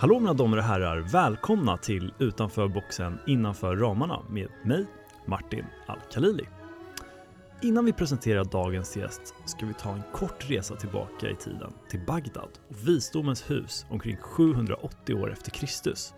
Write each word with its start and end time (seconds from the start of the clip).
Hallå 0.00 0.20
mina 0.20 0.34
damer 0.34 0.56
och 0.56 0.62
herrar, 0.62 0.98
välkomna 0.98 1.76
till 1.76 2.12
Utanför 2.18 2.68
boxen 2.68 3.18
innanför 3.26 3.76
ramarna 3.76 4.22
med 4.30 4.48
mig, 4.64 4.86
Martin 5.26 5.64
Al-Khalili. 5.86 6.48
Innan 7.62 7.84
vi 7.84 7.92
presenterar 7.92 8.44
dagens 8.44 8.96
gäst 8.96 9.34
ska 9.44 9.66
vi 9.66 9.74
ta 9.74 9.92
en 9.92 10.02
kort 10.12 10.50
resa 10.50 10.76
tillbaka 10.76 11.30
i 11.30 11.34
tiden 11.34 11.72
till 11.88 12.00
Bagdad 12.06 12.48
och 12.68 12.88
visdomens 12.88 13.50
hus 13.50 13.86
omkring 13.90 14.16
780 14.16 15.14
år 15.14 15.32
efter 15.32 15.50
Kristus. 15.50 16.14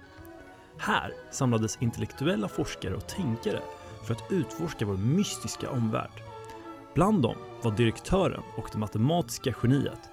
Här 0.78 1.12
samlades 1.30 1.78
intellektuella 1.80 2.48
forskare 2.48 2.94
och 2.94 3.08
tänkare 3.08 3.60
för 4.06 4.14
att 4.14 4.32
utforska 4.32 4.86
vår 4.86 4.96
mystiska 4.96 5.70
omvärld. 5.70 6.22
Bland 6.94 7.22
dem 7.22 7.36
var 7.62 7.70
direktören 7.70 8.42
och 8.56 8.68
det 8.72 8.78
matematiska 8.78 9.54
geniet 9.62 10.10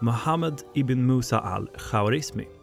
Mohammed 0.00 0.62
ibn 0.74 1.06
Musa 1.06 1.40
al-Khawarizmi 1.40 2.59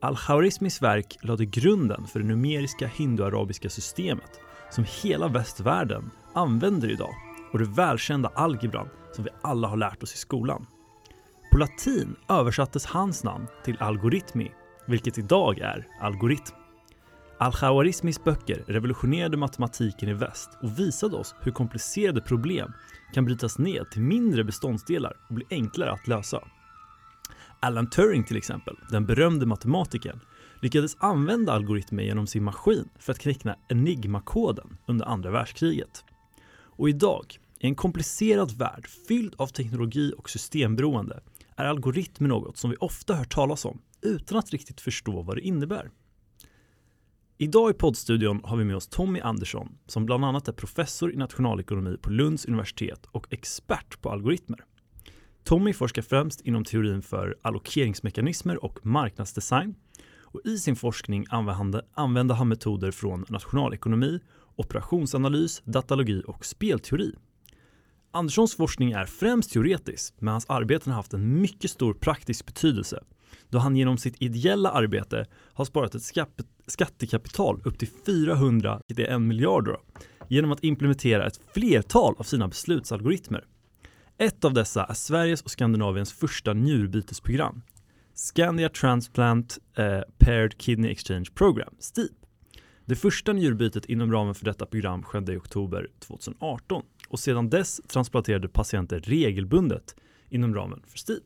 Al-Khwarizmis 0.00 0.82
verk 0.82 1.16
lade 1.22 1.44
grunden 1.44 2.06
för 2.06 2.20
det 2.20 2.26
numeriska 2.26 2.86
hinduarabiska 2.86 3.68
systemet 3.68 4.40
som 4.70 4.84
hela 5.02 5.28
västvärlden 5.28 6.10
använder 6.34 6.90
idag 6.90 7.14
och 7.52 7.58
det 7.58 7.64
välkända 7.64 8.32
algebran 8.34 8.88
som 9.12 9.24
vi 9.24 9.30
alla 9.42 9.68
har 9.68 9.76
lärt 9.76 10.02
oss 10.02 10.14
i 10.14 10.18
skolan. 10.18 10.66
På 11.52 11.58
latin 11.58 12.16
översattes 12.28 12.86
hans 12.86 13.24
namn 13.24 13.46
till 13.64 13.76
algoritmi, 13.80 14.50
vilket 14.86 15.18
idag 15.18 15.58
är 15.58 15.86
algoritm. 16.00 16.56
Al-Khawarizmis 17.38 18.24
böcker 18.24 18.64
revolutionerade 18.66 19.36
matematiken 19.36 20.08
i 20.08 20.12
väst 20.12 20.50
och 20.62 20.78
visade 20.78 21.16
oss 21.16 21.34
hur 21.40 21.52
komplicerade 21.52 22.20
problem 22.20 22.72
kan 23.14 23.24
brytas 23.24 23.58
ned 23.58 23.90
till 23.90 24.02
mindre 24.02 24.44
beståndsdelar 24.44 25.12
och 25.28 25.34
bli 25.34 25.44
enklare 25.50 25.92
att 25.92 26.08
lösa. 26.08 26.40
Alan 27.60 27.90
Turing 27.90 28.24
till 28.24 28.36
exempel, 28.36 28.76
den 28.90 29.06
berömde 29.06 29.46
matematikern, 29.46 30.20
lyckades 30.62 30.96
använda 31.00 31.52
algoritmer 31.52 32.02
genom 32.02 32.26
sin 32.26 32.44
maskin 32.44 32.88
för 32.98 33.12
att 33.12 33.18
knäcka 33.18 33.56
Enigma-koden 33.68 34.76
under 34.86 35.06
andra 35.06 35.30
världskriget. 35.30 36.04
Och 36.50 36.88
idag, 36.88 37.38
i 37.60 37.66
en 37.66 37.74
komplicerad 37.74 38.58
värld 38.58 38.86
fylld 39.08 39.34
av 39.38 39.46
teknologi 39.46 40.12
och 40.18 40.30
systemberoende, 40.30 41.20
är 41.56 41.64
algoritmer 41.64 42.28
något 42.28 42.56
som 42.56 42.70
vi 42.70 42.76
ofta 42.76 43.14
hör 43.14 43.24
talas 43.24 43.64
om 43.64 43.82
utan 44.02 44.38
att 44.38 44.50
riktigt 44.50 44.80
förstå 44.80 45.22
vad 45.22 45.36
det 45.36 45.40
innebär. 45.40 45.90
Idag 47.38 47.70
i 47.70 47.74
poddstudion 47.74 48.40
har 48.44 48.56
vi 48.56 48.64
med 48.64 48.76
oss 48.76 48.88
Tommy 48.88 49.20
Andersson 49.20 49.78
som 49.86 50.06
bland 50.06 50.24
annat 50.24 50.48
är 50.48 50.52
professor 50.52 51.12
i 51.12 51.16
nationalekonomi 51.16 51.96
på 52.02 52.10
Lunds 52.10 52.44
universitet 52.44 53.06
och 53.10 53.26
expert 53.30 54.00
på 54.00 54.10
algoritmer. 54.10 54.64
Tommy 55.44 55.72
forskar 55.72 56.02
främst 56.02 56.40
inom 56.40 56.64
teorin 56.64 57.02
för 57.02 57.36
allokeringsmekanismer 57.42 58.64
och 58.64 58.86
marknadsdesign 58.86 59.74
och 60.22 60.40
i 60.44 60.58
sin 60.58 60.76
forskning 60.76 61.26
använder 61.94 62.34
han 62.34 62.48
metoder 62.48 62.90
från 62.90 63.24
nationalekonomi, 63.28 64.20
operationsanalys, 64.56 65.62
datalogi 65.64 66.22
och 66.26 66.46
spelteori. 66.46 67.14
Anderssons 68.10 68.56
forskning 68.56 68.92
är 68.92 69.04
främst 69.04 69.52
teoretisk, 69.52 70.14
men 70.18 70.32
hans 70.32 70.46
arbeten 70.48 70.92
har 70.92 70.96
haft 70.96 71.14
en 71.14 71.40
mycket 71.40 71.70
stor 71.70 71.94
praktisk 71.94 72.46
betydelse 72.46 73.00
då 73.50 73.58
han 73.58 73.76
genom 73.76 73.98
sitt 73.98 74.22
ideella 74.22 74.70
arbete 74.70 75.26
har 75.52 75.64
sparat 75.64 75.94
ett 75.94 76.28
skattekapital 76.66 77.62
upp 77.64 77.78
till 77.78 77.88
400, 78.06 78.80
det 78.86 79.06
är 79.06 79.14
en 79.14 79.28
miljard 79.28 79.64
då, 79.64 79.80
genom 80.28 80.52
att 80.52 80.64
implementera 80.64 81.26
ett 81.26 81.40
flertal 81.54 82.14
av 82.18 82.22
sina 82.22 82.48
beslutsalgoritmer. 82.48 83.44
Ett 84.20 84.44
av 84.44 84.54
dessa 84.54 84.84
är 84.84 84.94
Sveriges 84.94 85.42
och 85.42 85.50
Skandinaviens 85.50 86.12
första 86.12 86.52
njurbytesprogram, 86.54 87.62
Scandia 88.14 88.68
Transplant 88.68 89.58
eh, 89.76 90.00
Paired 90.18 90.58
Kidney 90.58 90.90
Exchange 90.90 91.26
Program, 91.34 91.74
STIP. 91.78 92.12
Det 92.84 92.96
första 92.96 93.32
njurbytet 93.32 93.86
inom 93.86 94.12
ramen 94.12 94.34
för 94.34 94.44
detta 94.44 94.66
program 94.66 95.02
skedde 95.02 95.32
i 95.32 95.36
oktober 95.36 95.88
2018 95.98 96.82
och 97.08 97.18
sedan 97.18 97.50
dess 97.50 97.80
transplanterade 97.88 98.48
patienter 98.48 99.00
regelbundet 99.00 99.94
inom 100.28 100.54
ramen 100.54 100.82
för 100.86 100.98
STIP. 100.98 101.24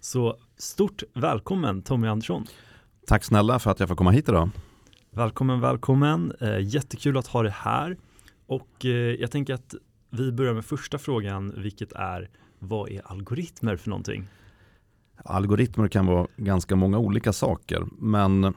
Så 0.00 0.36
stort 0.56 1.02
välkommen 1.14 1.82
Tommy 1.82 2.08
Andersson. 2.08 2.46
Tack 3.06 3.24
snälla 3.24 3.58
för 3.58 3.70
att 3.70 3.80
jag 3.80 3.88
får 3.88 3.96
komma 3.96 4.10
hit 4.10 4.28
idag. 4.28 4.50
Välkommen, 5.10 5.60
välkommen. 5.60 6.32
Eh, 6.40 6.58
jättekul 6.60 7.16
att 7.16 7.26
ha 7.26 7.42
dig 7.42 7.52
här. 7.56 7.96
Och 8.46 8.84
eh, 8.84 8.90
jag 8.90 9.30
tänker 9.30 9.54
att 9.54 9.74
vi 10.10 10.32
börjar 10.32 10.54
med 10.54 10.64
första 10.64 10.98
frågan, 10.98 11.54
vilket 11.56 11.92
är 11.92 12.30
vad 12.58 12.90
är 12.90 13.02
algoritmer 13.04 13.76
för 13.76 13.90
någonting? 13.90 14.28
Algoritmer 15.24 15.88
kan 15.88 16.06
vara 16.06 16.26
ganska 16.36 16.76
många 16.76 16.98
olika 16.98 17.32
saker, 17.32 17.86
men 17.98 18.54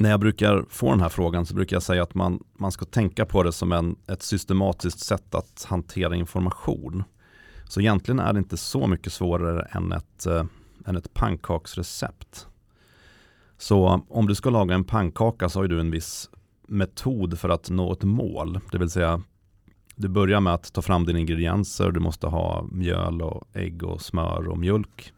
när 0.00 0.10
jag 0.10 0.20
brukar 0.20 0.64
få 0.68 0.90
den 0.90 1.00
här 1.00 1.08
frågan 1.08 1.46
så 1.46 1.54
brukar 1.54 1.76
jag 1.76 1.82
säga 1.82 2.02
att 2.02 2.14
man, 2.14 2.44
man 2.58 2.72
ska 2.72 2.84
tänka 2.84 3.26
på 3.26 3.42
det 3.42 3.52
som 3.52 3.72
en, 3.72 3.96
ett 4.06 4.22
systematiskt 4.22 5.00
sätt 5.00 5.34
att 5.34 5.66
hantera 5.68 6.16
information. 6.16 7.04
Så 7.64 7.80
egentligen 7.80 8.20
är 8.20 8.32
det 8.32 8.38
inte 8.38 8.56
så 8.56 8.86
mycket 8.86 9.12
svårare 9.12 9.62
än 9.70 9.92
ett, 9.92 10.26
eh, 10.26 10.44
än 10.86 10.96
ett 10.96 11.14
pannkaksrecept. 11.14 12.46
Så 13.58 14.04
om 14.08 14.26
du 14.26 14.34
ska 14.34 14.50
laga 14.50 14.74
en 14.74 14.84
pannkaka 14.84 15.48
så 15.48 15.60
har 15.60 15.68
du 15.68 15.80
en 15.80 15.90
viss 15.90 16.30
metod 16.68 17.38
för 17.38 17.48
att 17.48 17.70
nå 17.70 17.92
ett 17.92 18.02
mål. 18.02 18.60
Det 18.72 18.78
vill 18.78 18.90
säga 18.90 19.22
du 20.00 20.08
börjar 20.08 20.40
med 20.40 20.54
att 20.54 20.72
ta 20.72 20.82
fram 20.82 21.06
dina 21.06 21.18
ingredienser. 21.18 21.90
Du 21.90 22.00
måste 22.00 22.26
ha 22.26 22.66
mjöl 22.70 23.22
och 23.22 23.44
ägg 23.52 23.82
och 23.82 24.00
smör 24.00 24.48
och 24.48 24.58
mjölk. 24.58 25.12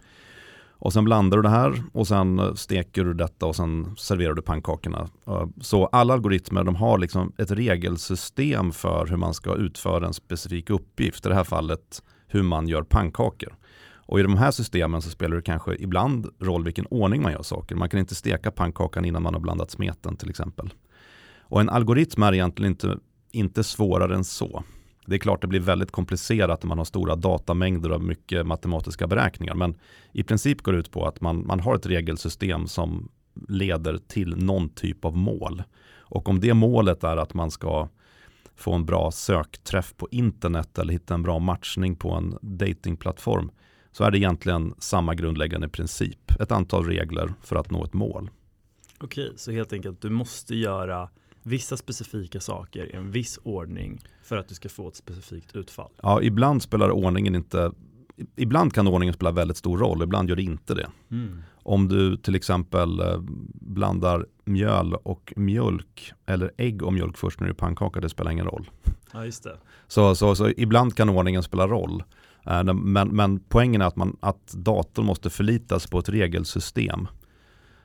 Och 0.70 0.92
sen 0.92 1.04
blandar 1.04 1.36
du 1.36 1.42
det 1.42 1.48
här 1.48 1.82
och 1.92 2.08
sen 2.08 2.56
steker 2.56 3.04
du 3.04 3.14
detta 3.14 3.46
och 3.46 3.56
sen 3.56 3.96
serverar 3.96 4.34
du 4.34 4.42
pannkakorna. 4.42 5.08
Eh, 5.26 5.46
så 5.60 5.86
alla 5.86 6.14
algoritmer 6.14 6.64
de 6.64 6.74
har 6.74 6.98
liksom 6.98 7.32
ett 7.38 7.50
regelsystem 7.50 8.72
för 8.72 9.06
hur 9.06 9.16
man 9.16 9.34
ska 9.34 9.54
utföra 9.54 10.06
en 10.06 10.14
specifik 10.14 10.70
uppgift. 10.70 11.26
I 11.26 11.28
det 11.28 11.34
här 11.34 11.44
fallet 11.44 12.02
hur 12.26 12.42
man 12.42 12.68
gör 12.68 12.82
pannkakor. 12.82 13.56
Och 13.94 14.20
i 14.20 14.22
de 14.22 14.36
här 14.36 14.50
systemen 14.50 15.02
så 15.02 15.10
spelar 15.10 15.36
det 15.36 15.42
kanske 15.42 15.76
ibland 15.78 16.26
roll 16.40 16.64
vilken 16.64 16.86
ordning 16.86 17.22
man 17.22 17.32
gör 17.32 17.42
saker. 17.42 17.76
Man 17.76 17.88
kan 17.88 18.00
inte 18.00 18.14
steka 18.14 18.50
pannkakan 18.50 19.04
innan 19.04 19.22
man 19.22 19.34
har 19.34 19.40
blandat 19.40 19.70
smeten 19.70 20.16
till 20.16 20.30
exempel. 20.30 20.72
Och 21.40 21.60
en 21.60 21.68
algoritm 21.68 22.22
är 22.22 22.34
egentligen 22.34 22.72
inte, 22.72 22.98
inte 23.32 23.64
svårare 23.64 24.14
än 24.14 24.24
så. 24.24 24.64
Det 25.06 25.14
är 25.14 25.18
klart 25.18 25.40
det 25.40 25.46
blir 25.46 25.60
väldigt 25.60 25.90
komplicerat 25.90 26.62
när 26.62 26.68
man 26.68 26.78
har 26.78 26.84
stora 26.84 27.16
datamängder 27.16 27.92
och 27.92 28.00
mycket 28.02 28.46
matematiska 28.46 29.06
beräkningar. 29.06 29.54
Men 29.54 29.74
i 30.12 30.22
princip 30.22 30.62
går 30.62 30.72
det 30.72 30.78
ut 30.78 30.90
på 30.90 31.06
att 31.06 31.20
man, 31.20 31.46
man 31.46 31.60
har 31.60 31.74
ett 31.74 31.86
regelsystem 31.86 32.66
som 32.66 33.08
leder 33.48 33.98
till 33.98 34.36
någon 34.36 34.68
typ 34.68 35.04
av 35.04 35.16
mål. 35.16 35.62
Och 35.94 36.28
om 36.28 36.40
det 36.40 36.54
målet 36.54 37.04
är 37.04 37.16
att 37.16 37.34
man 37.34 37.50
ska 37.50 37.88
få 38.56 38.72
en 38.74 38.84
bra 38.84 39.10
sökträff 39.10 39.96
på 39.96 40.08
internet 40.10 40.78
eller 40.78 40.92
hitta 40.92 41.14
en 41.14 41.22
bra 41.22 41.38
matchning 41.38 41.96
på 41.96 42.10
en 42.10 42.38
datingplattform 42.42 43.50
så 43.92 44.04
är 44.04 44.10
det 44.10 44.18
egentligen 44.18 44.74
samma 44.78 45.14
grundläggande 45.14 45.68
princip. 45.68 46.40
Ett 46.40 46.52
antal 46.52 46.86
regler 46.86 47.34
för 47.42 47.56
att 47.56 47.70
nå 47.70 47.84
ett 47.84 47.92
mål. 47.92 48.30
Okej, 49.00 49.32
så 49.36 49.52
helt 49.52 49.72
enkelt 49.72 50.02
du 50.02 50.10
måste 50.10 50.54
göra 50.56 51.08
vissa 51.42 51.76
specifika 51.76 52.40
saker 52.40 52.92
i 52.92 52.96
en 52.96 53.10
viss 53.10 53.38
ordning 53.42 54.00
för 54.22 54.36
att 54.36 54.48
du 54.48 54.54
ska 54.54 54.68
få 54.68 54.88
ett 54.88 54.96
specifikt 54.96 55.56
utfall. 55.56 55.90
Ja, 56.02 56.22
ibland 56.22 56.62
spelar 56.62 56.90
ordningen 56.90 57.34
inte 57.34 57.72
Ibland 58.36 58.74
kan 58.74 58.86
ordningen 58.86 59.14
spela 59.14 59.30
väldigt 59.30 59.56
stor 59.56 59.78
roll, 59.78 60.02
ibland 60.02 60.28
gör 60.28 60.36
det 60.36 60.42
inte 60.42 60.74
det. 60.74 60.88
Mm. 61.10 61.42
Om 61.62 61.88
du 61.88 62.16
till 62.16 62.34
exempel 62.34 63.00
eh, 63.00 63.20
blandar 63.54 64.26
mjöl 64.44 64.94
och 64.94 65.32
mjölk 65.36 66.12
eller 66.26 66.52
ägg 66.56 66.82
och 66.82 66.92
mjölk 66.92 67.16
först 67.16 67.40
när 67.40 67.48
du 67.48 67.54
pannkaka, 67.54 68.00
det 68.00 68.08
spelar 68.08 68.30
ingen 68.30 68.46
roll. 68.46 68.70
Ja, 69.12 69.24
just 69.24 69.44
det. 69.44 69.56
Så, 69.88 70.14
så, 70.14 70.34
så 70.34 70.48
ibland 70.56 70.96
kan 70.96 71.08
ordningen 71.08 71.42
spela 71.42 71.66
roll. 71.66 72.02
Eh, 72.46 72.74
men, 72.74 73.08
men 73.08 73.40
poängen 73.40 73.82
är 73.82 73.86
att, 73.86 73.96
man, 73.96 74.16
att 74.20 74.52
datorn 74.52 75.06
måste 75.06 75.30
förlitas 75.30 75.86
på 75.86 75.98
ett 75.98 76.08
regelsystem. 76.08 77.08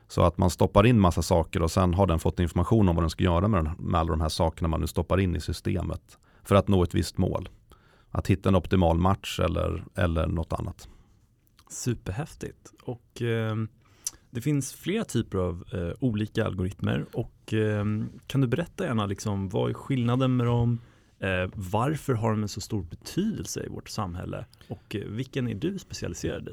Så 0.08 0.22
att 0.22 0.38
man 0.38 0.50
stoppar 0.50 0.86
in 0.86 1.00
massa 1.00 1.22
saker 1.22 1.62
och 1.62 1.70
sen 1.70 1.94
har 1.94 2.06
den 2.06 2.18
fått 2.18 2.40
information 2.40 2.88
om 2.88 2.96
vad 2.96 3.02
den 3.02 3.10
ska 3.10 3.24
göra 3.24 3.48
med, 3.48 3.64
den, 3.64 3.74
med 3.78 4.00
alla 4.00 4.10
de 4.10 4.20
här 4.20 4.28
sakerna 4.28 4.68
man 4.68 4.80
nu 4.80 4.86
stoppar 4.86 5.20
in 5.20 5.36
i 5.36 5.40
systemet. 5.40 6.18
För 6.42 6.54
att 6.54 6.68
nå 6.68 6.82
ett 6.82 6.94
visst 6.94 7.18
mål. 7.18 7.48
Att 8.10 8.26
hitta 8.26 8.48
en 8.48 8.56
optimal 8.56 8.98
match 8.98 9.40
eller, 9.40 9.84
eller 9.94 10.26
något 10.26 10.52
annat. 10.52 10.88
Superhäftigt. 11.70 12.72
Och 12.82 13.22
eh, 13.22 13.56
det 14.30 14.40
finns 14.40 14.72
flera 14.72 15.04
typer 15.04 15.38
av 15.38 15.64
eh, 15.72 15.90
olika 16.00 16.46
algoritmer. 16.46 17.06
Och 17.12 17.54
eh, 17.54 17.84
kan 18.26 18.40
du 18.40 18.46
berätta 18.46 18.84
gärna 18.84 19.06
liksom, 19.06 19.48
vad 19.48 19.70
är 19.70 19.74
skillnaden 19.74 20.36
med 20.36 20.46
dem? 20.46 20.80
Eh, 21.18 21.50
varför 21.54 22.14
har 22.14 22.30
de 22.30 22.42
en 22.42 22.48
så 22.48 22.60
stor 22.60 22.82
betydelse 22.82 23.64
i 23.64 23.68
vårt 23.68 23.88
samhälle? 23.88 24.46
Och 24.68 24.96
eh, 24.96 25.04
vilken 25.04 25.48
är 25.48 25.54
du 25.54 25.78
specialiserad 25.78 26.48
i? 26.48 26.52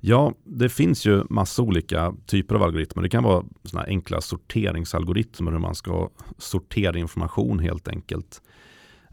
Ja, 0.00 0.34
det 0.44 0.68
finns 0.68 1.06
ju 1.06 1.24
massa 1.30 1.62
olika 1.62 2.14
typer 2.26 2.54
av 2.54 2.62
algoritmer. 2.62 3.02
Det 3.02 3.08
kan 3.08 3.24
vara 3.24 3.44
såna 3.64 3.84
enkla 3.84 4.20
sorteringsalgoritmer 4.20 5.52
hur 5.52 5.58
man 5.58 5.74
ska 5.74 6.08
sortera 6.38 6.98
information 6.98 7.58
helt 7.58 7.88
enkelt. 7.88 8.42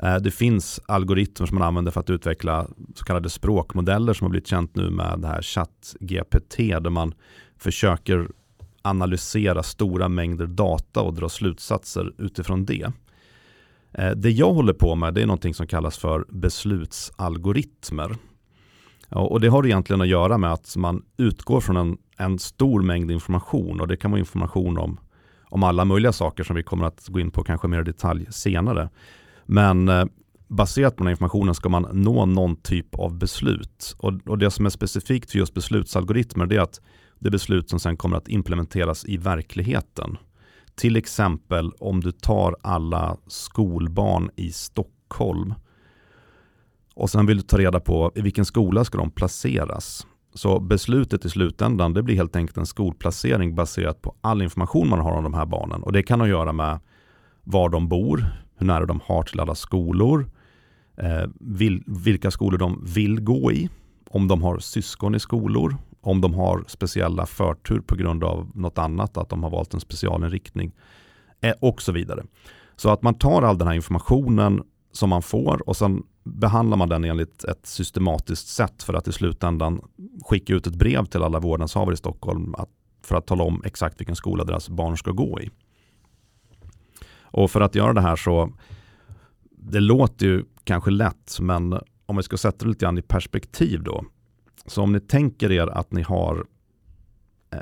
Eh, 0.03 0.15
det 0.15 0.31
finns 0.31 0.79
algoritmer 0.85 1.47
som 1.47 1.57
man 1.57 1.67
använder 1.67 1.91
för 1.91 1.99
att 1.99 2.09
utveckla 2.09 2.67
så 2.95 3.05
kallade 3.05 3.29
språkmodeller 3.29 4.13
som 4.13 4.25
har 4.25 4.29
blivit 4.29 4.47
känt 4.47 4.75
nu 4.75 4.89
med 4.89 5.19
det 5.19 5.27
här 5.27 5.41
ChatGPT 5.41 6.57
där 6.57 6.89
man 6.89 7.13
försöker 7.57 8.27
analysera 8.81 9.63
stora 9.63 10.09
mängder 10.09 10.47
data 10.47 11.01
och 11.01 11.13
dra 11.13 11.29
slutsatser 11.29 12.13
utifrån 12.17 12.65
det. 12.65 12.91
Eh, 13.91 14.11
det 14.11 14.31
jag 14.31 14.53
håller 14.53 14.73
på 14.73 14.95
med 14.95 15.13
det 15.13 15.21
är 15.21 15.25
någonting 15.25 15.53
som 15.53 15.67
kallas 15.67 15.97
för 15.97 16.25
beslutsalgoritmer. 16.29 18.15
Och 19.09 19.41
det 19.41 19.47
har 19.47 19.65
egentligen 19.65 20.01
att 20.01 20.07
göra 20.07 20.37
med 20.37 20.53
att 20.53 20.75
man 20.75 21.03
utgår 21.17 21.61
från 21.61 21.77
en, 21.77 21.97
en 22.17 22.39
stor 22.39 22.81
mängd 22.81 23.11
information 23.11 23.81
och 23.81 23.87
det 23.87 23.97
kan 23.97 24.11
vara 24.11 24.19
information 24.19 24.77
om, 24.77 24.99
om 25.43 25.63
alla 25.63 25.85
möjliga 25.85 26.11
saker 26.11 26.43
som 26.43 26.55
vi 26.55 26.63
kommer 26.63 26.85
att 26.85 27.07
gå 27.07 27.19
in 27.19 27.31
på 27.31 27.43
kanske 27.43 27.67
mer 27.67 27.81
i 27.81 27.83
detalj 27.83 28.25
senare. 28.29 28.89
Men 29.45 29.89
eh, 29.89 30.05
baserat 30.47 30.95
på 30.95 31.03
den 31.03 31.07
här 31.07 31.11
informationen 31.11 31.55
ska 31.55 31.69
man 31.69 31.87
nå 31.93 32.25
någon 32.25 32.55
typ 32.55 32.95
av 32.95 33.17
beslut. 33.17 33.95
Och, 33.97 34.13
och 34.25 34.37
det 34.37 34.51
som 34.51 34.65
är 34.65 34.69
specifikt 34.69 35.31
för 35.31 35.39
just 35.39 35.53
beslutsalgoritmer 35.53 36.53
är 36.53 36.59
att 36.59 36.81
det 37.19 37.27
är 37.27 37.31
beslut 37.31 37.69
som 37.69 37.79
sen 37.79 37.97
kommer 37.97 38.17
att 38.17 38.27
implementeras 38.27 39.05
i 39.05 39.17
verkligheten. 39.17 40.17
Till 40.75 40.95
exempel 40.95 41.71
om 41.79 42.01
du 42.01 42.11
tar 42.11 42.55
alla 42.61 43.17
skolbarn 43.27 44.29
i 44.35 44.51
Stockholm 44.51 45.53
och 46.97 47.09
sen 47.09 47.25
vill 47.25 47.37
du 47.37 47.43
ta 47.43 47.57
reda 47.57 47.79
på 47.79 48.11
i 48.15 48.21
vilken 48.21 48.45
skola 48.45 48.83
ska 48.83 48.97
de 48.97 49.11
placeras. 49.11 50.07
Så 50.33 50.59
beslutet 50.59 51.25
i 51.25 51.29
slutändan 51.29 51.93
det 51.93 52.03
blir 52.03 52.15
helt 52.15 52.35
enkelt 52.35 52.57
en 52.57 52.65
skolplacering 52.65 53.55
baserat 53.55 54.01
på 54.01 54.15
all 54.21 54.41
information 54.41 54.89
man 54.89 54.99
har 54.99 55.11
om 55.11 55.23
de 55.23 55.33
här 55.33 55.45
barnen. 55.45 55.83
Och 55.83 55.91
det 55.91 56.03
kan 56.03 56.19
ha 56.19 56.25
att 56.25 56.29
göra 56.29 56.53
med 56.53 56.79
var 57.43 57.69
de 57.69 57.87
bor, 57.87 58.25
hur 58.57 58.67
nära 58.67 58.85
de 58.85 58.99
har 59.03 59.23
till 59.23 59.39
alla 59.39 59.55
skolor, 59.55 60.29
eh, 60.97 61.29
vil, 61.39 61.83
vilka 61.87 62.31
skolor 62.31 62.57
de 62.57 62.83
vill 62.85 63.21
gå 63.21 63.51
i, 63.51 63.69
om 64.09 64.27
de 64.27 64.43
har 64.43 64.59
syskon 64.59 65.15
i 65.15 65.19
skolor, 65.19 65.77
om 66.01 66.21
de 66.21 66.33
har 66.33 66.63
speciella 66.67 67.25
förtur 67.25 67.79
på 67.79 67.95
grund 67.95 68.23
av 68.23 68.51
något 68.53 68.77
annat, 68.77 69.17
att 69.17 69.29
de 69.29 69.43
har 69.43 69.49
valt 69.49 69.73
en 69.73 69.79
specialinriktning 69.79 70.71
eh, 71.41 71.53
och 71.61 71.81
så 71.81 71.91
vidare. 71.91 72.23
Så 72.75 72.89
att 72.89 73.01
man 73.01 73.13
tar 73.13 73.41
all 73.41 73.57
den 73.57 73.67
här 73.67 73.75
informationen 73.75 74.63
som 74.91 75.09
man 75.09 75.21
får 75.21 75.69
och 75.69 75.77
sen 75.77 76.03
behandlar 76.27 76.77
man 76.77 76.89
den 76.89 77.03
enligt 77.03 77.43
ett 77.43 77.65
systematiskt 77.65 78.47
sätt 78.47 78.83
för 78.83 78.93
att 78.93 79.07
i 79.07 79.11
slutändan 79.11 79.81
skicka 80.25 80.53
ut 80.53 80.67
ett 80.67 80.75
brev 80.75 81.05
till 81.05 81.23
alla 81.23 81.39
vårdnadshavare 81.39 81.93
i 81.93 81.97
Stockholm 81.97 82.55
att, 82.55 82.69
för 83.03 83.15
att 83.15 83.27
tala 83.27 83.43
om 83.43 83.61
exakt 83.65 83.99
vilken 83.99 84.15
skola 84.15 84.43
deras 84.43 84.69
barn 84.69 84.97
ska 84.97 85.11
gå 85.11 85.41
i. 85.41 85.49
Och 87.21 87.51
för 87.51 87.61
att 87.61 87.75
göra 87.75 87.93
det 87.93 88.01
här 88.01 88.15
så, 88.15 88.53
det 89.49 89.79
låter 89.79 90.25
ju 90.25 90.43
kanske 90.63 90.91
lätt, 90.91 91.37
men 91.39 91.79
om 92.05 92.17
vi 92.17 92.23
ska 92.23 92.37
sätta 92.37 92.65
det 92.65 92.69
lite 92.69 92.85
grann 92.85 92.97
i 92.97 93.01
perspektiv 93.01 93.83
då. 93.83 94.05
Så 94.65 94.81
om 94.81 94.91
ni 94.91 94.99
tänker 94.99 95.51
er 95.51 95.67
att 95.67 95.91
ni 95.91 96.01
har, 96.01 96.45
eh, 97.53 97.59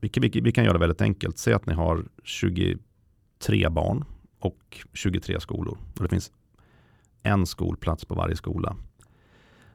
vi, 0.00 0.08
kan, 0.08 0.20
vi, 0.20 0.40
vi 0.40 0.52
kan 0.52 0.64
göra 0.64 0.72
det 0.72 0.78
väldigt 0.78 1.00
enkelt, 1.00 1.38
säg 1.38 1.54
att 1.54 1.66
ni 1.66 1.74
har 1.74 2.04
23 2.24 3.68
barn 3.70 4.04
och 4.38 4.86
23 4.92 5.40
skolor. 5.40 5.78
Och 5.96 6.02
det 6.02 6.08
finns 6.08 6.32
en 7.22 7.46
skolplats 7.46 8.04
på 8.04 8.14
varje 8.14 8.36
skola. 8.36 8.76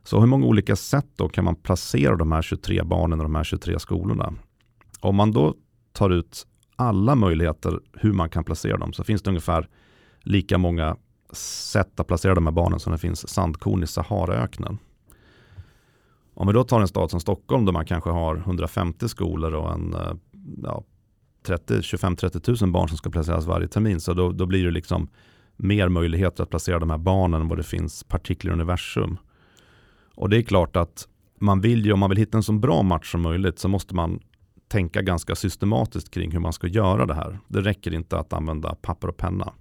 Så 0.03 0.19
hur 0.19 0.27
många 0.27 0.45
olika 0.45 0.75
sätt 0.75 1.07
då 1.15 1.29
kan 1.29 1.45
man 1.45 1.55
placera 1.55 2.15
de 2.15 2.31
här 2.31 2.41
23 2.41 2.83
barnen 2.83 3.19
och 3.19 3.25
de 3.25 3.35
här 3.35 3.43
23 3.43 3.79
skolorna? 3.79 4.33
Om 4.99 5.15
man 5.15 5.31
då 5.31 5.55
tar 5.93 6.09
ut 6.09 6.47
alla 6.75 7.15
möjligheter 7.15 7.79
hur 7.93 8.13
man 8.13 8.29
kan 8.29 8.43
placera 8.43 8.77
dem 8.77 8.93
så 8.93 9.03
finns 9.03 9.21
det 9.21 9.29
ungefär 9.29 9.69
lika 10.19 10.57
många 10.57 10.97
sätt 11.71 11.99
att 11.99 12.07
placera 12.07 12.35
de 12.35 12.45
här 12.45 12.53
barnen 12.53 12.79
som 12.79 12.91
det 12.91 12.97
finns 12.97 13.29
sandkorn 13.29 13.83
i 13.83 13.87
Saharaöknen. 13.87 14.77
Om 16.33 16.47
vi 16.47 16.53
då 16.53 16.63
tar 16.63 16.81
en 16.81 16.87
stad 16.87 17.11
som 17.11 17.19
Stockholm 17.19 17.65
där 17.65 17.73
man 17.73 17.85
kanske 17.85 18.09
har 18.09 18.35
150 18.35 19.07
skolor 19.07 19.53
och 19.53 19.73
en 19.73 19.93
eh, 19.93 20.13
ja, 20.63 20.83
25-30 21.43 22.63
000 22.63 22.71
barn 22.71 22.87
som 22.87 22.97
ska 22.97 23.09
placeras 23.09 23.45
varje 23.45 23.67
termin 23.67 24.01
så 24.01 24.13
då, 24.13 24.31
då 24.31 24.45
blir 24.45 24.65
det 24.65 24.71
liksom 24.71 25.09
mer 25.57 25.89
möjligheter 25.89 26.43
att 26.43 26.49
placera 26.49 26.79
de 26.79 26.89
här 26.89 26.97
barnen 26.97 27.41
än 27.41 27.47
vad 27.47 27.57
det 27.57 27.63
finns 27.63 28.03
partiklar 28.03 28.51
i 28.51 28.53
universum. 28.53 29.17
Och 30.15 30.29
det 30.29 30.37
är 30.37 30.41
klart 30.41 30.75
att 30.75 31.07
man 31.39 31.61
vill 31.61 31.85
ju, 31.85 31.93
om 31.93 31.99
man 31.99 32.09
vill 32.09 32.19
hitta 32.19 32.37
en 32.37 32.43
så 32.43 32.53
bra 32.53 32.83
match 32.83 33.11
som 33.11 33.21
möjligt 33.21 33.59
så 33.59 33.67
måste 33.67 33.95
man 33.95 34.19
tänka 34.67 35.01
ganska 35.01 35.35
systematiskt 35.35 36.11
kring 36.11 36.31
hur 36.31 36.39
man 36.39 36.53
ska 36.53 36.67
göra 36.67 37.05
det 37.05 37.13
här. 37.13 37.39
Det 37.47 37.61
räcker 37.61 37.93
inte 37.93 38.19
att 38.19 38.33
använda 38.33 38.75
papper 38.75 39.07
och 39.07 39.17
penna. 39.17 39.53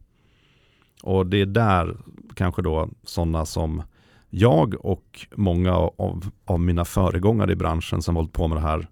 Och 1.02 1.26
det 1.26 1.40
är 1.40 1.46
där 1.46 1.96
kanske 2.34 2.62
då 2.62 2.88
sådana 3.04 3.46
som 3.46 3.82
jag 4.30 4.74
och 4.80 5.26
många 5.34 5.72
av, 5.74 6.30
av 6.44 6.60
mina 6.60 6.84
föregångare 6.84 7.52
i 7.52 7.56
branschen 7.56 8.02
som 8.02 8.16
hållit 8.16 8.32
på 8.32 8.48
med 8.48 8.56
det 8.56 8.62
här 8.62 8.88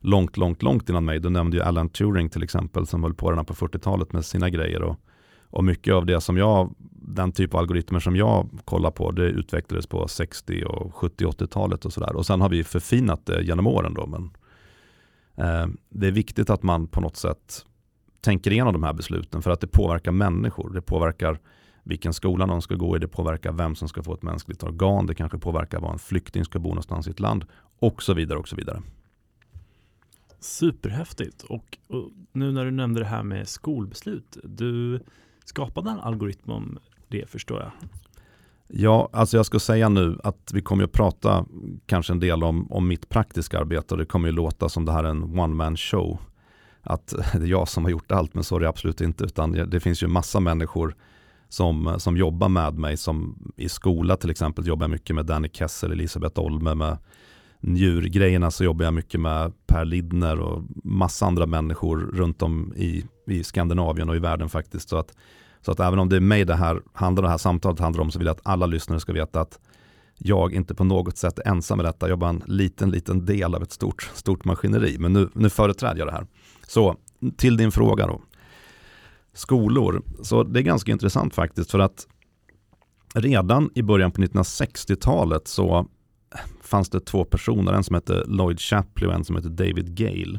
långt, 0.00 0.36
långt, 0.36 0.62
långt 0.62 0.88
innan 0.88 1.04
mig. 1.04 1.20
Du 1.20 1.30
nämnde 1.30 1.56
ju 1.56 1.62
Alan 1.62 1.88
Turing 1.88 2.30
till 2.30 2.42
exempel 2.42 2.86
som 2.86 3.02
höll 3.02 3.14
på 3.14 3.30
redan 3.30 3.44
på 3.44 3.54
40-talet 3.54 4.12
med 4.12 4.24
sina 4.24 4.50
grejer. 4.50 4.82
Och 4.82 4.96
och 5.50 5.64
mycket 5.64 5.94
av 5.94 6.06
det 6.06 6.20
som 6.20 6.36
jag, 6.36 6.74
den 6.90 7.32
typ 7.32 7.54
av 7.54 7.60
algoritmer 7.60 8.00
som 8.00 8.16
jag 8.16 8.48
kollar 8.64 8.90
på, 8.90 9.10
det 9.10 9.22
utvecklades 9.22 9.86
på 9.86 10.08
60 10.08 10.64
och 10.64 10.92
70-80-talet 10.92 11.84
och 11.84 11.92
sådär. 11.92 12.16
Och 12.16 12.26
sen 12.26 12.40
har 12.40 12.48
vi 12.48 12.64
förfinat 12.64 13.26
det 13.26 13.42
genom 13.42 13.66
åren 13.66 13.94
då. 13.94 14.06
Men 14.06 14.30
eh, 15.46 15.68
det 15.88 16.06
är 16.06 16.12
viktigt 16.12 16.50
att 16.50 16.62
man 16.62 16.86
på 16.86 17.00
något 17.00 17.16
sätt 17.16 17.66
tänker 18.20 18.50
igenom 18.50 18.72
de 18.72 18.82
här 18.82 18.92
besluten 18.92 19.42
för 19.42 19.50
att 19.50 19.60
det 19.60 19.66
påverkar 19.66 20.12
människor. 20.12 20.70
Det 20.70 20.82
påverkar 20.82 21.38
vilken 21.86 22.12
skola 22.12 22.46
någon 22.46 22.62
ska 22.62 22.74
gå 22.74 22.96
i, 22.96 22.98
det 22.98 23.08
påverkar 23.08 23.52
vem 23.52 23.74
som 23.74 23.88
ska 23.88 24.02
få 24.02 24.14
ett 24.14 24.22
mänskligt 24.22 24.62
organ, 24.62 25.06
det 25.06 25.14
kanske 25.14 25.38
påverkar 25.38 25.80
var 25.80 25.92
en 25.92 25.98
flykting 25.98 26.44
ska 26.44 26.58
bo 26.58 26.68
någonstans 26.68 27.08
i 27.08 27.10
ett 27.10 27.20
land 27.20 27.44
och 27.78 28.02
så 28.02 28.14
vidare 28.14 28.38
och 28.38 28.48
så 28.48 28.56
vidare. 28.56 28.82
Superhäftigt 30.40 31.42
och, 31.42 31.78
och 31.88 32.10
nu 32.32 32.52
när 32.52 32.64
du 32.64 32.70
nämnde 32.70 33.00
det 33.00 33.06
här 33.06 33.22
med 33.22 33.48
skolbeslut, 33.48 34.38
du 34.44 35.00
skapade 35.48 35.90
en 35.90 36.00
algoritm 36.00 36.50
om 36.50 36.78
det 37.08 37.30
förstår 37.30 37.60
jag. 37.60 37.70
Ja, 38.68 39.08
alltså 39.12 39.36
jag 39.36 39.46
ska 39.46 39.58
säga 39.58 39.88
nu 39.88 40.18
att 40.24 40.50
vi 40.52 40.62
kommer 40.62 40.84
att 40.84 40.92
prata 40.92 41.46
kanske 41.86 42.12
en 42.12 42.20
del 42.20 42.44
om, 42.44 42.72
om 42.72 42.88
mitt 42.88 43.08
praktiska 43.08 43.58
arbete 43.58 43.94
och 43.94 43.98
det 43.98 44.06
kommer 44.06 44.28
ju 44.28 44.34
låta 44.34 44.68
som 44.68 44.84
det 44.84 44.92
här 44.92 45.04
är 45.04 45.08
en 45.08 45.38
one 45.38 45.54
man 45.54 45.76
show. 45.76 46.18
Att 46.82 47.08
det 47.32 47.42
är 47.42 47.46
jag 47.46 47.68
som 47.68 47.84
har 47.84 47.90
gjort 47.90 48.12
allt, 48.12 48.34
men 48.34 48.44
så 48.44 48.56
är 48.56 48.60
det 48.60 48.68
absolut 48.68 49.00
inte, 49.00 49.24
utan 49.24 49.52
det 49.52 49.80
finns 49.80 50.02
ju 50.02 50.06
massa 50.06 50.40
människor 50.40 50.94
som, 51.48 51.94
som 51.98 52.16
jobbar 52.16 52.48
med 52.48 52.74
mig, 52.74 52.96
som 52.96 53.38
i 53.56 53.68
skola 53.68 54.16
till 54.16 54.30
exempel 54.30 54.66
jobbar 54.66 54.84
jag 54.84 54.90
mycket 54.90 55.16
med 55.16 55.26
Danny 55.26 55.48
Kessel, 55.52 55.92
Elisabeth 55.92 56.40
Olme, 56.40 56.74
med 56.74 56.98
njurgrejerna 57.60 58.50
så 58.50 58.64
jobbar 58.64 58.84
jag 58.84 58.94
mycket 58.94 59.20
med 59.20 59.52
Per 59.66 59.84
Lidner 59.84 60.40
och 60.40 60.62
massa 60.84 61.26
andra 61.26 61.46
människor 61.46 61.98
runt 61.98 62.42
om 62.42 62.72
i, 62.76 63.04
i 63.26 63.44
Skandinavien 63.44 64.08
och 64.08 64.16
i 64.16 64.18
världen 64.18 64.48
faktiskt. 64.48 64.88
Så 64.88 64.96
att, 64.96 65.14
så 65.66 65.72
att 65.72 65.80
även 65.80 65.98
om 65.98 66.08
det 66.08 66.16
är 66.16 66.20
mig 66.20 66.44
det 66.44 66.54
här, 66.54 66.82
handlar 66.92 67.22
det 67.22 67.28
här 67.28 67.38
samtalet 67.38 67.80
handlar 67.80 68.02
om 68.02 68.10
så 68.10 68.18
vill 68.18 68.26
jag 68.26 68.34
att 68.34 68.40
alla 68.46 68.66
lyssnare 68.66 69.00
ska 69.00 69.12
veta 69.12 69.40
att 69.40 69.58
jag 70.18 70.54
inte 70.54 70.74
på 70.74 70.84
något 70.84 71.18
sätt 71.18 71.38
är 71.38 71.48
ensam 71.48 71.80
i 71.80 71.82
detta. 71.82 72.08
Jag 72.08 72.12
är 72.12 72.20
bara 72.20 72.30
en 72.30 72.42
liten, 72.46 72.90
liten 72.90 73.26
del 73.26 73.54
av 73.54 73.62
ett 73.62 73.72
stort, 73.72 74.10
stort 74.14 74.44
maskineri. 74.44 74.98
Men 74.98 75.12
nu, 75.12 75.28
nu 75.34 75.50
företräder 75.50 75.98
jag 75.98 76.08
det 76.08 76.12
här. 76.12 76.26
Så 76.66 76.96
till 77.36 77.56
din 77.56 77.72
fråga 77.72 78.06
då. 78.06 78.20
Skolor. 79.32 80.02
Så 80.22 80.42
det 80.42 80.60
är 80.60 80.62
ganska 80.62 80.92
intressant 80.92 81.34
faktiskt 81.34 81.70
för 81.70 81.78
att 81.78 82.06
redan 83.14 83.70
i 83.74 83.82
början 83.82 84.12
på 84.12 84.20
1960-talet 84.20 85.48
så 85.48 85.86
fanns 86.62 86.90
det 86.90 87.00
två 87.00 87.24
personer, 87.24 87.72
en 87.72 87.84
som 87.84 87.94
hette 87.94 88.24
Lloyd 88.26 88.60
Shapley 88.60 89.08
och 89.08 89.14
en 89.14 89.24
som 89.24 89.36
hette 89.36 89.48
David 89.48 89.96
Gale, 89.96 90.38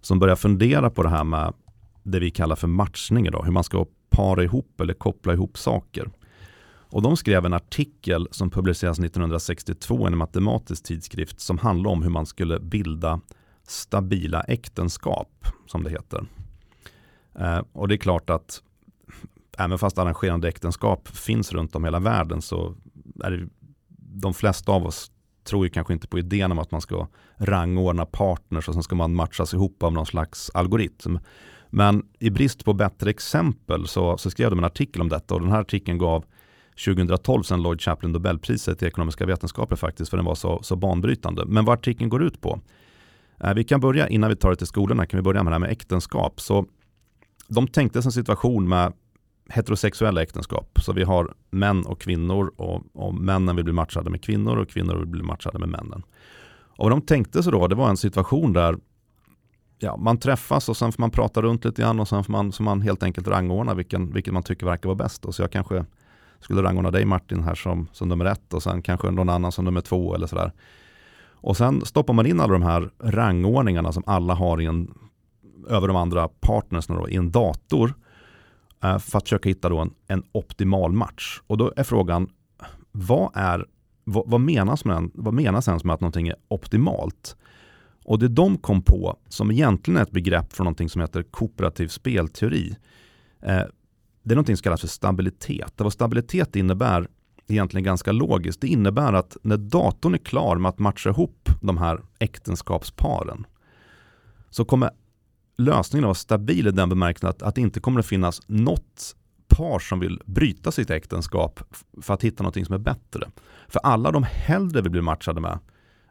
som 0.00 0.18
började 0.18 0.40
fundera 0.40 0.90
på 0.90 1.02
det 1.02 1.10
här 1.10 1.24
med 1.24 1.54
det 2.02 2.20
vi 2.20 2.30
kallar 2.30 2.56
för 2.56 2.68
matchning 2.68 3.26
idag, 3.26 3.44
hur 3.44 3.52
man 3.52 3.64
ska 3.64 3.86
para 4.10 4.44
ihop 4.44 4.80
eller 4.80 4.94
koppla 4.94 5.32
ihop 5.32 5.58
saker. 5.58 6.10
Och 6.92 7.02
de 7.02 7.16
skrev 7.16 7.46
en 7.46 7.52
artikel 7.52 8.28
som 8.30 8.50
publicerades 8.50 8.98
1962 8.98 10.04
i 10.04 10.06
en 10.06 10.18
matematisk 10.18 10.84
tidskrift 10.84 11.40
som 11.40 11.58
handlade 11.58 11.92
om 11.92 12.02
hur 12.02 12.10
man 12.10 12.26
skulle 12.26 12.60
bilda 12.60 13.20
stabila 13.62 14.40
äktenskap, 14.40 15.46
som 15.66 15.82
det 15.82 15.90
heter. 15.90 16.26
Eh, 17.38 17.62
och 17.72 17.88
det 17.88 17.94
är 17.94 17.98
klart 17.98 18.30
att 18.30 18.62
även 19.58 19.78
fast 19.78 19.98
arrangerande 19.98 20.48
äktenskap 20.48 21.08
finns 21.08 21.52
runt 21.52 21.76
om 21.76 21.84
hela 21.84 21.98
världen 21.98 22.42
så 22.42 22.74
är 23.24 23.30
det 23.30 23.48
de 23.98 24.34
flesta 24.34 24.72
av 24.72 24.86
oss 24.86 25.10
tror 25.44 25.66
ju 25.66 25.70
kanske 25.70 25.92
inte 25.92 26.08
på 26.08 26.18
idén 26.18 26.52
om 26.52 26.58
att 26.58 26.70
man 26.70 26.80
ska 26.80 27.08
rangordna 27.36 28.06
partners 28.06 28.68
och 28.68 28.74
sen 28.74 28.82
ska 28.82 28.94
man 28.94 29.14
matchas 29.14 29.54
ihop 29.54 29.82
av 29.82 29.92
någon 29.92 30.06
slags 30.06 30.50
algoritm. 30.54 31.18
Men 31.70 32.06
i 32.18 32.30
brist 32.30 32.64
på 32.64 32.72
bättre 32.72 33.10
exempel 33.10 33.88
så, 33.88 34.18
så 34.18 34.30
skrev 34.30 34.50
de 34.50 34.58
en 34.58 34.64
artikel 34.64 35.02
om 35.02 35.08
detta 35.08 35.34
och 35.34 35.40
den 35.40 35.50
här 35.50 35.60
artikeln 35.60 35.98
gav 35.98 36.24
2012 36.84 37.42
sen 37.42 37.62
Lloyd 37.62 37.80
Chaplin 37.80 38.12
Nobelpriset 38.12 38.82
i 38.82 38.86
ekonomiska 38.86 39.26
vetenskaper 39.26 39.76
faktiskt 39.76 40.10
för 40.10 40.16
den 40.16 40.26
var 40.26 40.34
så, 40.34 40.62
så 40.62 40.76
banbrytande. 40.76 41.44
Men 41.46 41.64
vad 41.64 41.78
artikeln 41.78 42.10
går 42.10 42.22
ut 42.22 42.40
på? 42.40 42.60
Eh, 43.40 43.54
vi 43.54 43.64
kan 43.64 43.80
börja 43.80 44.08
innan 44.08 44.30
vi 44.30 44.36
tar 44.36 44.50
det 44.50 44.56
till 44.56 44.66
skolorna 44.66 45.06
kan 45.06 45.18
vi 45.18 45.22
börja 45.22 45.42
med 45.42 45.50
det 45.50 45.54
här 45.54 45.60
med 45.60 45.70
äktenskap. 45.70 46.40
Så 46.40 46.66
de 47.48 47.68
tänkte 47.68 48.02
sig 48.02 48.08
en 48.08 48.12
situation 48.12 48.68
med 48.68 48.92
heterosexuella 49.48 50.22
äktenskap. 50.22 50.78
Så 50.82 50.92
vi 50.92 51.02
har 51.02 51.34
män 51.50 51.86
och 51.86 52.00
kvinnor 52.00 52.52
och, 52.56 52.82
och 52.92 53.14
männen 53.14 53.56
vill 53.56 53.64
bli 53.64 53.74
matchade 53.74 54.10
med 54.10 54.22
kvinnor 54.22 54.56
och 54.56 54.68
kvinnor 54.68 54.96
vill 54.96 55.06
bli 55.06 55.22
matchade 55.22 55.58
med 55.58 55.68
männen. 55.68 56.02
Och 56.76 56.84
vad 56.84 56.92
de 56.92 57.02
tänkte 57.02 57.42
sig 57.42 57.52
då, 57.52 57.66
det 57.66 57.74
var 57.74 57.88
en 57.88 57.96
situation 57.96 58.52
där 58.52 58.76
ja, 59.80 59.96
man 59.96 60.18
träffas 60.18 60.68
och 60.68 60.76
sen 60.76 60.92
får 60.92 61.02
man 61.02 61.10
prata 61.10 61.42
runt 61.42 61.64
lite 61.64 61.82
grann 61.82 62.00
och 62.00 62.08
sen 62.08 62.24
får 62.24 62.32
man, 62.32 62.52
så 62.52 62.62
man 62.62 62.80
helt 62.80 63.02
enkelt 63.02 63.28
rangordna 63.28 63.74
vilken, 63.74 64.12
vilken 64.12 64.34
man 64.34 64.42
tycker 64.42 64.66
verkar 64.66 64.88
vara 64.88 64.96
bäst. 64.96 65.24
Och 65.24 65.34
så 65.34 65.42
jag 65.42 65.52
kanske 65.52 65.84
skulle 66.40 66.62
rangordna 66.62 66.90
dig 66.90 67.04
Martin 67.04 67.42
här 67.42 67.54
som, 67.54 67.88
som 67.92 68.08
nummer 68.08 68.24
ett 68.24 68.54
och 68.54 68.62
sen 68.62 68.82
kanske 68.82 69.10
någon 69.10 69.28
annan 69.28 69.52
som 69.52 69.64
nummer 69.64 69.80
två 69.80 70.14
eller 70.14 70.26
sådär. 70.26 70.52
Och 71.42 71.56
sen 71.56 71.84
stoppar 71.84 72.14
man 72.14 72.26
in 72.26 72.40
alla 72.40 72.52
de 72.52 72.62
här 72.62 72.90
rangordningarna 72.98 73.92
som 73.92 74.02
alla 74.06 74.34
har 74.34 74.60
i 74.60 74.66
en, 74.66 74.94
över 75.68 75.88
de 75.88 75.96
andra 75.96 76.28
partners 76.28 76.86
i 77.08 77.16
en 77.16 77.30
dator 77.30 77.94
eh, 78.82 78.98
för 78.98 79.18
att 79.18 79.24
försöka 79.24 79.48
hitta 79.48 79.68
då 79.68 79.78
en, 79.78 79.90
en 80.06 80.22
optimal 80.32 80.92
match. 80.92 81.40
Och 81.46 81.56
då 81.56 81.72
är 81.76 81.82
frågan, 81.82 82.28
vad, 82.92 83.30
är, 83.34 83.66
vad, 84.04 84.24
vad, 84.26 84.40
menas 84.40 84.84
med 84.84 84.96
den, 84.96 85.10
vad 85.14 85.34
menas 85.34 85.68
ens 85.68 85.84
med 85.84 85.94
att 85.94 86.00
någonting 86.00 86.28
är 86.28 86.36
optimalt? 86.48 87.36
Och 88.04 88.18
det 88.18 88.28
de 88.28 88.58
kom 88.58 88.82
på, 88.82 89.18
som 89.28 89.50
egentligen 89.50 89.98
är 89.98 90.02
ett 90.02 90.10
begrepp 90.10 90.52
från 90.52 90.64
någonting 90.64 90.88
som 90.88 91.00
heter 91.00 91.22
kooperativ 91.22 91.88
spelteori, 91.88 92.76
eh, 93.42 93.62
det 94.22 94.32
är 94.32 94.36
någonting 94.36 94.56
som 94.56 94.62
kallas 94.62 94.80
för 94.80 94.88
stabilitet. 94.88 95.80
Och 95.80 95.84
vad 95.84 95.92
stabilitet 95.92 96.56
innebär 96.56 97.08
egentligen 97.48 97.84
ganska 97.84 98.12
logiskt. 98.12 98.60
Det 98.60 98.68
innebär 98.68 99.12
att 99.12 99.36
när 99.42 99.56
datorn 99.56 100.14
är 100.14 100.18
klar 100.18 100.56
med 100.56 100.68
att 100.68 100.78
matcha 100.78 101.10
ihop 101.10 101.48
de 101.62 101.78
här 101.78 102.00
äktenskapsparen 102.18 103.46
så 104.50 104.64
kommer 104.64 104.90
lösningen 105.58 106.04
att 106.04 106.08
vara 106.08 106.14
stabil 106.14 106.66
i 106.66 106.70
den 106.70 106.88
bemärkelsen 106.88 107.30
att, 107.30 107.42
att 107.42 107.54
det 107.54 107.60
inte 107.60 107.80
kommer 107.80 108.00
att 108.00 108.06
finnas 108.06 108.40
något 108.46 109.16
par 109.48 109.78
som 109.78 110.00
vill 110.00 110.22
bryta 110.24 110.72
sitt 110.72 110.90
äktenskap 110.90 111.60
för 112.02 112.14
att 112.14 112.24
hitta 112.24 112.42
någonting 112.42 112.64
som 112.64 112.74
är 112.74 112.78
bättre. 112.78 113.30
För 113.68 113.80
alla 113.80 114.10
de 114.10 114.22
hellre 114.22 114.82
vill 114.82 114.90
bli 114.90 115.02
matchade 115.02 115.40
med 115.40 115.58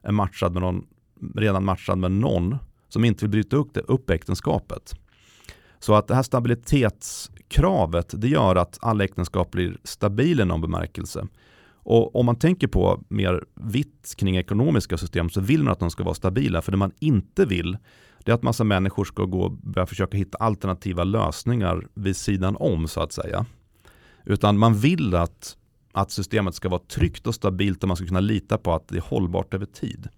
är 0.01 0.11
matchad 0.11 0.53
med 0.53 0.61
någon, 0.61 0.87
redan 1.35 1.65
matchad 1.65 1.97
med 1.97 2.11
någon 2.11 2.57
som 2.89 3.05
inte 3.05 3.25
vill 3.25 3.29
bryta 3.29 3.55
upp, 3.55 3.73
det, 3.73 3.81
upp 3.81 4.09
äktenskapet. 4.09 4.95
Så 5.79 5.95
att 5.95 6.07
det 6.07 6.15
här 6.15 6.23
stabilitetskravet 6.23 8.13
det 8.17 8.27
gör 8.27 8.55
att 8.55 8.77
alla 8.81 9.03
äktenskap 9.03 9.51
blir 9.51 9.77
stabila 9.83 10.43
i 10.43 10.45
någon 10.45 10.61
bemärkelse. 10.61 11.27
Och 11.71 12.15
om 12.15 12.25
man 12.25 12.35
tänker 12.35 12.67
på 12.67 13.03
mer 13.07 13.43
vitt 13.55 14.13
kring 14.17 14.37
ekonomiska 14.37 14.97
system 14.97 15.29
så 15.29 15.41
vill 15.41 15.63
man 15.63 15.73
att 15.73 15.79
de 15.79 15.91
ska 15.91 16.03
vara 16.03 16.15
stabila. 16.15 16.61
För 16.61 16.71
det 16.71 16.77
man 16.77 16.91
inte 16.99 17.45
vill 17.45 17.77
det 18.23 18.31
är 18.31 18.35
att 18.35 18.43
massa 18.43 18.63
människor 18.63 19.05
ska 19.05 19.25
gå 19.25 19.41
och 19.41 19.51
börja 19.51 19.85
försöka 19.85 20.17
hitta 20.17 20.37
alternativa 20.37 21.03
lösningar 21.03 21.87
vid 21.93 22.15
sidan 22.15 22.55
om 22.59 22.87
så 22.87 23.01
att 23.01 23.11
säga. 23.11 23.45
Utan 24.25 24.57
man 24.57 24.73
vill 24.75 25.15
att, 25.15 25.57
att 25.91 26.11
systemet 26.11 26.55
ska 26.55 26.69
vara 26.69 26.81
tryggt 26.81 27.27
och 27.27 27.35
stabilt 27.35 27.83
och 27.83 27.87
man 27.87 27.97
ska 27.97 28.05
kunna 28.05 28.19
lita 28.19 28.57
på 28.57 28.73
att 28.73 28.87
det 28.87 28.97
är 28.97 29.01
hållbart 29.01 29.53
över 29.53 29.65
tid. 29.65 30.09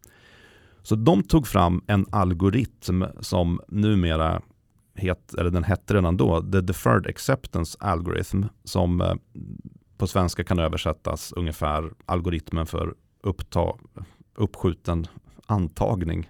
Så 0.83 0.95
de 0.95 1.23
tog 1.23 1.47
fram 1.47 1.83
en 1.87 2.05
algoritm 2.11 3.03
som 3.19 3.61
numera 3.67 4.41
het, 4.95 5.33
eller 5.33 5.49
den 5.49 5.63
hette 5.63 5.93
redan 5.93 6.17
då, 6.17 6.41
The 6.41 6.61
Deferred 6.61 7.07
Acceptance 7.07 7.77
Algorithm, 7.79 8.43
som 8.63 9.01
eh, 9.01 9.13
på 9.97 10.07
svenska 10.07 10.43
kan 10.43 10.59
översättas 10.59 11.31
ungefär 11.31 11.91
algoritmen 12.05 12.65
för 12.65 12.93
uppta, 13.23 13.73
uppskjuten 14.35 15.07
antagning. 15.45 16.29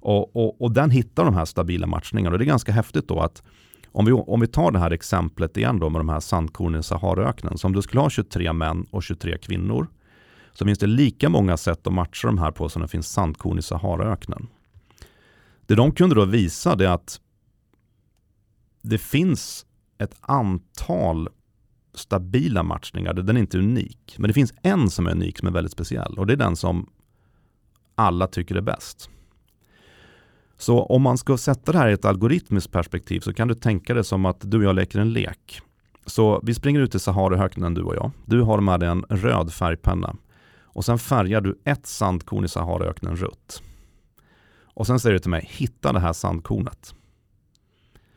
Och, 0.00 0.36
och, 0.36 0.62
och, 0.62 0.72
den 0.72 0.90
hittar 0.90 1.24
de 1.24 1.34
här 1.34 1.44
stabila 1.44 1.86
matchningarna 1.86 2.34
och 2.34 2.38
det 2.38 2.44
är 2.44 2.46
ganska 2.46 2.72
häftigt 2.72 3.08
då 3.08 3.20
att 3.20 3.42
om 3.92 4.04
vi, 4.04 4.12
om 4.12 4.40
vi 4.40 4.46
tar 4.46 4.70
det 4.70 4.78
här 4.78 4.90
exemplet 4.90 5.56
igen 5.56 5.78
då 5.78 5.88
med 5.88 6.00
de 6.00 6.08
här 6.08 6.20
sandkornen 6.20 6.80
i 6.80 6.82
Saharaöknen. 6.82 7.58
Så 7.58 7.66
om 7.66 7.72
du 7.72 7.82
skulle 7.82 8.00
ha 8.00 8.10
23 8.10 8.52
män 8.52 8.86
och 8.90 9.02
23 9.02 9.38
kvinnor 9.38 9.86
så 10.58 10.64
finns 10.64 10.78
det 10.78 10.86
lika 10.86 11.28
många 11.28 11.56
sätt 11.56 11.86
att 11.86 11.92
matcha 11.92 12.28
de 12.28 12.38
här 12.38 12.50
på 12.50 12.68
som 12.68 12.82
det 12.82 12.88
finns 12.88 13.08
sandkorn 13.08 13.58
i 13.58 13.62
Saharaöknen. 13.62 14.48
Det 15.66 15.74
de 15.74 15.92
kunde 15.92 16.14
då 16.14 16.24
visa 16.24 16.72
är 16.72 16.88
att 16.88 17.20
det 18.82 18.98
finns 18.98 19.66
ett 19.98 20.14
antal 20.20 21.28
stabila 21.94 22.62
matchningar. 22.62 23.14
Den 23.14 23.36
är 23.36 23.40
inte 23.40 23.58
unik. 23.58 24.14
Men 24.18 24.28
det 24.28 24.34
finns 24.34 24.54
en 24.62 24.90
som 24.90 25.06
är 25.06 25.10
unik 25.10 25.38
som 25.38 25.48
är 25.48 25.52
väldigt 25.52 25.72
speciell 25.72 26.18
och 26.18 26.26
det 26.26 26.32
är 26.32 26.36
den 26.36 26.56
som 26.56 26.90
alla 27.94 28.26
tycker 28.26 28.54
är 28.54 28.60
bäst. 28.60 29.10
Så 30.56 30.82
om 30.82 31.02
man 31.02 31.18
ska 31.18 31.36
sätta 31.36 31.72
det 31.72 31.78
här 31.78 31.88
i 31.88 31.92
ett 31.92 32.04
algoritmiskt 32.04 32.72
perspektiv 32.72 33.20
så 33.20 33.34
kan 33.34 33.48
du 33.48 33.54
tänka 33.54 33.94
det 33.94 34.04
som 34.04 34.26
att 34.26 34.50
du 34.50 34.56
och 34.56 34.64
jag 34.64 34.74
leker 34.74 34.98
en 34.98 35.12
lek. 35.12 35.60
Så 36.06 36.40
vi 36.42 36.54
springer 36.54 36.80
ut 36.80 36.94
i 36.94 36.98
Saharaöknen 36.98 37.74
du 37.74 37.82
och 37.82 37.96
jag. 37.96 38.10
Du 38.24 38.40
har 38.40 38.60
med 38.60 38.80
dig 38.80 38.88
en 38.88 39.02
röd 39.08 39.52
färgpenna 39.52 40.16
och 40.78 40.84
sen 40.84 40.98
färgar 40.98 41.40
du 41.40 41.60
ett 41.64 41.86
sandkorn 41.86 42.44
i 42.44 42.48
Saharaöknen 42.48 43.16
rött. 43.16 43.62
Och 44.64 44.86
sen 44.86 45.00
säger 45.00 45.12
du 45.12 45.18
till 45.18 45.30
mig, 45.30 45.48
hitta 45.50 45.92
det 45.92 46.00
här 46.00 46.12
sandkornet. 46.12 46.94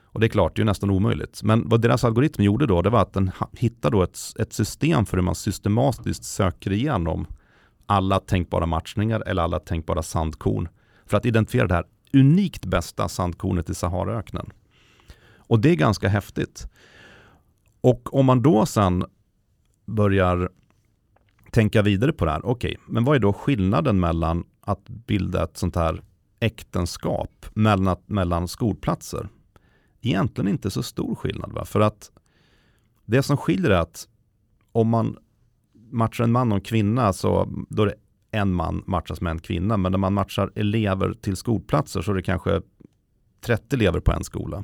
Och 0.04 0.20
det 0.20 0.26
är 0.26 0.30
klart, 0.30 0.56
det 0.56 0.62
är 0.62 0.66
nästan 0.66 0.90
omöjligt. 0.90 1.44
Men 1.44 1.70
vad 1.70 1.82
deras 1.82 2.04
algoritm 2.04 2.44
gjorde 2.44 2.66
då, 2.66 2.82
det 2.82 2.90
var 2.90 3.02
att 3.02 3.14
den 3.14 3.32
hittade 3.52 3.98
då 3.98 4.04
ett, 4.04 4.20
ett 4.40 4.54
system 4.54 5.06
för 5.06 5.18
hur 5.18 5.24
man 5.24 5.36
systematiskt 5.36 6.24
söker 6.24 6.72
igenom 6.72 7.28
alla 7.86 8.20
tänkbara 8.20 8.66
matchningar 8.66 9.24
eller 9.28 9.42
alla 9.42 9.60
tänkbara 9.60 10.04
sandkorn 10.04 10.70
för 11.06 11.18
att 11.18 11.26
identifiera 11.26 11.68
det 11.68 11.76
här 11.76 11.86
unikt 12.14 12.66
bästa 12.66 13.10
sandkornet 13.10 13.70
i 13.70 13.76
Saharaöknen. 13.76 14.50
Och 15.38 15.60
det 15.60 15.70
är 15.70 15.76
ganska 15.76 16.08
häftigt. 16.08 16.68
Och 17.82 18.14
om 18.14 18.26
man 18.26 18.42
då 18.42 18.66
sen 18.66 19.06
börjar 19.86 20.50
tänka 21.52 21.82
vidare 21.82 22.14
på 22.14 22.26
det 22.26 22.32
här, 22.32 22.46
okej, 22.46 22.72
okay, 22.72 22.94
men 22.94 23.04
vad 23.04 23.16
är 23.16 23.20
då 23.20 23.34
skillnaden 23.34 24.00
mellan 24.00 24.44
att 24.62 24.90
bilda 24.90 25.44
ett 25.44 25.58
sånt 25.58 25.76
här 25.76 26.02
äktenskap 26.40 27.46
mellan, 27.54 27.98
mellan 28.06 28.48
skolplatser? 28.48 29.30
egentligen 30.02 30.48
inte 30.48 30.72
så 30.72 30.84
stor 30.84 31.16
skillnad. 31.16 31.52
Va? 31.52 31.66
För 31.66 31.80
att 31.80 32.12
det 33.06 33.24
som 33.24 33.38
skiljer 33.38 33.72
är 33.72 33.80
att 33.80 34.08
om 34.72 34.90
man 34.90 35.18
matchar 35.92 36.24
en 36.24 36.32
man 36.32 36.52
och 36.52 36.56
en 36.56 36.62
kvinna 36.62 37.14
så 37.14 37.50
då 37.70 37.84
är 37.84 37.88
det 37.88 37.96
en 38.32 38.54
man 38.54 38.84
matchas 38.88 39.22
med 39.22 39.32
en 39.32 39.40
kvinna. 39.40 39.78
Men 39.78 39.92
när 39.92 40.00
man 40.00 40.14
matchar 40.14 40.52
elever 40.56 41.14
till 41.14 41.36
skolplatser 41.36 42.02
så 42.02 42.12
är 42.12 42.16
det 42.16 42.22
kanske 42.22 42.62
30 43.42 43.76
elever 43.76 44.00
på 44.00 44.12
en 44.12 44.24
skola. 44.24 44.64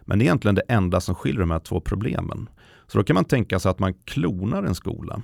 Men 0.00 0.18
det 0.18 0.22
är 0.22 0.26
egentligen 0.26 0.54
det 0.54 0.64
enda 0.68 1.00
som 1.00 1.14
skiljer 1.14 1.40
de 1.40 1.50
här 1.50 1.58
två 1.58 1.80
problemen. 1.80 2.48
Så 2.86 2.98
då 2.98 3.04
kan 3.04 3.14
man 3.14 3.24
tänka 3.24 3.58
sig 3.58 3.70
att 3.70 3.78
man 3.78 3.94
klonar 3.94 4.62
en 4.62 4.74
skola. 4.74 5.22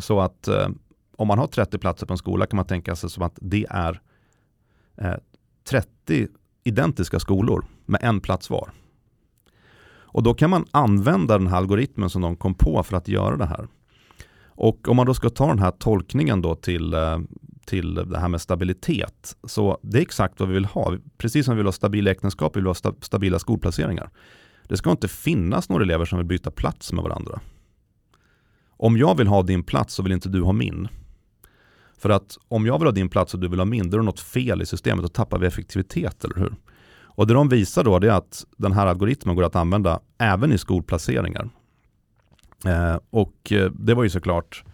Så 0.00 0.20
att 0.20 0.48
eh, 0.48 0.68
om 1.16 1.28
man 1.28 1.38
har 1.38 1.46
30 1.46 1.78
platser 1.78 2.06
på 2.06 2.12
en 2.12 2.18
skola 2.18 2.46
kan 2.46 2.56
man 2.56 2.66
tänka 2.66 2.96
sig 2.96 3.10
som 3.10 3.22
att 3.22 3.38
det 3.40 3.66
är 3.70 4.00
eh, 4.96 5.14
30 5.68 6.28
identiska 6.64 7.20
skolor 7.20 7.64
med 7.86 8.00
en 8.02 8.20
plats 8.20 8.50
var. 8.50 8.70
Och 10.12 10.22
då 10.22 10.34
kan 10.34 10.50
man 10.50 10.64
använda 10.70 11.38
den 11.38 11.46
här 11.46 11.56
algoritmen 11.56 12.10
som 12.10 12.22
de 12.22 12.36
kom 12.36 12.54
på 12.54 12.82
för 12.82 12.96
att 12.96 13.08
göra 13.08 13.36
det 13.36 13.46
här. 13.46 13.68
Och 14.44 14.88
om 14.88 14.96
man 14.96 15.06
då 15.06 15.14
ska 15.14 15.30
ta 15.30 15.46
den 15.46 15.58
här 15.58 15.70
tolkningen 15.70 16.42
då 16.42 16.54
till, 16.54 16.94
eh, 16.94 17.18
till 17.66 17.94
det 17.94 18.18
här 18.18 18.28
med 18.28 18.40
stabilitet, 18.40 19.36
så 19.44 19.78
det 19.82 19.98
är 19.98 20.02
exakt 20.02 20.40
vad 20.40 20.48
vi 20.48 20.54
vill 20.54 20.64
ha. 20.64 20.96
Precis 21.18 21.46
som 21.46 21.54
vi 21.54 21.56
vill 21.56 21.66
ha 21.66 21.72
stabila 21.72 22.10
äktenskap, 22.10 22.56
vi 22.56 22.60
vill 22.60 22.66
ha 22.66 22.74
stabila 23.00 23.38
skolplaceringar. 23.38 24.10
Det 24.68 24.76
ska 24.76 24.90
inte 24.90 25.08
finnas 25.08 25.68
några 25.68 25.84
elever 25.84 26.04
som 26.04 26.18
vill 26.18 26.26
byta 26.26 26.50
plats 26.50 26.92
med 26.92 27.04
varandra. 27.04 27.40
Om 28.82 28.96
jag 28.96 29.16
vill 29.16 29.26
ha 29.26 29.42
din 29.42 29.62
plats 29.62 29.94
så 29.94 30.02
vill 30.02 30.12
inte 30.12 30.28
du 30.28 30.42
ha 30.42 30.52
min. 30.52 30.88
För 31.98 32.10
att 32.10 32.38
om 32.48 32.66
jag 32.66 32.78
vill 32.78 32.86
ha 32.86 32.92
din 32.92 33.08
plats 33.08 33.34
och 33.34 33.40
du 33.40 33.48
vill 33.48 33.58
ha 33.58 33.66
min, 33.66 33.90
då 33.90 33.96
är 33.96 33.98
det 33.98 34.04
något 34.04 34.20
fel 34.20 34.62
i 34.62 34.66
systemet 34.66 35.04
och 35.04 35.12
tappar 35.12 35.38
vi 35.38 35.46
effektivitet, 35.46 36.24
eller 36.24 36.36
hur? 36.36 36.54
Och 37.02 37.26
det 37.26 37.34
de 37.34 37.48
visar 37.48 37.84
då 37.84 37.96
är 37.96 38.08
att 38.08 38.44
den 38.56 38.72
här 38.72 38.86
algoritmen 38.86 39.36
går 39.36 39.44
att 39.44 39.56
använda 39.56 40.00
även 40.18 40.52
i 40.52 40.58
skolplaceringar. 40.58 41.50
Eh, 42.66 42.98
och 43.10 43.52
eh, 43.52 43.70
det 43.70 43.94
var 43.94 44.02
ju 44.02 44.10
såklart 44.10 44.64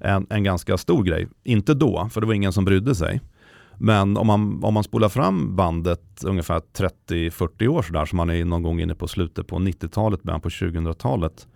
en, 0.00 0.26
en 0.30 0.44
ganska 0.44 0.78
stor 0.78 1.04
grej. 1.04 1.28
Inte 1.44 1.74
då, 1.74 2.08
för 2.12 2.20
det 2.20 2.26
var 2.26 2.34
ingen 2.34 2.52
som 2.52 2.64
brydde 2.64 2.94
sig. 2.94 3.20
Men 3.78 4.16
om 4.16 4.26
man, 4.26 4.64
om 4.64 4.74
man 4.74 4.84
spolar 4.84 5.08
fram 5.08 5.56
bandet 5.56 6.24
ungefär 6.24 6.60
30-40 7.08 7.66
år 7.68 7.82
sådär, 7.82 8.04
som 8.04 8.16
man 8.16 8.30
är 8.30 8.44
någon 8.44 8.62
gång 8.62 8.80
inne 8.80 8.94
på 8.94 9.08
slutet 9.08 9.46
på 9.46 9.56
90-talet, 9.56 10.22
början 10.22 10.40
på 10.40 10.48
2000-talet, 10.48 11.46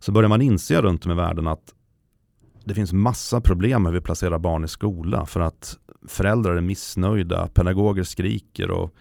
så 0.00 0.12
börjar 0.12 0.28
man 0.28 0.42
inse 0.42 0.82
runt 0.82 1.06
om 1.06 1.12
i 1.12 1.14
världen 1.14 1.46
att 1.46 1.74
det 2.64 2.74
finns 2.74 2.92
massa 2.92 3.40
problem 3.40 3.82
med 3.82 3.92
hur 3.92 4.00
vi 4.00 4.04
placerar 4.04 4.38
barn 4.38 4.64
i 4.64 4.68
skola 4.68 5.26
för 5.26 5.40
att 5.40 5.78
föräldrar 6.08 6.56
är 6.56 6.60
missnöjda, 6.60 7.48
pedagoger 7.54 8.02
skriker 8.02 8.70
och 8.70 8.94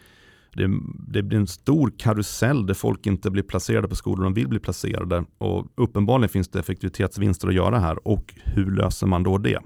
det, 0.53 0.69
det, 1.07 1.23
blir 1.23 1.39
en 1.39 1.47
stor 1.47 1.93
karusell 1.97 2.65
där 2.65 2.73
folk 2.73 3.05
inte 3.05 3.31
blir 3.31 3.43
placerade 3.43 3.87
på 3.87 3.95
skolor 3.95 4.23
de 4.23 4.33
vill 4.33 4.47
bli 4.47 4.59
placerade. 4.59 5.25
Och 5.37 5.67
uppenbarligen 5.75 6.29
finns 6.29 6.49
det 6.49 6.59
effektivitetsvinster 6.59 7.47
att 7.47 7.53
göra 7.53 7.79
här 7.79 8.07
och 8.07 8.33
hur 8.35 8.71
löser 8.71 9.07
man 9.07 9.23
då 9.23 9.37
det? 9.37 9.59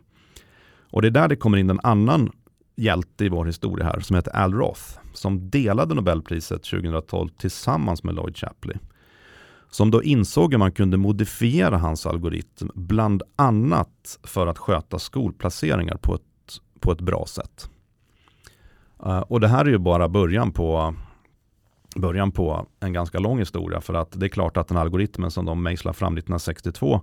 Och 0.92 1.02
det 1.02 1.08
är 1.08 1.12
där 1.12 1.28
det 1.28 1.36
kommer 1.36 1.58
in 1.58 1.70
en 1.70 1.80
annan 1.84 2.32
hjälte 2.76 3.26
i 3.26 3.30
vår 3.30 3.46
historia 3.46 3.86
här 3.86 4.00
som 4.00 4.16
heter 4.16 4.36
Al 4.36 4.54
Roth 4.54 4.82
som 5.14 5.50
delade 5.50 5.96
Nobelpriset 5.96 6.64
2012 6.64 7.30
tillsammans 7.30 8.04
med 8.04 8.16
Lloyd 8.16 8.38
Shapley. 8.38 8.78
Som 9.74 9.92
då 9.92 10.04
insåg 10.04 10.54
att 10.54 10.60
man 10.60 10.72
kunde 10.72 10.98
modifiera 10.98 11.78
hans 11.78 12.06
algoritm 12.06 12.70
bland 12.74 13.24
annat 13.36 14.20
för 14.24 14.48
att 14.48 14.58
sköta 14.58 15.00
skolplaceringar 15.00 15.98
på 15.98 16.16
ett, 16.16 16.22
på 16.80 16.92
ett 16.92 17.02
bra 17.02 17.26
sätt. 17.28 17.70
Eh, 19.06 19.20
och 19.20 19.40
det 19.40 19.48
här 19.48 19.66
är 19.66 19.70
ju 19.70 19.78
bara 19.78 20.10
början 20.10 20.52
på, 20.52 20.96
början 21.96 22.32
på 22.32 22.68
en 22.80 22.94
ganska 22.94 23.20
lång 23.20 23.40
historia 23.40 23.82
för 23.82 23.94
att 23.94 24.20
det 24.20 24.26
är 24.26 24.30
klart 24.30 24.58
att 24.58 24.68
den 24.68 24.78
algoritmen 24.78 25.32
som 25.32 25.46
de 25.46 25.64
mejslar 25.64 25.94
fram 25.94 26.14
1962 26.14 27.02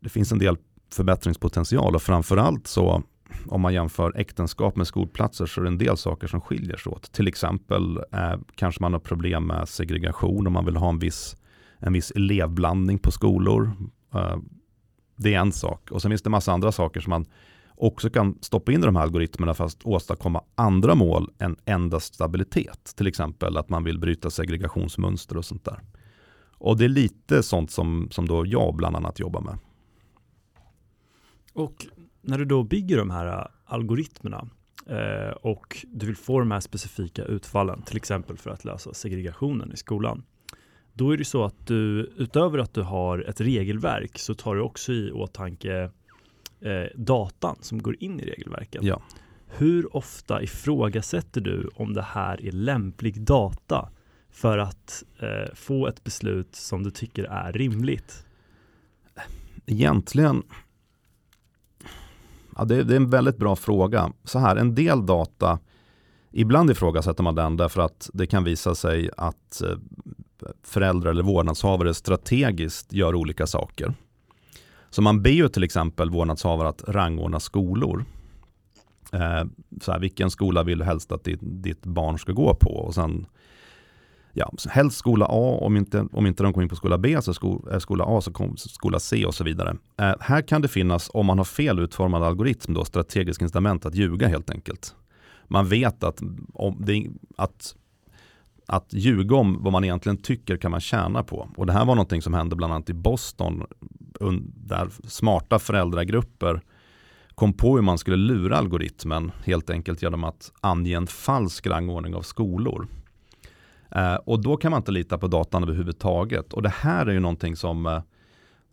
det 0.00 0.08
finns 0.08 0.32
en 0.32 0.38
del 0.38 0.56
förbättringspotential 0.90 1.94
och 1.94 2.02
framförallt 2.02 2.66
så 2.66 3.02
om 3.46 3.60
man 3.60 3.74
jämför 3.74 4.12
äktenskap 4.16 4.76
med 4.76 4.86
skolplatser 4.86 5.46
så 5.46 5.60
är 5.60 5.62
det 5.62 5.70
en 5.70 5.78
del 5.78 5.96
saker 5.96 6.26
som 6.26 6.40
skiljer 6.40 6.76
sig 6.76 6.92
åt. 6.92 7.12
Till 7.12 7.28
exempel 7.28 7.96
eh, 8.12 8.34
kanske 8.54 8.82
man 8.82 8.92
har 8.92 9.00
problem 9.00 9.46
med 9.46 9.68
segregation 9.68 10.46
om 10.46 10.52
man 10.52 10.64
vill 10.64 10.76
ha 10.76 10.88
en 10.88 10.98
viss, 10.98 11.36
en 11.78 11.92
viss 11.92 12.10
elevblandning 12.10 12.98
på 12.98 13.10
skolor. 13.10 13.72
Eh, 14.14 14.36
det 15.16 15.34
är 15.34 15.38
en 15.38 15.52
sak. 15.52 15.90
Och 15.90 16.02
sen 16.02 16.10
finns 16.10 16.22
det 16.22 16.30
massa 16.30 16.52
andra 16.52 16.72
saker 16.72 17.00
som 17.00 17.10
man 17.10 17.26
också 17.74 18.10
kan 18.10 18.38
stoppa 18.40 18.72
in 18.72 18.82
i 18.82 18.86
de 18.86 18.96
här 18.96 19.02
algoritmerna 19.02 19.54
för 19.54 19.64
att 19.64 19.78
åstadkomma 19.84 20.44
andra 20.54 20.94
mål 20.94 21.30
än 21.38 21.56
endast 21.64 22.14
stabilitet. 22.14 22.92
Till 22.96 23.06
exempel 23.06 23.56
att 23.56 23.68
man 23.68 23.84
vill 23.84 23.98
bryta 23.98 24.30
segregationsmönster 24.30 25.36
och 25.36 25.44
sånt 25.44 25.64
där. 25.64 25.80
Och 26.58 26.76
det 26.76 26.84
är 26.84 26.88
lite 26.88 27.42
sånt 27.42 27.70
som, 27.70 28.08
som 28.10 28.28
då 28.28 28.46
jag 28.46 28.76
bland 28.76 28.96
annat 28.96 29.18
jobbar 29.18 29.40
med. 29.40 29.58
Och 31.52 31.86
när 32.22 32.38
du 32.38 32.44
då 32.44 32.62
bygger 32.62 32.98
de 32.98 33.10
här 33.10 33.26
äh, 33.26 33.46
algoritmerna 33.64 34.48
eh, 34.86 35.30
och 35.30 35.86
du 35.92 36.06
vill 36.06 36.16
få 36.16 36.38
de 36.38 36.50
här 36.50 36.60
specifika 36.60 37.24
utfallen, 37.24 37.82
till 37.82 37.96
exempel 37.96 38.36
för 38.36 38.50
att 38.50 38.64
lösa 38.64 38.94
segregationen 38.94 39.72
i 39.72 39.76
skolan, 39.76 40.22
då 40.92 41.10
är 41.10 41.16
det 41.16 41.24
så 41.24 41.44
att 41.44 41.66
du 41.66 42.12
utöver 42.16 42.58
att 42.58 42.74
du 42.74 42.82
har 42.82 43.18
ett 43.18 43.40
regelverk 43.40 44.18
så 44.18 44.34
tar 44.34 44.54
du 44.54 44.60
också 44.60 44.92
i 44.92 45.12
åtanke 45.12 45.90
eh, 46.60 46.84
datan 46.94 47.56
som 47.60 47.82
går 47.82 47.96
in 48.02 48.20
i 48.20 48.24
regelverket. 48.24 48.82
Ja. 48.82 49.02
Hur 49.46 49.96
ofta 49.96 50.42
ifrågasätter 50.42 51.40
du 51.40 51.70
om 51.74 51.94
det 51.94 52.02
här 52.02 52.44
är 52.44 52.52
lämplig 52.52 53.20
data 53.20 53.90
för 54.30 54.58
att 54.58 55.04
eh, 55.18 55.54
få 55.54 55.86
ett 55.86 56.04
beslut 56.04 56.54
som 56.54 56.82
du 56.82 56.90
tycker 56.90 57.24
är 57.24 57.52
rimligt? 57.52 58.26
Egentligen 59.66 60.42
Ja, 62.56 62.64
det, 62.64 62.84
det, 62.84 62.94
är 62.94 62.96
en 62.96 63.10
väldigt 63.10 63.36
bra 63.36 63.56
fråga. 63.56 64.12
Så 64.24 64.38
här, 64.38 64.56
en 64.56 64.74
del 64.74 65.06
data, 65.06 65.58
ibland 66.30 66.70
ifrågasätter 66.70 67.22
man 67.22 67.34
den 67.34 67.56
därför 67.56 67.80
att 67.80 68.10
det 68.12 68.26
kan 68.26 68.44
visa 68.44 68.74
sig 68.74 69.10
att 69.16 69.62
eh, 69.62 69.76
föräldrar 70.62 71.10
eller 71.10 71.22
vårdnadshavare 71.22 71.94
strategiskt 71.94 72.92
gör 72.92 73.14
olika 73.14 73.46
saker. 73.46 73.94
Så 74.90 75.02
man 75.02 75.22
ber 75.22 75.30
ju 75.30 75.48
till 75.48 75.64
exempel 75.64 76.10
vårdnadshavare 76.10 76.68
att 76.68 76.84
rangordna 76.88 77.40
skolor. 77.40 78.04
Eh, 79.12 79.44
så 79.80 79.92
här, 79.92 79.98
vilken 79.98 80.30
skola 80.30 80.62
vill 80.62 80.78
du 80.78 80.84
helst 80.84 81.12
att 81.12 81.24
ditt, 81.24 81.40
ditt 81.42 81.86
barn 81.86 82.18
ska 82.18 82.32
gå 82.32 82.54
på? 82.54 82.70
Och 82.70 82.94
sen 82.94 83.26
ja, 84.32 84.52
helst 84.70 84.96
skola 84.96 85.26
A, 85.28 85.58
om 85.60 85.76
inte, 85.76 86.06
om 86.12 86.26
inte 86.26 86.42
de 86.42 86.52
kommer 86.52 86.62
in 86.62 86.68
på 86.68 86.76
skola 86.76 86.98
B 86.98 87.22
så 87.22 87.34
sko, 87.34 87.68
är 87.70 87.78
skola 87.78 88.04
A 88.08 88.20
så 88.20 88.32
kommer 88.32 88.56
skola 88.56 89.00
C 89.00 89.26
och 89.26 89.34
så 89.34 89.44
vidare. 89.44 89.76
Eh, 89.98 90.14
här 90.20 90.42
kan 90.42 90.62
det 90.62 90.68
finnas, 90.68 91.10
om 91.14 91.26
man 91.26 91.38
har 91.38 91.44
fel 91.44 91.78
utformad 91.78 92.22
algoritm, 92.22 92.74
då, 92.74 92.84
strategisk 92.84 93.42
incitament 93.42 93.86
att 93.86 93.94
ljuga 93.94 94.28
helt 94.28 94.50
enkelt. 94.50 94.94
Man 95.48 95.68
vet 95.68 96.04
att, 96.04 96.22
om 96.54 96.76
det, 96.80 97.06
att, 97.36 97.76
att 98.66 98.92
ljuga 98.92 99.36
om 99.36 99.62
vad 99.62 99.72
man 99.72 99.84
egentligen 99.84 100.16
tycker 100.16 100.56
kan 100.56 100.70
man 100.70 100.80
tjäna 100.80 101.22
på. 101.22 101.48
Och 101.56 101.66
det 101.66 101.72
här 101.72 101.84
var 101.84 101.94
någonting 101.94 102.22
som 102.22 102.34
hände 102.34 102.56
bland 102.56 102.72
annat 102.72 102.90
i 102.90 102.94
Boston, 102.94 103.66
där 104.54 104.88
smarta 105.04 105.58
föräldragrupper 105.58 106.62
kom 107.34 107.52
på 107.52 107.74
hur 107.74 107.82
man 107.82 107.98
skulle 107.98 108.16
lura 108.16 108.56
algoritmen 108.56 109.32
helt 109.44 109.70
enkelt 109.70 110.02
genom 110.02 110.24
att 110.24 110.52
ange 110.60 110.96
en 110.96 111.06
falsk 111.06 111.66
rangordning 111.66 112.14
av 112.14 112.22
skolor. 112.22 112.88
Eh, 113.94 114.14
och 114.14 114.42
då 114.42 114.56
kan 114.56 114.70
man 114.70 114.80
inte 114.80 114.92
lita 114.92 115.18
på 115.18 115.26
datan 115.26 115.62
överhuvudtaget. 115.62 116.52
Och 116.52 116.62
det 116.62 116.68
här 116.68 117.06
är 117.06 117.12
ju 117.12 117.20
någonting 117.20 117.56
som, 117.56 117.86
eh, 117.86 118.02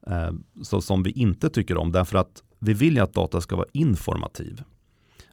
eh, 0.07 0.31
så, 0.61 0.81
som 0.81 1.03
vi 1.03 1.11
inte 1.11 1.49
tycker 1.49 1.77
om. 1.77 1.91
Därför 1.91 2.17
att 2.17 2.43
vi 2.59 2.73
vill 2.73 2.95
ju 2.95 2.99
att 2.99 3.13
data 3.13 3.41
ska 3.41 3.55
vara 3.55 3.67
informativ. 3.73 4.63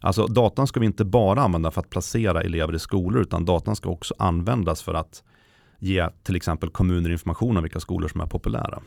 Alltså 0.00 0.26
datan 0.26 0.66
ska 0.66 0.80
vi 0.80 0.86
inte 0.86 1.04
bara 1.04 1.42
använda 1.42 1.70
för 1.70 1.80
att 1.80 1.90
placera 1.90 2.42
elever 2.42 2.74
i 2.74 2.78
skolor 2.78 3.22
utan 3.22 3.44
datan 3.44 3.76
ska 3.76 3.90
också 3.90 4.14
användas 4.18 4.82
för 4.82 4.94
att 4.94 5.22
ge 5.78 6.08
till 6.22 6.36
exempel 6.36 6.70
kommuner 6.70 7.10
information 7.10 7.56
om 7.56 7.62
vilka 7.62 7.80
skolor 7.80 8.08
som 8.08 8.20
är 8.20 8.26
populära. 8.26 8.82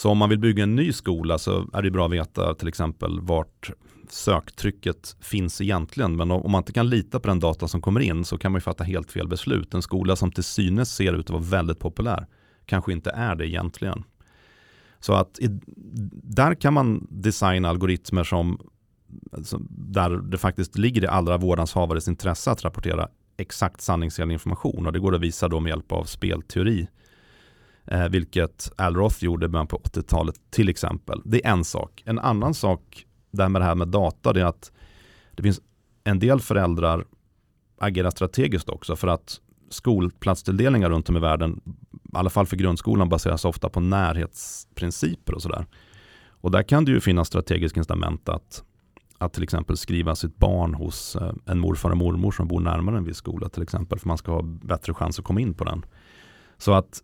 Så 0.00 0.10
om 0.10 0.18
man 0.18 0.28
vill 0.28 0.38
bygga 0.38 0.62
en 0.62 0.76
ny 0.76 0.92
skola 0.92 1.38
så 1.38 1.68
är 1.72 1.82
det 1.82 1.90
bra 1.90 2.06
att 2.06 2.12
veta 2.12 2.54
till 2.54 2.68
exempel 2.68 3.20
vart 3.20 3.70
söktrycket 4.08 5.16
finns 5.20 5.60
egentligen. 5.60 6.16
Men 6.16 6.30
om 6.30 6.50
man 6.52 6.58
inte 6.58 6.72
kan 6.72 6.90
lita 6.90 7.20
på 7.20 7.28
den 7.28 7.40
data 7.40 7.68
som 7.68 7.80
kommer 7.80 8.00
in 8.00 8.24
så 8.24 8.38
kan 8.38 8.52
man 8.52 8.56
ju 8.56 8.62
fatta 8.62 8.84
helt 8.84 9.12
fel 9.12 9.28
beslut. 9.28 9.74
En 9.74 9.82
skola 9.82 10.16
som 10.16 10.32
till 10.32 10.44
synes 10.44 10.94
ser 10.94 11.12
ut 11.12 11.26
att 11.26 11.30
vara 11.30 11.42
väldigt 11.42 11.78
populär 11.78 12.26
kanske 12.66 12.92
inte 12.92 13.10
är 13.10 13.34
det 13.34 13.48
egentligen. 13.48 14.04
Så 15.00 15.12
att 15.12 15.38
där 16.12 16.54
kan 16.54 16.74
man 16.74 17.06
designa 17.10 17.68
algoritmer 17.68 18.24
som, 18.24 18.60
där 19.70 20.10
det 20.10 20.38
faktiskt 20.38 20.78
ligger 20.78 21.04
i 21.04 21.06
alla 21.06 21.36
vårdnadshavares 21.36 22.08
intresse 22.08 22.50
att 22.50 22.64
rapportera 22.64 23.08
exakt 23.36 23.80
sanningsenlig 23.80 24.32
information 24.32 24.86
och 24.86 24.92
det 24.92 24.98
går 24.98 25.14
att 25.14 25.20
visa 25.20 25.48
då 25.48 25.60
med 25.60 25.70
hjälp 25.70 25.92
av 25.92 26.04
spelteori. 26.04 26.88
Eh, 27.86 28.08
vilket 28.08 28.72
Al 28.76 28.96
Roth 28.96 29.24
gjorde 29.24 29.46
i 29.46 29.48
början 29.48 29.66
på 29.66 29.76
80-talet 29.76 30.34
till 30.50 30.68
exempel. 30.68 31.22
Det 31.24 31.46
är 31.46 31.50
en 31.50 31.64
sak. 31.64 32.02
En 32.06 32.18
annan 32.18 32.54
sak 32.54 33.06
där 33.30 33.48
med 33.48 33.60
det 33.60 33.66
här 33.66 33.74
med 33.74 33.88
data, 33.88 34.32
det 34.32 34.40
är 34.40 34.44
att 34.44 34.72
det 35.36 35.42
finns 35.42 35.60
en 36.04 36.18
del 36.18 36.40
föräldrar 36.40 37.04
agerar 37.78 38.10
strategiskt 38.10 38.68
också 38.68 38.96
för 38.96 39.08
att 39.08 39.40
skolplatstilldelningar 39.70 40.90
runt 40.90 41.08
om 41.08 41.16
i 41.16 41.20
världen, 41.20 41.60
i 41.92 42.16
alla 42.16 42.30
fall 42.30 42.46
för 42.46 42.56
grundskolan, 42.56 43.08
baseras 43.08 43.44
ofta 43.44 43.68
på 43.68 43.80
närhetsprinciper 43.80 45.34
och 45.34 45.42
sådär. 45.42 45.66
Och 46.30 46.50
där 46.50 46.62
kan 46.62 46.84
det 46.84 46.92
ju 46.92 47.00
finnas 47.00 47.28
strategiska 47.28 47.80
incitament 47.80 48.28
att, 48.28 48.64
att 49.18 49.32
till 49.32 49.42
exempel 49.42 49.76
skriva 49.76 50.16
sitt 50.16 50.36
barn 50.36 50.74
hos 50.74 51.16
eh, 51.16 51.32
en 51.46 51.58
morfar 51.58 51.90
och 51.90 51.96
mormor 51.96 52.30
som 52.30 52.48
bor 52.48 52.60
närmare 52.60 52.96
en 52.96 53.04
viss 53.04 53.16
skola 53.16 53.48
till 53.48 53.62
exempel, 53.62 53.98
för 53.98 54.08
man 54.08 54.18
ska 54.18 54.32
ha 54.32 54.42
bättre 54.42 54.94
chans 54.94 55.18
att 55.18 55.24
komma 55.24 55.40
in 55.40 55.54
på 55.54 55.64
den. 55.64 55.84
Så 56.58 56.72
att 56.72 57.02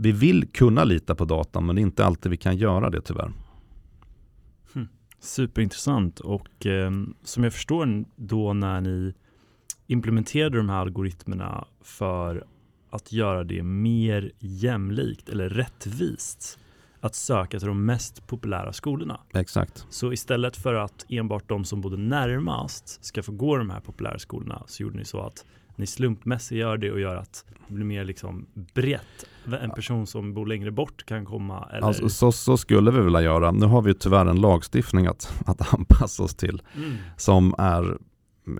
vi 0.00 0.12
vill 0.12 0.48
kunna 0.48 0.84
lita 0.84 1.14
på 1.14 1.24
datan, 1.24 1.66
men 1.66 1.76
det 1.76 1.80
är 1.80 1.82
inte 1.82 2.04
alltid 2.04 2.30
vi 2.30 2.36
kan 2.36 2.56
göra 2.56 2.90
det 2.90 3.00
tyvärr. 3.00 3.32
Superintressant 5.22 6.20
och 6.20 6.66
eh, 6.66 6.90
som 7.24 7.44
jag 7.44 7.52
förstår 7.52 8.04
då 8.16 8.52
när 8.52 8.80
ni 8.80 9.14
implementerade 9.86 10.56
de 10.56 10.68
här 10.68 10.80
algoritmerna 10.80 11.64
för 11.80 12.44
att 12.90 13.12
göra 13.12 13.44
det 13.44 13.62
mer 13.62 14.32
jämlikt 14.38 15.28
eller 15.28 15.48
rättvist 15.48 16.58
att 17.00 17.14
söka 17.14 17.58
till 17.58 17.68
de 17.68 17.84
mest 17.84 18.26
populära 18.26 18.72
skolorna. 18.72 19.20
Exakt. 19.34 19.86
Så 19.90 20.12
istället 20.12 20.56
för 20.56 20.74
att 20.74 21.06
enbart 21.08 21.48
de 21.48 21.64
som 21.64 21.80
bodde 21.80 21.96
närmast 21.96 23.04
ska 23.04 23.22
få 23.22 23.32
gå 23.32 23.56
de 23.56 23.70
här 23.70 23.80
populära 23.80 24.18
skolorna 24.18 24.62
så 24.66 24.82
gjorde 24.82 24.98
ni 24.98 25.04
så 25.04 25.20
att 25.20 25.44
ni 25.80 25.86
slumpmässigt 25.86 26.58
gör 26.58 26.76
det 26.76 26.90
och 26.90 27.00
gör 27.00 27.16
att 27.16 27.44
det 27.68 27.74
blir 27.74 27.84
mer 27.84 28.04
liksom 28.04 28.46
brett. 28.74 29.26
En 29.62 29.70
person 29.70 30.06
som 30.06 30.34
bor 30.34 30.46
längre 30.46 30.70
bort 30.70 31.06
kan 31.06 31.24
komma. 31.24 31.68
Eller... 31.72 31.86
Alltså, 31.86 32.08
så, 32.08 32.32
så 32.32 32.56
skulle 32.56 32.90
vi 32.90 33.00
vilja 33.00 33.22
göra. 33.22 33.50
Nu 33.52 33.66
har 33.66 33.82
vi 33.82 33.94
tyvärr 33.94 34.26
en 34.26 34.40
lagstiftning 34.40 35.06
att, 35.06 35.42
att 35.46 35.74
anpassa 35.74 36.22
oss 36.22 36.34
till 36.34 36.62
mm. 36.76 36.96
som 37.16 37.54
är 37.58 37.98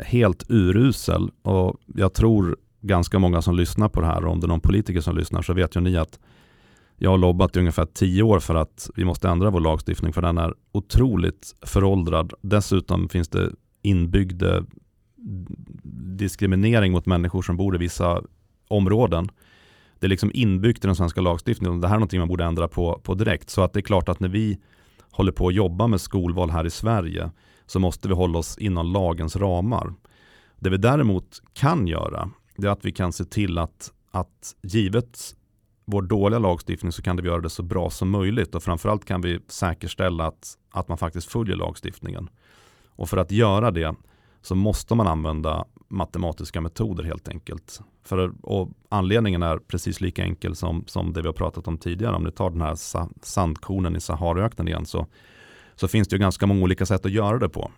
helt 0.04 0.50
urusel 0.50 1.30
och 1.42 1.80
jag 1.87 2.14
tror 2.14 2.56
ganska 2.80 3.18
många 3.18 3.42
som 3.42 3.56
lyssnar 3.56 3.88
på 3.88 4.00
det 4.00 4.06
här 4.06 4.24
och 4.24 4.33
om 4.33 4.40
det 4.40 4.46
är 4.46 4.48
någon 4.48 4.61
politiker 4.61 5.00
som 5.00 5.16
lyssnar 5.16 5.42
så 5.42 5.52
vet 5.52 5.76
ju 5.76 5.80
ni 5.80 5.96
att 5.96 6.18
jag 6.96 7.11
har 7.11 7.18
lobbat 7.18 7.56
i 7.56 7.59
ungefär 7.59 7.85
tio 7.85 8.22
år 8.22 8.40
för 8.40 8.54
att 8.54 8.90
vi 8.96 9.04
måste 9.04 9.28
ändra 9.28 9.50
vår 9.50 9.61
lagstiftning 9.61 10.12
för 10.12 10.22
den 10.22 10.38
är 10.38 10.54
otroligt 10.72 11.54
föråldrad. 11.62 12.33
Dessutom 12.40 13.09
finns 13.09 13.28
det 13.28 13.50
inbyggd 13.83 14.42
diskriminering 16.16 16.92
mot 16.92 17.06
människor 17.06 17.42
som 17.42 17.56
bor 17.56 17.74
i 17.74 17.78
vissa 17.78 18.22
områden. 18.68 19.28
Det 19.98 20.06
är 20.06 20.09
liksom 20.09 20.30
inbyggt 20.35 20.85
i 20.85 20.88
den 20.88 20.96
svenska 20.96 21.20
lagstiftningen. 21.20 21.80
Det 21.80 21.88
här 21.88 21.94
är 21.94 21.98
någonting 21.98 22.20
man 22.20 22.28
borde 22.28 22.44
ändra 22.44 22.68
på, 22.68 23.00
på 23.04 23.14
direkt. 23.14 23.50
Så 23.50 23.62
att 23.62 23.72
det 23.72 23.80
är 23.80 23.83
klart 23.83 24.09
att 24.09 24.20
när 24.20 24.28
vi 24.28 24.59
håller 25.11 25.33
på 25.33 25.48
att 25.48 25.54
jobba 25.54 25.87
med 25.87 26.00
skolval 26.00 26.50
här 26.50 26.66
i 26.66 26.70
Sverige 26.70 27.30
så 27.66 27.78
måste 27.78 28.09
vi 28.09 28.14
hålla 28.14 28.38
oss 28.38 28.59
inom 28.59 28.92
lagens 28.92 29.37
ramar. 29.37 29.94
Det 30.59 30.70
vi 30.70 30.76
däremot 30.76 31.42
kan 31.52 31.87
göra 31.87 32.30
det 32.56 32.66
är 32.66 32.70
att 32.70 32.85
vi 32.85 32.92
kan 32.92 33.12
se 33.12 33.24
till 33.24 33.59
att, 33.59 33.92
att 34.11 34.56
givet 34.62 35.37
vår 35.85 36.02
dåliga 36.02 36.38
lagstiftning 36.38 36.92
så 36.92 37.02
kan 37.02 37.16
vi 37.16 37.22
göra 37.22 37.40
det 37.40 37.50
så 37.50 37.62
bra 37.62 37.90
som 37.90 38.11
möjligt 38.11 38.54
och 38.54 38.62
framförallt 38.62 39.04
kan 39.04 39.20
vi 39.20 39.40
säkerställa 39.48 40.26
att, 40.26 40.59
att 40.70 40.88
man 40.88 40.98
faktiskt 40.98 41.30
följer 41.30 41.56
lagstiftningen. 41.56 42.30
Och 42.87 43.09
för 43.09 43.16
att 43.16 43.30
göra 43.30 43.70
det 43.70 43.94
så 44.42 44.55
måste 44.55 44.94
man 44.94 45.07
använda 45.07 45.64
matematiska 45.88 46.61
metoder 46.61 47.05
helt 47.05 47.29
enkelt. 47.29 47.81
För, 48.03 48.33
och 48.42 48.68
anledningen 48.88 49.42
är 49.42 49.59
precis 49.59 50.00
lika 50.00 50.22
enkel 50.22 50.57
som, 50.57 50.85
som 50.87 51.12
det 51.12 51.22
vi 51.22 51.29
har 51.29 51.33
pratat 51.33 51.68
om 51.68 51.79
tidigare. 51.79 52.16
Om 52.16 52.24
ni 52.24 52.33
tar 52.33 52.50
den 52.50 52.61
här 52.61 52.74
sa, 52.74 53.09
sandkornen 53.22 53.96
i 53.96 54.00
Saharaöknen 54.00 54.68
igen 54.68 54.87
så, 54.87 55.07
så 55.74 55.88
finns 55.88 56.09
det 56.09 56.16
ju 56.16 56.20
ganska 56.20 56.46
många 56.46 56.62
olika 56.62 56.87
sätt 56.87 57.07
att 57.07 57.12
göra 57.12 57.38
det 57.38 57.48
på. 57.48 57.70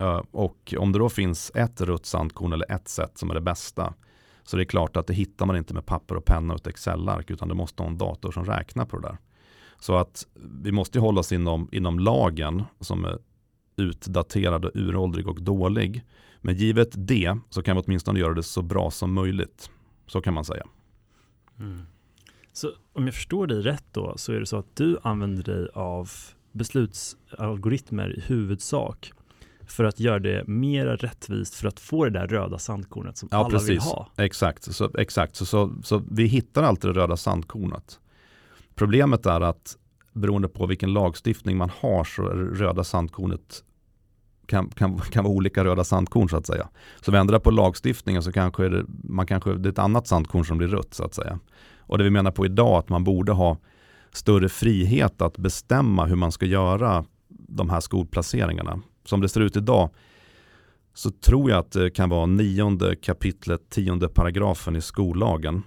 Uh, 0.00 0.22
och 0.30 0.74
om 0.78 0.92
det 0.92 0.98
då 0.98 1.08
finns 1.08 1.52
ett 1.54 1.80
rött 1.80 2.06
sandkorn 2.06 2.52
eller 2.52 2.72
ett 2.72 2.88
sätt 2.88 3.18
som 3.18 3.30
är 3.30 3.34
det 3.34 3.40
bästa 3.40 3.94
så 4.46 4.56
det 4.56 4.62
är 4.62 4.64
klart 4.64 4.96
att 4.96 5.06
det 5.06 5.14
hittar 5.14 5.46
man 5.46 5.56
inte 5.56 5.74
med 5.74 5.86
papper 5.86 6.14
och 6.14 6.24
penna 6.24 6.54
och 6.54 6.60
ett 6.60 6.66
Excel-ark 6.66 7.30
utan 7.30 7.48
det 7.48 7.54
måste 7.54 7.82
ha 7.82 7.90
en 7.90 7.98
dator 7.98 8.32
som 8.32 8.44
räknar 8.44 8.84
på 8.84 8.98
det 8.98 9.08
där. 9.08 9.18
Så 9.80 9.96
att 9.96 10.26
vi 10.62 10.72
måste 10.72 10.98
hålla 10.98 11.20
oss 11.20 11.32
inom, 11.32 11.68
inom 11.72 11.98
lagen 11.98 12.64
som 12.80 13.04
är 13.04 13.18
utdaterad 13.76 14.64
och 14.64 14.70
uråldrig 14.74 15.28
och 15.28 15.42
dålig. 15.42 16.04
Men 16.40 16.54
givet 16.54 16.88
det 16.92 17.38
så 17.50 17.62
kan 17.62 17.76
vi 17.76 17.82
åtminstone 17.86 18.20
göra 18.20 18.34
det 18.34 18.42
så 18.42 18.62
bra 18.62 18.90
som 18.90 19.12
möjligt. 19.12 19.70
Så 20.06 20.20
kan 20.20 20.34
man 20.34 20.44
säga. 20.44 20.66
Mm. 21.58 21.82
Så 22.52 22.72
om 22.92 23.04
jag 23.04 23.14
förstår 23.14 23.46
dig 23.46 23.62
rätt 23.62 23.84
då 23.92 24.14
så 24.16 24.32
är 24.32 24.40
det 24.40 24.46
så 24.46 24.56
att 24.56 24.76
du 24.76 24.98
använder 25.02 25.42
dig 25.42 25.68
av 25.74 26.10
beslutsalgoritmer 26.52 28.18
i 28.18 28.20
huvudsak 28.20 29.12
för 29.66 29.84
att 29.84 30.00
göra 30.00 30.18
det 30.18 30.46
mer 30.46 30.86
rättvist 30.86 31.54
för 31.54 31.68
att 31.68 31.80
få 31.80 32.04
det 32.04 32.10
där 32.10 32.26
röda 32.26 32.58
sandkornet 32.58 33.16
som 33.16 33.28
ja, 33.32 33.38
alla 33.38 33.50
precis. 33.50 33.70
vill 33.70 33.78
ha. 33.78 34.10
Exakt, 34.16 34.74
så, 34.74 34.90
exakt. 34.98 35.36
Så, 35.36 35.46
så, 35.46 35.74
så 35.82 36.02
vi 36.10 36.26
hittar 36.26 36.62
alltid 36.62 36.90
det 36.90 37.00
röda 37.00 37.16
sandkornet. 37.16 38.00
Problemet 38.74 39.26
är 39.26 39.40
att 39.40 39.76
beroende 40.16 40.48
på 40.48 40.66
vilken 40.66 40.92
lagstiftning 40.92 41.56
man 41.56 41.70
har 41.80 42.04
så 42.04 42.28
är 42.28 42.34
det 42.34 42.64
röda 42.64 42.84
sandkornet 42.84 43.62
kan, 44.46 44.68
kan, 44.70 44.98
kan 44.98 45.24
vara 45.24 45.34
olika 45.34 45.64
röda 45.64 45.84
sandkorn 45.84 46.28
så 46.28 46.36
att 46.36 46.46
säga. 46.46 46.68
Så 47.00 47.12
vi 47.12 47.18
ändrar 47.18 47.38
på 47.38 47.50
lagstiftningen 47.50 48.22
så 48.22 48.32
kanske 48.32 48.68
det, 48.68 48.84
man 49.04 49.26
kanske, 49.26 49.54
det 49.54 49.68
är 49.68 49.72
ett 49.72 49.78
annat 49.78 50.06
sandkorn 50.06 50.44
som 50.44 50.58
blir 50.58 50.68
rött 50.68 50.94
så 50.94 51.04
att 51.04 51.14
säga. 51.14 51.38
Och 51.78 51.98
det 51.98 52.04
vi 52.04 52.10
menar 52.10 52.30
på 52.30 52.46
idag 52.46 52.78
att 52.78 52.88
man 52.88 53.04
borde 53.04 53.32
ha 53.32 53.58
större 54.12 54.48
frihet 54.48 55.22
att 55.22 55.38
bestämma 55.38 56.06
hur 56.06 56.16
man 56.16 56.32
ska 56.32 56.46
göra 56.46 57.04
de 57.28 57.70
här 57.70 57.80
skolplaceringarna. 57.80 58.80
Som 59.04 59.20
det 59.20 59.28
ser 59.28 59.40
ut 59.40 59.56
idag 59.56 59.90
så 60.94 61.10
tror 61.10 61.50
jag 61.50 61.58
att 61.58 61.72
det 61.72 61.90
kan 61.90 62.08
vara 62.08 62.26
nionde 62.26 62.96
kapitlet, 62.96 63.70
tionde 63.70 64.08
paragrafen 64.08 64.76
i 64.76 64.80
skollagen. 64.80 65.62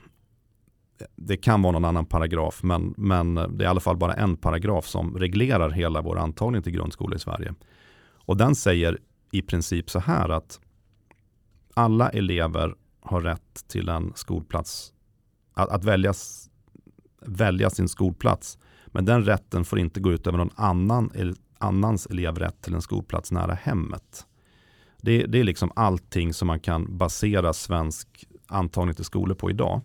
Det 1.15 1.37
kan 1.37 1.61
vara 1.61 1.71
någon 1.71 1.85
annan 1.85 2.05
paragraf, 2.05 2.63
men, 2.63 2.93
men 2.97 3.35
det 3.35 3.41
är 3.41 3.63
i 3.63 3.65
alla 3.65 3.79
fall 3.79 3.97
bara 3.97 4.13
en 4.13 4.37
paragraf 4.37 4.87
som 4.87 5.17
reglerar 5.17 5.69
hela 5.69 6.01
vår 6.01 6.17
antagning 6.17 6.61
till 6.61 6.73
grundskola 6.73 7.15
i 7.15 7.19
Sverige. 7.19 7.53
Och 8.25 8.37
den 8.37 8.55
säger 8.55 8.97
i 9.31 9.41
princip 9.41 9.89
så 9.89 9.99
här 9.99 10.29
att 10.29 10.59
alla 11.73 12.09
elever 12.09 12.75
har 13.01 13.21
rätt 13.21 13.67
till 13.67 13.89
en 13.89 14.13
skolplats, 14.15 14.93
att, 15.53 15.69
att 15.69 15.83
väljas, 15.83 16.49
välja 17.25 17.69
sin 17.69 17.89
skolplats. 17.89 18.57
Men 18.87 19.05
den 19.05 19.25
rätten 19.25 19.65
får 19.65 19.79
inte 19.79 19.99
gå 19.99 20.11
ut 20.11 20.27
över 20.27 20.37
någon 20.37 20.53
annan, 20.55 21.11
annans 21.57 22.05
elevrätt 22.05 22.61
till 22.61 22.73
en 22.73 22.81
skolplats 22.81 23.31
nära 23.31 23.53
hemmet. 23.53 24.25
Det, 25.01 25.25
det 25.25 25.39
är 25.39 25.43
liksom 25.43 25.71
allting 25.75 26.33
som 26.33 26.47
man 26.47 26.59
kan 26.59 26.97
basera 26.97 27.53
svensk 27.53 28.25
antagning 28.47 28.95
till 28.95 29.05
skolor 29.05 29.35
på 29.35 29.49
idag. 29.49 29.81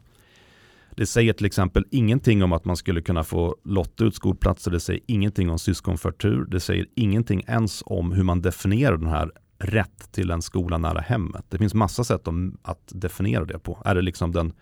Det 0.97 1.07
säger 1.07 1.33
till 1.33 1.47
exempel 1.47 1.85
ingenting 1.91 2.43
om 2.43 2.53
att 2.53 2.65
man 2.65 2.77
skulle 2.77 3.03
kunna 3.03 3.25
få 3.25 3.57
lotta 3.65 4.05
ut 4.05 4.15
skolplatser. 4.15 4.71
Det 4.71 4.81
säger 4.81 5.01
ingenting 5.07 5.51
om 5.51 5.59
syskonförtur. 5.59 6.45
Det 6.45 6.61
säger 6.61 6.87
ingenting 6.95 7.45
ens 7.47 7.83
om 7.87 8.13
hur 8.13 8.23
man 8.23 8.43
definierar 8.43 8.97
den 8.97 9.09
här 9.09 9.31
rätt 9.59 10.13
till 10.13 10.31
en 10.31 10.43
skola 10.43 10.79
nära 10.79 11.01
hemmet. 11.01 11.45
Det 11.49 11.59
finns 11.59 11.75
massa 11.75 12.05
sätt 12.05 12.29
att 12.63 12.93
definiera 12.95 13.45
det 13.45 13.59
på. 13.59 13.83
Är 13.85 13.95
det 13.95 14.03
liksom 14.03 14.33
den 14.33 14.53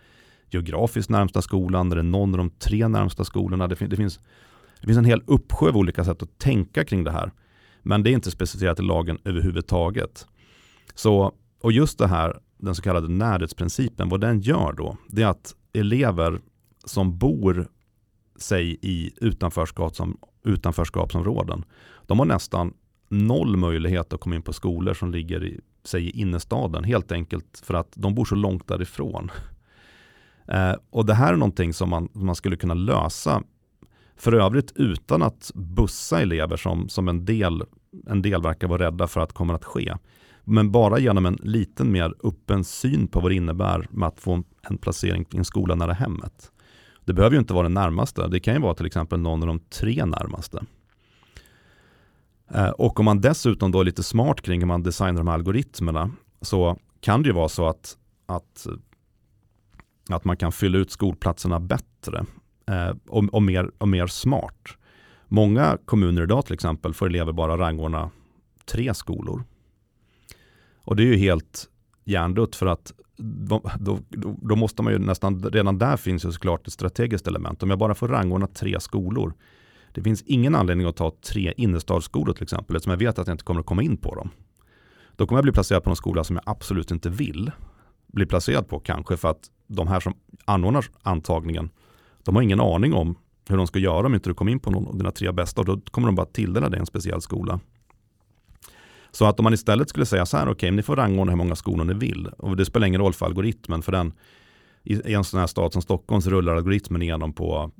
geografiskt 0.51 1.11
närmsta 1.11 1.42
skolan? 1.42 1.92
Är 1.92 1.97
det 1.97 2.03
någon 2.03 2.31
av 2.31 2.38
de 2.38 2.51
tre 2.51 2.88
närmsta 2.88 3.25
skolorna? 3.25 3.68
Det, 3.68 3.75
det, 3.75 3.97
finns, 3.97 4.21
det 4.81 4.87
finns 4.87 4.99
en 4.99 5.05
hel 5.05 5.23
uppsjö 5.27 5.68
av 5.68 5.77
olika 5.77 6.05
sätt 6.05 6.23
att 6.23 6.38
tänka 6.38 6.85
kring 6.85 7.05
det 7.05 7.11
här. 7.11 7.33
Men 7.83 8.03
det 8.03 8.11
är 8.11 8.12
inte 8.12 8.31
specificerat 8.31 8.81
i 8.81 8.83
lagen 8.83 9.18
överhuvudtaget. 9.25 10.27
Så, 10.95 11.33
och 11.61 11.73
just 11.73 11.99
det 11.99 12.07
här, 12.07 12.40
den 12.59 12.75
så 12.75 12.83
kallade 12.83 13.09
närhetsprincipen, 13.09 14.09
vad 14.09 14.21
den 14.21 14.40
gör 14.40 14.73
då, 14.73 14.97
det 15.09 15.23
är 15.23 15.27
att 15.27 15.55
elever 15.72 16.40
som 16.85 17.18
bor 17.18 17.68
sig 18.37 18.78
i 18.82 19.12
utanförskapsom, 19.16 20.18
utanförskapsområden, 20.44 21.64
de 22.06 22.18
har 22.18 22.26
nästan 22.26 22.74
noll 23.08 23.56
möjlighet 23.56 24.12
att 24.12 24.20
komma 24.20 24.37
in 24.37 24.42
på 24.42 24.52
skolor 24.52 24.94
som 24.94 25.12
ligger 25.12 25.44
i, 25.44 25.61
säg, 25.85 26.06
i 26.06 26.20
innerstaden, 26.20 26.85
helt 26.85 27.12
enkelt 27.12 27.62
för 27.64 27.74
att 27.74 27.92
de 27.94 28.14
bor 28.14 28.24
så 28.24 28.35
långt 28.35 28.68
därifrån. 28.68 29.30
Eh, 30.48 30.74
och 30.90 31.06
det 31.06 31.14
här 31.14 31.32
är 31.32 31.37
någonting 31.37 31.72
som 31.72 31.90
man, 31.90 32.08
man 32.12 32.35
skulle 32.35 32.56
kunna 32.56 32.74
lösa, 32.74 33.42
för 34.16 34.32
övrigt 34.32 34.72
utan 34.74 35.22
att 35.22 35.50
bussa 35.54 36.20
elever 36.20 36.56
som, 36.56 36.88
som 36.88 37.08
en, 37.08 37.24
del, 37.24 37.62
en 38.06 38.22
del 38.22 38.42
verkar 38.42 38.68
vara 38.68 38.87
rädda 38.87 39.06
för 39.06 39.20
att 39.20 39.32
kommer 39.32 39.54
att 39.54 39.64
ske. 39.64 39.94
Men 40.44 40.70
bara 40.70 40.98
genom 40.98 41.26
en 41.26 41.38
liten 41.42 41.92
mer 41.92 42.14
öppen 42.24 42.64
syn 42.64 43.09
på 43.09 43.20
vad 43.20 43.31
det 43.31 43.35
innebär 43.35 43.87
med 43.90 44.09
att 44.09 44.20
få 44.20 44.42
en 44.62 44.78
placering 44.78 45.26
i 45.33 45.37
en 45.37 45.44
skola 45.44 45.74
nära 45.74 45.92
hemmet. 45.92 46.52
Det 47.05 47.12
behöver 47.12 47.37
ju 47.37 47.40
inte 47.40 47.55
vara 47.55 47.62
den 47.62 47.74
närmaste. 47.74 48.28
Det 48.28 48.40
kan 48.40 48.55
ju 48.55 48.61
vara 48.61 48.74
till 48.74 48.87
exempel 48.87 49.20
någon 49.20 49.42
av 49.42 49.46
de 49.46 49.59
tre 49.59 50.05
närmaste. 50.05 50.64
Eh, 52.55 52.68
och 52.68 53.00
om 53.00 53.05
man 53.05 53.20
dessutom 53.20 53.70
då 53.70 53.81
är 53.81 53.85
lite 53.85 54.02
smart 54.02 54.40
kring 54.40 54.61
hur 54.61 54.66
man 54.66 54.83
designar 54.83 55.20
de 55.20 55.26
här 55.28 55.35
algoritmerna 55.35 56.11
så 56.40 56.76
kan 57.00 57.22
det 57.22 57.26
ju 57.26 57.35
vara 57.35 57.48
så 57.48 57.68
att, 57.68 57.96
att, 58.26 58.66
eh, 58.66 58.72
att 60.14 60.24
man 60.24 60.37
kan 60.37 60.52
fylla 60.52 60.78
ut 60.78 60.90
skolplatserna 60.90 61.61
bättre 61.61 62.24
eh, 62.66 62.96
och, 63.09 63.24
och, 63.35 63.42
mer, 63.42 63.70
och 63.78 63.88
mer 63.88 64.07
smart. 64.07 64.76
Många 65.28 65.78
kommuner 65.85 66.22
idag 66.22 66.46
till 66.46 66.55
exempel 66.55 66.94
får 66.94 67.07
elever 67.07 67.33
bara 67.33 67.59
rangordna 67.59 68.11
tre 68.64 68.94
skolor. 68.94 69.44
Och 70.85 70.97
det 70.97 71.03
är 71.03 71.07
ju 71.07 71.16
helt 71.16 71.68
hjärndött 72.05 72.57
för 72.57 72.66
att 72.66 72.92
då, 73.16 73.62
då, 73.81 73.99
då, 74.42 74.57
måste 74.57 74.83
man 74.83 74.92
ju 74.92 74.99
nästan, 74.99 75.42
redan 75.42 75.79
där 75.79 75.97
finns 75.97 76.25
ju 76.25 76.33
såklart 76.33 76.66
ett 76.66 76.73
strategiskt 76.73 77.27
element. 77.27 77.62
Om 77.62 77.71
jag 77.71 77.79
bara 77.79 77.95
får 77.95 78.09
rangordna 78.09 78.47
tre 78.47 78.81
skolor, 78.81 79.35
det 79.92 80.03
finns 80.03 80.23
ingen 80.23 80.55
anledning 80.55 80.87
att 80.87 80.97
ta 80.97 81.12
tre 81.33 81.55
innerstadsskolor 81.57 82.35
till 82.35 82.42
exempel, 82.42 82.77
eftersom 82.77 82.90
jag 82.90 82.99
vet 82.99 83.18
att 83.18 83.27
jag 83.27 83.35
inte 83.35 83.45
kommer 83.45 83.61
att 83.61 83.66
komma 83.66 83.83
in 83.83 83.97
på 83.97 84.14
dem. 84.14 84.31
Då 85.16 85.27
kommer 85.27 85.38
jag 85.38 85.45
bli 85.45 85.53
placerad 85.53 85.85
på 85.85 85.90
en 85.90 85.97
skola 85.97 86.25
som 86.25 86.37
jag 86.37 86.42
absolut 86.47 86.90
inte 86.90 87.11
vill 87.11 87.51
bli 88.07 88.27
placerad 88.27 88.68
på, 88.68 88.81
kanske 88.81 89.16
för 89.16 89.29
att 89.29 89.51
de 89.66 89.88
här 89.88 90.01
som 90.01 90.14
anordnar 90.45 90.85
antagningen, 91.03 91.71
de 92.25 92.35
har 92.35 92.42
ingen 92.42 92.61
aning 92.61 92.95
om 92.95 93.14
hur 93.49 93.57
de 93.57 93.66
ska 93.66 93.79
göra 93.79 94.07
om 94.07 94.14
inte 94.14 94.31
du 94.31 94.35
kommer 94.35 94.53
in 94.53 94.61
på 94.61 94.71
någon 94.71 94.87
av 94.87 94.97
dina 94.97 95.11
tre 95.11 95.33
bästa 95.33 95.61
och 95.61 95.66
då 95.66 95.81
kommer 95.81 96.09
de 96.09 96.14
bara 96.14 96.27
tilldela 96.27 96.68
dig 96.68 96.81
en 96.81 96.87
speciell 96.87 97.21
skola. 97.21 97.61
Så 99.12 99.25
att 99.27 99.40
om 99.40 99.44
man 99.44 99.55
istället 99.55 99.88
skulle 99.88 100.07
säga 100.07 100.27
så 100.27 100.37
här, 100.37 100.44
okej, 100.44 100.53
okay, 100.53 100.70
ni 100.70 100.83
får 100.83 100.96
rangordna 100.96 101.33
hur 101.33 101.37
många 101.37 101.57
skolor 101.57 101.85
ni 101.85 101.94
vill. 101.94 102.27
Och 102.27 102.57
det 102.57 102.64
spelar 102.64 102.87
ingen 102.87 103.01
roll 103.01 103.12
för 103.12 103.27
algoritmen, 103.27 103.83
för 103.83 103.92
den, 103.92 104.12
i 104.85 105.14
en 105.14 105.25
sån 105.25 105.40
här 105.40 105.46
stad 105.46 105.72
som 105.72 105.83
Stockholm 105.83 106.22
så 106.22 106.31
rullar 106.31 106.57
algoritmen 106.57 107.03
igenom 107.03 107.33
på 107.33 107.70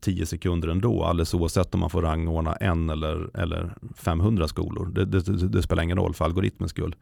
10 0.00 0.26
sekunder 0.26 0.68
ändå, 0.68 1.04
alldeles 1.04 1.34
oavsett 1.34 1.74
om 1.74 1.80
man 1.80 1.90
får 1.90 2.02
rangordna 2.02 2.54
en 2.54 2.90
eller, 2.90 3.36
eller 3.36 3.74
500 3.94 4.48
skolor. 4.48 4.86
Det, 4.86 5.04
det, 5.04 5.48
det 5.48 5.62
spelar 5.62 5.82
ingen 5.82 5.98
roll 5.98 6.14
för 6.14 6.24
algoritmens 6.24 6.70
skull. 6.70 6.94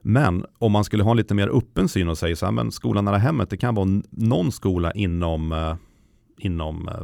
Men 0.00 0.46
om 0.58 0.72
man 0.72 0.84
skulle 0.84 1.02
ha 1.02 1.10
en 1.10 1.16
lite 1.16 1.34
mer 1.34 1.48
öppen 1.48 1.88
syn 1.88 2.08
och 2.08 2.18
säga 2.18 2.36
så 2.36 2.46
här, 2.46 2.52
men 2.52 2.72
skolan 2.72 3.04
nära 3.04 3.18
hemmet, 3.18 3.50
det 3.50 3.56
kan 3.56 3.74
vara 3.74 4.02
någon 4.10 4.52
skola 4.52 4.92
inom, 4.92 5.52
eh, 5.52 5.76
inom 6.38 6.88
eh, 6.88 6.94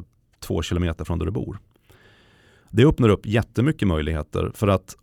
två 0.40 0.62
kilometer 0.62 1.04
från 1.04 1.18
där 1.18 1.26
du 1.26 1.32
bor. 1.32 1.58
Det 2.70 2.84
öppnar 2.84 3.08
upp 3.08 3.26
jättemycket 3.26 3.88
möjligheter 3.88 4.50
för 4.54 4.68
att 4.68 4.96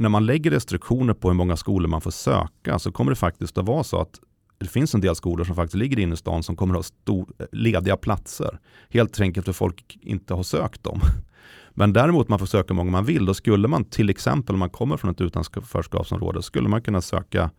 när 0.00 0.08
man 0.08 0.26
lägger 0.26 0.50
restriktioner 0.50 1.14
på 1.14 1.28
hur 1.28 1.34
många 1.34 1.56
skolor 1.56 1.88
man 1.88 2.00
får 2.00 2.10
söka 2.10 2.78
så 2.78 2.92
kommer 2.92 3.12
det 3.12 3.16
faktiskt 3.16 3.58
att 3.58 3.66
vara 3.66 3.84
så 3.84 4.00
att 4.00 4.20
det 4.58 4.66
finns 4.66 4.94
en 4.94 5.00
del 5.00 5.16
skolor 5.16 5.44
som 5.44 5.56
faktiskt 5.56 5.74
ligger 5.74 5.98
inne 5.98 6.14
i 6.14 6.16
stan 6.16 6.42
som 6.42 6.56
kommer 6.56 6.74
att 6.74 6.78
ha 6.78 6.82
stor, 6.82 7.28
eh, 7.38 7.46
lediga 7.52 7.96
platser. 7.96 8.58
Helt 8.88 9.20
enkelt 9.20 9.46
för 9.46 9.52
folk 9.52 9.98
inte 10.00 10.34
har 10.34 10.42
sökt 10.42 10.82
dem. 10.82 11.00
Men 11.74 11.92
däremot 11.92 12.28
man 12.28 12.38
får 12.38 12.46
söka 12.46 12.66
hur 12.68 12.76
många 12.76 12.90
man 12.90 13.04
vill. 13.04 13.26
Då 13.26 13.34
skulle 13.34 13.68
man 13.68 13.84
till 13.84 14.10
exempel 14.10 14.54
om 14.54 14.58
man 14.58 14.70
kommer 14.70 14.96
från 14.96 15.10
ett 15.10 15.20
utanförskapsområde 15.20 16.42
skulle 16.42 16.68
man 16.68 16.82
kunna 16.82 17.00
söka 17.00 17.50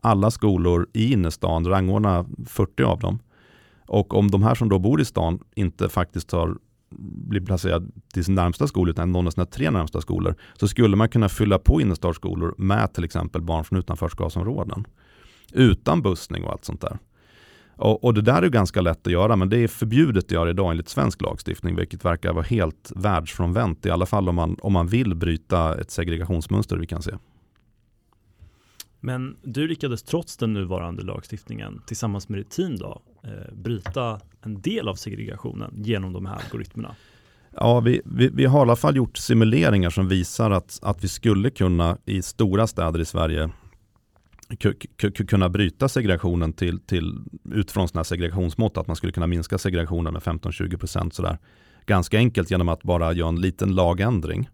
alla 0.00 0.30
skolor 0.30 0.88
i 0.92 1.12
innerstan, 1.12 1.66
rangordna 1.66 2.26
40 2.46 2.82
av 2.82 2.98
dem. 2.98 3.18
Och 3.86 4.14
om 4.14 4.30
de 4.30 4.42
här 4.42 4.54
som 4.54 4.68
då 4.68 4.78
bor 4.78 5.00
i 5.00 5.04
stan 5.04 5.40
inte 5.54 5.88
faktiskt 5.88 6.32
har 6.32 6.56
blir 6.90 7.40
placerad 7.40 7.92
till 8.12 8.24
sin 8.24 8.34
närmsta 8.34 8.66
skola 8.66 8.90
utan 8.90 9.12
någon 9.12 9.26
av 9.26 9.30
sina 9.30 9.46
tre 9.46 9.70
närmsta 9.70 10.00
skolor 10.00 10.34
så 10.60 10.68
skulle 10.68 10.96
man 10.96 11.08
kunna 11.08 11.28
fylla 11.28 11.58
på 11.58 11.80
innerstadsskolor 11.80 12.54
med 12.58 12.92
till 12.92 13.04
exempel 13.04 13.42
barn 13.42 13.64
från 13.64 13.78
utanförskapsområden. 13.78 14.84
Utan 15.52 16.02
bussning 16.02 16.44
och 16.44 16.52
allt 16.52 16.64
sånt 16.64 16.80
där. 16.80 16.98
Och, 17.76 18.04
och, 18.04 18.14
det 18.14 18.22
där 18.22 18.42
är 18.42 18.48
ganska 18.48 18.80
lätt 18.80 19.06
att 19.06 19.12
göra 19.12 19.36
men 19.36 19.48
det 19.48 19.58
är 19.58 19.68
förbjudet 19.68 20.24
att 20.24 20.30
göra 20.30 20.50
idag 20.50 20.70
enligt 20.70 20.88
svensk 20.88 21.22
lagstiftning 21.22 21.76
vilket 21.76 22.04
verkar 22.04 22.32
vara 22.32 22.44
helt 22.44 22.92
världsfrånvänt 22.96 23.86
i 23.86 23.90
alla 23.90 24.06
fall 24.06 24.28
om 24.28 24.34
man, 24.34 24.56
om 24.60 24.72
man 24.72 24.86
vill 24.86 25.14
bryta 25.14 25.80
ett 25.80 25.90
segregationsmönster 25.90 26.76
vi 26.76 26.86
kan 26.86 27.02
se. 27.02 27.12
Men 29.00 29.36
du 29.42 29.68
lyckades 29.68 30.02
trots 30.02 30.36
den 30.36 30.52
nuvarande 30.52 31.02
lagstiftningen 31.02 31.82
tillsammans 31.86 32.28
med 32.28 32.40
ditt 32.40 32.50
team 32.50 32.78
då 32.78 33.02
eh, 33.24 33.54
bryta 33.54 34.20
en 34.42 34.60
del 34.60 34.88
av 34.88 34.94
segregationen 34.94 35.74
genom 35.76 36.12
de 36.12 36.26
här 36.26 36.40
algoritmerna? 36.44 36.94
Ja, 37.50 37.80
vi, 37.80 38.00
vi, 38.04 38.28
vi, 38.28 38.44
har 38.44 38.58
i 38.58 38.62
alla 38.62 38.76
fall 38.76 38.96
gjort 38.96 39.16
simuleringar 39.16 39.90
som 39.90 40.08
visar 40.08 40.50
att, 40.50 40.78
att 40.82 41.04
vi 41.04 41.08
skulle 41.08 41.50
kunna 41.50 41.98
i 42.04 42.22
stora 42.22 42.66
städer 42.66 43.00
i 43.00 43.04
Sverige 43.04 43.50
kunna 45.28 45.48
bryta 45.48 45.88
segregationen 45.88 46.52
till, 46.52 46.80
till, 46.80 47.18
utifrån 47.54 47.88
sådana 47.88 48.00
här 48.00 48.04
segregationsmått, 48.04 48.76
att 48.76 48.86
man 48.86 48.96
skulle 48.96 49.12
kunna 49.12 49.26
minska 49.26 49.58
segregationen 49.58 50.12
med 50.12 50.22
15-20% 50.22 51.10
sådär. 51.10 51.38
Ganska 51.86 52.18
enkelt 52.18 52.50
genom 52.50 52.68
att 52.68 52.82
bara 52.82 53.12
göra 53.12 53.28
en 53.28 53.40
liten 53.40 53.74
lagändring. 53.74 54.48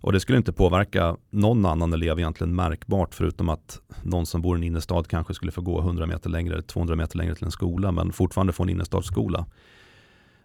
Och 0.00 0.12
det 0.12 0.20
skulle 0.20 0.38
inte 0.38 0.52
påverka 0.52 1.16
någon 1.30 1.66
annan 1.66 1.92
elev 1.92 2.18
egentligen 2.18 2.54
märkbart 2.54 3.14
förutom 3.14 3.48
att 3.48 3.80
någon 4.02 4.26
som 4.26 4.42
bor 4.42 4.56
i 4.56 4.58
en 4.58 4.64
innerstad 4.64 5.08
kanske 5.08 5.34
skulle 5.34 5.52
få 5.52 5.60
gå 5.60 5.80
100 5.80 6.06
meter 6.06 6.30
längre, 6.30 6.62
200 6.62 6.96
meter 6.96 7.16
längre 7.18 7.34
till 7.34 7.44
en 7.44 7.50
skola 7.50 7.92
men 7.92 8.12
fortfarande 8.12 8.52
få 8.52 8.62
en 8.62 8.68
innerstadsskola. 8.68 9.46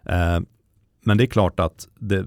Eh, 0.04 0.40
men 1.04 1.16
det 1.16 1.24
är 1.24 1.26
klart 1.26 1.60
att 1.60 1.88
det, 1.98 2.26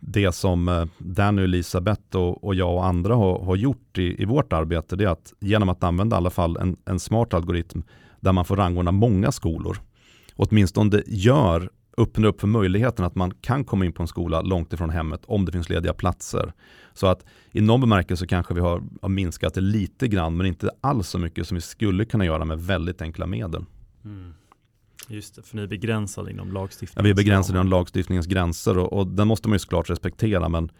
det 0.00 0.32
som 0.32 0.68
eh, 0.68 0.84
Danny, 0.98 1.42
Elisabeth 1.42 2.16
och, 2.16 2.44
och 2.44 2.54
jag 2.54 2.74
och 2.74 2.86
andra 2.86 3.14
har, 3.14 3.44
har 3.44 3.56
gjort 3.56 3.98
i, 3.98 4.22
i, 4.22 4.24
vårt 4.24 4.52
arbete 4.52 4.96
det 4.96 5.04
är 5.04 5.08
att 5.08 5.32
genom 5.40 5.68
att 5.68 5.82
använda 5.82 6.16
i 6.16 6.18
alla 6.18 6.30
fall 6.30 6.56
en, 6.56 6.76
en 6.84 7.00
smart 7.00 7.34
algoritm 7.34 7.82
där 8.20 8.32
man 8.32 8.44
får 8.44 8.56
rangordna 8.56 8.90
många 8.90 9.32
skolor 9.32 9.76
åtminstone 10.36 11.02
gör 11.06 11.70
öppnar 11.96 12.28
upp 12.28 12.40
för 12.40 12.46
möjligheten 12.46 13.04
att 13.04 13.14
man 13.14 13.30
kan 13.30 13.64
komma 13.64 13.84
in 13.84 13.92
på 13.92 14.02
en 14.02 14.08
skola 14.08 14.40
långt 14.40 14.72
ifrån 14.72 14.90
hemmet 14.90 15.20
om 15.26 15.44
det 15.44 15.52
finns 15.52 15.68
lediga 15.68 15.92
platser. 15.92 16.52
Så 16.92 17.06
att 17.06 17.24
i 17.52 17.60
någon 17.60 17.80
bemärkelse 17.80 18.26
kanske 18.26 18.54
vi 18.54 18.60
har, 18.60 18.82
har 19.02 19.08
minskat 19.08 19.54
det 19.54 19.60
lite 19.60 20.08
grann 20.08 20.36
men 20.36 20.46
inte 20.46 20.70
alls 20.80 21.08
så 21.08 21.18
mycket 21.18 21.48
som 21.48 21.54
vi 21.54 21.60
skulle 21.60 22.04
kunna 22.04 22.24
göra 22.24 22.44
med 22.44 22.60
väldigt 22.60 23.02
enkla 23.02 23.26
medel. 23.26 23.64
Mm. 24.04 24.34
Just 25.08 25.34
det, 25.34 25.42
för 25.42 25.56
ni 25.56 25.62
är 25.62 25.66
begränsade 25.66 26.30
inom 26.30 26.52
lagstiftningen. 26.52 27.04
Ja, 27.04 27.04
vi 27.04 27.10
är 27.10 27.24
begränsade 27.24 27.58
inom 27.58 27.68
lagstiftningens 27.68 28.26
gränser 28.26 28.78
och, 28.78 28.92
och 28.92 29.06
den 29.06 29.28
måste 29.28 29.48
man 29.48 29.54
ju 29.54 29.58
såklart 29.58 29.90
respektera 29.90 30.48
men 30.48 30.70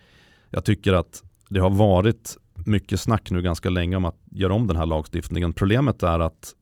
jag 0.51 0.65
tycker 0.65 0.93
att 0.93 1.23
det 1.49 1.61
har 1.61 1.71
varit 1.71 2.37
mycket 2.55 3.01
snack 3.01 3.31
nu 3.31 3.43
ganska 3.43 3.71
länge 3.71 3.97
om 3.97 4.05
att 4.05 4.19
göra 4.31 4.55
om 4.55 4.67
den 4.67 4.77
här 4.77 4.87
lagstiftningen. 4.87 5.53
Problemet 5.53 6.03
är 6.03 6.19
att, 6.19 6.55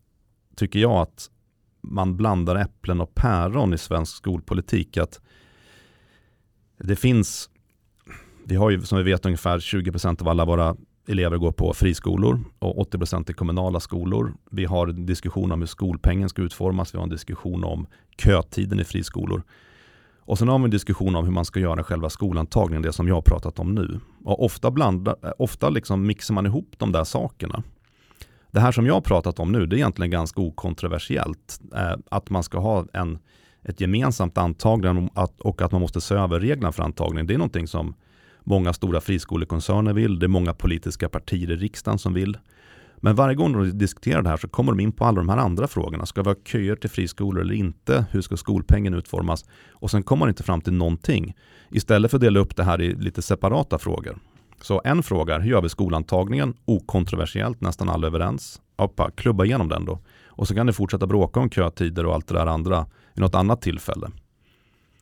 tycker 0.57 0.79
jag, 0.79 0.93
att 0.93 1.31
man 1.81 2.16
blandar 2.16 2.57
äpplen 2.57 3.01
och 3.01 3.14
päron 3.14 3.75
i 3.75 3.79
svensk 3.79 4.16
skolpolitik. 4.16 4.97
Att 4.97 5.21
det 6.79 6.97
finns, 6.97 7.51
vi 8.45 8.57
har 8.57 8.71
ju 8.71 8.83
som 8.83 8.99
vi 8.99 9.05
vet 9.05 9.27
ungefär 9.27 9.59
20% 9.59 10.23
av 10.23 10.29
alla 10.29 10.45
våra 10.45 10.77
elever 11.09 11.37
går 11.37 11.53
på 11.53 11.75
friskolor 11.75 12.45
och 12.59 12.93
80% 12.93 13.31
i 13.31 13.35
kommunala 13.35 13.81
skolor. 13.81 14.35
Vi 14.51 14.64
har 14.64 14.87
en 14.87 15.07
diskussion 15.07 15.53
om 15.53 15.61
hur 15.61 15.66
skolpengen 15.66 16.29
ska 16.29 16.43
utformas. 16.43 16.95
Vi 16.95 16.99
har 16.99 17.05
en 17.05 17.11
diskussion 17.11 17.64
om 17.64 17.87
kötiden 18.19 18.81
i 18.81 18.85
friskolor. 18.85 19.43
Och 20.21 20.38
sen 20.38 20.49
har 20.49 20.59
vi 20.59 20.64
en 20.64 20.71
diskussion 20.71 21.16
om 21.16 21.25
hur 21.25 21.33
man 21.33 21.45
ska 21.45 21.61
göra 21.61 21.85
själva 21.85 22.11
skolantagningen, 22.11 22.83
det 22.83 22.93
som 22.93 23.09
jag 23.09 23.14
har 23.14 23.23
pratat 23.23 23.59
om 23.59 23.75
nu. 23.75 24.01
Och 24.25 24.45
ofta, 24.45 24.71
blandar, 24.71 25.16
ofta 25.38 25.69
liksom 25.69 26.07
mixar 26.07 26.35
man 26.35 26.47
ihop 26.47 26.75
de 26.79 26.93
där 26.93 27.05
sakerna. 27.05 27.62
Det 28.51 28.61
här 28.61 28.73
som 28.73 28.87
jag 28.87 28.95
har 28.95 29.01
pratat 29.01 29.39
om 29.39 29.53
nu, 29.53 29.67
det 29.67 29.77
är 29.77 29.79
egentligen 29.79 30.11
ganska 30.11 30.41
okontroversiellt. 30.41 31.61
Eh, 31.75 31.95
att 32.11 32.31
man 32.31 32.43
ska 32.43 32.59
ha 32.59 32.87
en, 32.93 33.19
ett 33.63 33.81
gemensamt 33.81 34.39
antagande 34.39 35.09
och 35.39 35.63
att 35.63 35.73
man 35.73 35.81
måste 35.81 36.01
se 36.01 36.15
över 36.15 36.41
reglerna 36.41 36.73
för 36.73 36.83
antagning. 36.83 37.27
Det 37.27 37.35
är 37.35 37.39
någonting 37.39 37.69
som 37.69 37.95
många 38.45 38.73
stora 38.73 39.01
friskolekoncerner 39.01 39.93
vill. 39.93 40.19
Det 40.19 40.27
är 40.27 40.29
många 40.29 40.55
politiska 40.55 41.09
partier 41.09 41.51
i 41.51 41.57
riksdagen 41.57 41.99
som 41.99 42.15
vill. 42.15 42.39
Men 42.97 43.15
varje 43.15 43.35
gång 43.35 43.53
de 43.53 43.79
diskuterar 43.79 44.23
det 44.23 44.29
här 44.29 44.37
så 44.37 44.49
kommer 44.49 44.73
de 44.73 44.81
in 44.81 44.93
på 44.93 45.05
alla 45.05 45.17
de 45.17 45.29
här 45.29 45.37
andra 45.37 45.69
frågorna. 45.69 46.07
Ska 46.07 46.23
vi 46.23 46.29
ha 46.29 46.37
köer 46.45 46.77
till 46.77 46.91
friskolor 46.91 47.41
eller 47.41 47.55
inte? 47.55 48.05
Hur 48.11 48.21
ska 48.21 48.37
skolpengen 48.37 48.95
utformas? 48.95 49.45
Och 49.71 49.91
sen 49.91 50.03
kommer 50.03 50.19
man 50.19 50.29
inte 50.29 50.43
fram 50.43 50.61
till 50.61 50.73
någonting. 50.73 51.37
Istället 51.71 52.11
för 52.11 52.19
att 52.19 52.23
dela 52.23 52.41
upp 52.41 52.57
det 52.57 52.65
här 52.65 52.81
i 52.81 52.95
lite 52.95 53.23
separata 53.23 53.79
frågor. 53.79 54.19
Så 54.62 54.81
en 54.85 55.03
fråga 55.03 55.38
hur 55.38 55.51
gör 55.51 55.62
vi 55.62 55.68
skolantagningen? 55.68 56.55
Okontroversiellt, 56.64 57.61
nästan 57.61 57.88
alla 57.88 58.07
överens. 58.07 58.61
Hoppa, 58.77 59.11
klubba 59.11 59.44
igenom 59.44 59.68
den 59.68 59.85
då. 59.85 59.99
Och 60.27 60.49
så 60.49 60.55
kan 60.55 60.66
ni 60.66 60.73
fortsätta 60.73 61.07
bråka 61.07 61.40
om 61.40 61.51
kötider 61.51 62.07
och 62.07 62.14
allt 62.14 62.29
det 62.29 62.35
där 62.35 62.46
andra 62.46 62.87
vid 63.14 63.23
något 63.23 63.35
annat 63.35 63.62
tillfälle. 63.62 64.11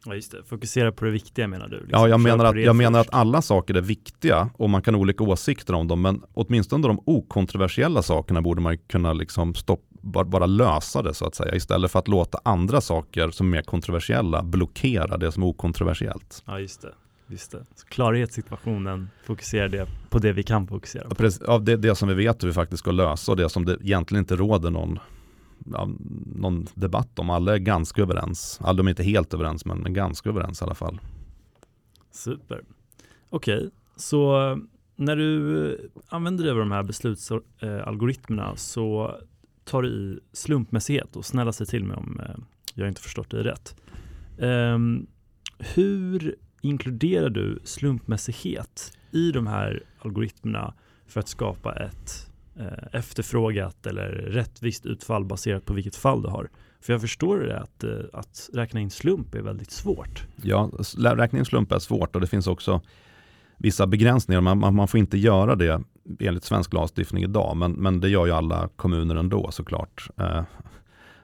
Ja 0.05 0.15
just 0.15 0.33
det, 0.33 0.45
fokusera 0.45 0.93
på 0.93 1.05
det 1.05 1.11
viktiga 1.11 1.49
menar 1.49 1.69
du? 1.69 1.81
Liksom. 1.81 2.01
Ja, 2.01 2.09
jag, 2.09 2.21
menar 2.21 2.45
att, 2.45 2.61
jag 2.61 2.77
menar 2.77 3.01
att 3.01 3.15
alla 3.15 3.43
saker 3.43 3.75
är 3.75 3.81
viktiga 3.81 4.51
och 4.57 4.71
man 4.71 4.83
kan 4.83 4.95
ha 4.95 5.01
olika 5.01 5.25
åsikter 5.25 5.75
om 5.75 5.89
dem, 5.89 6.03
men 6.03 6.23
åtminstone 6.35 6.89
de 6.89 7.01
okontroversiella 7.05 8.03
sakerna 8.03 8.43
borde 8.43 8.61
man 8.61 8.79
kunna 8.79 9.13
liksom 9.13 9.55
stopp, 9.55 9.85
bara, 9.91 10.25
bara 10.25 10.47
lösa 10.47 11.03
det 11.03 11.15
så 11.15 11.27
att 11.27 11.35
säga, 11.35 11.55
istället 11.55 11.91
för 11.91 11.99
att 11.99 12.09
låta 12.09 12.41
andra 12.45 12.81
saker 12.81 13.31
som 13.31 13.47
är 13.47 13.51
mer 13.51 13.63
kontroversiella 13.63 14.43
blockera 14.43 15.17
det 15.17 15.33
som 15.33 15.43
är 15.43 15.47
okontroversiellt. 15.47 16.43
Ja, 16.47 16.61
just 16.61 16.83
det. 16.83 16.95
Just 17.31 17.51
det. 17.51 17.65
Så 17.75 17.87
klarhetssituationen 17.87 19.11
fokuserar 19.25 19.69
det 19.69 19.89
på 20.11 20.19
det 20.19 20.33
vi 20.33 20.43
kan 20.43 20.67
fokusera 20.67 21.09
på. 21.09 21.15
Precis, 21.15 21.43
ja, 21.47 21.59
det, 21.59 21.77
det 21.77 21.95
som 21.95 22.09
vi 22.09 22.15
vet 22.15 22.43
hur 22.43 22.49
vi 22.49 22.55
faktiskt 22.55 22.81
ska 22.81 22.91
lösa 22.91 23.33
och 23.33 23.37
det 23.37 23.49
som 23.49 23.65
det 23.65 23.79
egentligen 23.81 24.23
inte 24.23 24.37
råder 24.37 24.71
någon, 24.71 24.99
ja, 25.73 25.89
någon 26.37 26.67
debatt 26.75 27.19
om. 27.19 27.31
Alla 27.31 27.55
är 27.55 27.59
ganska 27.59 28.03
överens. 28.03 28.59
Alla 28.63 28.83
är 28.83 28.89
inte 28.89 29.03
helt 29.03 29.35
överens 29.35 29.65
men 29.65 29.93
ganska 29.95 30.29
överens 30.29 30.61
i 30.61 30.65
alla 30.65 30.75
fall. 30.75 31.01
Super. 32.11 32.63
Okej, 33.31 33.57
okay. 33.57 33.71
så 33.97 34.59
när 34.97 35.17
du 35.17 35.91
använder 36.09 36.45
dig 36.45 36.51
av 36.51 36.59
de 36.59 36.73
här 36.73 36.83
beslutsalgoritmerna 36.83 38.57
så 38.57 39.17
tar 39.65 39.83
du 39.83 39.89
i 39.89 40.21
slumpmässighet 40.33 41.17
och 41.17 41.25
snälla 41.25 41.53
sig 41.53 41.67
till 41.67 41.85
mig 41.85 41.97
om 41.97 42.21
eh, 42.21 42.37
jag 42.75 42.89
inte 42.89 43.01
förstått 43.01 43.31
dig 43.31 43.43
rätt. 43.43 43.77
Um, 44.39 45.07
hur 45.59 46.37
inkluderar 46.61 47.31
du 47.31 47.59
slumpmässighet 47.65 48.93
i 49.11 49.33
de 49.33 49.47
här 49.47 49.83
algoritmerna 49.99 50.75
för 51.07 51.21
att 51.21 51.29
skapa 51.29 51.75
ett 51.75 52.31
eh, 52.57 52.89
efterfrågat 52.93 53.87
eller 53.87 54.09
rättvist 54.09 54.87
utfall 54.87 55.25
baserat 55.25 55.65
på 55.65 55.75
vilket 55.75 55.97
fall 55.97 56.23
du 56.23 56.29
har? 56.29 56.51
För 56.81 56.93
jag 56.93 57.01
förstår 57.01 57.39
det 57.39 57.61
att, 57.61 57.85
eh, 57.85 57.91
att 58.13 58.51
räkna 58.53 58.81
in 58.81 58.91
slump 58.91 59.35
är 59.35 59.43
väldigt 59.43 59.71
svårt. 59.71 60.27
Ja, 60.43 60.71
räkna 60.97 61.39
in 61.39 61.45
slump 61.45 61.73
är 61.73 61.79
svårt 61.79 62.15
och 62.15 62.21
det 62.21 62.27
finns 62.27 62.47
också 62.47 62.81
vissa 63.57 63.87
begränsningar. 63.87 64.41
Man, 64.41 64.59
man, 64.59 64.75
man 64.75 64.89
får 64.89 65.01
inte 65.01 65.19
göra 65.19 65.55
det 65.55 65.83
enligt 66.21 66.45
svensk 66.45 66.73
lagstiftning 66.73 67.23
idag, 67.23 67.57
men, 67.57 67.73
men 67.73 68.01
det 68.01 68.09
gör 68.09 68.27
ju 68.27 68.33
alla 68.33 68.69
kommuner 68.77 69.17
ändå 69.17 69.51
såklart. 69.51 70.09
Eh, 70.17 70.43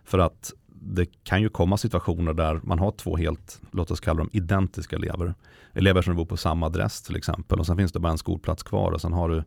för 0.05 0.19
att 0.19 0.53
det 0.87 1.07
kan 1.25 1.43
ju 1.43 1.49
komma 1.49 1.77
situationer 1.77 2.33
där 2.33 2.61
man 2.63 2.79
har 2.79 2.91
två 2.91 3.17
helt, 3.17 3.61
låt 3.73 3.91
oss 3.91 4.01
kalla 4.01 4.19
dem 4.19 4.31
identiska 4.33 4.97
elever. 4.97 5.35
Elever 5.73 6.03
som 6.03 6.17
bor 6.17 6.25
på 6.25 6.37
samma 6.37 6.67
adress 6.67 7.03
till 7.03 7.17
exempel 7.17 7.59
och 7.59 7.67
sen 7.67 7.77
finns 7.77 7.93
det 7.93 7.99
bara 7.99 8.13
en 8.13 8.19
skolplats 8.19 8.63
kvar 8.63 8.93
och 8.93 9.01
sen 9.01 9.13
har 9.13 9.29
du 9.29 9.45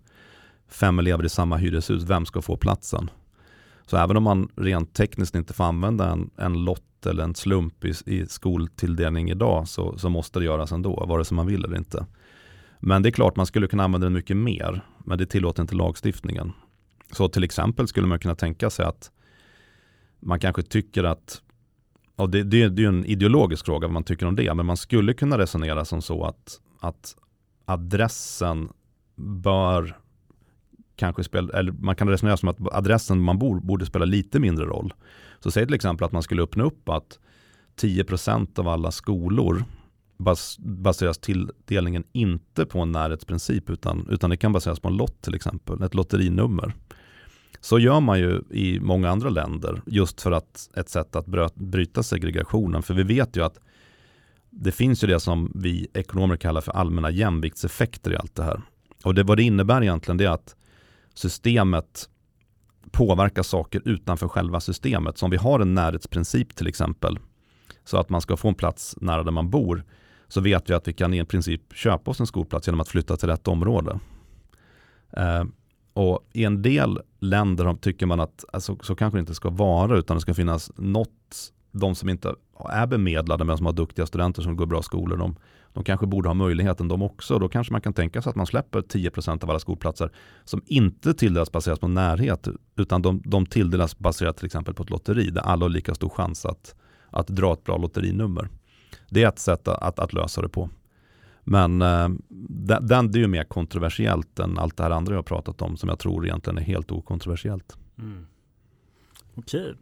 fem 0.67 1.00
elever 1.00 1.26
i 1.26 1.30
samma 1.30 1.58
hyreshus, 1.58 2.04
vem 2.04 2.26
ska 2.26 2.41
få 2.41 2.58
platsen? 2.58 3.10
Så 3.86 3.97
även 3.97 4.17
om 4.17 4.23
man 4.23 4.50
rent 4.56 4.93
tekniskt 4.93 5.36
inte 5.36 5.54
får 5.54 5.63
använda 5.63 6.12
en, 6.12 6.30
en 6.38 6.63
lott 6.65 7.06
eller 7.06 7.23
en 7.23 7.36
slump 7.36 7.86
i, 7.86 7.93
i 8.06 8.26
skoltilldelning 8.28 9.30
idag 9.30 9.67
så, 9.67 9.97
så 9.97 10.10
måste 10.10 10.39
det 10.39 10.45
göras 10.45 10.71
ändå, 10.71 11.06
vare 11.06 11.26
sig 11.26 11.36
man 11.36 11.47
vill 11.47 11.65
eller 11.65 11.78
inte. 11.78 12.06
Men 12.80 13.02
det 13.02 13.10
är 13.10 13.12
klart 13.12 13.36
man 13.36 13.45
skulle 13.45 13.67
kunna 13.67 13.84
använda 13.84 14.06
den 14.06 14.13
mycket 14.13 14.38
mer, 14.38 14.82
men 15.06 15.17
det 15.17 15.26
tillåter 15.26 15.62
inte 15.62 15.76
lagstiftningen. 15.76 16.54
Så 17.12 17.30
till 17.30 17.43
exempel 17.43 17.88
skulle 17.88 18.08
man 18.08 18.19
kunna 18.19 18.36
tänka 18.36 18.69
sig 18.69 18.86
att 18.86 19.12
man 20.19 20.39
kanske 20.39 20.62
tycker 20.62 21.03
att, 21.03 21.41
och 22.15 22.30
det, 22.30 22.43
det, 22.43 22.69
det 22.69 22.82
är 22.82 22.84
ju 22.84 22.88
en 22.88 23.06
ideologisk 23.06 23.65
fråga 23.65 23.88
vad 23.88 23.93
man 23.93 24.03
tycker 24.03 24.25
om 24.25 24.36
det, 24.36 24.53
men 24.53 24.65
man 24.65 24.77
skulle 24.77 25.13
kunna 25.13 25.38
resonera 25.38 25.86
som 25.86 26.01
så 26.01 26.23
att, 26.23 26.62
att 26.80 27.15
adressen 27.65 28.69
bör 29.15 29.97
kanske 30.95 31.23
spela, 31.23 31.60
eller 31.60 31.71
man 31.71 31.95
kan 31.95 32.10
resonera 32.10 32.38
som 32.38 32.49
att 32.49 32.58
adressen 32.71 33.21
man 33.21 33.39
bor 33.39 33.60
borde 33.60 33.86
spela 33.86 34.06
lite 34.06 34.39
mindre 34.39 34.65
roll. 34.65 34.93
Så 35.39 35.51
säg 35.51 35.65
till 35.65 35.75
exempel 35.75 36.06
att 36.06 36.12
man 36.12 36.23
skulle 36.23 36.43
öppna 36.43 36.63
upp 36.63 36.89
att 36.89 37.19
10% 37.82 38.60
av 38.60 38.67
alla 38.67 38.91
skolor 38.91 39.63
bas, 40.17 40.58
baseras 40.60 41.17
tilldelningen 41.17 42.03
inte 42.12 42.65
på 42.65 42.80
en 42.80 42.91
närhetsprincip 42.91 43.69
utan, 43.69 44.08
utan 44.10 44.30
det 44.30 44.38
kan 44.38 44.53
baseras 44.53 44.80
på 44.80 44.88
en 44.88 44.97
lott 44.97 45.21
till 45.21 45.36
exempel, 45.36 45.82
ett 45.82 45.93
lotterinummer. 45.93 46.73
Så 47.60 47.80
gör 47.80 48.00
man 48.00 48.20
ju 48.20 48.41
i 48.52 48.80
många 48.80 49.10
andra 49.10 49.30
länder 49.30 49.82
just 49.86 50.22
för 50.22 50.32
att 50.32 50.70
ett 50.76 50.89
sätt 50.89 51.15
att 51.15 51.26
bryta 51.56 52.04
segregationen. 52.04 52.84
För 52.84 52.93
vi 52.93 53.04
vet 53.04 53.38
ju 53.38 53.43
att 53.43 53.60
det 54.50 54.72
finns 54.72 55.04
ju 55.04 55.08
det 55.08 55.20
som 55.20 55.52
vi 55.56 55.88
ekonomer 55.93 56.38
kallar 56.38 56.62
för 56.62 56.72
allmänna 56.72 57.12
jämviktseffekter 57.12 58.13
i 58.13 58.15
allt 58.15 58.36
det 58.36 58.43
här. 58.43 58.62
Och 59.04 59.15
det, 59.15 59.24
vad 59.24 59.38
det 59.38 59.43
innebär 59.43 59.82
egentligen 59.82 60.17
det 60.17 60.26
är 60.26 60.30
att 60.30 60.56
systemet 61.13 62.10
påverkar 62.91 63.43
saker 63.43 63.82
utanför 63.86 64.28
själva 64.28 64.60
systemet. 64.60 65.17
Så 65.17 65.26
om 65.26 65.32
vi 65.32 65.38
har 65.38 65.60
en 65.60 65.74
närhetsprincip 65.74 66.56
till 66.56 66.67
exempel, 66.67 67.20
så 67.84 67.98
att 67.98 68.10
man 68.10 68.22
ska 68.22 68.38
få 68.38 68.48
en 68.48 68.56
plats 68.56 68.96
nära 69.02 69.24
där 69.24 69.32
man 69.32 69.50
bor, 69.50 69.84
så 70.28 70.41
vet 70.41 70.70
vi 70.70 70.74
att 70.74 70.88
vi 70.88 70.93
kan 70.93 71.13
i 71.13 71.26
princip 71.26 71.62
köpa 71.74 72.12
oss 72.12 72.20
en 72.20 72.28
skolplats 72.28 72.67
genom 72.67 72.80
att 72.80 72.88
flytta 72.88 73.17
till 73.17 73.30
rätt 73.30 73.48
område. 73.48 74.00
Eh, 75.12 75.43
och 75.97 76.29
i 76.33 76.43
en 76.43 76.62
del 76.62 76.99
länder 77.19 77.73
tycker 77.73 78.05
man 78.05 78.19
att 78.19 78.45
alltså, 78.53 78.77
så 78.81 78.95
kanske 78.95 79.17
det 79.17 79.19
inte 79.19 79.36
ska 79.36 79.49
vara 79.49 79.97
utan 79.97 80.17
det 80.17 80.21
ska 80.21 80.33
finnas 80.33 80.71
något 80.75 81.53
de 81.71 81.95
som 81.95 82.10
inte 82.10 82.36
är 82.69 82.88
bemedlade 82.88 83.43
men 83.43 83.57
som 83.57 83.65
har 83.65 83.73
duktiga 83.73 84.05
studenter 84.05 84.41
som 84.41 84.55
går 84.55 84.65
bra 84.65 84.81
skolor, 84.81 85.17
de, 85.17 85.36
de 85.73 85.83
kanske 85.83 86.07
borde 86.07 86.29
ha 86.29 86.33
möjligheten 86.33 86.88
de 86.88 87.01
också. 87.01 87.39
Då 87.39 87.49
kanske 87.49 87.73
man 87.73 87.81
kan 87.81 87.93
tänka 87.93 88.21
sig 88.21 88.29
att 88.29 88.36
man 88.36 88.45
släpper 88.45 88.81
10% 88.81 89.43
av 89.43 89.49
alla 89.49 89.60
skolplatser 89.60 90.12
som 90.43 90.62
inte 90.65 91.13
tilldelas 91.13 91.51
baserat 91.51 91.79
på 91.79 91.88
närhet 91.88 92.47
utan 92.75 93.01
de, 93.01 93.21
de 93.25 93.45
tilldelas 93.45 93.99
baserat 93.99 94.38
till 94.38 94.45
exempel 94.45 94.73
på 94.73 94.83
ett 94.83 94.89
lotteri 94.89 95.29
där 95.29 95.41
alla 95.41 95.65
har 95.65 95.69
lika 95.69 95.95
stor 95.95 96.10
chans 96.10 96.45
att, 96.45 96.75
att 97.10 97.27
dra 97.27 97.53
ett 97.53 97.63
bra 97.63 97.77
lotterinummer. 97.77 98.49
Det 99.10 99.23
är 99.23 99.27
ett 99.27 99.39
sätt 99.39 99.67
att, 99.67 99.99
att 99.99 100.13
lösa 100.13 100.41
det 100.41 100.49
på. 100.49 100.69
Men 101.49 101.81
eh, 101.81 102.10
den, 102.81 103.12
det 103.12 103.19
är 103.19 103.21
ju 103.21 103.27
mer 103.27 103.43
kontroversiellt 103.43 104.39
än 104.39 104.57
allt 104.57 104.77
det 104.77 104.83
här 104.83 104.91
andra 104.91 105.13
jag 105.13 105.17
har 105.17 105.23
pratat 105.23 105.62
om 105.62 105.77
som 105.77 105.89
jag 105.89 105.99
tror 105.99 106.25
egentligen 106.25 106.57
är 106.57 106.62
helt 106.62 106.91
okontroversiellt. 106.91 107.77
Mm. 107.97 108.25
Okej. 109.36 109.73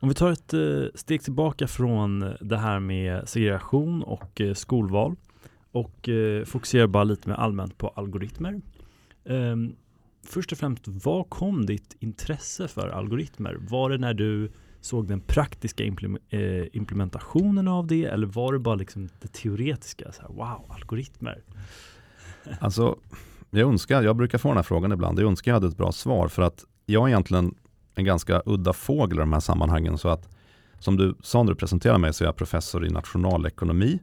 Om 0.00 0.08
vi 0.08 0.14
tar 0.14 0.30
ett 0.30 0.54
eh, 0.54 0.84
steg 0.94 1.22
tillbaka 1.22 1.66
från 1.66 2.34
det 2.40 2.56
här 2.56 2.80
med 2.80 3.28
segregation 3.28 4.02
och 4.02 4.40
eh, 4.40 4.54
skolval 4.54 5.16
och 5.72 6.08
eh, 6.08 6.44
fokuserar 6.44 6.86
bara 6.86 7.04
lite 7.04 7.28
mer 7.28 7.36
allmänt 7.36 7.78
på 7.78 7.88
algoritmer. 7.88 8.60
Ehm, 9.24 9.76
först 10.24 10.52
och 10.52 10.58
främst, 10.58 10.88
var 10.88 11.24
kom 11.24 11.66
ditt 11.66 11.96
intresse 12.00 12.68
för 12.68 12.88
algoritmer? 12.88 13.56
Var 13.60 13.90
det 13.90 13.98
när 13.98 14.14
du 14.14 14.52
såg 14.86 15.08
den 15.08 15.20
praktiska 15.20 15.84
eh, 15.84 16.64
implementationen 16.72 17.68
av 17.68 17.86
det 17.86 18.04
eller 18.04 18.26
var 18.26 18.52
det 18.52 18.58
bara 18.58 18.74
liksom 18.74 19.08
det 19.20 19.32
teoretiska? 19.32 20.12
Så 20.12 20.22
här, 20.22 20.28
wow, 20.28 20.64
algoritmer. 20.68 21.42
Alltså, 22.60 22.96
jag 23.50 23.68
önskar, 23.68 24.02
jag 24.02 24.16
brukar 24.16 24.38
få 24.38 24.48
den 24.48 24.56
här 24.56 24.62
frågan 24.62 24.92
ibland, 24.92 25.20
jag 25.20 25.26
önskar 25.28 25.50
jag 25.50 25.56
hade 25.56 25.66
ett 25.66 25.76
bra 25.76 25.92
svar 25.92 26.28
för 26.28 26.42
att 26.42 26.64
jag 26.86 27.04
är 27.04 27.08
egentligen 27.08 27.54
en 27.94 28.04
ganska 28.04 28.42
udda 28.46 28.72
fågel 28.72 29.18
i 29.18 29.20
de 29.20 29.32
här 29.32 29.40
sammanhangen. 29.40 29.98
Så 29.98 30.08
att, 30.08 30.28
som 30.78 30.96
du 30.96 31.14
sa 31.22 31.42
när 31.42 31.52
du 31.52 31.56
presenterade 31.56 31.98
mig 31.98 32.14
så 32.14 32.24
är 32.24 32.28
jag 32.28 32.36
professor 32.36 32.86
i 32.86 32.90
nationalekonomi. 32.90 33.98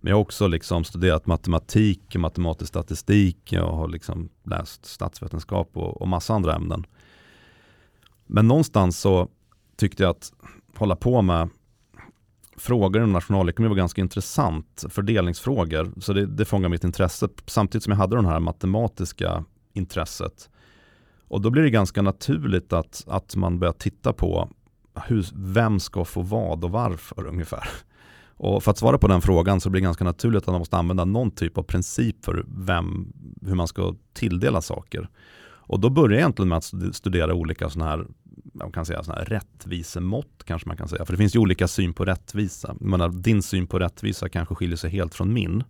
Men 0.00 0.10
jag 0.10 0.16
har 0.16 0.20
också 0.20 0.46
liksom 0.46 0.84
studerat 0.84 1.26
matematik, 1.26 2.16
matematisk 2.16 2.68
statistik, 2.68 3.52
jag 3.52 3.72
har 3.72 3.88
liksom 3.88 4.28
läst 4.44 4.86
statsvetenskap 4.86 5.70
och, 5.72 6.02
och 6.02 6.08
massa 6.08 6.34
andra 6.34 6.54
ämnen. 6.54 6.86
Men 8.26 8.48
någonstans 8.48 9.00
så 9.00 9.28
tyckte 9.78 10.02
jag 10.02 10.10
att 10.10 10.32
hålla 10.76 10.96
på 10.96 11.22
med 11.22 11.48
frågor 12.56 13.02
inom 13.02 13.12
nationalekonomi 13.12 13.68
var 13.68 13.76
ganska 13.76 14.00
intressant, 14.00 14.84
fördelningsfrågor, 14.88 15.92
så 16.00 16.12
det, 16.12 16.26
det 16.26 16.44
fångade 16.44 16.68
mitt 16.68 16.84
intresse 16.84 17.28
samtidigt 17.46 17.82
som 17.82 17.90
jag 17.90 17.98
hade 17.98 18.16
det 18.16 18.28
här 18.28 18.40
matematiska 18.40 19.44
intresset. 19.72 20.50
Och 21.28 21.40
då 21.40 21.50
blir 21.50 21.62
det 21.62 21.70
ganska 21.70 22.02
naturligt 22.02 22.72
att, 22.72 23.04
att 23.06 23.36
man 23.36 23.58
börjar 23.58 23.72
titta 23.72 24.12
på 24.12 24.48
hur, 25.06 25.26
vem 25.34 25.80
ska 25.80 26.04
få 26.04 26.22
vad 26.22 26.64
och 26.64 26.70
varför 26.70 27.26
ungefär. 27.26 27.68
Och 28.26 28.62
för 28.62 28.70
att 28.70 28.78
svara 28.78 28.98
på 28.98 29.08
den 29.08 29.20
frågan 29.20 29.60
så 29.60 29.70
blir 29.70 29.80
det 29.80 29.84
ganska 29.84 30.04
naturligt 30.04 30.42
att 30.42 30.52
man 30.52 30.58
måste 30.58 30.76
använda 30.76 31.04
någon 31.04 31.30
typ 31.30 31.58
av 31.58 31.62
princip 31.62 32.24
för 32.24 32.44
vem, 32.48 33.12
hur 33.42 33.54
man 33.54 33.68
ska 33.68 33.94
tilldela 34.12 34.60
saker. 34.62 35.08
Och 35.68 35.80
då 35.80 35.90
börjar 35.90 36.10
jag 36.10 36.18
egentligen 36.18 36.48
med 36.48 36.58
att 36.58 36.96
studera 36.96 37.34
olika 37.34 37.70
sådana 37.70 37.90
här, 37.90 38.06
man 38.54 38.72
kan 38.72 38.86
säga 38.86 39.02
sådana 39.02 39.20
här 39.20 39.26
rättvisemått 39.26 40.44
kanske 40.44 40.68
man 40.68 40.76
kan 40.76 40.88
säga. 40.88 41.04
För 41.04 41.12
det 41.12 41.16
finns 41.16 41.36
ju 41.36 41.38
olika 41.38 41.68
syn 41.68 41.92
på 41.92 42.04
rättvisa. 42.04 42.76
menar, 42.80 43.08
din 43.08 43.42
syn 43.42 43.66
på 43.66 43.78
rättvisa 43.78 44.28
kanske 44.28 44.54
skiljer 44.54 44.76
sig 44.76 44.90
helt 44.90 45.14
från 45.14 45.32
min. 45.32 45.64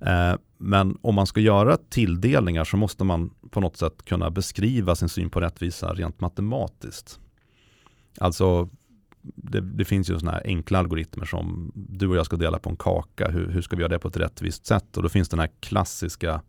Eh, 0.00 0.34
men 0.58 0.98
om 1.00 1.14
man 1.14 1.26
ska 1.26 1.40
göra 1.40 1.76
tilldelningar 1.76 2.64
så 2.64 2.76
måste 2.76 3.04
man 3.04 3.30
på 3.50 3.60
något 3.60 3.76
sätt 3.76 4.04
kunna 4.04 4.30
beskriva 4.30 4.94
sin 4.94 5.08
syn 5.08 5.30
på 5.30 5.40
rättvisa 5.40 5.94
rent 5.94 6.20
matematiskt. 6.20 7.20
Alltså 8.20 8.68
det, 9.22 9.60
det, 9.60 9.84
finns 9.84 10.10
ju 10.10 10.18
sådana 10.18 10.36
här 10.36 10.42
enkla 10.44 10.78
algoritmer 10.78 11.24
som 11.24 11.72
du 11.74 12.08
och 12.08 12.16
jag 12.16 12.26
ska 12.26 12.36
dela 12.36 12.58
på 12.58 12.70
en 12.70 12.76
kaka. 12.76 13.28
Hur, 13.30 13.48
hur, 13.48 13.62
ska 13.62 13.76
vi 13.76 13.82
göra 13.82 13.92
det 13.92 13.98
på 13.98 14.08
ett 14.08 14.16
rättvist 14.16 14.66
sätt? 14.66 14.96
Och 14.96 15.02
då 15.02 15.08
finns 15.08 15.28
den 15.28 15.40
här 15.40 15.50
klassiska 15.60 16.42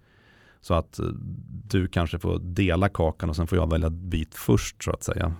så 0.61 0.73
att 0.73 0.99
eh, 0.99 1.05
du 1.69 1.87
kanske 1.87 2.19
får 2.19 2.39
dela 2.39 2.89
kakan 2.89 3.29
och 3.29 3.35
sen 3.35 3.47
får 3.47 3.57
jag 3.57 3.71
välja 3.71 3.89
bit 3.89 4.35
först 4.35 4.83
så 4.83 4.91
att 4.91 5.03
säga. 5.03 5.33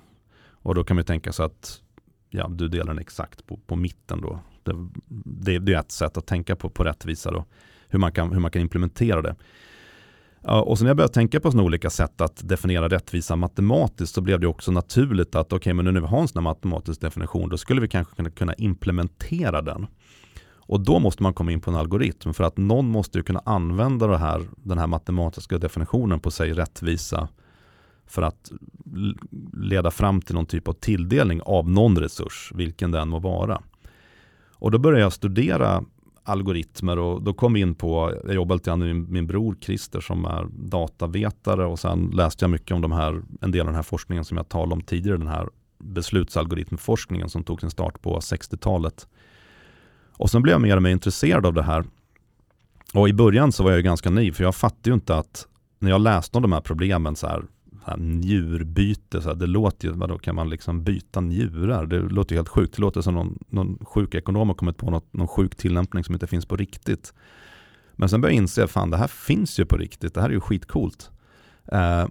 Och 0.52 0.76
då 0.76 0.84
kan 0.84 0.96
man 0.96 1.06
tänka 1.06 1.32
sig 1.32 1.46
att 1.46 1.82
ja, 2.30 2.48
du 2.48 2.68
delar 2.68 2.94
den 2.94 3.00
exakt 3.00 3.46
på, 3.46 3.58
på 3.58 3.76
mitten 3.76 4.22
då. 4.22 4.40
Det, 4.64 4.74
det, 5.26 5.60
det 5.60 5.74
är 5.74 5.80
ett 5.80 5.92
sätt 5.92 6.18
att 6.18 6.28
tänka 6.28 6.56
på, 6.56 6.70
på 6.70 6.84
rättvisa 6.84 7.32
då 7.32 7.46
hur 7.90 8.00
man 8.00 8.12
kan, 8.12 8.32
hur 8.32 8.40
man 8.40 8.52
kan 8.52 8.62
implementera 8.62 9.22
det. 9.22 9.36
Och 10.42 10.78
sen 10.78 10.86
när 10.86 10.90
jag 10.90 10.98
började 10.98 11.14
tänka 11.14 11.40
på 11.40 11.52
sådana 11.52 11.66
olika 11.66 11.90
sätt 11.90 12.22
att 12.22 12.50
definiera 12.50 12.90
rättvisa 12.90 13.36
matematiskt 13.36 14.16
så 14.16 14.22
blev 14.22 14.40
det 14.40 14.48
också 14.48 14.72
naturligt 14.72 15.36
att 15.36 15.46
okej, 15.46 15.58
okay, 15.58 15.74
men 15.74 15.86
nu 15.86 15.92
när 15.92 16.02
vi 16.02 16.08
har 16.08 16.22
en 16.22 16.28
sån 16.28 16.44
här 16.44 16.50
matematisk 16.50 17.02
definition, 17.02 17.50
då 17.50 17.58
skulle 17.58 17.82
vi 17.82 17.88
kanske 17.88 18.30
kunna 18.30 18.54
implementera 18.54 19.62
den. 19.62 19.88
Och 20.70 20.80
då 20.80 21.00
måste 21.00 21.24
man 21.24 21.34
komma 21.34 21.52
in 21.52 21.62
på 21.62 21.72
en 21.72 21.78
algoritm 21.78 22.34
för 22.34 22.44
att 22.44 22.58
någon 22.58 22.90
måste 22.90 23.18
ju 23.18 23.24
kunna 23.24 23.42
använda 23.46 24.08
det 24.08 24.18
här, 24.18 24.42
den 24.56 24.78
här 24.78 24.88
matematiska 24.88 25.58
definitionen 25.58 26.20
på 26.20 26.32
sig 26.32 26.54
rättvisa 26.54 27.28
för 28.08 28.22
att 28.22 28.52
leda 29.54 29.92
fram 29.92 30.22
till 30.22 30.36
någon 30.36 30.46
typ 30.46 30.68
av 30.68 30.74
tilldelning 30.74 31.42
av 31.42 31.70
någon 31.70 31.98
resurs, 31.98 32.52
vilken 32.56 32.92
den 32.92 33.10
må 33.10 33.20
vara. 33.20 33.62
Och 34.52 34.72
då 34.72 34.78
började 34.78 35.02
jag 35.02 35.14
studera 35.14 35.84
algoritmer 36.24 37.00
och 37.00 37.24
då 37.24 37.34
kom 37.34 37.54
vi 37.54 37.60
in 37.60 37.76
på, 37.76 38.20
jag 38.26 38.36
jobbade 38.36 38.58
lite 38.58 38.70
grann 38.70 38.80
med 38.80 38.96
min, 38.96 39.12
min 39.12 39.28
bror 39.28 39.58
Christer 39.62 40.02
som 40.02 40.26
är 40.26 40.48
datavetare 40.52 41.66
och 41.66 41.80
sen 41.80 42.12
läste 42.14 42.44
jag 42.44 42.50
mycket 42.52 42.72
om 42.72 42.82
de 42.82 42.92
här, 42.92 43.22
en 43.42 43.52
del 43.52 43.62
av 43.62 43.68
den 43.68 43.76
här 43.76 43.84
forskningen 43.84 44.26
som 44.26 44.38
jag 44.38 44.50
talade 44.50 44.74
om 44.74 44.82
tidigare, 44.82 45.18
den 45.18 45.28
här 45.28 45.50
beslutsalgoritmforskningen 45.80 47.30
som 47.30 47.44
tog 47.44 47.60
sin 47.60 47.70
start 47.70 48.02
på 48.02 48.20
60-talet. 48.20 49.08
Och 50.20 50.30
sen 50.30 50.42
blev 50.42 50.54
jag 50.54 50.62
mer 50.62 50.76
och 50.76 50.84
mer 50.84 50.90
intresserad 50.90 51.46
av 51.46 51.54
det 51.54 51.64
här. 51.64 51.84
Och 52.94 53.10
i 53.10 53.14
början 53.14 53.52
så 53.52 53.64
var 53.64 53.72
jag 53.72 53.84
ganska 53.84 54.10
ny, 54.10 54.32
för 54.32 54.44
jag 54.44 54.56
fattade 54.56 54.90
ju 54.90 54.94
inte 54.94 55.16
att 55.16 55.48
när 55.80 55.90
jag 55.90 56.02
läste 56.02 56.38
om 56.38 56.42
de 56.42 56.52
här 56.52 56.62
problemen 56.62 57.16
så 57.16 57.28
här, 57.28 57.44
här 57.86 57.98
njurbyte, 57.98 59.22
så 59.22 59.30
här, 59.30 59.36
det 59.36 59.46
låter 59.48 59.88
ju, 59.88 59.94
vadå 59.94 60.18
kan 60.18 60.36
man 60.36 60.50
liksom 60.50 60.84
byta 60.84 61.22
njurar? 61.22 61.86
Det 61.86 62.00
låter 62.00 62.36
ju 62.36 62.38
helt 62.38 62.50
sjukt. 62.50 62.76
Det 62.76 62.82
låter 62.82 63.02
som 63.02 63.14
någon, 63.14 63.40
någon 63.50 63.86
sjuk 63.86 64.16
ekonom 64.16 64.48
har 64.48 64.56
kommit 64.56 64.78
på 64.78 64.90
något, 64.90 65.14
någon 65.14 65.28
sjuk 65.28 65.56
tillämpning 65.56 66.04
som 66.04 66.16
inte 66.16 66.28
finns 66.28 66.46
på 66.46 66.56
riktigt. 66.56 67.14
Men 67.96 68.10
sen 68.10 68.22
började 68.22 68.36
jag 68.36 68.44
inse, 68.44 68.68
fan 68.68 68.90
det 68.90 68.98
här 68.98 69.08
finns 69.08 69.60
ju 69.60 69.66
på 69.66 69.78
riktigt, 69.78 70.14
det 70.14 70.22
här 70.22 70.30
är 70.30 70.34
ju 70.34 70.42
skitcoolt. 70.42 71.12
Eh, 71.72 72.08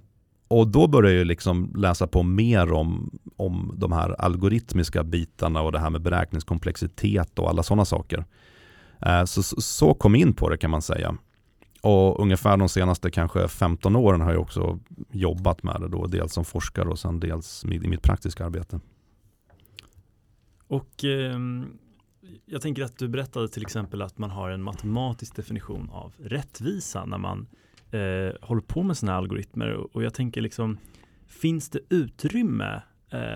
och 0.49 0.68
då 0.68 0.87
började 0.87 1.18
jag 1.18 1.27
liksom 1.27 1.73
läsa 1.77 2.07
på 2.07 2.23
mer 2.23 2.73
om, 2.73 3.18
om 3.38 3.74
de 3.77 3.92
här 3.92 4.20
algoritmiska 4.20 5.05
bitarna 5.05 5.62
och 5.62 5.72
det 5.72 5.79
här 5.79 5.90
med 5.90 6.03
beräkningskomplexitet 6.03 7.38
och 7.38 7.48
alla 7.48 7.62
sådana 7.62 7.85
saker. 7.85 8.24
Eh, 9.01 9.24
så, 9.24 9.42
så 9.42 9.94
kom 9.94 10.14
jag 10.14 10.20
in 10.20 10.35
på 10.35 10.48
det 10.48 10.57
kan 10.57 10.70
man 10.70 10.83
säga. 10.83 11.16
Och 11.81 12.20
ungefär 12.20 12.57
de 12.57 12.68
senaste 12.68 13.11
kanske 13.11 13.48
15 13.48 13.96
åren 13.96 14.20
har 14.20 14.33
jag 14.33 14.42
också 14.42 14.79
jobbat 15.11 15.62
med 15.62 15.81
det 15.81 15.88
då, 15.88 16.07
dels 16.07 16.33
som 16.33 16.44
forskare 16.44 16.88
och 16.88 16.98
sen 16.98 17.20
dels 17.20 17.64
i 17.64 17.88
mitt 17.88 18.03
praktiska 18.03 18.46
arbete. 18.46 18.81
Och 20.68 21.05
eh, 21.05 21.38
jag 22.46 22.62
tänker 22.62 22.83
att 22.83 22.98
du 22.98 23.09
berättade 23.09 23.48
till 23.48 23.62
exempel 23.62 24.03
att 24.03 24.18
man 24.18 24.31
har 24.31 24.51
en 24.51 24.62
matematisk 24.62 25.37
definition 25.37 25.90
av 25.92 26.14
rättvisa 26.18 27.05
när 27.05 27.18
man 27.18 27.46
eh, 27.90 28.46
håller 28.48 28.62
på 28.66 28.83
med 28.83 28.96
sådana 28.96 29.12
här 29.12 29.18
algoritmer 29.18 29.96
och 29.96 30.03
jag 30.03 30.14
tänker 30.14 30.40
liksom 30.40 30.79
finns 31.27 31.70
det 31.70 31.81
utrymme 31.88 32.83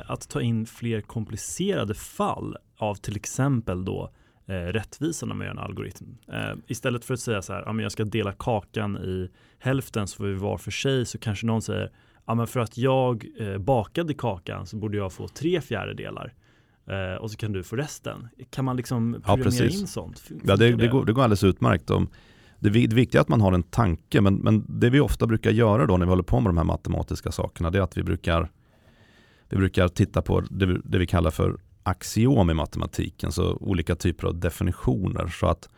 att 0.06 0.28
ta 0.28 0.40
in 0.40 0.66
fler 0.66 1.00
komplicerade 1.00 1.94
fall 1.94 2.56
av 2.76 2.94
till 2.94 3.16
exempel 3.16 3.84
då 3.84 4.10
eh, 4.46 4.52
rättvisa 4.54 5.26
när 5.26 5.34
man 5.34 5.46
gör 5.46 5.52
en 5.52 5.58
algoritm. 5.58 6.06
Eh, 6.32 6.54
istället 6.66 7.04
för 7.04 7.14
att 7.14 7.20
säga 7.20 7.42
så 7.42 7.52
här, 7.52 7.62
ja, 7.66 7.72
men 7.72 7.82
jag 7.82 7.92
ska 7.92 8.04
dela 8.04 8.32
kakan 8.32 8.96
i 8.96 9.30
hälften 9.58 10.08
så 10.08 10.16
får 10.16 10.24
vi 10.24 10.34
var 10.34 10.58
för 10.58 10.70
sig 10.70 11.06
så 11.06 11.18
kanske 11.18 11.46
någon 11.46 11.62
säger, 11.62 11.90
ja 12.26 12.34
men 12.34 12.46
för 12.46 12.60
att 12.60 12.78
jag 12.78 13.26
eh, 13.38 13.58
bakade 13.58 14.14
kakan 14.14 14.66
så 14.66 14.76
borde 14.76 14.96
jag 14.96 15.12
få 15.12 15.28
tre 15.28 15.60
fjärdedelar. 15.60 16.34
Eh, 16.86 17.22
och 17.22 17.30
så 17.30 17.36
kan 17.36 17.52
du 17.52 17.62
få 17.62 17.76
resten. 17.76 18.28
Kan 18.50 18.64
man 18.64 18.76
liksom 18.76 19.22
programmera 19.24 19.64
ja, 19.64 19.70
in 19.80 19.86
sånt? 19.86 20.22
Ja, 20.44 20.56
det, 20.56 20.72
det, 20.72 20.88
går, 20.88 21.04
det 21.04 21.12
går 21.12 21.22
alldeles 21.22 21.44
utmärkt. 21.44 21.90
Om, 21.90 22.08
det, 22.58 22.70
det 22.70 22.96
viktiga 22.96 23.20
är 23.20 23.22
att 23.22 23.28
man 23.28 23.40
har 23.40 23.52
en 23.52 23.62
tanke, 23.62 24.20
men, 24.20 24.34
men 24.34 24.64
det 24.68 24.90
vi 24.90 25.00
ofta 25.00 25.26
brukar 25.26 25.50
göra 25.50 25.86
då 25.86 25.96
när 25.96 26.06
vi 26.06 26.10
håller 26.10 26.22
på 26.22 26.40
med 26.40 26.48
de 26.48 26.56
här 26.56 26.64
matematiska 26.64 27.32
sakerna, 27.32 27.70
det 27.70 27.78
är 27.78 27.82
att 27.82 27.96
vi 27.96 28.02
brukar, 28.02 28.50
vi 29.52 29.58
brukar 29.58 29.88
titta 29.88 30.22
på 30.22 30.40
det, 30.40 30.80
det 30.84 30.98
vi 30.98 31.06
kallar 31.06 31.30
för 31.30 31.56
axiom 31.82 32.50
i 32.50 32.54
matematiken, 32.54 33.32
så 33.32 33.56
olika 33.60 33.94
typer 33.94 34.26
av 34.26 34.40
definitioner. 34.40 35.28
Så 35.28 35.46
att 35.46 35.68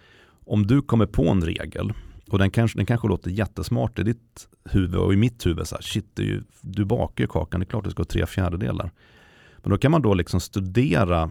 om 0.46 0.66
du 0.66 0.82
kommer 0.82 1.06
på 1.06 1.28
en 1.28 1.44
regel 1.44 1.92
och 2.30 2.38
den 2.38 2.50
kanske, 2.50 2.78
den 2.78 2.86
kanske 2.86 3.08
låter 3.08 3.30
jättesmart 3.30 3.98
i 3.98 4.02
ditt 4.02 4.48
huvud 4.64 5.00
och 5.00 5.12
i 5.12 5.16
mitt 5.16 5.46
huvud, 5.46 5.66
så 5.66 5.74
här, 5.74 5.82
shit, 5.82 6.18
ju, 6.18 6.42
du 6.60 6.84
bakar 6.84 7.24
ju 7.24 7.28
kakan, 7.28 7.60
det 7.60 7.64
är 7.64 7.68
klart 7.68 7.84
det 7.84 7.90
ska 7.90 8.00
vara 8.00 8.08
tre 8.08 8.26
fjärdedelar. 8.26 8.90
Men 9.56 9.70
då 9.70 9.78
kan 9.78 9.90
man 9.90 10.02
då 10.02 10.14
liksom 10.14 10.40
studera 10.40 11.30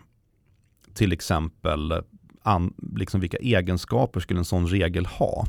till 0.93 1.11
exempel 1.11 1.93
an, 2.41 2.73
liksom 2.95 3.21
vilka 3.21 3.37
egenskaper 3.37 4.19
skulle 4.19 4.39
en 4.39 4.45
sån 4.45 4.67
regel 4.67 5.05
ha. 5.05 5.45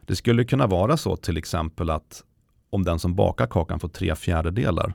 Det 0.00 0.16
skulle 0.16 0.44
kunna 0.44 0.66
vara 0.66 0.96
så 0.96 1.16
till 1.16 1.36
exempel 1.36 1.90
att 1.90 2.24
om 2.70 2.84
den 2.84 2.98
som 2.98 3.14
bakar 3.14 3.46
kakan 3.46 3.80
får 3.80 3.88
tre 3.88 4.14
fjärdedelar 4.14 4.94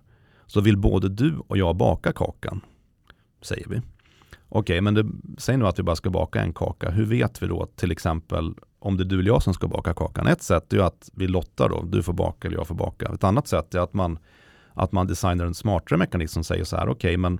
så 0.51 0.61
vill 0.61 0.77
både 0.77 1.09
du 1.09 1.37
och 1.47 1.57
jag 1.57 1.75
baka 1.75 2.11
kakan 2.11 2.61
säger 3.41 3.67
vi. 3.69 3.81
Okej, 4.49 4.81
men 4.81 4.93
det, 4.93 5.05
säg 5.37 5.57
nu 5.57 5.67
att 5.67 5.79
vi 5.79 5.83
bara 5.83 5.95
ska 5.95 6.09
baka 6.09 6.41
en 6.41 6.53
kaka. 6.53 6.89
Hur 6.89 7.05
vet 7.05 7.43
vi 7.43 7.47
då 7.47 7.65
till 7.75 7.91
exempel 7.91 8.53
om 8.79 8.97
det 8.97 9.03
är 9.03 9.05
du 9.05 9.19
eller 9.19 9.27
jag 9.27 9.43
som 9.43 9.53
ska 9.53 9.67
baka 9.67 9.93
kakan? 9.93 10.27
Ett 10.27 10.41
sätt 10.41 10.73
är 10.73 10.77
ju 10.77 10.83
att 10.83 11.09
vi 11.13 11.27
lottar 11.27 11.69
då, 11.69 11.83
du 11.83 12.03
får 12.03 12.13
baka 12.13 12.47
eller 12.47 12.57
jag 12.57 12.67
får 12.67 12.75
baka. 12.75 13.05
Ett 13.13 13.23
annat 13.23 13.47
sätt 13.47 13.75
är 13.75 13.79
att 13.79 13.93
man, 13.93 14.19
att 14.73 14.91
man 14.91 15.07
designar 15.07 15.45
en 15.45 15.53
smartare 15.53 15.97
mekanism 15.97 16.33
som 16.33 16.43
säger 16.43 16.63
så 16.63 16.77
här, 16.77 16.89
okej, 16.89 16.93
okay, 16.93 17.17
men 17.17 17.39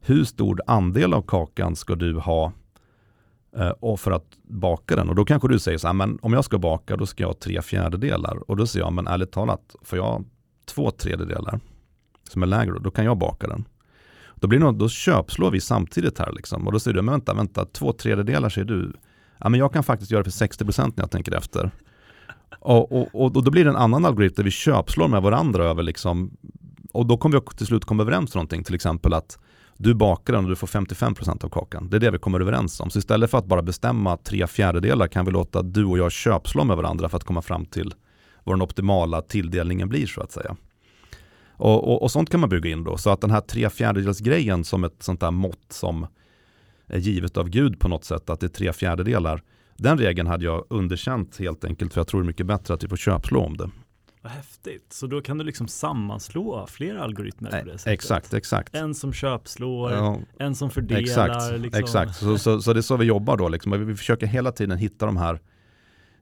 hur 0.00 0.24
stor 0.24 0.60
andel 0.66 1.14
av 1.14 1.22
kakan 1.22 1.76
ska 1.76 1.94
du 1.94 2.18
ha 2.18 2.52
eh, 3.56 3.68
och 3.68 4.00
för 4.00 4.10
att 4.10 4.36
baka 4.42 4.96
den? 4.96 5.08
Och 5.08 5.14
då 5.14 5.24
kanske 5.24 5.48
du 5.48 5.58
säger 5.58 5.78
så 5.78 5.86
här, 5.86 5.94
men 5.94 6.18
om 6.22 6.32
jag 6.32 6.44
ska 6.44 6.58
baka 6.58 6.96
då 6.96 7.06
ska 7.06 7.22
jag 7.22 7.28
ha 7.28 7.34
tre 7.34 7.62
fjärdedelar. 7.62 8.50
Och 8.50 8.56
då 8.56 8.66
säger 8.66 8.86
jag, 8.86 8.92
men 8.92 9.06
ärligt 9.06 9.32
talat, 9.32 9.76
får 9.82 9.98
jag 9.98 10.24
två 10.66 10.90
tredjedelar 10.90 11.60
som 12.28 12.42
är 12.42 12.46
lägre, 12.46 12.78
då 12.78 12.90
kan 12.90 13.04
jag 13.04 13.18
baka 13.18 13.46
den. 13.46 13.64
Då, 14.34 14.48
blir 14.48 14.58
det 14.58 14.64
något, 14.64 14.78
då 14.78 14.88
köpslår 14.88 15.50
vi 15.50 15.60
samtidigt 15.60 16.18
här 16.18 16.32
liksom. 16.32 16.66
Och 16.66 16.72
då 16.72 16.80
säger 16.80 16.94
du, 16.94 17.02
men 17.02 17.12
vänta, 17.12 17.34
vänta, 17.34 17.64
två 17.64 17.92
tredjedelar 17.92 18.48
säger 18.48 18.66
du. 18.66 18.92
Ja, 19.38 19.48
men 19.48 19.60
jag 19.60 19.72
kan 19.72 19.82
faktiskt 19.82 20.10
göra 20.10 20.22
det 20.22 20.30
för 20.30 20.46
60% 20.46 20.92
när 20.96 21.02
jag 21.02 21.10
tänker 21.10 21.32
efter. 21.32 21.70
Och, 22.60 22.92
och, 22.92 23.22
och, 23.22 23.44
då 23.44 23.50
blir 23.50 23.64
det 23.64 23.70
en 23.70 23.76
annan 23.76 24.04
algoritm 24.04 24.34
där 24.36 24.44
vi 24.44 24.50
köpslår 24.50 25.08
med 25.08 25.22
varandra 25.22 25.64
över 25.64 25.82
liksom, 25.82 26.36
och 26.92 27.06
då 27.06 27.16
kommer 27.16 27.40
vi 27.40 27.56
till 27.56 27.66
slut 27.66 27.84
komma 27.84 28.02
överens 28.02 28.34
om 28.34 28.38
någonting, 28.38 28.64
till 28.64 28.74
exempel 28.74 29.14
att 29.14 29.38
du 29.76 29.94
bakar 29.94 30.32
den 30.32 30.44
och 30.44 30.50
du 30.50 30.56
får 30.56 30.66
55% 30.66 31.44
av 31.44 31.48
kakan. 31.48 31.88
Det 31.90 31.96
är 31.96 32.00
det 32.00 32.10
vi 32.10 32.18
kommer 32.18 32.40
överens 32.40 32.80
om. 32.80 32.90
Så 32.90 32.98
istället 32.98 33.30
för 33.30 33.38
att 33.38 33.46
bara 33.46 33.62
bestämma 33.62 34.16
tre 34.16 34.46
fjärdedelar 34.46 35.06
kan 35.06 35.24
vi 35.24 35.32
låta 35.32 35.62
du 35.62 35.84
och 35.84 35.98
jag 35.98 36.12
köpslå 36.12 36.64
med 36.64 36.76
varandra 36.76 37.08
för 37.08 37.16
att 37.16 37.24
komma 37.24 37.42
fram 37.42 37.66
till 37.66 37.94
vad 38.44 38.54
den 38.56 38.62
optimala 38.62 39.22
tilldelningen 39.22 39.88
blir 39.88 40.06
så 40.06 40.20
att 40.20 40.32
säga. 40.32 40.56
Och, 41.56 41.88
och, 41.88 42.02
och, 42.02 42.10
sånt 42.10 42.30
kan 42.30 42.40
man 42.40 42.48
bygga 42.48 42.70
in 42.70 42.84
då. 42.84 42.96
Så 42.96 43.10
att 43.10 43.20
den 43.20 43.30
här 43.30 43.40
tre 43.40 43.70
fjärdedels 43.70 44.20
grejen 44.20 44.64
som 44.64 44.84
ett 44.84 45.02
sånt 45.02 45.20
där 45.20 45.30
mått 45.30 45.66
som 45.72 46.06
är 46.86 46.98
givet 46.98 47.36
av 47.36 47.48
Gud 47.48 47.80
på 47.80 47.88
något 47.88 48.04
sätt, 48.04 48.30
att 48.30 48.40
det 48.40 48.46
är 48.46 48.48
tre 48.48 48.72
fjärdedelar. 48.72 49.42
Den 49.76 49.98
regeln 49.98 50.28
hade 50.28 50.44
jag 50.44 50.64
underkänt 50.70 51.38
helt 51.38 51.64
enkelt 51.64 51.92
för 51.92 52.00
jag 52.00 52.08
tror 52.08 52.20
det 52.20 52.24
är 52.24 52.26
mycket 52.26 52.46
bättre 52.46 52.74
att 52.74 52.84
vi 52.84 52.88
får 52.88 52.96
köpslå 52.96 53.40
om 53.40 53.56
det. 53.56 53.70
Vad 54.24 54.32
häftigt. 54.32 54.92
Så 54.92 55.06
då 55.06 55.20
kan 55.20 55.38
du 55.38 55.44
liksom 55.44 55.68
sammanslå 55.68 56.66
flera 56.66 57.02
algoritmer 57.02 57.50
på 57.60 57.66
det 57.66 57.78
sättet? 57.78 57.92
Exakt, 57.92 58.34
exakt. 58.34 58.74
En 58.74 58.94
som 58.94 59.12
köpslår, 59.12 59.92
ja, 59.92 60.18
en 60.38 60.54
som 60.54 60.70
fördelar. 60.70 61.00
Exakt, 61.00 61.60
liksom. 61.60 61.80
exakt. 61.80 62.16
Så, 62.16 62.38
så, 62.38 62.62
så, 62.62 62.72
det 62.72 62.80
är 62.80 62.82
så 62.82 62.96
vi 62.96 63.04
jobbar 63.04 63.36
då. 63.36 63.48
Liksom. 63.48 63.86
Vi 63.86 63.94
försöker 63.94 64.26
hela 64.26 64.52
tiden 64.52 64.78
hitta 64.78 65.06
de 65.06 65.16
här. 65.16 65.40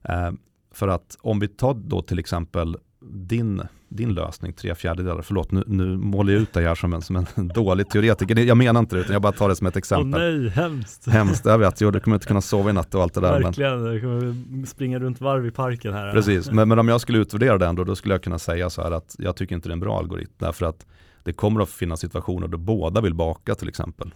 Eh, 0.02 0.32
för 0.72 0.88
att 0.88 1.16
om 1.20 1.38
vi 1.38 1.48
tar 1.48 1.74
då 1.74 2.02
till 2.02 2.18
exempel 2.18 2.76
din, 3.00 3.62
din 3.96 4.14
lösning, 4.14 4.52
tre 4.52 4.74
fjärdedelar, 4.74 5.22
förlåt 5.22 5.50
nu, 5.50 5.64
nu 5.66 5.96
målar 5.96 6.32
jag 6.32 6.42
ut 6.42 6.52
dig 6.52 6.64
här 6.64 6.74
som 6.74 6.92
en, 6.92 7.02
som 7.02 7.16
en 7.16 7.48
dålig 7.54 7.90
teoretiker. 7.90 8.38
Jag 8.38 8.56
menar 8.56 8.80
inte 8.80 8.96
det, 8.96 9.00
utan 9.00 9.12
jag 9.12 9.22
bara 9.22 9.32
tar 9.32 9.48
det 9.48 9.56
som 9.56 9.66
ett 9.66 9.76
exempel. 9.76 10.22
Åh 10.22 10.28
nej, 10.28 10.48
hemskt. 10.48 11.06
Hemskt, 11.10 11.44
jag 11.44 11.58
vet, 11.58 11.80
jo, 11.80 11.90
du 11.90 12.00
kommer 12.00 12.14
inte 12.14 12.26
kunna 12.26 12.40
sova 12.40 12.70
i 12.70 12.72
natt 12.72 12.94
och 12.94 13.02
allt 13.02 13.14
det 13.14 13.20
där. 13.20 13.40
Verkligen, 13.40 13.82
men... 13.82 13.92
du 13.92 14.00
kommer 14.00 14.66
springa 14.66 14.98
runt 14.98 15.20
varv 15.20 15.46
i 15.46 15.50
parken 15.50 15.92
här. 15.92 16.12
Precis, 16.12 16.50
men, 16.52 16.68
men 16.68 16.78
om 16.78 16.88
jag 16.88 17.00
skulle 17.00 17.18
utvärdera 17.18 17.58
den 17.58 17.74
då, 17.74 17.84
då 17.84 17.96
skulle 17.96 18.14
jag 18.14 18.22
kunna 18.22 18.38
säga 18.38 18.70
så 18.70 18.82
här 18.82 18.90
att 18.90 19.16
jag 19.18 19.36
tycker 19.36 19.54
inte 19.54 19.68
det 19.68 19.70
är 19.70 19.74
en 19.74 19.80
bra 19.80 19.98
algoritm, 19.98 20.32
därför 20.38 20.66
att 20.66 20.86
det 21.22 21.32
kommer 21.32 21.60
att 21.60 21.70
finnas 21.70 22.00
situationer 22.00 22.48
då 22.48 22.58
båda 22.58 23.00
vill 23.00 23.14
baka 23.14 23.54
till 23.54 23.68
exempel. 23.68 24.14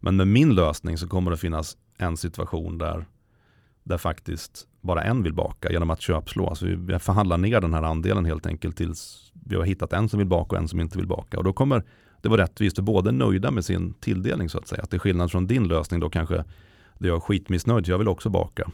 Men 0.00 0.16
med 0.16 0.28
min 0.28 0.54
lösning 0.54 0.98
så 0.98 1.08
kommer 1.08 1.30
det 1.30 1.36
finnas 1.36 1.76
en 1.98 2.16
situation 2.16 2.78
där, 2.78 3.06
där 3.82 3.98
faktiskt 3.98 4.67
bara 4.80 5.02
en 5.02 5.22
vill 5.22 5.34
baka 5.34 5.72
genom 5.72 5.90
att 5.90 6.00
köpslå. 6.00 6.48
Alltså 6.48 6.66
vi 6.66 6.98
förhandlar 6.98 7.38
ner 7.38 7.60
den 7.60 7.74
här 7.74 7.82
andelen 7.82 8.24
helt 8.24 8.46
enkelt 8.46 8.76
tills 8.76 9.32
vi 9.44 9.56
har 9.56 9.64
hittat 9.64 9.92
en 9.92 10.08
som 10.08 10.18
vill 10.18 10.28
baka 10.28 10.56
och 10.56 10.62
en 10.62 10.68
som 10.68 10.80
inte 10.80 10.98
vill 10.98 11.06
baka. 11.06 11.38
Och 11.38 11.44
då 11.44 11.52
kommer 11.52 11.84
det 12.22 12.28
vara 12.28 12.42
rättvist 12.42 12.76
för 12.76 12.82
båda 12.82 13.10
nöjda 13.10 13.50
med 13.50 13.64
sin 13.64 13.94
tilldelning 13.94 14.48
så 14.48 14.58
att 14.58 14.68
säga. 14.68 14.82
Att 14.82 14.90
det 14.90 14.96
är 14.96 14.98
skillnad 14.98 15.30
från 15.30 15.46
din 15.46 15.68
lösning 15.68 16.00
då 16.00 16.10
kanske 16.10 16.44
där 16.98 17.08
jag 17.08 17.16
är 17.16 17.20
skitmissnöjd, 17.20 17.88
jag 17.88 17.98
vill 17.98 18.08
också 18.08 18.30
baka. 18.30 18.70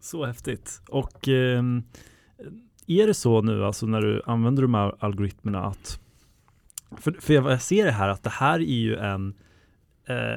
Så 0.00 0.26
häftigt. 0.26 0.82
Och 0.88 1.28
eh, 1.28 1.62
är 2.86 3.06
det 3.06 3.14
så 3.14 3.42
nu, 3.42 3.64
alltså 3.64 3.86
när 3.86 4.00
du 4.00 4.22
använder 4.26 4.62
de 4.62 4.74
här 4.74 4.94
algoritmerna 4.98 5.64
att, 5.64 6.00
för, 6.98 7.12
för 7.12 7.34
jag 7.34 7.62
ser 7.62 7.84
det 7.84 7.92
här 7.92 8.08
att 8.08 8.22
det 8.22 8.30
här 8.30 8.58
är 8.58 8.80
ju 8.80 8.96
en 8.96 9.28
eh, 9.28 9.34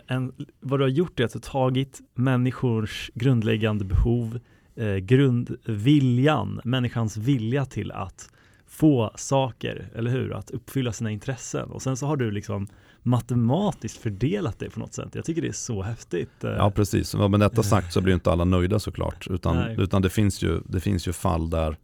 en, 0.07 0.33
vad 0.59 0.79
du 0.79 0.83
har 0.83 0.89
gjort 0.89 1.19
är 1.19 1.25
att 1.25 1.33
du 1.33 1.37
har 1.37 1.41
tagit 1.41 2.01
människors 2.15 3.11
grundläggande 3.13 3.85
behov, 3.85 4.39
eh, 4.75 4.95
grundviljan, 4.95 6.61
människans 6.63 7.17
vilja 7.17 7.65
till 7.65 7.91
att 7.91 8.29
få 8.67 9.11
saker, 9.15 9.89
eller 9.95 10.11
hur? 10.11 10.33
Att 10.33 10.51
uppfylla 10.51 10.91
sina 10.91 11.11
intressen 11.11 11.71
och 11.71 11.81
sen 11.81 11.97
så 11.97 12.05
har 12.05 12.17
du 12.17 12.31
liksom 12.31 12.67
matematiskt 13.01 13.97
fördelat 13.97 14.59
det 14.59 14.69
på 14.69 14.79
något 14.79 14.93
sätt. 14.93 15.15
Jag 15.15 15.25
tycker 15.25 15.41
det 15.41 15.47
är 15.47 15.51
så 15.51 15.81
häftigt. 15.81 16.43
Eh. 16.43 16.51
Ja, 16.51 16.71
precis. 16.71 17.15
Men 17.15 17.31
med 17.31 17.39
detta 17.39 17.63
sagt 17.63 17.93
så 17.93 18.01
blir 18.01 18.13
inte 18.13 18.31
alla 18.31 18.45
nöjda 18.45 18.79
såklart, 18.79 19.27
utan, 19.29 19.57
utan 19.57 20.01
det, 20.01 20.09
finns 20.09 20.41
ju, 20.43 20.61
det 20.65 20.79
finns 20.79 21.07
ju 21.07 21.13
fall 21.13 21.49
där 21.49 21.77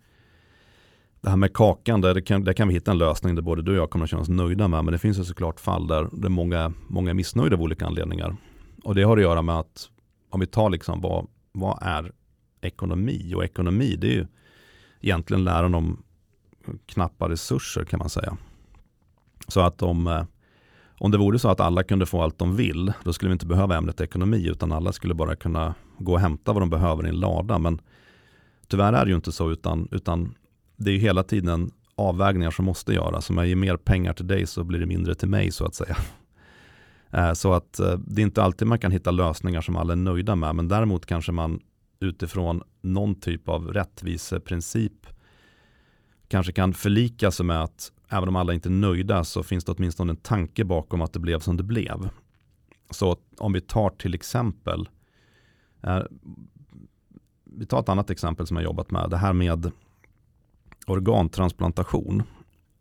det 1.21 1.29
här 1.29 1.37
med 1.37 1.53
kakan, 1.53 2.01
där, 2.01 2.21
kan, 2.21 2.43
där 2.43 2.53
kan 2.53 2.67
vi 2.67 2.73
hitta 2.73 2.91
en 2.91 2.97
lösning 2.97 3.35
där 3.35 3.41
både 3.41 3.61
du 3.61 3.71
och 3.71 3.77
jag 3.77 3.89
kommer 3.89 4.03
att 4.03 4.09
känna 4.09 4.21
oss 4.21 4.29
nöjda 4.29 4.67
med. 4.67 4.85
Men 4.85 4.91
det 4.91 4.97
finns 4.97 5.19
ju 5.19 5.23
såklart 5.23 5.59
fall 5.59 5.87
där, 5.87 6.09
där 6.11 6.29
många, 6.29 6.73
många 6.87 7.09
är 7.09 7.13
missnöjda 7.13 7.55
av 7.55 7.61
olika 7.61 7.85
anledningar. 7.85 8.35
Och 8.83 8.95
det 8.95 9.03
har 9.03 9.17
att 9.17 9.23
göra 9.23 9.41
med 9.41 9.59
att 9.59 9.89
om 10.29 10.39
vi 10.39 10.47
tar 10.47 10.69
liksom 10.69 11.01
vad, 11.01 11.27
vad 11.51 11.79
är 11.81 12.11
ekonomi? 12.61 13.33
Och 13.35 13.43
ekonomi 13.43 13.95
det 13.95 14.07
är 14.07 14.11
ju 14.11 14.27
egentligen 15.01 15.43
läran 15.43 15.75
om 15.75 16.03
knappa 16.85 17.29
resurser 17.29 17.85
kan 17.85 17.99
man 17.99 18.09
säga. 18.09 18.37
Så 19.47 19.59
att 19.59 19.81
om, 19.81 20.07
eh, 20.07 20.23
om 20.99 21.11
det 21.11 21.17
vore 21.17 21.39
så 21.39 21.49
att 21.49 21.59
alla 21.59 21.83
kunde 21.83 22.05
få 22.05 22.21
allt 22.21 22.37
de 22.37 22.55
vill, 22.55 22.93
då 23.03 23.13
skulle 23.13 23.29
vi 23.29 23.33
inte 23.33 23.45
behöva 23.45 23.77
ämnet 23.77 24.01
ekonomi, 24.01 24.47
utan 24.47 24.71
alla 24.71 24.91
skulle 24.91 25.13
bara 25.13 25.35
kunna 25.35 25.75
gå 25.97 26.13
och 26.13 26.19
hämta 26.19 26.53
vad 26.53 26.61
de 26.61 26.69
behöver 26.69 27.05
i 27.05 27.09
en 27.09 27.19
lada. 27.19 27.59
Men 27.59 27.81
tyvärr 28.67 28.93
är 28.93 29.05
det 29.05 29.09
ju 29.09 29.15
inte 29.15 29.31
så, 29.31 29.51
utan, 29.51 29.87
utan 29.91 30.35
det 30.79 30.91
är 30.91 30.93
ju 30.93 30.99
hela 30.99 31.23
tiden 31.23 31.71
avvägningar 31.95 32.51
som 32.51 32.65
måste 32.65 32.93
göras. 32.93 33.29
Om 33.29 33.37
jag 33.37 33.47
ger 33.47 33.55
mer 33.55 33.77
pengar 33.77 34.13
till 34.13 34.27
dig 34.27 34.47
så 34.47 34.63
blir 34.63 34.79
det 34.79 34.85
mindre 34.85 35.15
till 35.15 35.29
mig 35.29 35.51
så 35.51 35.65
att 35.65 35.75
säga. 35.75 35.97
Eh, 37.11 37.33
så 37.33 37.53
att 37.53 37.79
eh, 37.79 37.97
det 38.07 38.21
är 38.21 38.23
inte 38.23 38.43
alltid 38.43 38.67
man 38.67 38.79
kan 38.79 38.91
hitta 38.91 39.11
lösningar 39.11 39.61
som 39.61 39.75
alla 39.75 39.93
är 39.93 39.97
nöjda 39.97 40.35
med, 40.35 40.55
men 40.55 40.67
däremot 40.67 41.05
kanske 41.05 41.31
man 41.31 41.59
utifrån 41.99 42.63
någon 42.81 43.15
typ 43.15 43.49
av 43.49 43.67
rättviseprincip 43.67 45.07
kanske 46.27 46.51
kan 46.51 46.73
förlika 46.73 47.31
sig 47.31 47.45
med 47.45 47.63
att 47.63 47.91
även 48.09 48.29
om 48.29 48.35
alla 48.35 48.53
inte 48.53 48.69
är 48.69 48.71
nöjda 48.71 49.23
så 49.23 49.43
finns 49.43 49.65
det 49.65 49.71
åtminstone 49.71 50.11
en 50.11 50.17
tanke 50.17 50.65
bakom 50.65 51.01
att 51.01 51.13
det 51.13 51.19
blev 51.19 51.39
som 51.39 51.57
det 51.57 51.63
blev. 51.63 52.09
Så 52.89 53.17
om 53.37 53.53
vi 53.53 53.61
tar 53.61 53.89
till 53.89 54.13
exempel, 54.13 54.89
eh, 55.83 56.01
vi 57.43 57.65
tar 57.65 57.79
ett 57.79 57.89
annat 57.89 58.09
exempel 58.09 58.47
som 58.47 58.57
jag 58.57 58.63
jobbat 58.63 58.91
med, 58.91 59.09
det 59.09 59.17
här 59.17 59.33
med 59.33 59.71
organtransplantation. 60.91 62.23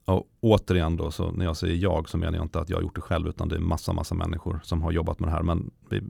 Och 0.05 0.29
återigen 0.41 0.97
då, 0.97 1.11
så 1.11 1.31
när 1.33 1.45
jag 1.45 1.57
säger 1.57 1.77
jag 1.77 2.09
så 2.09 2.19
menar 2.19 2.39
jag 2.39 2.45
inte 2.45 2.61
att 2.61 2.71
jag 2.71 2.77
har 2.77 2.83
gjort 2.83 2.95
det 2.95 3.01
själv 3.01 3.29
utan 3.29 3.49
det 3.49 3.57
är 3.57 3.61
massa, 3.61 3.93
massa 3.93 4.15
människor 4.15 4.61
som 4.63 4.83
har 4.83 4.93
jobbat 4.93 5.21
med 5.21 5.29
det 5.29 5.33
här. 5.33 5.43
Men 5.43 5.71
vi, 5.89 6.03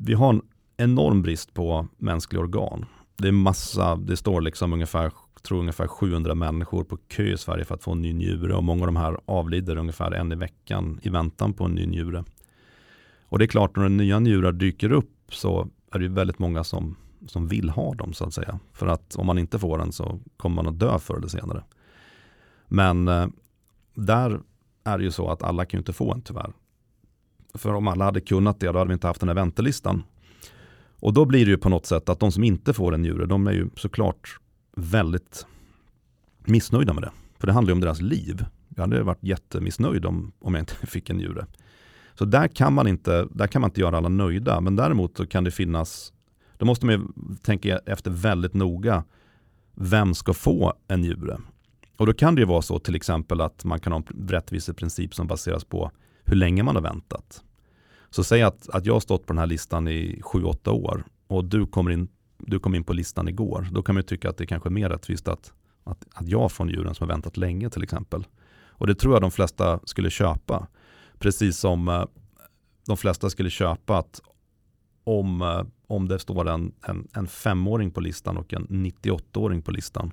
vi 0.00 0.14
har 0.14 0.32
en 0.32 0.42
enorm 0.76 1.22
brist 1.22 1.54
på 1.54 1.86
mänskliga 1.96 2.40
organ. 2.40 2.86
Det 3.16 3.28
är 3.28 3.32
massa, 3.32 3.96
det 3.96 4.16
står 4.16 4.40
liksom 4.40 4.72
ungefär, 4.72 5.12
tror 5.42 5.60
ungefär 5.60 5.86
700 5.86 6.34
människor 6.34 6.84
på 6.84 6.96
kö 6.96 7.32
i 7.32 7.38
Sverige 7.38 7.64
för 7.64 7.74
att 7.74 7.82
få 7.82 7.92
en 7.92 8.02
ny 8.02 8.12
njure 8.12 8.54
och 8.54 8.64
många 8.64 8.80
av 8.80 8.86
de 8.86 8.96
här 8.96 9.18
avlider 9.24 9.76
ungefär 9.76 10.10
en 10.10 10.32
i 10.32 10.34
veckan 10.34 11.00
i 11.02 11.08
väntan 11.08 11.52
på 11.52 11.64
en 11.64 11.70
ny 11.70 11.86
njure. 11.86 12.24
Och 13.22 13.38
det 13.38 13.44
är 13.44 13.46
klart, 13.46 13.76
när 13.76 13.88
nya 13.88 14.18
njurar 14.18 14.52
dyker 14.52 14.92
upp 14.92 15.14
så 15.28 15.68
är 15.92 15.98
det 15.98 16.08
väldigt 16.08 16.38
många 16.38 16.64
som 16.64 16.96
som 17.26 17.48
vill 17.48 17.70
ha 17.70 17.94
dem 17.94 18.12
så 18.12 18.24
att 18.24 18.34
säga. 18.34 18.58
För 18.72 18.86
att 18.86 19.16
om 19.16 19.26
man 19.26 19.38
inte 19.38 19.58
får 19.58 19.78
den 19.78 19.92
så 19.92 20.20
kommer 20.36 20.56
man 20.56 20.68
att 20.68 20.78
dö 20.78 20.98
förr 20.98 21.16
eller 21.16 21.28
senare. 21.28 21.64
Men 22.66 23.08
eh, 23.08 23.26
där 23.94 24.40
är 24.84 24.98
det 24.98 25.04
ju 25.04 25.10
så 25.10 25.30
att 25.30 25.42
alla 25.42 25.64
kan 25.64 25.78
ju 25.78 25.80
inte 25.80 25.92
få 25.92 26.12
en 26.12 26.20
tyvärr. 26.20 26.52
För 27.54 27.74
om 27.74 27.88
alla 27.88 28.04
hade 28.04 28.20
kunnat 28.20 28.60
det, 28.60 28.66
då 28.66 28.78
hade 28.78 28.88
vi 28.88 28.92
inte 28.92 29.06
haft 29.06 29.20
den 29.20 29.28
här 29.28 29.36
väntelistan. 29.36 30.02
Och 31.00 31.12
då 31.12 31.24
blir 31.24 31.44
det 31.44 31.50
ju 31.50 31.58
på 31.58 31.68
något 31.68 31.86
sätt 31.86 32.08
att 32.08 32.20
de 32.20 32.32
som 32.32 32.44
inte 32.44 32.72
får 32.72 32.94
en 32.94 33.02
njure, 33.02 33.26
de 33.26 33.46
är 33.46 33.52
ju 33.52 33.70
såklart 33.76 34.38
väldigt 34.76 35.46
missnöjda 36.44 36.92
med 36.92 37.02
det. 37.02 37.10
För 37.38 37.46
det 37.46 37.52
handlar 37.52 37.70
ju 37.70 37.74
om 37.74 37.80
deras 37.80 38.00
liv. 38.00 38.44
Jag 38.68 38.82
hade 38.82 39.02
varit 39.02 39.22
jättemissnöjd 39.22 40.06
om, 40.06 40.32
om 40.38 40.54
jag 40.54 40.62
inte 40.62 40.74
fick 40.86 41.10
en 41.10 41.16
njure. 41.16 41.46
Så 42.14 42.24
där 42.24 42.48
kan, 42.48 42.72
man 42.72 42.86
inte, 42.86 43.28
där 43.30 43.46
kan 43.46 43.60
man 43.60 43.70
inte 43.70 43.80
göra 43.80 43.96
alla 43.96 44.08
nöjda, 44.08 44.60
men 44.60 44.76
däremot 44.76 45.16
så 45.16 45.26
kan 45.26 45.44
det 45.44 45.50
finnas 45.50 46.12
då 46.58 46.66
måste 46.66 46.86
man 46.86 47.12
tänka 47.42 47.78
efter 47.78 48.10
väldigt 48.10 48.54
noga. 48.54 49.04
Vem 49.74 50.14
ska 50.14 50.34
få 50.34 50.74
en 50.88 51.00
njure? 51.00 51.38
Och 51.96 52.06
då 52.06 52.12
kan 52.12 52.34
det 52.34 52.40
ju 52.40 52.46
vara 52.46 52.62
så 52.62 52.78
till 52.78 52.94
exempel 52.94 53.40
att 53.40 53.64
man 53.64 53.80
kan 53.80 53.92
ha 53.92 53.98
en 53.98 54.28
rättviseprincip 54.28 55.14
som 55.14 55.26
baseras 55.26 55.64
på 55.64 55.90
hur 56.24 56.36
länge 56.36 56.62
man 56.62 56.74
har 56.74 56.82
väntat. 56.82 57.42
Så 58.10 58.24
säg 58.24 58.42
att, 58.42 58.68
att 58.68 58.86
jag 58.86 58.92
har 58.92 59.00
stått 59.00 59.26
på 59.26 59.32
den 59.32 59.38
här 59.38 59.46
listan 59.46 59.88
i 59.88 60.20
7-8 60.22 60.68
år 60.68 61.04
och 61.26 61.44
du 61.44 61.66
kommer, 61.66 61.90
in, 61.90 62.08
du 62.38 62.58
kom 62.58 62.74
in 62.74 62.84
på 62.84 62.92
listan 62.92 63.28
igår. 63.28 63.68
Då 63.72 63.82
kan 63.82 63.94
man 63.94 64.04
tycka 64.04 64.30
att 64.30 64.36
det 64.36 64.46
kanske 64.46 64.68
är 64.68 64.70
mer 64.70 64.88
rättvist 64.88 65.28
att, 65.28 65.52
att, 65.84 66.06
att 66.14 66.28
jag 66.28 66.52
får 66.52 66.64
njuren 66.64 66.94
som 66.94 67.08
har 67.08 67.14
väntat 67.14 67.36
länge 67.36 67.70
till 67.70 67.82
exempel. 67.82 68.26
Och 68.78 68.86
det 68.86 68.94
tror 68.94 69.14
jag 69.14 69.22
de 69.22 69.30
flesta 69.30 69.80
skulle 69.84 70.10
köpa. 70.10 70.66
Precis 71.18 71.58
som 71.58 71.88
eh, 71.88 72.04
de 72.86 72.96
flesta 72.96 73.30
skulle 73.30 73.50
köpa 73.50 73.98
att 73.98 74.20
om, 75.08 75.42
eh, 75.42 75.62
om 75.86 76.08
det 76.08 76.18
står 76.18 76.48
en, 76.48 76.72
en, 76.82 77.08
en 77.12 77.26
femåring 77.26 77.90
på 77.90 78.00
listan 78.00 78.36
och 78.36 78.54
en 78.54 78.66
98-åring 78.66 79.62
på 79.62 79.70
listan 79.70 80.12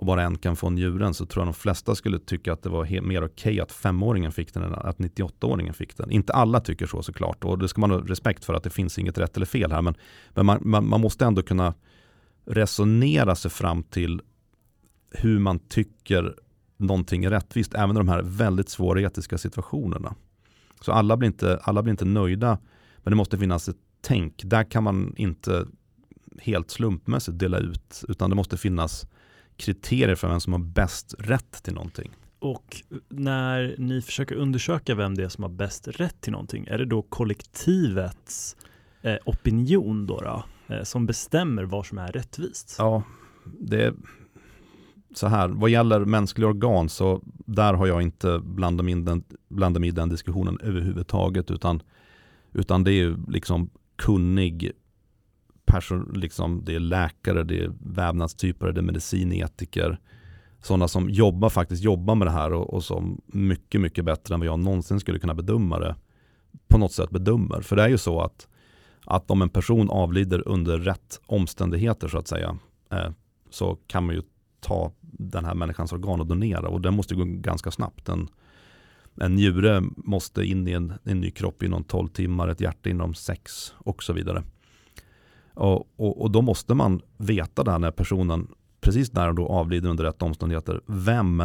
och 0.00 0.06
bara 0.06 0.22
en 0.22 0.38
kan 0.38 0.56
få 0.56 0.70
njuren 0.70 1.14
så 1.14 1.26
tror 1.26 1.40
jag 1.40 1.48
de 1.48 1.54
flesta 1.54 1.94
skulle 1.94 2.18
tycka 2.18 2.52
att 2.52 2.62
det 2.62 2.68
var 2.68 3.00
mer 3.00 3.24
okej 3.24 3.52
okay 3.52 3.60
att 3.60 3.72
femåringen 3.72 4.32
fick 4.32 4.54
den 4.54 4.62
än 4.62 4.74
att 4.74 4.98
98-åringen 4.98 5.72
fick 5.72 5.96
den. 5.96 6.10
Inte 6.10 6.32
alla 6.32 6.60
tycker 6.60 6.86
så 6.86 7.02
såklart 7.02 7.44
och 7.44 7.58
det 7.58 7.68
ska 7.68 7.80
man 7.80 7.90
ha 7.90 7.98
respekt 7.98 8.44
för 8.44 8.54
att 8.54 8.62
det 8.62 8.70
finns 8.70 8.98
inget 8.98 9.18
rätt 9.18 9.36
eller 9.36 9.46
fel 9.46 9.72
här 9.72 9.82
men, 9.82 9.94
men 10.30 10.46
man, 10.46 10.58
man, 10.64 10.88
man 10.88 11.00
måste 11.00 11.24
ändå 11.24 11.42
kunna 11.42 11.74
resonera 12.44 13.34
sig 13.34 13.50
fram 13.50 13.82
till 13.82 14.22
hur 15.10 15.38
man 15.38 15.58
tycker 15.58 16.34
någonting 16.76 17.24
är 17.24 17.30
rättvist 17.30 17.74
även 17.74 17.96
i 17.96 17.98
de 17.98 18.08
här 18.08 18.22
väldigt 18.22 18.68
svåra 18.68 19.00
etiska 19.00 19.38
situationerna. 19.38 20.14
Så 20.80 20.92
alla 20.92 21.16
blir 21.16 21.26
inte, 21.26 21.60
alla 21.62 21.82
blir 21.82 21.90
inte 21.90 22.04
nöjda 22.04 22.58
men 23.02 23.10
det 23.10 23.16
måste 23.16 23.38
finnas 23.38 23.68
ett 23.68 23.76
tänk. 24.00 24.42
Där 24.44 24.64
kan 24.64 24.84
man 24.84 25.14
inte 25.16 25.66
helt 26.38 26.70
slumpmässigt 26.70 27.38
dela 27.38 27.58
ut 27.58 28.04
utan 28.08 28.30
det 28.30 28.36
måste 28.36 28.56
finnas 28.56 29.06
kriterier 29.56 30.14
för 30.14 30.28
vem 30.28 30.40
som 30.40 30.52
har 30.52 30.60
bäst 30.60 31.14
rätt 31.18 31.62
till 31.62 31.74
någonting. 31.74 32.10
Och 32.38 32.82
när 33.08 33.74
ni 33.78 34.02
försöker 34.02 34.34
undersöka 34.34 34.94
vem 34.94 35.14
det 35.14 35.24
är 35.24 35.28
som 35.28 35.44
har 35.44 35.50
bäst 35.50 35.88
rätt 35.88 36.20
till 36.20 36.32
någonting, 36.32 36.66
är 36.66 36.78
det 36.78 36.84
då 36.84 37.02
kollektivets 37.02 38.56
eh, 39.02 39.16
opinion 39.24 40.06
då, 40.06 40.20
då 40.20 40.44
eh, 40.74 40.82
som 40.82 41.06
bestämmer 41.06 41.64
vad 41.64 41.86
som 41.86 41.98
är 41.98 42.12
rättvist? 42.12 42.74
Ja, 42.78 43.02
det 43.44 43.84
är 43.84 43.94
så 45.14 45.26
här, 45.26 45.48
vad 45.48 45.70
gäller 45.70 46.04
mänskliga 46.04 46.48
organ 46.48 46.88
så 46.88 47.22
där 47.46 47.74
har 47.74 47.86
jag 47.86 48.02
inte 48.02 48.38
blandat 48.44 48.84
mig, 48.84 48.94
den, 48.94 49.24
blandat 49.48 49.80
mig 49.80 49.88
i 49.88 49.92
den 49.92 50.08
diskussionen 50.08 50.58
överhuvudtaget 50.62 51.50
utan, 51.50 51.82
utan 52.52 52.84
det 52.84 52.92
är 52.92 53.16
liksom 53.28 53.70
kunnig 53.96 54.72
person, 55.64 56.12
liksom, 56.14 56.64
det 56.64 56.74
är 56.74 56.80
läkare, 56.80 57.44
det 57.44 57.64
är 57.64 57.72
vävnadstyper, 57.80 58.72
det 58.72 58.80
är 58.80 58.82
medicinetiker. 58.82 60.00
Sådana 60.62 60.88
som 60.88 61.10
jobbar, 61.10 61.48
faktiskt 61.48 61.82
jobbar 61.82 62.14
med 62.14 62.26
det 62.26 62.30
här 62.32 62.52
och, 62.52 62.74
och, 62.74 62.84
som 62.84 63.20
mycket, 63.26 63.80
mycket 63.80 64.04
bättre 64.04 64.34
än 64.34 64.40
vad 64.40 64.46
jag 64.46 64.58
någonsin 64.58 65.00
skulle 65.00 65.18
kunna 65.18 65.34
bedöma 65.34 65.78
det 65.78 65.96
på 66.68 66.78
något 66.78 66.92
sätt 66.92 67.10
bedömer. 67.10 67.60
För 67.60 67.76
det 67.76 67.82
är 67.82 67.88
ju 67.88 67.98
så 67.98 68.20
att, 68.20 68.48
att 69.04 69.30
om 69.30 69.42
en 69.42 69.48
person 69.48 69.90
avlider 69.90 70.48
under 70.48 70.78
rätt 70.78 71.20
omständigheter 71.26 72.08
så 72.08 72.18
att 72.18 72.28
säga 72.28 72.58
eh, 72.90 73.10
så 73.50 73.78
kan 73.86 74.06
man 74.06 74.14
ju 74.14 74.22
ta 74.60 74.92
den 75.00 75.44
här 75.44 75.54
människans 75.54 75.92
organ 75.92 76.20
och 76.20 76.26
donera 76.26 76.68
och 76.68 76.80
det 76.80 76.90
måste 76.90 77.14
gå 77.14 77.24
ganska 77.24 77.70
snabbt. 77.70 78.08
En, 78.08 78.28
en 79.16 79.34
njure 79.34 79.82
måste 79.96 80.44
in 80.44 80.68
i 80.68 80.72
en, 80.72 80.92
en 81.04 81.20
ny 81.20 81.30
kropp 81.30 81.62
inom 81.62 81.84
12 81.84 82.08
timmar, 82.08 82.48
ett 82.48 82.60
hjärta 82.60 82.90
inom 82.90 83.14
6 83.14 83.74
och 83.76 84.02
så 84.02 84.12
vidare. 84.12 84.42
Och, 85.54 85.88
och, 85.96 86.22
och, 86.22 86.30
då 86.30 86.42
måste 86.42 86.74
man 86.74 87.00
veta 87.16 87.64
där 87.64 87.78
när 87.78 87.90
personen 87.90 88.48
precis 88.80 89.12
när 89.12 89.32
då 89.32 89.48
avlider 89.48 89.88
under 89.88 90.04
rätt 90.04 90.22
omständigheter, 90.22 90.80
vem, 90.86 91.44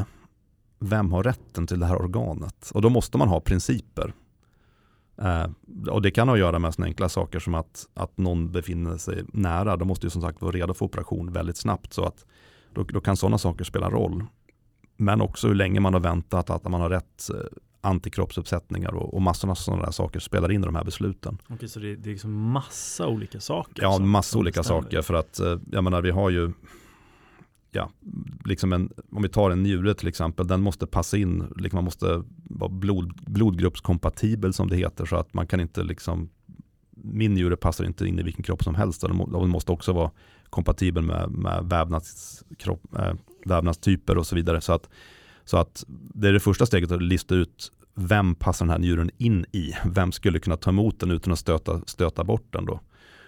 vem 0.79 1.11
har 1.11 1.23
rätten 1.23 1.67
till 1.67 1.79
det 1.79 1.85
här 1.85 2.01
organet? 2.01 2.71
Och 2.73 2.81
då 2.81 2.89
måste 2.89 3.17
man 3.17 3.27
ha 3.27 3.39
principer. 3.39 4.13
Eh, 5.17 5.47
och 5.89 6.01
det 6.01 6.11
kan 6.11 6.27
ha 6.27 6.35
att 6.35 6.39
göra 6.39 6.59
med 6.59 6.73
sådana 6.73 6.87
enkla 6.87 7.09
saker 7.09 7.39
som 7.39 7.55
att, 7.55 7.87
att 7.93 8.17
någon 8.17 8.51
befinner 8.51 8.97
sig 8.97 9.23
nära. 9.33 9.77
Då 9.77 9.85
måste 9.85 10.05
ju 10.05 10.09
som 10.09 10.21
sagt 10.21 10.41
vara 10.41 10.51
redo 10.51 10.73
för 10.73 10.85
operation 10.85 11.31
väldigt 11.31 11.57
snabbt. 11.57 11.93
Så 11.93 12.05
att 12.05 12.25
då, 12.73 12.83
då 12.83 13.01
kan 13.01 13.17
sådana 13.17 13.37
saker 13.37 13.63
spela 13.63 13.89
roll. 13.89 14.23
Men 14.97 15.21
också 15.21 15.47
hur 15.47 15.55
länge 15.55 15.79
man 15.79 15.93
har 15.93 16.01
väntat, 16.01 16.49
att 16.49 16.63
man 16.63 16.81
har 16.81 16.89
rätt 16.89 17.29
eh, 17.29 17.35
antikroppsuppsättningar 17.81 18.93
och, 18.93 19.13
och 19.13 19.21
massorna 19.21 19.55
sådana 19.55 19.83
där 19.83 19.91
saker 19.91 20.19
spelar 20.19 20.51
in 20.51 20.61
i 20.61 20.65
de 20.65 20.75
här 20.75 20.83
besluten. 20.83 21.37
Okej, 21.47 21.69
så 21.69 21.79
det, 21.79 21.95
det 21.95 22.09
är 22.09 22.11
liksom 22.11 22.33
massa 22.33 23.07
olika 23.07 23.39
saker? 23.39 23.83
Ja, 23.83 23.99
massa 23.99 24.37
olika 24.37 24.59
bestämmer. 24.59 24.81
saker 24.81 25.01
för 25.01 25.13
att 25.13 25.39
eh, 25.39 25.57
jag 25.71 25.83
menar 25.83 26.01
vi 26.01 26.11
har 26.11 26.29
ju 26.29 26.51
ja, 27.71 27.89
liksom 28.45 28.73
en, 28.73 28.93
om 29.11 29.21
vi 29.21 29.29
tar 29.29 29.51
en 29.51 29.63
njure 29.63 29.93
till 29.93 30.07
exempel, 30.07 30.47
den 30.47 30.61
måste 30.61 30.87
passa 30.87 31.17
in, 31.17 31.53
liksom 31.55 31.77
man 31.77 31.83
måste 31.83 32.23
vara 32.43 32.69
blod, 32.69 33.13
blodgruppskompatibel 33.27 34.53
som 34.53 34.67
det 34.67 34.75
heter 34.75 35.05
så 35.05 35.15
att 35.15 35.33
man 35.33 35.47
kan 35.47 35.59
inte 35.59 35.83
liksom 35.83 36.29
min 36.91 37.33
njure 37.33 37.55
passar 37.55 37.85
inte 37.85 38.07
in 38.07 38.19
i 38.19 38.23
vilken 38.23 38.43
kropp 38.43 38.63
som 38.63 38.75
helst 38.75 39.01
den 39.01 39.49
måste 39.49 39.71
också 39.71 39.93
vara 39.93 40.11
kompatibel 40.55 41.03
med, 41.03 41.31
med 41.31 41.65
vävnadskropp, 41.69 42.81
äh, 42.99 43.13
vävnadstyper 43.45 44.17
och 44.17 44.27
så 44.27 44.35
vidare. 44.35 44.61
Så 44.61 44.73
att 44.73 44.89
så 45.45 45.57
att 45.57 45.83
det 45.87 46.27
är 46.27 46.33
det 46.33 46.39
första 46.39 46.65
steget 46.65 46.91
att 46.91 47.01
lista 47.01 47.35
ut 47.35 47.71
vem 47.93 48.35
passar 48.35 48.65
den 48.65 48.71
här 48.71 48.79
njuren 48.79 49.11
in 49.17 49.45
i? 49.51 49.73
Vem 49.85 50.11
skulle 50.11 50.39
kunna 50.39 50.57
ta 50.57 50.69
emot 50.69 50.99
den 50.99 51.11
utan 51.11 51.33
att 51.33 51.39
stöta, 51.39 51.81
stöta 51.85 52.23
bort 52.23 52.53
den 52.53 52.65
då? 52.65 52.79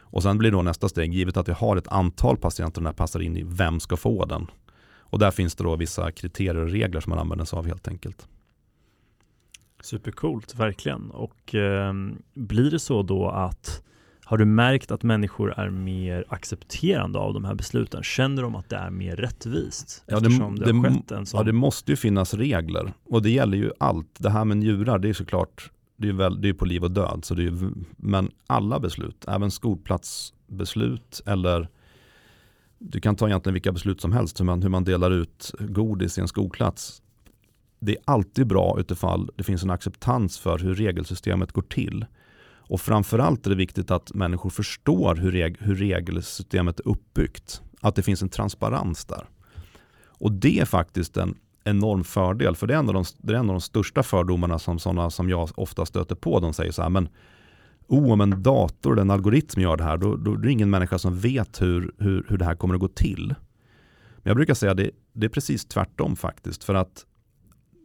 Och 0.09 0.23
sen 0.23 0.37
blir 0.37 0.51
då 0.51 0.61
nästa 0.61 0.89
steg, 0.89 1.13
givet 1.13 1.37
att 1.37 1.47
vi 1.47 1.53
har 1.53 1.77
ett 1.77 1.87
antal 1.87 2.37
patienter 2.37 2.81
den 2.81 2.85
här 2.85 2.93
passar 2.93 3.19
in 3.19 3.37
i, 3.37 3.43
vem 3.45 3.79
ska 3.79 3.97
få 3.97 4.25
den? 4.25 4.47
Och 5.09 5.19
där 5.19 5.31
finns 5.31 5.55
det 5.55 5.63
då 5.63 5.75
vissa 5.75 6.11
kriterier 6.11 6.55
och 6.55 6.69
regler 6.69 6.99
som 6.99 7.09
man 7.09 7.19
använder 7.19 7.45
sig 7.45 7.59
av 7.59 7.65
helt 7.65 7.87
enkelt. 7.87 8.27
Supercoolt, 9.81 10.55
verkligen. 10.55 11.11
Och 11.11 11.55
eh, 11.55 11.93
blir 12.33 12.71
det 12.71 12.79
så 12.79 13.03
då 13.03 13.29
att 13.29 13.83
har 14.27 14.37
du 14.37 14.45
märkt 14.45 14.91
att 14.91 15.03
människor 15.03 15.53
är 15.59 15.69
mer 15.69 16.25
accepterande 16.29 17.19
av 17.19 17.33
de 17.33 17.45
här 17.45 17.55
besluten? 17.55 18.03
Känner 18.03 18.41
de 18.41 18.55
att 18.55 18.69
det 18.69 18.75
är 18.75 18.89
mer 18.89 19.15
rättvist? 19.15 20.03
Ja, 20.07 20.19
det, 20.19 20.29
det, 20.29 20.73
det, 20.73 21.25
ja, 21.33 21.43
det 21.43 21.53
måste 21.53 21.91
ju 21.91 21.95
finnas 21.95 22.33
regler 22.33 22.93
och 23.05 23.21
det 23.21 23.29
gäller 23.29 23.57
ju 23.57 23.71
allt. 23.79 24.07
Det 24.17 24.29
här 24.29 24.45
med 24.45 24.57
njurar, 24.57 24.99
det 24.99 25.09
är 25.09 25.13
såklart 25.13 25.71
det 25.97 26.09
är, 26.09 26.13
väl, 26.13 26.41
det 26.41 26.49
är 26.49 26.53
på 26.53 26.65
liv 26.65 26.83
och 26.83 26.91
död. 26.91 27.19
Så 27.25 27.33
det 27.33 27.43
är, 27.43 27.71
men 27.97 28.31
alla 28.47 28.79
beslut, 28.79 29.25
även 29.27 29.51
skolplatsbeslut 29.51 31.21
eller 31.25 31.69
du 32.79 32.99
kan 32.99 33.15
ta 33.15 33.27
egentligen 33.27 33.53
vilka 33.53 33.71
beslut 33.71 34.01
som 34.01 34.11
helst, 34.11 34.39
hur 34.39 34.45
man, 34.45 34.61
hur 34.61 34.69
man 34.69 34.83
delar 34.83 35.11
ut 35.11 35.51
godis 35.59 36.17
i 36.17 36.21
en 36.21 36.27
skolplats. 36.27 37.01
Det 37.79 37.91
är 37.91 38.01
alltid 38.05 38.47
bra 38.47 38.77
utifall 38.79 39.29
det 39.35 39.43
finns 39.43 39.63
en 39.63 39.69
acceptans 39.69 40.39
för 40.39 40.59
hur 40.59 40.75
regelsystemet 40.75 41.51
går 41.51 41.61
till. 41.61 42.05
Och 42.67 42.81
framförallt 42.81 43.45
är 43.45 43.49
det 43.49 43.55
viktigt 43.55 43.91
att 43.91 44.13
människor 44.13 44.49
förstår 44.49 45.15
hur, 45.15 45.31
reg 45.31 45.57
hur 45.59 45.75
regelsystemet 45.75 46.79
är 46.79 46.87
uppbyggt. 46.87 47.61
Att 47.81 47.95
det 47.95 48.03
finns 48.03 48.21
en 48.21 48.29
transparens 48.29 49.05
där. 49.05 49.25
Och 50.07 50.31
det 50.31 50.59
är 50.59 50.65
faktiskt 50.65 51.17
en 51.17 51.35
enorm 51.63 52.03
fördel, 52.03 52.55
för 52.55 52.67
det 52.67 52.73
är 52.73 52.77
en 52.77 52.87
av 52.87 52.93
de, 52.93 53.03
det 53.17 53.33
är 53.33 53.37
en 53.37 53.49
av 53.49 53.53
de 53.53 53.61
största 53.61 54.03
fördomarna 54.03 54.59
som 54.59 54.79
sådana 54.79 55.09
som 55.09 55.29
jag 55.29 55.49
ofta 55.55 55.85
stöter 55.85 56.15
på. 56.15 56.39
De 56.39 56.53
säger 56.53 56.71
så 56.71 56.81
här, 56.81 56.89
men 56.89 57.09
oh, 57.87 58.11
om 58.11 58.21
en 58.21 58.43
dator 58.43 58.91
eller 58.91 59.01
en 59.01 59.11
algoritm 59.11 59.61
gör 59.61 59.77
det 59.77 59.83
här, 59.83 59.97
då, 59.97 60.15
då 60.15 60.33
är 60.33 60.37
det 60.37 60.51
ingen 60.51 60.69
människa 60.69 60.99
som 60.99 61.19
vet 61.19 61.61
hur, 61.61 61.91
hur, 61.97 62.25
hur 62.29 62.37
det 62.37 62.45
här 62.45 62.55
kommer 62.55 62.73
att 62.73 62.81
gå 62.81 62.87
till. 62.87 63.27
Men 64.17 64.29
jag 64.29 64.35
brukar 64.35 64.53
säga 64.53 64.71
att 64.71 64.77
det, 64.77 64.91
det 65.13 65.25
är 65.25 65.29
precis 65.29 65.65
tvärtom 65.65 66.15
faktiskt. 66.15 66.63
För 66.63 66.73
att 66.73 67.05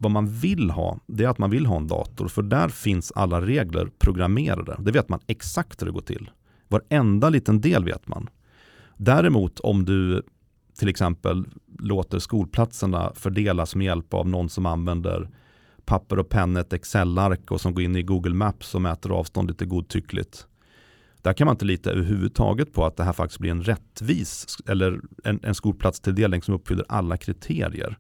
vad 0.03 0.11
man 0.11 0.29
vill 0.29 0.71
ha, 0.71 0.99
det 1.07 1.25
är 1.25 1.29
att 1.29 1.39
man 1.39 1.51
vill 1.51 1.67
ha 1.67 1.77
en 1.77 1.87
dator. 1.87 2.29
För 2.29 2.43
där 2.43 2.69
finns 2.69 3.13
alla 3.13 3.41
regler 3.41 3.91
programmerade. 3.99 4.77
Det 4.79 4.93
vet 4.93 5.09
man 5.09 5.21
exakt 5.27 5.83
hur 5.83 5.87
det 5.87 5.93
går 5.93 6.01
till. 6.01 6.31
Varenda 6.69 7.29
liten 7.29 7.61
del 7.61 7.85
vet 7.85 8.09
man. 8.09 8.29
Däremot 8.97 9.61
om 9.61 9.85
du 9.85 10.23
till 10.79 10.89
exempel 10.89 11.45
låter 11.79 12.19
skolplatserna 12.19 13.13
fördelas 13.15 13.75
med 13.75 13.85
hjälp 13.85 14.15
av 14.15 14.29
någon 14.29 14.49
som 14.49 14.67
använder 14.67 15.29
papper 15.85 16.19
och 16.19 16.29
penna, 16.29 16.61
ett 16.61 16.73
Excel-ark 16.73 17.51
och 17.51 17.61
som 17.61 17.75
går 17.75 17.85
in 17.85 17.97
i 17.97 18.03
Google 18.03 18.35
Maps 18.35 18.75
och 18.75 18.83
mäter 18.83 19.13
avstånd 19.13 19.49
lite 19.49 19.67
godtyckligt. 19.67 20.47
Där 21.23 21.33
kan 21.33 21.45
man 21.45 21.55
inte 21.55 21.65
lita 21.65 21.91
överhuvudtaget 21.91 22.73
på 22.73 22.87
att 22.87 22.97
det 22.97 23.05
här 23.05 23.13
faktiskt 23.13 23.41
blir 23.41 23.51
en 23.51 23.63
rättvis 23.63 24.57
eller 24.67 25.01
en, 25.25 25.41
en 25.43 25.55
skolplatstilldelning 25.55 26.43
som 26.43 26.55
uppfyller 26.55 26.85
alla 26.89 27.17
kriterier. 27.17 27.99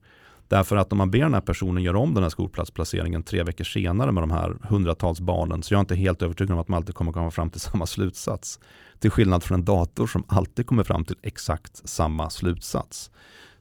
Därför 0.48 0.76
att 0.76 0.92
om 0.92 0.98
man 0.98 1.10
ber 1.10 1.18
den 1.18 1.34
här 1.34 1.40
personen 1.40 1.82
göra 1.82 1.98
om 1.98 2.14
den 2.14 2.22
här 2.22 2.30
skolplatsplaceringen 2.30 3.22
tre 3.22 3.42
veckor 3.42 3.64
senare 3.64 4.12
med 4.12 4.22
de 4.22 4.30
här 4.30 4.56
hundratals 4.62 5.20
barnen 5.20 5.62
så 5.62 5.74
jag 5.74 5.78
är 5.78 5.80
inte 5.80 5.94
helt 5.94 6.22
övertygad 6.22 6.52
om 6.52 6.58
att 6.58 6.68
man 6.68 6.76
alltid 6.76 6.94
kommer 6.94 7.12
komma 7.12 7.30
fram 7.30 7.50
till 7.50 7.60
samma 7.70 7.86
slutsats. 7.86 8.60
Till 8.98 9.10
skillnad 9.10 9.42
från 9.42 9.58
en 9.58 9.64
dator 9.64 10.06
som 10.06 10.24
alltid 10.28 10.66
kommer 10.66 10.84
fram 10.84 11.04
till 11.04 11.16
exakt 11.22 11.88
samma 11.88 12.30
slutsats. 12.30 13.10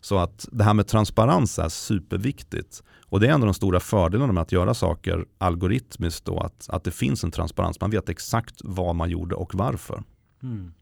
Så 0.01 0.17
att 0.17 0.47
det 0.51 0.63
här 0.63 0.73
med 0.73 0.88
transparens 0.88 1.59
är 1.59 1.69
superviktigt. 1.69 2.84
Och 3.05 3.19
det 3.19 3.27
är 3.27 3.32
en 3.32 3.41
av 3.41 3.45
de 3.45 3.53
stora 3.53 3.79
fördelarna 3.79 4.34
med 4.34 4.41
att 4.41 4.51
göra 4.51 4.73
saker 4.73 5.25
algoritmiskt 5.38 6.25
då, 6.25 6.39
att, 6.39 6.69
att 6.69 6.84
det 6.84 6.91
finns 6.91 7.23
en 7.23 7.32
transparens. 7.32 7.82
Man 7.82 7.91
vet 7.91 8.09
exakt 8.09 8.55
vad 8.63 8.95
man 8.95 9.09
gjorde 9.09 9.36
och 9.36 9.55
varför. 9.55 10.03
Mm. 10.43 10.73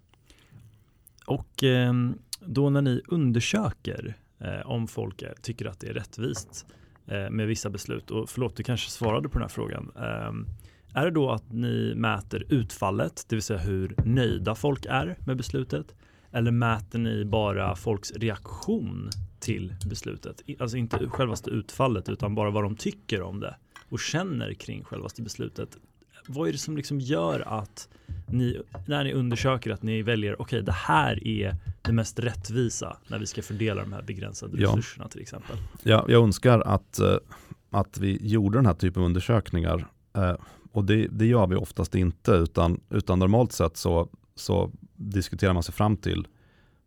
Och 1.26 1.64
ehm, 1.64 2.18
då 2.40 2.70
när 2.70 2.82
ni 2.82 3.02
undersöker 3.08 4.18
eh, 4.40 4.72
om 4.72 4.88
folk 4.88 5.22
är, 5.22 5.34
tycker 5.42 5.66
att 5.66 5.80
det 5.80 5.88
är 5.88 5.94
rättvist 5.94 6.66
eh, 7.08 7.30
med 7.30 7.48
vissa 7.48 7.70
beslut. 7.70 8.12
Och 8.12 8.30
förlåt, 8.30 8.56
du 8.56 8.64
kanske 8.64 8.90
svarade 8.92 9.30
på 9.30 9.34
den 9.34 9.42
här 9.42 9.50
frågan. 9.50 9.92
Eh, 9.96 10.34
är 10.94 11.06
det 11.06 11.12
då 11.12 11.32
att 11.32 11.52
ni 11.52 11.94
mäter 11.96 12.46
utfallet, 12.50 13.26
det 13.30 13.36
vill 13.36 13.44
säga 13.44 13.60
hur 13.60 13.96
nöjda 14.06 14.56
folk 14.56 14.86
är 14.86 15.18
med 15.26 15.38
beslutet? 15.38 15.96
Eller 16.32 16.52
mäter 16.52 17.00
ni 17.00 17.26
bara 17.26 17.76
folks 17.76 18.12
reaktion 18.12 19.10
till 19.40 19.76
beslutet? 19.86 20.42
Alltså 20.60 20.78
inte 20.78 21.10
självaste 21.10 21.50
utfallet 21.50 22.10
utan 22.10 22.36
bara 22.36 22.50
vad 22.50 22.64
de 22.64 22.76
tycker 22.76 23.22
om 23.22 23.40
det 23.40 23.56
och 23.90 24.00
känner 24.00 24.54
kring 24.54 24.84
självaste 24.84 25.22
beslutet. 25.22 25.78
Vad 26.28 26.48
är 26.48 26.52
det 26.52 26.58
som 26.58 26.78
liksom 26.78 27.00
gör 27.00 27.40
att 27.40 27.90
ni, 28.28 28.62
när 28.88 29.04
ni 29.04 29.14
undersöker 29.14 29.72
att 29.72 29.84
ni 29.84 30.02
väljer, 30.02 30.34
okej 30.34 30.44
okay, 30.44 30.62
det 30.62 30.72
här 30.72 31.28
är 31.28 31.56
det 31.90 31.94
mest 31.94 32.20
rättvisa 32.20 32.98
när 33.08 33.20
vi 33.20 33.26
ska 33.26 33.42
fördela 33.42 33.82
de 33.82 33.94
här 33.94 34.02
begränsade 34.02 34.62
ja. 34.62 34.70
resurserna 34.70 35.08
till 35.08 35.22
exempel? 35.22 35.58
Ja, 35.84 36.06
jag 36.08 36.24
önskar 36.24 36.60
att, 36.60 37.00
eh, 37.00 37.16
att 37.70 37.98
vi 37.98 38.18
gjorde 38.22 38.58
den 38.58 38.66
här 38.66 38.74
typen 38.74 39.02
av 39.02 39.06
undersökningar 39.06 39.88
eh, 40.14 40.36
och 40.72 40.86
det, 40.86 41.08
det, 41.08 41.26
gör 41.26 41.48
vi 41.48 41.56
oftast 41.56 41.96
inte 41.96 42.32
utan, 42.32 42.82
utan 42.90 43.20
normalt 43.20 43.52
sett 43.52 43.78
så, 43.78 44.10
så 44.36 44.72
diskuterar 44.96 45.54
man 45.54 45.64
sig 45.64 45.74
fram 45.74 45.98
till 45.98 46.28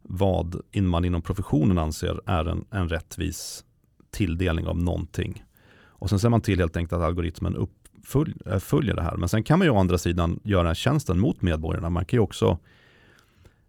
vad 0.02 0.60
man 0.72 1.04
inom 1.04 1.22
professionen 1.22 1.78
anser 1.78 2.20
är 2.26 2.44
en, 2.44 2.64
en 2.70 2.88
rättvis 2.88 3.64
tilldelning 4.10 4.66
av 4.66 4.78
någonting. 4.78 5.44
Och 5.84 6.10
sen 6.10 6.18
ser 6.18 6.28
man 6.28 6.40
till 6.40 6.58
helt 6.58 6.76
enkelt 6.76 6.92
att 6.92 7.06
algoritmen 7.06 7.56
uppfölj, 7.56 8.34
eh, 8.46 8.94
det 8.94 9.02
här. 9.02 9.16
Men 9.16 9.28
sen 9.28 9.42
kan 9.42 9.58
man 9.58 9.66
ju 9.66 9.70
å 9.70 9.78
andra 9.78 9.98
sidan 9.98 10.40
göra 10.42 10.74
tjänsten 10.74 11.20
mot 11.20 11.42
medborgarna. 11.42 11.90
Man 11.90 12.04
kan 12.04 12.16
ju 12.16 12.20
också, 12.22 12.58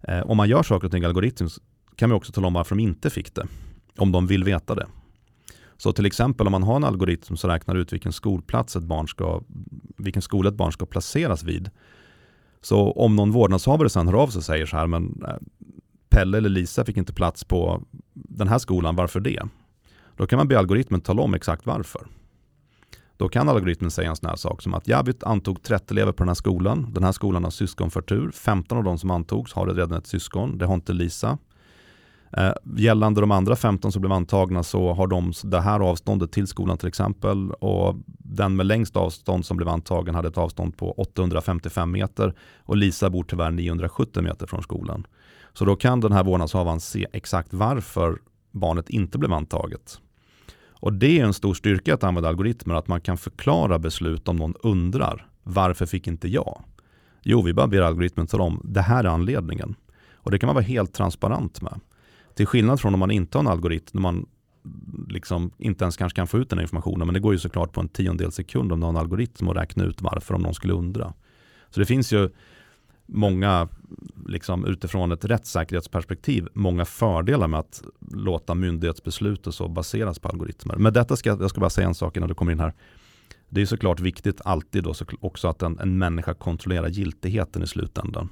eh, 0.07 0.21
om 0.21 0.37
man 0.37 0.49
gör 0.49 0.63
saker 0.63 0.85
och 0.85 0.91
ting 0.91 1.03
algoritmiskt, 1.03 1.59
kan 1.95 2.09
man 2.09 2.15
också 2.15 2.31
tala 2.31 2.47
om 2.47 2.53
varför 2.53 2.75
de 2.75 2.81
inte 2.81 3.09
fick 3.09 3.35
det. 3.35 3.47
Om 3.97 4.11
de 4.11 4.27
vill 4.27 4.43
veta 4.43 4.75
det. 4.75 4.87
Så 5.77 5.93
till 5.93 6.05
exempel 6.05 6.47
om 6.47 6.51
man 6.51 6.63
har 6.63 6.75
en 6.75 6.83
algoritm 6.83 7.37
som 7.37 7.49
räknar 7.49 7.75
ut 7.75 7.93
vilken 7.93 8.13
skolplats 8.13 8.75
ett 8.75 8.83
barn 8.83 9.07
ska, 9.07 9.41
vilken 9.97 10.21
skola 10.21 10.49
ett 10.49 10.55
barn 10.55 10.71
ska 10.71 10.85
placeras 10.85 11.43
vid. 11.43 11.69
Så 12.61 12.91
om 12.91 13.15
någon 13.15 13.31
vårdnadshavare 13.31 13.89
sen 13.89 14.07
hör 14.07 14.15
av 14.15 14.27
sig 14.27 14.39
och 14.39 14.43
säger 14.43 14.65
så 14.65 14.77
här, 14.77 14.87
men 14.87 15.23
eh, 15.27 15.35
Pelle 16.09 16.37
eller 16.37 16.49
Lisa 16.49 16.85
fick 16.85 16.97
inte 16.97 17.13
plats 17.13 17.43
på 17.43 17.83
den 18.13 18.47
här 18.47 18.59
skolan, 18.59 18.95
varför 18.95 19.19
det? 19.19 19.41
Då 20.15 20.27
kan 20.27 20.37
man 20.37 20.47
be 20.47 20.59
algoritmen 20.59 21.01
tala 21.01 21.21
om 21.21 21.33
exakt 21.33 21.65
varför. 21.65 22.07
Då 23.23 23.29
kan 23.29 23.49
algoritmen 23.49 23.91
säga 23.91 24.09
en 24.09 24.15
sån 24.15 24.29
här 24.29 24.35
sak 24.35 24.61
som 24.61 24.73
att 24.73 24.87
jag 24.87 25.13
antog 25.21 25.63
30 25.63 25.93
elever 25.93 26.11
på 26.11 26.23
den 26.23 26.27
här 26.27 26.35
skolan. 26.35 26.87
Den 26.93 27.03
här 27.03 27.11
skolan 27.11 27.43
har 27.43 27.51
syskonförtur. 27.51 28.31
15 28.31 28.77
av 28.77 28.83
de 28.83 28.97
som 28.97 29.11
antogs 29.11 29.53
har 29.53 29.67
redan 29.67 29.97
ett 29.97 30.07
syskon. 30.07 30.57
Det 30.57 30.65
har 30.65 30.73
inte 30.73 30.93
Lisa. 30.93 31.37
Eh, 32.37 32.51
gällande 32.77 33.21
de 33.21 33.31
andra 33.31 33.55
15 33.55 33.91
som 33.91 34.01
blev 34.01 34.11
antagna 34.11 34.63
så 34.63 34.93
har 34.93 35.07
de 35.07 35.33
det 35.43 35.61
här 35.61 35.79
avståndet 35.79 36.31
till 36.31 36.47
skolan 36.47 36.77
till 36.77 36.87
exempel 36.87 37.51
och 37.51 37.95
den 38.07 38.55
med 38.55 38.65
längst 38.65 38.95
avstånd 38.95 39.45
som 39.45 39.57
blev 39.57 39.69
antagen 39.69 40.15
hade 40.15 40.27
ett 40.27 40.37
avstånd 40.37 40.77
på 40.77 40.91
855 40.91 41.91
meter 41.91 42.33
och 42.59 42.77
Lisa 42.77 43.09
bor 43.09 43.23
tyvärr 43.23 43.51
970 43.51 44.23
meter 44.23 44.47
från 44.47 44.63
skolan. 44.63 45.07
Så 45.53 45.65
då 45.65 45.75
kan 45.75 45.99
den 45.99 46.11
här 46.11 46.23
vårdnadshavaren 46.23 46.79
se 46.79 47.07
exakt 47.13 47.53
varför 47.53 48.19
barnet 48.51 48.89
inte 48.89 49.17
blev 49.17 49.33
antaget. 49.33 49.99
Och 50.83 50.93
det 50.93 51.19
är 51.19 51.25
en 51.25 51.33
stor 51.33 51.53
styrka 51.53 51.93
att 51.93 52.03
använda 52.03 52.29
algoritmer, 52.29 52.75
att 52.75 52.87
man 52.87 53.01
kan 53.01 53.17
förklara 53.17 53.79
beslut 53.79 54.27
om 54.27 54.35
någon 54.35 54.53
undrar 54.63 55.27
varför 55.43 55.85
fick 55.85 56.07
inte 56.07 56.27
jag? 56.27 56.63
Jo, 57.21 57.41
vi 57.41 57.53
bara 57.53 57.67
ber 57.67 57.81
algoritmen 57.81 58.27
tala 58.27 58.43
om 58.43 58.61
det 58.63 58.81
här 58.81 59.03
är 59.03 59.07
anledningen. 59.07 59.75
Och 60.13 60.31
det 60.31 60.39
kan 60.39 60.47
man 60.47 60.55
vara 60.55 60.65
helt 60.65 60.93
transparent 60.93 61.61
med. 61.61 61.79
Till 62.35 62.45
skillnad 62.45 62.81
från 62.81 62.93
om 62.93 62.99
man 62.99 63.11
inte 63.11 63.37
har 63.37 63.43
en 63.43 63.51
algoritm, 63.51 63.89
när 63.91 64.01
man 64.01 64.25
liksom 65.07 65.51
inte 65.57 65.83
ens 65.83 65.97
kanske 65.97 66.15
kan 66.15 66.27
få 66.27 66.37
ut 66.37 66.49
den 66.49 66.59
informationen, 66.59 67.07
men 67.07 67.13
det 67.13 67.19
går 67.19 67.33
ju 67.33 67.39
såklart 67.39 67.73
på 67.73 67.81
en 67.81 67.89
tiondel 67.89 68.31
sekund 68.31 68.71
om 68.71 68.79
du 68.79 68.85
har 68.85 68.91
en 68.91 68.97
algoritm 68.97 69.47
och 69.47 69.55
räkna 69.55 69.83
ut 69.83 70.01
varför 70.01 70.33
om 70.33 70.41
någon 70.41 70.53
skulle 70.53 70.73
undra. 70.73 71.13
Så 71.69 71.79
det 71.79 71.85
finns 71.85 72.13
ju 72.13 72.29
många, 73.05 73.67
liksom, 74.27 74.65
utifrån 74.65 75.11
ett 75.11 75.25
rättssäkerhetsperspektiv, 75.25 76.47
många 76.53 76.85
fördelar 76.85 77.47
med 77.47 77.59
att 77.59 77.83
låta 78.11 78.55
myndighetsbeslut 78.55 79.47
och 79.47 79.53
så 79.53 79.67
baseras 79.67 80.19
på 80.19 80.29
algoritmer. 80.29 80.75
Men 80.75 80.93
detta 80.93 81.15
ska 81.15 81.29
jag 81.29 81.49
ska 81.49 81.59
bara 81.59 81.69
säga 81.69 81.87
en 81.87 81.95
sak 81.95 82.17
innan 82.17 82.29
du 82.29 82.35
kommer 82.35 82.51
in 82.51 82.59
här. 82.59 82.73
Det 83.49 83.61
är 83.61 83.65
såklart 83.65 83.99
viktigt 83.99 84.41
alltid 84.45 84.83
då, 84.83 84.93
så 84.93 85.05
också 85.19 85.47
att 85.47 85.61
en, 85.61 85.79
en 85.79 85.97
människa 85.97 86.33
kontrollerar 86.33 86.87
giltigheten 86.87 87.63
i 87.63 87.67
slutändan. 87.67 88.29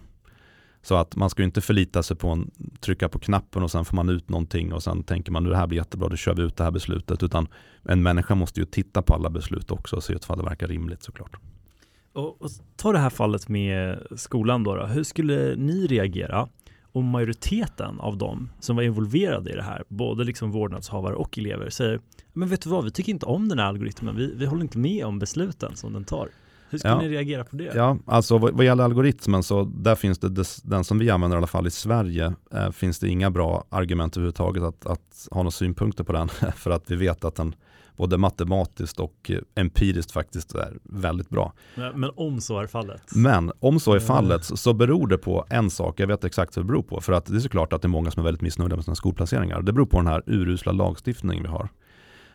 Så 0.82 0.96
att 0.96 1.16
man 1.16 1.30
ska 1.30 1.44
inte 1.44 1.62
förlita 1.62 2.04
sig 2.04 2.18
på 2.18 2.30
en 2.30 2.52
trycka 2.80 3.10
på 3.10 3.20
knappen 3.20 3.64
och 3.64 3.72
sen 3.72 3.86
får 3.86 3.96
man 3.96 4.10
ut 4.10 4.30
någonting 4.30 4.74
och 4.74 4.84
sen 4.84 5.04
tänker 5.04 5.32
man 5.32 5.44
nu 5.44 5.50
det 5.50 5.58
här 5.58 5.68
blir 5.68 5.78
jättebra, 5.78 6.10
då 6.10 6.16
kör 6.16 6.36
vi 6.36 6.42
ut 6.42 6.58
det 6.58 6.64
här 6.64 6.72
beslutet. 6.72 7.24
Utan 7.24 7.48
en 7.84 8.04
människa 8.04 8.36
måste 8.36 8.60
ju 8.60 8.66
titta 8.66 9.02
på 9.02 9.14
alla 9.14 9.30
beslut 9.30 9.72
också 9.72 9.96
och 9.96 10.04
se 10.04 10.14
ifall 10.14 10.38
det 10.38 10.44
verkar 10.44 10.68
rimligt 10.68 11.04
såklart. 11.04 11.38
Och, 12.14 12.42
och 12.42 12.50
ta 12.76 12.92
det 12.92 13.00
här 13.00 13.10
fallet 13.10 13.50
med 13.50 14.00
skolan 14.16 14.64
då, 14.64 14.76
då. 14.76 14.86
Hur 14.86 15.04
skulle 15.04 15.56
ni 15.56 15.88
reagera 15.88 16.48
om 16.92 17.06
majoriteten 17.06 18.00
av 18.00 18.18
dem 18.18 18.50
som 18.60 18.76
var 18.76 18.84
involverade 18.84 19.52
i 19.52 19.56
det 19.56 19.64
här, 19.64 19.84
både 19.88 20.24
liksom 20.24 20.52
vårdnadshavare 20.52 21.16
och 21.16 21.38
elever, 21.38 21.70
säger 21.70 22.00
men 22.34 22.50
vet 22.50 22.62
du 22.62 22.70
vad, 22.70 22.84
vi 22.84 22.92
tycker 22.92 23.12
inte 23.12 23.26
om 23.26 23.50
den 23.50 23.60
här 23.60 23.66
algoritmen, 23.66 24.16
vi, 24.16 24.34
vi 24.36 24.46
håller 24.46 24.62
inte 24.62 24.78
med 24.78 25.06
om 25.06 25.20
besluten 25.20 25.76
som 25.76 25.94
den 25.94 26.04
tar. 26.04 26.30
Hur 26.72 26.78
skulle 26.78 26.94
ja. 26.94 27.02
ni 27.02 27.10
reagera 27.10 27.44
på 27.44 27.56
det? 27.56 27.72
Ja, 27.76 27.98
alltså 28.06 28.38
vad, 28.38 28.54
vad 28.54 28.66
gäller 28.66 28.84
algoritmen 28.84 29.44
så 29.44 29.64
där 29.64 29.96
finns 29.96 30.20
det, 30.20 30.30
des, 30.30 30.62
den 30.62 30.84
som 30.84 31.00
vi 31.00 31.10
använder 31.10 31.38
i 31.38 31.40
alla 31.40 31.48
fall 31.48 31.68
i 31.68 31.72
Sverige, 31.72 32.34
eh, 32.54 32.72
finns 32.72 33.00
det 33.00 33.10
inga 33.10 33.32
bra 33.32 33.64
argument 33.70 34.18
överhuvudtaget 34.18 34.64
att, 34.64 34.86
att 34.86 35.28
ha 35.32 35.42
några 35.42 35.52
synpunkter 35.52 36.04
på 36.04 36.14
den, 36.14 36.30
för 36.56 36.72
att 36.72 36.92
vi 36.92 36.96
vet 36.96 37.26
att 37.26 37.36
den 37.36 37.56
både 37.96 38.18
matematiskt 38.18 39.00
och 39.00 39.32
empiriskt 39.56 40.12
faktiskt 40.12 40.56
är 40.56 40.78
väldigt 40.84 41.30
bra. 41.30 41.54
Men 41.76 42.12
om 42.16 42.42
så 42.42 42.60
är 42.60 42.68
fallet? 42.68 43.02
Men 43.16 43.52
om 43.60 43.80
så 43.80 43.94
är 43.94 44.00
fallet 44.00 44.46
så 44.46 44.74
beror 44.74 45.08
det 45.08 45.18
på 45.18 45.46
en 45.50 45.70
sak, 45.70 46.00
jag 46.00 46.08
vet 46.08 46.24
exakt 46.24 46.56
vad 46.56 46.66
det 46.66 46.68
beror 46.68 46.84
på. 46.84 47.02
För 47.02 47.14
att 47.14 47.26
det 47.26 47.36
är 47.36 47.40
såklart 47.40 47.74
att 47.74 47.82
det 47.82 47.86
är 47.86 47.90
många 47.90 48.12
som 48.12 48.20
är 48.20 48.24
väldigt 48.24 48.42
missnöjda 48.42 48.76
med 48.76 48.86
sina 48.86 48.96
skolplaceringar. 48.96 49.62
Det 49.62 49.74
beror 49.74 49.86
på 49.86 49.98
den 49.98 50.08
här 50.08 50.24
urusla 50.26 50.72
lagstiftningen 50.72 51.44
vi 51.44 51.50
har. 51.50 51.70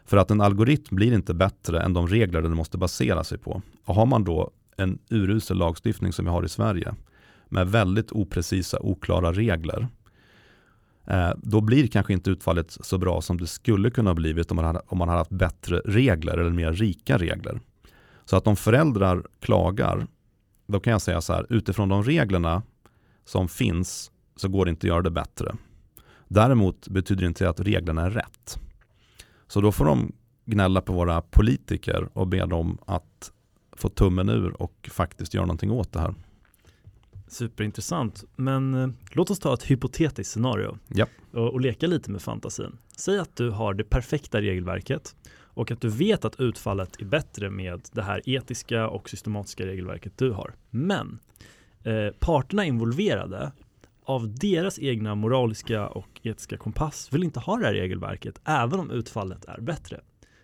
För 0.07 0.16
att 0.16 0.30
en 0.30 0.40
algoritm 0.40 0.96
blir 0.96 1.12
inte 1.12 1.34
bättre 1.34 1.80
än 1.80 1.92
de 1.92 2.09
regler 2.09 2.42
den 2.42 2.57
måste 2.57 2.78
basera 2.78 3.24
sig 3.24 3.38
på. 3.38 3.62
Och 3.84 3.94
har 3.94 4.07
man 4.07 4.24
då 4.24 4.50
en 4.76 4.98
urusel 5.11 5.57
lagstiftning 5.57 6.12
som 6.12 6.24
vi 6.24 6.30
har 6.30 6.44
i 6.44 6.48
Sverige 6.48 6.94
med 7.48 7.70
väldigt 7.70 8.12
oprecisa, 8.12 8.78
oklara 8.80 9.32
regler 9.32 9.88
eh, 11.04 11.30
då 11.36 11.61
blir 11.61 11.86
kanske 11.86 12.12
inte 12.12 12.30
utfallet 12.30 12.76
så 12.80 12.98
bra 12.98 13.20
som 13.20 13.38
det 13.38 13.46
skulle 13.46 13.90
kunna 13.90 14.11
ha 14.11 14.14
blivit 14.14 14.50
om 14.50 14.57
man 14.57 14.64
hade, 14.64 14.80
om 14.86 14.98
man 14.98 15.09
hade 15.09 15.20
haft 15.20 15.30
bättre 15.30 15.82
regler 15.84 16.38
eller 16.38 16.50
mer 16.50 16.72
rika 16.72 17.18
regler. 17.18 17.61
Så 18.24 18.36
att 18.36 18.46
om 18.46 18.57
föräldrar 18.57 19.22
klagar, 19.40 20.07
då 20.66 20.80
kan 20.80 20.90
jag 20.90 21.02
säga 21.02 21.20
så 21.20 21.32
här, 21.32 21.46
utifrån 21.48 21.88
de 21.88 22.02
reglerna 22.02 22.62
som 23.24 23.48
finns 23.48 24.11
så 24.36 24.48
går 24.48 24.64
det 24.64 24.70
inte 24.70 24.84
att 24.86 24.88
göra 24.88 25.02
det 25.02 25.11
bättre. 25.11 25.57
Däremot 26.28 26.88
betyder 26.88 27.20
det 27.20 27.28
inte 27.28 27.48
att 27.48 27.61
reglerna 27.61 28.02
är 28.02 28.11
rätt. 28.11 28.59
Så 29.49 29.61
då 29.61 29.72
får 29.72 29.84
de 29.84 30.12
gnälla 30.44 30.80
på 30.80 30.92
våra 30.92 31.22
politiker 31.22 32.09
och 32.12 32.26
be 32.26 32.47
dem 32.47 32.78
att 32.86 33.32
få 33.72 33.88
tummen 33.88 34.28
ur 34.28 34.62
och 34.62 34.88
faktiskt 34.92 35.34
göra 35.34 35.47
någonting 35.47 35.70
åt 35.70 35.92
det 35.92 36.01
här. 36.01 36.14
Superintressant, 37.28 38.24
men 38.36 38.74
eh, 38.74 38.88
låt 39.11 39.30
oss 39.30 39.38
ta 39.38 39.55
ett 39.55 39.62
hypotetiskt 39.62 40.32
scenario 40.32 40.78
ja. 40.88 41.07
och, 41.32 41.53
och, 41.53 41.61
leka 41.61 41.86
lite 41.86 42.11
med 42.11 42.22
fantasin. 42.22 42.78
Säg 42.97 43.18
att 43.18 43.36
du 43.36 43.51
har 43.51 43.74
det 43.74 43.84
perfekta 43.84 44.40
regelverket 44.40 45.16
och 45.57 45.70
att 45.70 45.80
du 45.80 45.88
vet 45.88 46.24
att 46.24 46.40
utfallet 46.40 47.01
är 47.01 47.05
bättre 47.05 47.51
med 47.51 47.80
det 47.92 48.03
här 48.03 48.22
etiska 48.26 48.88
och 48.88 49.11
systematiska 49.11 49.66
regelverket 49.66 50.12
du 50.16 50.30
har. 50.30 50.55
Men 50.70 51.18
eh, 51.82 52.09
parterna 52.18 52.64
involverade 52.64 53.53
av 54.07 54.34
deras 54.34 54.78
egna 54.78 55.14
moraliska 55.14 55.86
och 55.88 56.20
etiska 56.22 56.57
kompass 56.57 57.09
vill 57.12 57.24
inte 57.24 57.40
ha 57.40 57.57
det 57.57 57.66
här 57.66 57.74
regelverket 57.74 58.40
även 58.44 58.80
om 58.80 58.90
utfallet 58.90 59.44
är 59.44 59.61
bättre. 59.61 60.00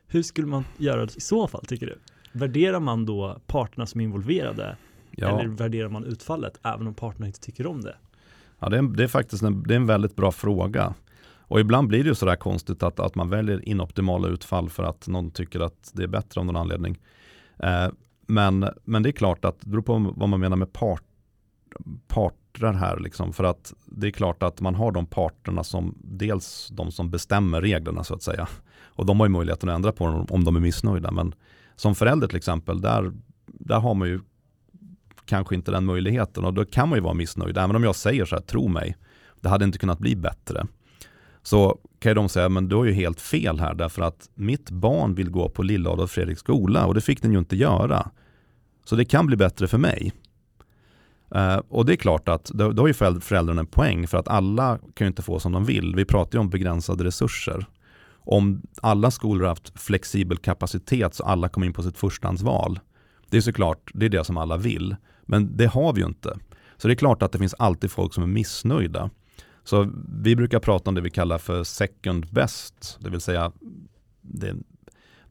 Hur 0.06 0.22
skulle 0.22 0.46
man 0.46 0.64
göra 0.76 1.04
i 1.04 1.20
så 1.20 1.48
fall 1.48 1.64
tycker 1.66 1.86
du? 1.86 1.98
Värderar 2.32 2.80
man 2.80 3.06
då 3.06 3.40
parterna 3.46 3.86
som 3.86 4.00
är 4.00 4.04
involverade 4.04 4.76
Ja. 5.16 5.28
Eller 5.28 5.48
värderar 5.48 5.88
man 5.88 6.04
utfallet 6.04 6.60
även 6.62 6.86
om 6.86 6.94
parterna 6.94 7.26
inte 7.26 7.40
tycker 7.40 7.66
om 7.66 7.80
det? 7.80 7.96
Ja, 8.58 8.68
det 8.68 8.78
är, 8.78 8.82
det 8.82 9.02
är 9.02 9.08
faktiskt 9.08 9.42
en, 9.42 9.62
det 9.62 9.74
är 9.74 9.76
en 9.76 9.86
väldigt 9.86 10.16
bra 10.16 10.32
fråga. 10.32 10.94
Och 11.24 11.60
ibland 11.60 11.88
blir 11.88 12.04
det 12.04 12.08
ju 12.08 12.14
sådär 12.14 12.36
konstigt 12.36 12.82
att, 12.82 13.00
att 13.00 13.14
man 13.14 13.28
väljer 13.28 13.68
inoptimala 13.68 14.28
utfall 14.28 14.70
för 14.70 14.82
att 14.82 15.08
någon 15.08 15.30
tycker 15.30 15.60
att 15.60 15.90
det 15.94 16.02
är 16.02 16.06
bättre 16.06 16.40
av 16.40 16.46
någon 16.46 16.56
anledning. 16.56 16.98
Eh, 17.58 17.88
men, 18.26 18.68
men 18.84 19.02
det 19.02 19.08
är 19.08 19.12
klart 19.12 19.44
att 19.44 19.60
det 19.60 19.68
beror 19.68 19.82
på 19.82 20.12
vad 20.16 20.28
man 20.28 20.40
menar 20.40 20.56
med 20.56 20.72
part, 20.72 21.02
parter 22.52 22.78
här. 22.78 23.00
Liksom, 23.00 23.32
för 23.32 23.44
att 23.44 23.74
det 23.86 24.06
är 24.06 24.10
klart 24.10 24.42
att 24.42 24.60
man 24.60 24.74
har 24.74 24.92
de 24.92 25.06
parterna 25.06 25.64
som 25.64 25.94
dels 26.02 26.68
de 26.72 26.92
som 26.92 27.10
bestämmer 27.10 27.60
reglerna 27.60 28.04
så 28.04 28.14
att 28.14 28.22
säga. 28.22 28.48
Och 28.96 29.06
de 29.06 29.20
har 29.20 29.26
ju 29.26 29.32
möjligheten 29.32 29.68
att 29.68 29.74
ändra 29.74 29.92
på 29.92 30.06
dem 30.06 30.26
om 30.30 30.44
de 30.44 30.56
är 30.56 30.60
missnöjda. 30.60 31.10
Men 31.10 31.34
som 31.76 31.94
förälder 31.94 32.28
till 32.28 32.36
exempel, 32.36 32.80
där, 32.80 33.12
där 33.46 33.80
har 33.80 33.94
man 33.94 34.08
ju 34.08 34.20
kanske 35.24 35.54
inte 35.54 35.70
den 35.70 35.84
möjligheten 35.84 36.44
och 36.44 36.54
då 36.54 36.64
kan 36.64 36.88
man 36.88 36.98
ju 36.98 37.02
vara 37.02 37.14
missnöjd. 37.14 37.58
Även 37.58 37.76
om 37.76 37.84
jag 37.84 37.96
säger 37.96 38.24
så 38.24 38.36
här, 38.36 38.42
tro 38.42 38.68
mig, 38.68 38.96
det 39.40 39.48
hade 39.48 39.64
inte 39.64 39.78
kunnat 39.78 39.98
bli 39.98 40.16
bättre. 40.16 40.66
Så 41.42 41.78
kan 41.98 42.10
ju 42.10 42.14
de 42.14 42.28
säga, 42.28 42.48
men 42.48 42.68
du 42.68 42.76
har 42.76 42.84
ju 42.84 42.92
helt 42.92 43.20
fel 43.20 43.60
här 43.60 43.74
därför 43.74 44.02
att 44.02 44.30
mitt 44.34 44.70
barn 44.70 45.14
vill 45.14 45.30
gå 45.30 45.48
på 45.48 45.62
Lilla 45.62 45.90
Adolf 45.90 46.10
Fredriks 46.10 46.40
skola 46.40 46.86
och 46.86 46.94
det 46.94 47.00
fick 47.00 47.22
den 47.22 47.32
ju 47.32 47.38
inte 47.38 47.56
göra. 47.56 48.10
Så 48.84 48.96
det 48.96 49.04
kan 49.04 49.26
bli 49.26 49.36
bättre 49.36 49.66
för 49.66 49.78
mig. 49.78 50.12
Uh, 51.36 51.60
och 51.68 51.86
det 51.86 51.92
är 51.92 51.96
klart 51.96 52.28
att 52.28 52.44
då, 52.44 52.72
då 52.72 52.82
har 52.82 52.88
ju 52.88 52.94
föräldrarna 53.20 53.60
en 53.60 53.66
poäng 53.66 54.06
för 54.06 54.18
att 54.18 54.28
alla 54.28 54.78
kan 54.94 55.04
ju 55.04 55.08
inte 55.08 55.22
få 55.22 55.40
som 55.40 55.52
de 55.52 55.64
vill. 55.64 55.96
Vi 55.96 56.04
pratar 56.04 56.38
ju 56.38 56.40
om 56.40 56.50
begränsade 56.50 57.04
resurser. 57.04 57.66
Om 58.24 58.62
alla 58.82 59.10
skolor 59.10 59.42
har 59.42 59.48
haft 59.48 59.80
flexibel 59.80 60.38
kapacitet 60.38 61.14
så 61.14 61.24
alla 61.24 61.48
kommer 61.48 61.66
in 61.66 61.72
på 61.72 61.82
sitt 61.82 61.98
förstahandsval. 61.98 62.80
Det 63.30 63.36
är 63.36 63.40
såklart, 63.40 63.90
det 63.94 64.06
är 64.06 64.10
det 64.10 64.24
som 64.24 64.36
alla 64.36 64.56
vill. 64.56 64.96
Men 65.22 65.56
det 65.56 65.66
har 65.66 65.92
vi 65.92 66.00
ju 66.00 66.06
inte. 66.06 66.38
Så 66.76 66.88
det 66.88 66.94
är 66.94 66.96
klart 66.96 67.22
att 67.22 67.32
det 67.32 67.38
finns 67.38 67.54
alltid 67.58 67.90
folk 67.90 68.14
som 68.14 68.22
är 68.22 68.28
missnöjda. 68.28 69.10
Så 69.64 69.90
vi 70.22 70.36
brukar 70.36 70.60
prata 70.60 70.90
om 70.90 70.94
det 70.94 71.00
vi 71.00 71.10
kallar 71.10 71.38
för 71.38 71.64
second 71.64 72.26
best, 72.30 72.98
det 73.00 73.10
vill 73.10 73.20
säga 73.20 73.52
det, 74.20 74.54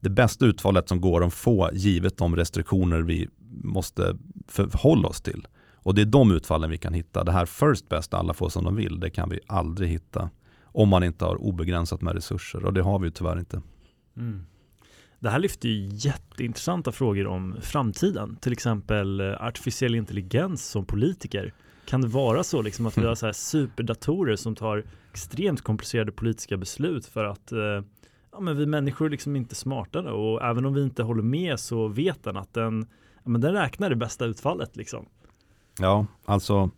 det 0.00 0.10
bästa 0.10 0.46
utfallet 0.46 0.88
som 0.88 1.00
går 1.00 1.24
att 1.24 1.34
få 1.34 1.70
givet 1.72 2.16
de 2.16 2.36
restriktioner 2.36 3.00
vi 3.00 3.28
måste 3.62 4.16
förhålla 4.48 5.08
oss 5.08 5.20
till. 5.20 5.46
Och 5.82 5.94
det 5.94 6.02
är 6.02 6.06
de 6.06 6.30
utfallen 6.30 6.70
vi 6.70 6.78
kan 6.78 6.94
hitta. 6.94 7.24
Det 7.24 7.32
här 7.32 7.46
first 7.46 7.88
best, 7.88 8.14
alla 8.14 8.34
får 8.34 8.48
som 8.48 8.64
de 8.64 8.76
vill, 8.76 9.00
det 9.00 9.10
kan 9.10 9.28
vi 9.30 9.40
aldrig 9.46 9.88
hitta. 9.88 10.30
Om 10.64 10.88
man 10.88 11.04
inte 11.04 11.24
har 11.24 11.36
obegränsat 11.36 12.02
med 12.02 12.14
resurser 12.14 12.64
och 12.64 12.72
det 12.72 12.82
har 12.82 12.98
vi 12.98 13.10
tyvärr 13.10 13.38
inte. 13.38 13.62
Mm. 14.16 14.46
Det 15.22 15.30
här 15.30 15.38
lyfter 15.38 15.68
ju 15.68 15.88
jätteintressanta 15.92 16.92
frågor 16.92 17.26
om 17.26 17.56
framtiden, 17.60 18.36
till 18.36 18.52
exempel 18.52 19.20
eh, 19.20 19.32
artificiell 19.40 19.94
intelligens 19.94 20.66
som 20.66 20.84
politiker. 20.84 21.52
Kan 21.86 22.00
det 22.00 22.08
vara 22.08 22.44
så 22.44 22.62
liksom 22.62 22.86
att 22.86 22.98
vi 22.98 23.06
har 23.06 23.14
så 23.14 23.26
här 23.26 23.32
superdatorer 23.32 24.36
som 24.36 24.54
tar 24.54 24.84
extremt 25.10 25.60
komplicerade 25.60 26.12
politiska 26.12 26.56
beslut 26.56 27.06
för 27.06 27.24
att 27.24 27.52
eh, 27.52 27.58
ja, 28.32 28.40
men 28.40 28.56
vi 28.56 28.66
människor 28.66 29.06
är 29.06 29.10
liksom 29.10 29.36
inte 29.36 29.54
smartare 29.54 30.12
och 30.12 30.42
även 30.42 30.66
om 30.66 30.74
vi 30.74 30.82
inte 30.82 31.02
håller 31.02 31.22
med 31.22 31.60
så 31.60 31.88
vet 31.88 32.24
den 32.24 32.36
att 32.36 32.54
den, 32.54 32.86
ja, 33.14 33.30
men 33.30 33.40
den 33.40 33.52
räknar 33.52 33.90
det 33.90 33.96
bästa 33.96 34.24
utfallet 34.24 34.76
liksom. 34.76 35.06
Ja, 35.78 36.06
alltså 36.24 36.70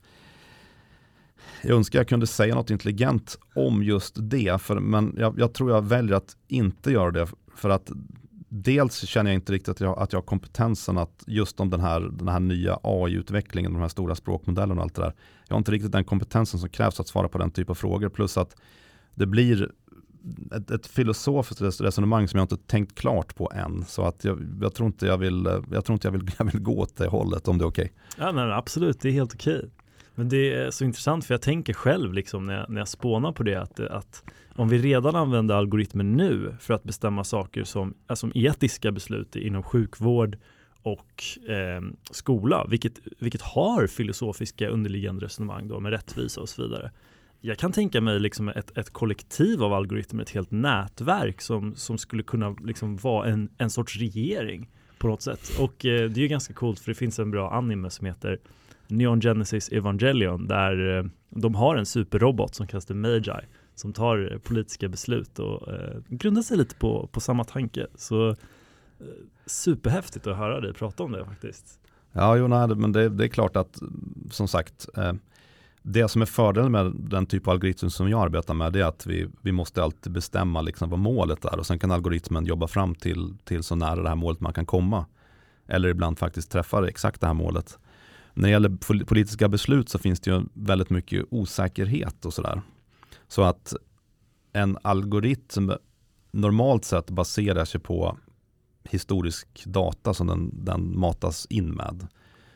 jag 1.62 1.76
önskar 1.76 1.99
jag 1.99 2.09
kunde 2.09 2.26
säga 2.26 2.55
något 2.55 2.70
intelligent 2.70 3.38
om 3.55 3.82
just 3.82 4.14
det, 4.18 4.61
för, 4.62 4.80
men 4.80 5.14
jag, 5.18 5.38
jag 5.38 5.55
tror 5.55 5.70
jag 5.70 5.82
väljer 5.82 6.16
att 6.16 6.36
inte 6.49 6.90
göra 6.90 7.11
det 7.11 7.28
för 7.55 7.70
att 7.70 7.90
dels 8.49 9.05
känner 9.07 9.30
jag 9.30 9.34
inte 9.34 9.53
riktigt 9.53 9.68
att 9.68 9.80
jag, 9.80 9.99
att 9.99 10.12
jag 10.12 10.20
har 10.20 10.24
kompetensen 10.24 10.99
att 10.99 11.24
just 11.26 11.61
om 11.61 11.70
den 11.70 11.80
här, 11.80 12.01
den 12.01 12.28
här 12.28 12.40
nya 12.40 12.78
AI-utvecklingen, 12.82 13.72
de 13.72 13.80
här 13.80 13.88
stora 13.88 14.14
språkmodellerna 14.14 14.74
och 14.74 14.82
allt 14.82 14.95
det 14.95 15.03
där. 15.03 15.14
Jag 15.49 15.55
har 15.55 15.59
inte 15.59 15.72
riktigt 15.72 15.92
den 15.92 16.05
kompetensen 16.05 16.61
som 16.61 16.68
krävs 16.68 17.01
att 17.01 17.09
svara 17.09 17.28
på 17.28 17.38
den 17.38 17.51
typ 17.51 17.70
av 17.70 17.74
frågor. 17.74 18.09
Plus 18.09 18.36
att 18.36 18.57
det 19.14 19.26
blir 19.26 19.70
ett, 20.56 20.70
ett 20.70 20.86
filosofiskt 20.86 21.80
resonemang 21.80 22.28
som 22.28 22.38
jag 22.38 22.44
inte 22.44 22.56
tänkt 22.56 22.94
klart 22.94 23.34
på 23.34 23.52
än. 23.54 23.84
Så 23.84 24.02
att 24.02 24.24
jag, 24.24 24.58
jag 24.60 24.74
tror 24.74 24.86
inte 24.86 25.06
jag 25.06 25.18
vill, 25.18 25.46
eh, 25.46 25.58
jag 25.70 25.84
tror 25.84 25.94
inte 25.94 26.06
jag 26.06 26.12
vill, 26.12 26.30
jag 26.38 26.44
vill 26.44 26.60
gå 26.60 26.78
åt 26.78 26.96
det 26.96 27.06
hållet 27.06 27.48
om 27.48 27.58
det 27.58 27.64
är 27.64 27.68
okej. 27.68 27.92
Okay. 28.14 28.26
Ja, 28.26 28.32
nej, 28.32 28.52
absolut, 28.52 29.00
det 29.00 29.08
är 29.08 29.12
helt 29.12 29.34
okej. 29.34 29.70
Men 30.14 30.28
det 30.28 30.54
är 30.54 30.70
så 30.70 30.84
intressant 30.84 31.24
för 31.24 31.34
jag 31.34 31.42
tänker 31.42 31.72
själv 31.72 32.12
liksom 32.12 32.44
när 32.44 32.54
jag, 32.54 32.70
när 32.70 32.80
jag 32.80 32.88
spånar 32.88 33.32
på 33.32 33.42
det 33.42 33.54
att, 33.54 33.80
eh, 33.80 33.86
att 33.90 34.24
om 34.56 34.68
vi 34.68 34.78
redan 34.78 35.16
använder 35.16 35.54
algoritmer 35.54 36.04
nu 36.04 36.54
för 36.60 36.74
att 36.74 36.82
bestämma 36.82 37.24
saker 37.24 37.64
som, 37.64 37.94
alltså 38.06 38.30
etiska 38.34 38.92
beslut 38.92 39.36
inom 39.36 39.62
sjukvård 39.62 40.38
och 40.82 41.24
eh, 41.48 41.82
skola, 42.10 42.66
vilket, 42.68 43.00
vilket 43.18 43.42
har 43.42 43.86
filosofiska 43.86 44.68
underliggande 44.68 45.24
resonemang 45.24 45.68
då 45.68 45.80
med 45.80 45.92
rättvisa 45.92 46.40
och 46.40 46.48
så 46.48 46.62
vidare. 46.62 46.90
Jag 47.47 47.59
kan 47.59 47.72
tänka 47.72 48.01
mig 48.01 48.20
liksom 48.20 48.49
ett, 48.49 48.78
ett 48.78 48.90
kollektiv 48.90 49.62
av 49.62 49.72
algoritmer, 49.72 50.22
ett 50.22 50.30
helt 50.30 50.51
nätverk 50.51 51.40
som, 51.40 51.74
som 51.74 51.99
skulle 51.99 52.22
kunna 52.22 52.57
liksom 52.64 52.97
vara 52.97 53.28
en, 53.28 53.49
en 53.59 53.70
sorts 53.70 53.97
regering 53.97 54.70
på 54.99 55.09
något 55.09 55.22
sätt. 55.22 55.51
Och 55.61 55.86
eh, 55.86 56.11
det 56.11 56.20
är 56.20 56.22
ju 56.22 56.28
ganska 56.28 56.55
coolt 56.55 56.80
för 56.80 56.90
det 56.90 56.95
finns 56.95 57.18
en 57.18 57.30
bra 57.30 57.51
anime 57.51 57.90
som 57.90 58.07
heter 58.07 58.38
Neon 58.88 59.20
Genesis 59.20 59.68
Evangelion 59.68 60.47
där 60.47 60.99
eh, 60.99 61.05
de 61.30 61.55
har 61.55 61.76
en 61.76 61.86
superrobot 61.86 62.55
som 62.55 62.66
kallas 62.66 62.86
The 62.86 62.95
Magi 62.95 63.30
som 63.74 63.92
tar 63.92 64.32
eh, 64.32 64.38
politiska 64.38 64.88
beslut 64.88 65.38
och 65.38 65.72
eh, 65.72 66.01
grundar 66.09 66.42
sig 66.42 66.57
lite 66.57 66.74
på, 66.74 67.09
på 67.12 67.20
samma 67.20 67.45
tanke. 67.45 67.86
Så 67.95 68.30
eh, 68.30 68.36
superhäftigt 69.47 70.26
att 70.26 70.36
höra 70.36 70.61
dig 70.61 70.72
prata 70.72 71.03
om 71.03 71.12
det 71.12 71.24
faktiskt. 71.24 71.80
Ja, 72.12 72.36
jo, 72.36 72.49
nej, 72.49 72.68
men 72.68 72.92
det, 72.92 73.09
det 73.09 73.24
är 73.24 73.28
klart 73.28 73.57
att 73.57 73.82
som 74.30 74.49
sagt 74.49 74.88
eh, 74.97 75.12
det 75.87 76.09
som 76.09 76.22
är 76.22 76.26
fördelen 76.26 76.72
med 76.72 76.93
den 76.97 77.26
typ 77.26 77.47
av 77.47 77.53
algoritm 77.53 77.91
som 77.91 78.11
jag 78.11 78.22
arbetar 78.22 78.55
med 78.55 78.76
är 78.76 78.85
att 78.85 79.07
vi, 79.07 79.28
vi 79.43 79.53
måste 79.53 79.82
alltid 79.82 80.12
bestämma 80.12 80.61
liksom 80.61 80.91
vad 80.91 80.99
målet 80.99 81.45
är 81.45 81.59
och 81.59 81.66
sen 81.66 81.78
kan 81.78 81.91
algoritmen 81.91 82.47
jobba 82.47 82.66
fram 82.68 82.95
till, 82.95 83.37
till 83.45 83.62
så 83.62 83.74
nära 83.74 84.03
det 84.03 84.09
här 84.09 84.16
målet 84.16 84.41
man 84.41 84.53
kan 84.53 84.66
komma. 84.66 85.07
Eller 85.66 85.89
ibland 85.89 86.18
faktiskt 86.18 86.51
träffa 86.51 86.89
exakt 86.89 87.20
det 87.20 87.26
här 87.26 87.35
målet. 87.35 87.78
När 88.35 88.43
det 88.43 88.51
gäller 88.51 89.05
politiska 89.05 89.49
beslut 89.49 89.89
så 89.89 89.99
finns 89.99 90.20
det 90.20 90.30
ju 90.30 90.43
väldigt 90.53 90.91
mycket 90.91 91.26
osäkerhet 91.30 92.24
och 92.24 92.35
sådär. 92.35 92.62
Så 93.28 93.43
att 93.43 93.74
en 94.53 94.78
algoritm 94.82 95.70
normalt 96.30 96.85
sett 96.85 97.11
baserar 97.11 97.64
sig 97.64 97.80
på 97.80 98.18
historisk 98.85 99.64
data 99.66 100.14
som 100.14 100.26
den, 100.26 100.64
den 100.64 100.99
matas 100.99 101.47
in 101.51 101.70
med. 101.70 102.07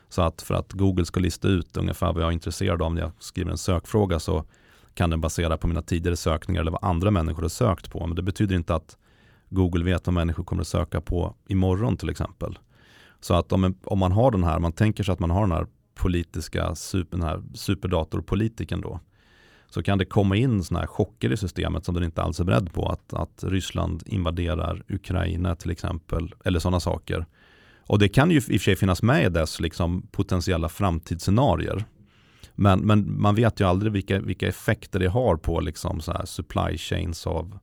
Så 0.09 0.21
att 0.21 0.41
för 0.41 0.55
att 0.55 0.73
Google 0.73 1.05
ska 1.05 1.19
lista 1.19 1.47
ut 1.47 1.77
ungefär 1.77 2.13
vad 2.13 2.21
jag 2.23 2.27
är 2.27 2.33
intresserad 2.33 2.81
av 2.81 2.93
när 2.93 3.01
jag 3.01 3.11
skriver 3.19 3.51
en 3.51 3.57
sökfråga 3.57 4.19
så 4.19 4.45
kan 4.93 5.09
den 5.09 5.21
basera 5.21 5.57
på 5.57 5.67
mina 5.67 5.81
tidigare 5.81 6.17
sökningar 6.17 6.61
eller 6.61 6.71
vad 6.71 6.83
andra 6.83 7.11
människor 7.11 7.41
har 7.41 7.49
sökt 7.49 7.91
på. 7.91 8.07
Men 8.07 8.15
det 8.15 8.21
betyder 8.21 8.55
inte 8.55 8.75
att 8.75 8.97
Google 9.49 9.85
vet 9.85 10.07
vad 10.07 10.13
människor 10.13 10.43
kommer 10.43 10.61
att 10.61 10.67
söka 10.67 11.01
på 11.01 11.35
imorgon 11.47 11.97
till 11.97 12.09
exempel. 12.09 12.59
Så 13.21 13.33
att 13.33 13.51
om, 13.51 13.75
om 13.83 13.99
man 13.99 14.11
har 14.11 14.31
den 14.31 14.43
här, 14.43 14.59
man 14.59 14.71
tänker 14.71 15.03
sig 15.03 15.13
att 15.13 15.19
man 15.19 15.31
har 15.31 15.41
den 15.41 15.51
här 15.51 15.67
politiska, 15.95 16.75
super, 16.75 17.17
den 17.17 17.27
här 17.27 17.43
superdatorpolitiken 17.53 18.81
då, 18.81 18.99
så 19.69 19.83
kan 19.83 19.97
det 19.97 20.05
komma 20.05 20.35
in 20.35 20.63
sådana 20.63 20.79
här 20.79 20.87
chocker 20.87 21.31
i 21.31 21.37
systemet 21.37 21.85
som 21.85 21.95
den 21.95 22.03
inte 22.03 22.21
alls 22.21 22.39
är 22.39 22.43
beredd 22.43 22.73
på. 22.73 22.89
Att, 22.89 23.13
att 23.13 23.43
Ryssland 23.43 24.03
invaderar 24.05 24.83
Ukraina 24.87 25.55
till 25.55 25.71
exempel, 25.71 26.33
eller 26.45 26.59
sådana 26.59 26.79
saker. 26.79 27.25
Och 27.89 27.99
det 27.99 28.09
kan 28.09 28.31
ju 28.31 28.37
i 28.37 28.39
och 28.39 28.43
för 28.43 28.57
sig 28.57 28.75
finnas 28.75 29.03
med 29.03 29.25
i 29.25 29.29
dess 29.29 29.59
liksom, 29.59 30.01
potentiella 30.11 30.69
framtidsscenarier. 30.69 31.85
Men, 32.55 32.79
men 32.79 33.21
man 33.21 33.35
vet 33.35 33.59
ju 33.59 33.67
aldrig 33.67 33.91
vilka, 33.91 34.19
vilka 34.19 34.47
effekter 34.47 34.99
det 34.99 35.07
har 35.07 35.35
på 35.35 35.59
liksom, 35.59 36.01
så 36.01 36.11
här 36.11 36.25
supply 36.25 36.77
chains 36.77 37.27
av, 37.27 37.59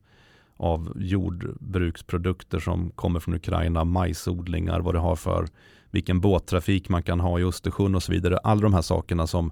av 0.57 0.93
jordbruksprodukter 0.95 2.59
som 2.59 2.89
kommer 2.89 3.19
från 3.19 3.33
Ukraina, 3.33 3.83
majsodlingar, 3.83 4.79
vad 4.79 4.95
det 4.95 4.99
har 4.99 5.15
för, 5.15 5.47
vilken 5.91 6.21
båttrafik 6.21 6.89
man 6.89 7.03
kan 7.03 7.19
ha 7.19 7.39
i 7.39 7.43
Östersjön 7.43 7.95
och 7.95 8.03
så 8.03 8.11
vidare. 8.11 8.37
Alla 8.37 8.61
de 8.61 8.73
här 8.73 8.81
sakerna 8.81 9.27
som 9.27 9.51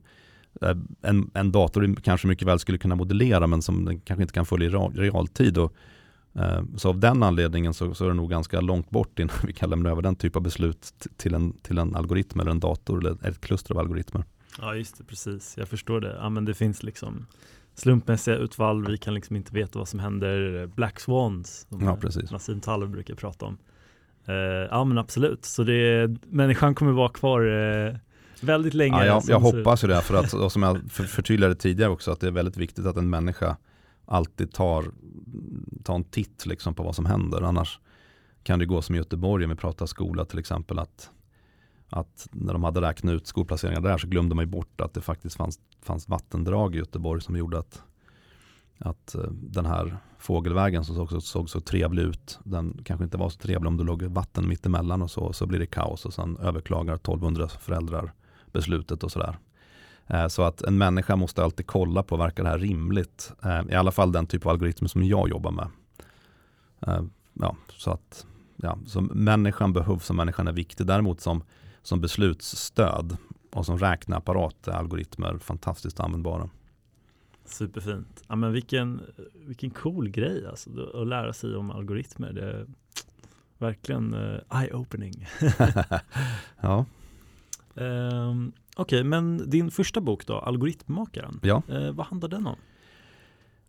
eh, 0.62 0.78
en, 1.02 1.32
en 1.34 1.52
dator 1.52 1.96
kanske 2.04 2.28
mycket 2.28 2.48
väl 2.48 2.60
skulle 2.60 2.78
kunna 2.78 2.96
modellera 2.96 3.48
men 3.48 3.62
som 3.62 3.86
den 3.86 4.00
kanske 4.00 4.22
inte 4.22 4.34
kan 4.34 4.46
följa 4.46 4.68
i 4.68 4.72
realtid. 4.72 5.58
Och, 5.58 5.74
så 6.78 6.90
av 6.90 7.00
den 7.00 7.24
anledningen 7.24 7.74
så, 7.74 7.94
så, 7.94 8.06
är 8.06 8.08
det 8.08 8.14
nog 8.14 8.30
ganska 8.30 8.62
långt 8.62 8.90
bort 8.90 9.20
innan 9.20 9.36
vi 9.44 9.54
kan 9.54 9.70
lämna 9.70 9.90
över 9.90 10.02
den 10.02 10.16
typ 10.16 10.36
av 10.36 10.42
beslut 10.42 10.94
till 11.18 11.34
en, 11.34 11.54
till 11.54 11.78
en 11.78 11.96
algoritm 11.96 12.40
eller 12.40 12.52
en 12.52 12.60
dator 12.60 13.00
eller 13.00 13.28
ett 13.28 13.42
kluster 13.42 13.74
av 13.74 13.80
algoritmer. 13.80 14.24
Ja 14.62 14.76
just 14.76 14.98
det, 14.98 15.04
precis. 15.04 15.58
Jag 15.58 15.68
förstår 15.68 16.02
det. 16.02 16.16
Ja, 16.20 16.30
men 16.30 16.46
det 16.46 16.54
finns 16.54 16.84
liksom 16.84 17.26
slumpmässiga 17.76 18.36
utfall, 18.36 18.88
vi 18.88 18.98
kan 18.98 19.14
liksom 19.14 19.36
inte 19.36 19.54
veta 19.54 19.80
vad 19.80 19.88
som 19.88 20.00
händer, 20.00 20.68
Black 20.68 21.00
Swans, 21.00 21.68
som 21.70 21.82
ja. 21.84 21.98
Nassim 22.32 22.62
Taleb 22.62 22.90
brukar 22.90 23.16
prata 23.16 23.46
om. 23.46 23.58
Uh, 24.30 24.36
ja 24.72 24.84
men 24.84 24.98
absolut, 24.98 25.46
så 25.46 25.64
det, 25.64 26.16
människan 26.26 26.76
kommer 26.76 26.92
vara 26.92 27.10
kvar 27.10 27.46
uh, 27.46 27.96
väldigt 28.42 28.74
länge. 28.74 28.98
Ja, 28.98 29.06
jag, 29.06 29.24
jag 29.28 29.40
hoppas 29.40 29.84
ju 29.84 29.88
det, 29.88 30.02
för 30.02 30.16
att 30.16 30.52
som 30.52 30.64
jag 30.64 30.92
förtydligade 30.92 31.56
tidigare 31.56 31.92
också, 31.92 32.12
att 32.12 32.20
det 32.20 32.28
är 32.28 32.32
väldigt 32.32 32.58
viktigt 32.58 32.86
att 32.86 32.98
en 32.98 33.10
människa 33.10 33.58
alltid 34.06 34.52
tar, 34.54 34.92
tar 35.84 35.96
en 35.96 36.04
titt 36.04 36.46
liksom 36.46 36.74
på 36.74 36.84
vad 36.84 36.96
som 36.96 37.06
händer. 37.06 37.42
Annars 37.42 37.80
kan 38.44 38.60
det 38.60 38.66
gå 38.66 38.82
som 38.82 38.96
i 38.96 38.98
Göteborg, 38.98 39.44
om 39.44 39.50
vi 39.50 39.56
pratar 39.56 39.86
skola 39.86 40.26
till 40.26 40.40
exempel, 40.40 40.80
att, 40.80 41.10
att 41.90 42.28
när 42.32 42.54
de 42.54 42.64
hade 42.64 42.82
räknat 42.82 43.14
ut 43.14 43.28
skolplaceringar 43.28 43.82
där 43.82 43.98
så 43.98 44.08
glömde 44.08 44.36
man 44.36 44.46
ju 44.46 44.52
bort 44.52 44.82
att 44.82 44.94
det 44.94 45.02
faktiskt 45.02 45.36
fanns, 45.36 45.60
fanns 45.82 46.10
vattendrag 46.10 46.76
i 46.76 46.78
Göteborg 46.78 47.22
som 47.22 47.38
gjorde 47.38 47.60
att, 47.60 47.82
att 48.80 49.16
eh, 49.16 49.32
den 49.32 49.66
här 49.66 49.98
fågelvägen 50.20 50.86
som 50.86 50.96
såg, 50.96 51.24
såg 51.24 51.50
så 51.50 51.62
trevlig 51.62 52.04
ut, 52.04 52.40
den 52.44 52.80
kanske 52.84 53.04
inte 53.04 53.18
var 53.18 53.30
så 53.30 53.40
trevlig 53.40 53.68
om 53.68 53.78
det 53.78 53.84
låg 53.84 54.04
vatten 54.04 54.48
mitt 54.48 54.66
emellan 54.66 55.02
och 55.02 55.12
så, 55.12 55.34
så 55.34 55.46
blir 55.46 55.60
det 55.60 55.66
kaos 55.66 56.06
och 56.06 56.14
sen 56.14 56.38
överklagar 56.38 56.96
1200 56.96 57.48
föräldrar 57.48 58.14
beslutet 58.52 59.04
och 59.04 59.12
sådär. 59.12 59.38
Eh, 60.08 60.28
så 60.28 60.44
att 60.44 60.62
en 60.62 60.78
människa 60.78 61.16
måste 61.16 61.44
alltid 61.44 61.68
kolla 61.68 62.04
på, 62.04 62.18
verkar 62.18 62.44
det 62.44 62.50
här 62.50 62.60
rimligt? 62.60 63.34
Eh, 63.44 63.62
I 63.70 63.76
alla 63.76 63.92
fall 63.92 64.12
den 64.12 64.28
typ 64.28 64.46
av 64.46 64.52
algoritmer 64.52 64.88
som 64.88 65.04
jag 65.04 65.30
jobbar 65.30 65.52
med. 65.52 65.68
Eh, 66.88 67.04
ja, 67.34 67.56
så 67.78 67.92
att 67.92 68.26
ja, 68.56 68.78
så 68.86 69.02
människan 69.02 69.74
behövs 69.74 70.10
och 70.10 70.16
människan 70.16 70.48
är 70.48 70.52
viktig. 70.52 70.88
Däremot 70.88 71.22
som, 71.22 71.44
som 71.82 72.02
beslutsstöd 72.02 73.18
och 73.52 73.66
som 73.66 73.78
räkneapparat 73.78 74.68
är 74.68 74.72
algoritmer 74.72 75.38
fantastiskt 75.38 76.00
användbara. 76.00 76.50
Superfint. 77.46 78.24
Ja, 78.28 78.36
men 78.36 78.54
vilken, 78.54 79.02
vilken 79.34 79.70
cool 79.70 80.10
grej 80.10 80.48
alltså, 80.48 80.70
att 80.94 81.08
lära 81.08 81.34
sig 81.34 81.56
om 81.56 81.72
algoritmer. 81.72 82.34
Det 82.34 82.52
är 82.52 82.66
verkligen 83.58 84.14
eye-opening. 84.50 85.28
ja. 86.62 86.86
Um, 87.74 88.54
Okej, 88.76 89.04
men 89.04 89.50
din 89.50 89.72
första 89.72 90.02
bok 90.02 90.26
då, 90.26 90.40
Algoritmmakaren, 90.40 91.40
Ja. 91.44 91.62
eh, 91.70 91.92
vad 91.92 92.06
handlar 92.06 92.30
den 92.30 92.48
om? 92.48 92.56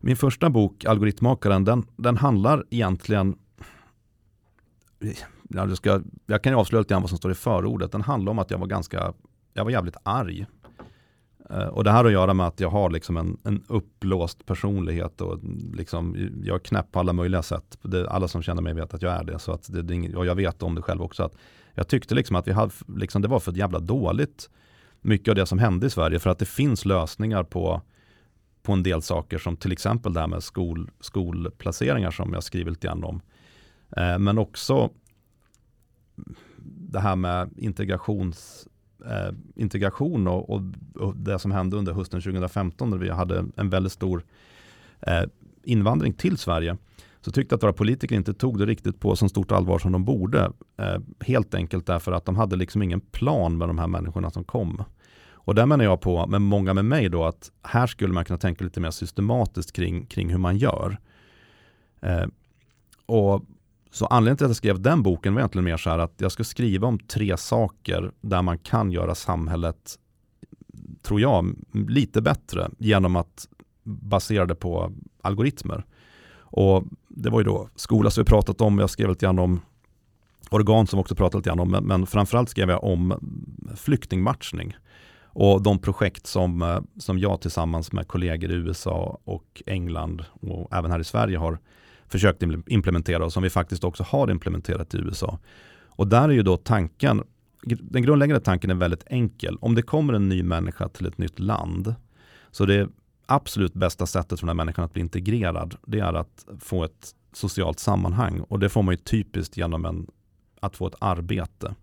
Min 0.01 0.17
första 0.17 0.51
bok, 0.51 0.85
Algoritmakaren, 0.85 1.65
den, 1.65 1.87
den 1.97 2.17
handlar 2.17 2.65
egentligen 2.71 3.37
ja, 5.49 5.67
det 5.67 5.77
ska, 5.77 6.03
jag 6.27 6.43
kan 6.43 6.53
ju 6.53 6.59
avslöja 6.59 6.81
lite 6.81 6.95
grann 6.95 7.03
vad 7.03 7.09
som 7.09 7.19
står 7.19 7.31
i 7.31 7.35
förordet. 7.35 7.93
Den 7.93 8.03
handlar 8.03 8.31
om 8.33 8.39
att 8.39 8.51
jag 8.51 8.59
var 8.59 8.67
ganska, 8.67 9.13
jag 9.53 9.65
var 9.65 9.71
jävligt 9.71 9.97
arg. 10.03 10.47
Eh, 11.51 11.67
och 11.67 11.85
det 11.85 11.91
här 11.91 11.97
har 11.99 12.05
att 12.05 12.13
göra 12.13 12.35
med 12.35 12.47
att 12.47 12.61
jag 12.61 12.71
har 12.71 12.91
liksom 12.91 13.17
en, 13.17 13.37
en 13.45 13.65
uppblåst 13.69 14.47
personlighet 14.47 15.21
och 15.21 15.39
liksom, 15.75 16.31
jag 16.45 16.55
är 16.55 16.59
knäpp 16.59 16.93
på 16.93 16.99
alla 17.01 17.13
möjliga 17.13 17.43
sätt. 17.43 17.79
Det, 17.83 18.11
alla 18.11 18.29
som 18.29 18.43
känner 18.43 18.63
mig 18.63 18.75
vet 18.75 18.95
att 18.95 19.03
jag 19.03 19.13
är 19.13 19.25
det. 19.25 19.39
Så 19.39 19.53
att 19.53 19.73
det, 19.73 19.83
det 19.83 19.95
är 19.95 19.97
inget, 19.97 20.17
och 20.17 20.27
jag 20.27 20.35
vet 20.35 20.63
om 20.63 20.75
det 20.75 20.83
själv 20.83 21.03
också. 21.03 21.23
Att 21.23 21.37
jag 21.75 21.89
tyckte 21.89 22.15
liksom 22.15 22.37
att 22.37 22.49
vi 22.49 22.53
hade, 22.53 22.73
liksom, 22.87 23.23
det 23.23 23.29
var 23.29 23.41
för 23.41 23.53
jävla 23.53 23.79
dåligt 23.79 24.51
mycket 25.07 25.29
av 25.29 25.35
det 25.35 25.47
som 25.47 25.59
hände 25.59 25.87
i 25.87 25.91
Sverige. 25.91 26.19
För 26.19 26.31
att 26.31 26.39
det 26.39 26.47
finns 26.47 26.85
lösningar 26.85 27.43
på, 27.43 27.83
på 28.63 28.73
en 28.73 28.83
del 28.83 29.03
saker 29.03 29.39
som 29.39 29.57
till 29.57 29.73
exempel 29.73 30.13
det 30.13 30.21
här 30.21 30.27
med 30.27 30.43
skol, 30.43 30.91
skolplaceringar 31.01 32.11
som 32.11 32.33
jag 32.33 32.43
skrivit 32.43 32.73
lite 32.73 32.87
grann 32.87 33.05
om. 33.05 33.21
Eh, 33.97 34.19
men 34.19 34.39
också 34.39 34.91
det 36.67 37.01
här 37.01 37.17
med 37.17 37.51
integrations, 37.57 38.69
eh, 39.07 39.35
integration 39.55 40.29
och, 40.29 40.51
och, 40.51 40.63
och, 40.95 41.17
det 41.17 41.39
som 41.39 41.51
hände 41.51 41.77
under 41.77 41.93
hösten 41.93 42.23
2015 42.23 42.91
när 42.91 42.99
vi 42.99 43.11
hade 43.11 43.45
en 43.57 43.71
väldigt 43.71 43.93
stor 43.93 44.25
eh, 45.01 45.23
invandring 45.65 46.13
till 46.13 46.39
Sverige. 46.39 46.77
Så 47.21 47.33
tyckte 47.33 47.55
att 47.55 47.63
våra 47.63 47.73
politiker 47.73 48.17
inte 48.17 48.35
tog 48.35 48.59
det 48.59 48.67
riktigt 48.67 49.01
på 49.01 49.17
så 49.17 49.29
stort 49.29 49.53
allvar 49.53 49.79
som 49.79 49.93
de 49.93 50.05
borde. 50.05 50.53
Eh, 50.77 50.99
helt 51.21 51.55
enkelt 51.55 51.87
därför 51.87 52.13
att 52.13 52.25
de 52.25 52.37
hade 52.37 52.57
liksom 52.57 52.83
ingen 52.83 53.01
plan 53.01 53.59
med 53.59 53.69
de 53.69 53.79
här 53.79 53.87
människorna 53.87 54.31
som 54.31 54.45
kom. 54.45 54.85
Och 55.47 55.55
där 55.55 55.67
menar 55.67 55.85
jag 55.85 56.01
på, 56.01 56.27
med 56.27 56.43
många 56.43 56.75
med 56.75 56.85
mig 56.85 57.09
då, 57.09 57.25
att 57.25 57.53
här 57.63 57.87
skulle 57.87 58.15
man 58.15 58.25
kunna 58.25 58.39
tänka 58.39 58.65
lite 58.65 58.81
mer 58.81 58.91
systematiskt 58.91 59.73
kring, 59.73 60.07
kring 60.07 60.31
hur 60.31 60.39
man 60.39 60.57
gör. 60.57 60.99
Eh, 62.01 62.27
och 63.07 63.45
så 63.91 64.07
anledningen 64.07 64.37
till 64.37 64.45
att 64.45 64.51
jag 64.51 64.57
skrev 64.57 64.81
den 64.81 65.03
boken 65.03 65.35
var 65.35 65.41
egentligen 65.41 65.65
mer 65.65 65.77
så 65.77 65.91
här 65.91 65.99
att 65.99 66.15
jag 66.17 66.33
ska 66.33 66.45
skriva 66.45 66.87
om 66.87 66.99
tre 66.99 67.37
saker 67.37 68.13
där 68.21 68.43
man 68.43 68.59
kan 68.59 68.93
göra 68.93 69.15
samhället, 69.15 69.99
tror 71.03 71.21
jag, 71.21 71.57
lite 71.73 72.23
bättre 72.23 72.71
genom 72.79 73.17
att 73.17 73.49
basera 73.85 74.47
det 74.47 74.55
på 74.55 74.93
algoritmer. 75.23 75.85
Och 76.39 76.85
det 77.09 77.31
var 77.31 77.41
ju 77.41 77.45
då 77.45 77.69
skola 77.77 78.11
som 78.11 78.25
vi 78.25 78.29
pratat 78.29 78.61
om, 78.61 78.79
jag 78.79 78.91
skrev 78.91 79.09
lite 79.09 79.27
grann 79.27 79.39
om 79.39 79.61
organ 80.51 80.87
som 80.87 80.99
också 80.99 81.15
pratat 81.15 81.39
lite 81.39 81.49
grann 81.51 81.61
om, 81.61 81.71
men, 81.71 81.85
men 81.85 82.07
framförallt 82.07 82.49
skrev 82.49 82.71
jag 82.71 82.85
om 82.85 83.15
flyktingmatchning 83.77 84.77
och 85.39 85.63
de 85.63 85.79
projekt 85.79 86.27
som, 86.27 86.63
eh, 86.63 86.81
som 86.99 87.19
jag 87.19 87.41
tillsammans 87.41 87.93
med 87.93 88.09
kollegor 88.09 88.51
i 88.51 88.55
USA 88.55 89.21
och 89.25 89.63
England 89.67 90.25
och 90.41 90.75
även 90.75 90.91
här 90.91 90.99
i 90.99 91.05
Sverige 91.05 91.39
har 91.39 91.59
försökt 92.09 92.43
implementera 92.67 93.25
och 93.25 93.33
som 93.33 93.43
vi 93.43 93.51
faktiskt 93.51 93.85
också 93.85 94.03
har 94.03 94.31
implementerat 94.31 94.95
i 94.95 94.99
USA. 94.99 95.39
Och 95.87 96.09
där 96.09 96.29
är 96.29 96.33
ju 96.33 96.43
då 96.43 96.57
tanken, 96.57 97.23
den 97.81 98.03
grundläggande 98.03 98.41
tanken 98.41 98.71
är 98.71 98.75
väldigt 98.75 99.05
enkel. 99.07 99.59
Om 99.61 99.75
det 99.75 99.83
kommer 99.83 100.13
en 100.13 100.29
ny 100.29 100.43
människa 100.43 100.89
till 100.89 101.07
ett 101.07 101.19
nytt 101.19 101.39
land, 101.39 101.95
så 102.51 102.67
det 102.67 102.89
absolut 103.27 103.75
bästa 103.75 104.07
sättet 104.07 104.41
för 104.41 104.47
den 104.47 104.59
här 104.59 104.65
människan 104.65 104.85
att 104.85 104.93
bli 104.93 105.03
integrerad, 105.03 105.77
det 105.87 106.01
är 106.01 106.13
att 106.13 106.47
få 106.61 106.85
ett 106.85 107.15
socialt 107.33 107.79
sammanhang. 107.79 108.41
Och 108.41 108.59
det 108.59 108.69
får 108.69 108.83
man 108.83 108.93
ju 108.93 108.99
typiskt 108.99 109.57
genom 109.57 109.85
en, 109.85 110.07
att 110.61 110.77
få 110.77 110.87
ett 110.87 110.97
arbete. 110.99 111.75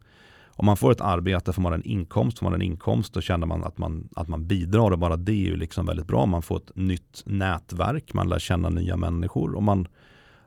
Om 0.56 0.66
man 0.66 0.78
får 0.78 0.92
ett 0.92 1.02
arbete 1.02 1.54
får 1.54 1.62
man 1.62 1.74
en 1.74 1.84
inkomst, 1.84 2.40
får 2.40 2.46
man 2.46 2.54
en 2.54 2.62
inkomst 2.62 3.14
då 3.14 3.22
känner 3.22 3.48
man 3.48 3.64
att 3.64 3.78
man, 3.78 4.10
att 4.16 4.28
man 4.28 4.48
bidrar 4.48 4.92
och 4.92 5.00
bara 5.00 5.16
det 5.16 5.32
är 5.32 5.50
ju 5.50 5.56
liksom 5.56 5.86
väldigt 5.86 6.08
bra. 6.08 6.26
Man 6.26 6.42
får 6.42 6.58
ett 6.58 6.76
nytt 6.76 7.24
nätverk, 7.26 8.14
man 8.14 8.30
lär 8.30 8.40
känna 8.40 8.70
nya 8.70 8.98
människor 8.98 9.56
och 9.56 9.64
man 9.64 9.88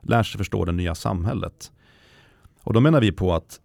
lär 0.01 0.23
sig 0.23 0.37
förstå 0.37 0.65
det 0.65 0.71
nya 0.71 0.95
samhället. 0.95 1.71
Och 2.63 2.73
då 2.73 2.79
menar 2.79 3.01
vi 3.01 3.11
på 3.11 3.33
att 3.33 3.59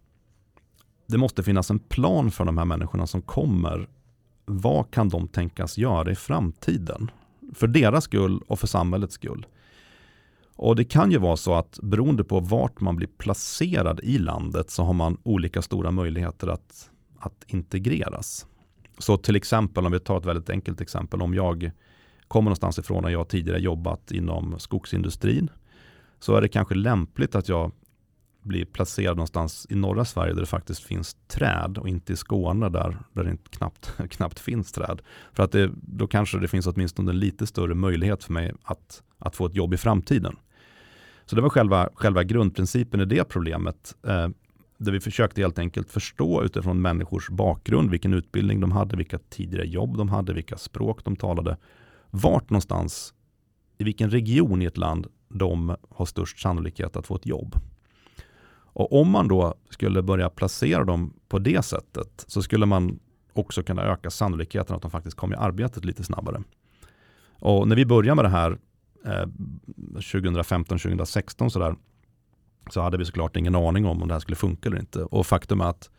det 1.06 1.18
måste 1.18 1.42
finnas 1.42 1.70
en 1.70 1.78
plan 1.78 2.30
för 2.30 2.44
de 2.44 2.58
här 2.58 2.64
människorna 2.64 3.06
som 3.06 3.22
kommer. 3.22 3.88
Vad 4.44 4.90
kan 4.90 5.08
de 5.08 5.28
tänkas 5.28 5.78
göra 5.78 6.10
i 6.10 6.14
framtiden? 6.14 7.10
För 7.54 7.66
deras 7.66 8.04
skull 8.04 8.40
och 8.46 8.58
för 8.58 8.66
samhällets 8.66 9.14
skull. 9.14 9.46
Och 10.56 10.76
det 10.76 10.84
kan 10.84 11.10
ju 11.10 11.18
vara 11.18 11.36
så 11.36 11.54
att 11.54 11.78
beroende 11.82 12.24
på 12.24 12.40
vart 12.40 12.80
man 12.80 12.96
blir 12.96 13.08
placerad 13.18 14.00
i 14.02 14.18
landet 14.18 14.70
så 14.70 14.82
har 14.82 14.92
man 14.92 15.18
olika 15.22 15.62
stora 15.62 15.90
möjligheter 15.90 16.48
att, 16.48 16.90
att 17.18 17.44
integreras. 17.46 18.46
Så 18.98 19.16
till 19.16 19.36
exempel 19.36 19.86
om 19.86 19.92
vi 19.92 20.00
tar 20.00 20.18
ett 20.18 20.24
väldigt 20.24 20.50
enkelt 20.50 20.80
exempel. 20.80 21.22
Om 21.22 21.34
jag 21.34 21.70
kommer 22.28 22.44
någonstans 22.44 22.78
ifrån 22.78 23.04
och 23.04 23.10
jag 23.10 23.28
tidigare 23.28 23.60
jobbat 23.60 24.10
inom 24.10 24.58
skogsindustrin 24.58 25.50
så 26.18 26.36
är 26.36 26.40
det 26.40 26.48
kanske 26.48 26.74
lämpligt 26.74 27.34
att 27.34 27.48
jag 27.48 27.72
blir 28.42 28.64
placerad 28.64 29.16
någonstans 29.16 29.66
i 29.70 29.74
norra 29.74 30.04
Sverige 30.04 30.32
där 30.32 30.40
det 30.40 30.46
faktiskt 30.46 30.82
finns 30.82 31.16
träd 31.28 31.78
och 31.78 31.88
inte 31.88 32.12
i 32.12 32.16
Skåne 32.16 32.68
där, 32.68 32.98
där 33.12 33.24
det 33.24 33.36
knappt, 33.50 33.94
knappt 34.10 34.38
finns 34.38 34.72
träd. 34.72 35.02
För 35.32 35.42
att 35.42 35.52
det, 35.52 35.70
då 35.74 36.06
kanske 36.06 36.38
det 36.38 36.48
finns 36.48 36.66
åtminstone 36.66 37.10
en 37.10 37.18
lite 37.18 37.46
större 37.46 37.74
möjlighet 37.74 38.24
för 38.24 38.32
mig 38.32 38.52
att, 38.62 39.02
att 39.18 39.36
få 39.36 39.46
ett 39.46 39.54
jobb 39.54 39.74
i 39.74 39.76
framtiden. 39.76 40.36
Så 41.24 41.36
det 41.36 41.42
var 41.42 41.50
själva, 41.50 41.88
själva 41.94 42.22
grundprincipen 42.22 43.00
i 43.00 43.04
det 43.04 43.24
problemet. 43.24 43.96
Eh, 44.06 44.28
där 44.78 44.92
vi 44.92 45.00
försökte 45.00 45.40
helt 45.40 45.58
enkelt 45.58 45.90
förstå 45.90 46.42
utifrån 46.42 46.82
människors 46.82 47.30
bakgrund, 47.30 47.90
vilken 47.90 48.14
utbildning 48.14 48.60
de 48.60 48.72
hade, 48.72 48.96
vilka 48.96 49.18
tidigare 49.18 49.66
jobb 49.66 49.96
de 49.96 50.08
hade, 50.08 50.32
vilka 50.32 50.56
språk 50.56 51.04
de 51.04 51.16
talade. 51.16 51.56
Vart 52.10 52.50
någonstans, 52.50 53.14
i 53.78 53.84
vilken 53.84 54.10
region 54.10 54.62
i 54.62 54.64
ett 54.64 54.76
land 54.76 55.06
de 55.28 55.76
har 55.90 56.06
störst 56.06 56.40
sannolikhet 56.40 56.96
att 56.96 57.06
få 57.06 57.16
ett 57.16 57.26
jobb. 57.26 57.56
Och 58.72 59.00
om 59.00 59.10
man 59.10 59.28
då 59.28 59.54
skulle 59.70 60.02
börja 60.02 60.30
placera 60.30 60.84
dem 60.84 61.12
på 61.28 61.38
det 61.38 61.62
sättet 61.62 62.24
så 62.26 62.42
skulle 62.42 62.66
man 62.66 62.98
också 63.32 63.62
kunna 63.62 63.82
öka 63.82 64.10
sannolikheten 64.10 64.76
att 64.76 64.82
de 64.82 64.90
faktiskt 64.90 65.16
kommer 65.16 65.36
i 65.36 65.38
arbetet 65.38 65.84
lite 65.84 66.04
snabbare. 66.04 66.42
Och 67.38 67.68
när 67.68 67.76
vi 67.76 67.86
började 67.86 68.14
med 68.14 68.24
det 68.24 68.28
här 68.28 68.58
eh, 69.04 69.26
2015-2016 69.94 71.48
sådär 71.48 71.74
så 72.70 72.80
hade 72.80 72.98
vi 72.98 73.04
såklart 73.04 73.36
ingen 73.36 73.54
aning 73.54 73.86
om 73.86 74.02
om 74.02 74.08
det 74.08 74.14
här 74.14 74.20
skulle 74.20 74.36
funka 74.36 74.68
eller 74.68 74.78
inte. 74.78 75.02
Och 75.02 75.26
faktum 75.26 75.60
är 75.60 75.64
att 75.64 75.90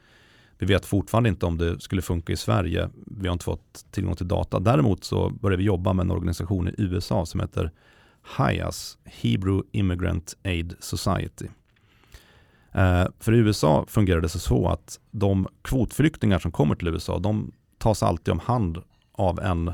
vi 0.57 0.65
vet 0.65 0.85
fortfarande 0.85 1.29
inte 1.29 1.45
om 1.45 1.57
det 1.57 1.81
skulle 1.81 2.01
funka 2.01 2.33
i 2.33 2.37
Sverige. 2.37 2.89
Vi 2.95 3.27
har 3.27 3.33
inte 3.33 3.45
fått 3.45 3.85
tillgång 3.91 4.15
till 4.15 4.27
data. 4.27 4.59
Däremot 4.59 5.03
så 5.03 5.29
började 5.29 5.57
vi 5.57 5.63
jobba 5.63 5.93
med 5.93 6.03
en 6.03 6.11
organisation 6.11 6.67
i 6.67 6.73
USA 6.77 7.25
som 7.25 7.39
heter 7.39 7.71
HIAS, 8.37 8.97
Hebrew 9.03 9.67
Immigrant 9.71 10.37
Aid 10.43 10.75
Society. 10.79 11.47
Eh, 12.73 13.05
för 13.19 13.33
i 13.33 13.37
USA 13.37 13.85
fungerar 13.87 14.21
det 14.21 14.29
så 14.29 14.67
att 14.67 14.99
de 15.11 15.47
kvotflyktingar 15.61 16.39
som 16.39 16.51
kommer 16.51 16.75
till 16.75 16.87
USA, 16.87 17.19
de 17.19 17.51
tas 17.77 18.03
alltid 18.03 18.31
om 18.31 18.39
hand 18.39 18.77
av 19.11 19.39
en, 19.39 19.73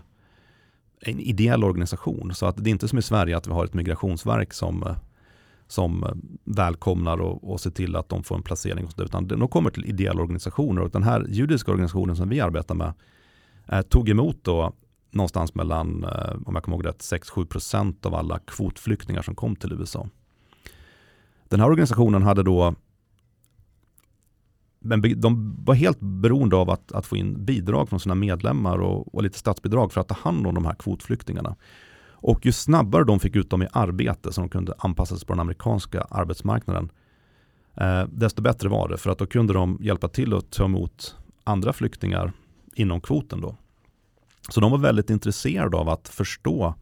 en 1.01 1.19
ideell 1.19 1.63
organisation. 1.63 2.35
Så 2.35 2.45
att 2.45 2.63
det 2.63 2.69
är 2.69 2.71
inte 2.71 2.87
som 2.87 2.99
i 2.99 3.01
Sverige 3.01 3.37
att 3.37 3.47
vi 3.47 3.51
har 3.51 3.65
ett 3.65 3.73
migrationsverk 3.73 4.53
som, 4.53 4.95
som 5.67 6.21
välkomnar 6.43 7.21
och, 7.21 7.51
och 7.51 7.61
ser 7.61 7.71
till 7.71 7.95
att 7.95 8.09
de 8.09 8.23
får 8.23 8.35
en 8.35 8.43
placering. 8.43 8.85
Och 8.85 8.91
så, 8.91 9.03
utan 9.03 9.27
de 9.27 9.47
kommer 9.47 9.69
till 9.69 9.85
ideella 9.85 10.21
organisationer 10.21 10.81
och 10.81 10.89
den 10.89 11.03
här 11.03 11.25
judiska 11.29 11.71
organisationen 11.71 12.15
som 12.15 12.29
vi 12.29 12.39
arbetar 12.39 12.75
med 12.75 12.93
eh, 13.67 13.81
tog 13.81 14.09
emot 14.09 14.37
då 14.41 14.73
någonstans 15.11 15.55
mellan, 15.55 16.03
eh, 16.03 16.35
om 16.45 16.55
jag 16.55 16.63
kommer 16.63 16.77
ihåg 16.77 16.85
rätt, 16.85 16.99
6-7% 16.99 18.05
av 18.05 18.15
alla 18.15 18.39
kvotflyktingar 18.39 19.21
som 19.21 19.35
kom 19.35 19.55
till 19.55 19.73
USA. 19.73 20.07
Den 21.47 21.59
här 21.59 21.67
organisationen 21.67 22.23
hade 22.23 22.43
då 22.43 22.75
men 24.79 25.21
de 25.21 25.55
var 25.65 25.73
helt 25.73 25.99
beroende 25.99 26.55
av 26.55 26.69
att, 26.69 26.91
att 26.91 27.05
få 27.05 27.17
in 27.17 27.45
bidrag 27.45 27.89
från 27.89 27.99
sina 27.99 28.15
medlemmar 28.15 28.77
och, 28.77 29.15
och, 29.15 29.23
lite 29.23 29.39
statsbidrag 29.39 29.91
för 29.93 30.01
att 30.01 30.07
ta 30.07 30.15
hand 30.15 30.47
om 30.47 30.55
de 30.55 30.65
här 30.65 30.75
kvotflyktingarna. 30.75 31.55
Och 32.21 32.45
ju 32.45 32.51
snabbare 32.51 33.03
de 33.03 33.19
fick 33.19 33.35
ut 33.35 33.49
dem 33.49 33.63
i 33.63 33.67
arbete 33.73 34.33
så 34.33 34.41
de 34.41 34.49
kunde 34.49 34.73
anpassa 34.77 35.17
sig 35.17 35.27
på 35.27 35.33
den 35.33 35.39
amerikanska 35.39 36.01
arbetsmarknaden, 36.01 36.91
eh, 37.75 38.03
desto 38.11 38.41
bättre 38.41 38.69
var 38.69 38.89
det. 38.89 38.97
För 38.97 39.09
att 39.09 39.17
då 39.17 39.25
kunde 39.25 39.53
de 39.53 39.77
hjälpa 39.81 40.07
till 40.07 40.33
att 40.33 40.51
ta 40.51 40.65
emot 40.65 41.15
andra 41.43 41.73
flyktingar 41.73 42.33
inom 42.75 43.01
kvoten. 43.01 43.41
Då. 43.41 43.55
Så 44.49 44.59
de 44.59 44.71
var 44.71 44.77
väldigt 44.77 45.09
intresserade 45.09 45.77
av 45.77 45.89
att 45.89 46.07
förstå 46.07 46.75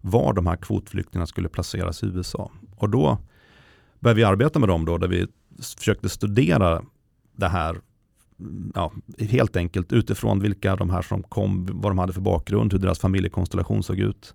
var 0.00 0.32
de 0.32 0.46
här 0.46 0.56
kvotflyktingarna 0.56 1.26
skulle 1.26 1.48
placeras 1.48 2.02
i 2.02 2.06
USA. 2.06 2.50
Och 2.76 2.90
då 2.90 3.18
började 4.00 4.16
vi 4.16 4.24
arbeta 4.24 4.58
med 4.58 4.68
dem 4.68 4.84
då, 4.84 4.98
där 4.98 5.08
vi 5.08 5.26
försökte 5.78 6.08
studera 6.08 6.82
det 7.40 7.48
här 7.48 7.80
mm, 8.40 8.72
ja, 8.74 8.92
helt 9.18 9.56
enkelt 9.56 9.92
utifrån 9.92 10.40
vilka 10.40 10.76
de 10.76 10.90
här 10.90 11.02
som 11.02 11.22
kom, 11.22 11.68
vad 11.72 11.90
de 11.90 11.98
hade 11.98 12.12
för 12.12 12.20
bakgrund, 12.20 12.72
hur 12.72 12.80
deras 12.80 12.98
familjekonstellation 12.98 13.82
såg 13.82 13.98
ut. 13.98 14.34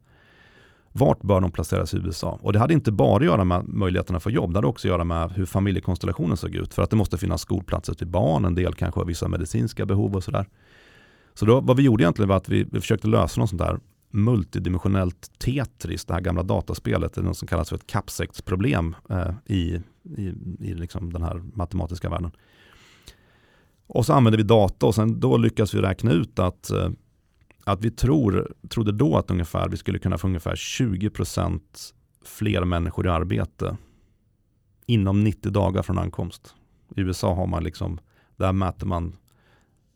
Vart 0.92 1.22
bör 1.22 1.42
de 1.42 1.52
placeras 1.52 1.94
i 1.94 1.98
USA? 1.98 2.40
Och 2.42 2.54
det 2.54 2.60
hade 2.60 2.74
inte 2.74 2.92
bara 2.92 3.18
att 3.18 3.26
göra 3.26 3.44
med 3.44 3.68
möjligheterna 3.68 4.20
för 4.20 4.30
jobb, 4.30 4.54
det 4.54 4.58
hade 4.58 4.68
också 4.68 4.88
att 4.88 4.90
göra 4.90 5.04
med 5.04 5.32
hur 5.32 5.46
familjekonstellationen 5.46 6.38
såg 6.38 6.56
ut. 6.56 6.74
För 6.74 6.84
att 6.84 6.90
det 6.90 6.96
måste 6.96 7.18
finnas 7.18 7.42
skolplatser 7.42 7.94
till 7.94 8.08
barn, 8.08 8.46
en 8.46 8.56
del 8.56 8.74
kanske 8.74 9.00
har 9.00 9.06
vissa 9.06 9.28
medicinska 9.28 9.86
behov 9.86 10.16
och 10.16 10.24
sådär. 10.24 10.46
Så 11.34 11.46
då, 11.46 11.62
vad 11.62 11.78
vi 11.78 11.84
gjorde 11.84 12.04
egentligen 12.04 12.30
var 12.30 12.38
att 12.38 12.50
vi, 12.50 12.64
vi 12.72 12.80
försökte 12.80 13.08
lösa 13.08 13.42
något 13.42 13.50
sånt 13.50 13.62
där 13.62 13.80
multidimensionellt 14.12 15.32
Tetris, 15.40 16.06
det 16.06 16.14
här 16.14 16.22
gamla 16.22 16.44
dataspelet, 16.44 17.14
det 17.14 17.22
är 17.22 17.26
något 17.26 17.38
som 17.38 17.48
kallas 17.48 17.70
för 17.70 17.76
ett 17.76 17.88
kappsäcksproblem 17.88 18.96
eh, 19.10 19.32
i, 19.46 19.82
i, 20.18 20.34
i 20.60 20.74
liksom 20.74 21.14
den 21.14 21.24
här 21.24 21.44
matematiska 21.54 22.10
världen. 22.10 22.32
Och 23.88 24.06
så 24.06 24.14
använde 24.14 24.38
vi 24.38 24.44
data 24.44 24.86
och 24.86 24.96
sen 24.96 25.20
då 25.20 25.38
lyckas 25.38 25.74
vi 25.74 25.82
räkna 25.82 26.12
ut 26.12 26.40
att, 26.40 26.72
eh, 26.72 26.90
att 27.64 27.82
vi 27.82 27.92
tror, 27.92 28.54
trodde 28.70 28.92
då 28.92 29.18
att 29.18 29.32
ungefär 29.32 29.70
vi 29.70 29.78
skulle 29.78 30.00
kunna 30.00 30.18
få 30.18 30.28
ungefär 30.28 30.56
20% 30.56 31.94
fler 32.26 32.66
människor 32.66 33.06
i 33.06 33.10
arbete 33.10 33.78
inom 34.86 35.24
90 35.24 35.52
dagar 35.52 35.82
från 35.82 35.98
ankomst. 35.98 36.56
I 36.96 37.02
USA 37.02 37.34
har 37.34 37.48
man 37.48 37.64
liksom, 37.64 38.00
där 38.36 38.54
mäter 38.54 38.88
man 38.88 39.18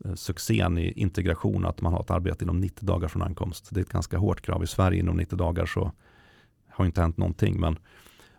eh, 0.04 0.14
succén 0.14 0.78
i 0.78 0.92
integration, 0.92 1.66
att 1.66 1.80
man 1.80 1.92
har 1.92 2.00
ett 2.00 2.10
arbete 2.10 2.44
inom 2.44 2.60
90 2.60 2.86
dagar 2.86 3.08
från 3.08 3.22
ankomst. 3.22 3.68
Det 3.70 3.80
är 3.80 3.84
ett 3.84 3.92
ganska 3.92 4.18
hårt 4.18 4.40
krav. 4.40 4.64
I 4.64 4.66
Sverige 4.66 5.00
inom 5.00 5.16
90 5.16 5.36
dagar 5.36 5.66
så 5.66 5.92
har 6.68 6.86
inte 6.86 7.00
hänt 7.00 7.16
någonting. 7.16 7.60
Men, 7.60 7.78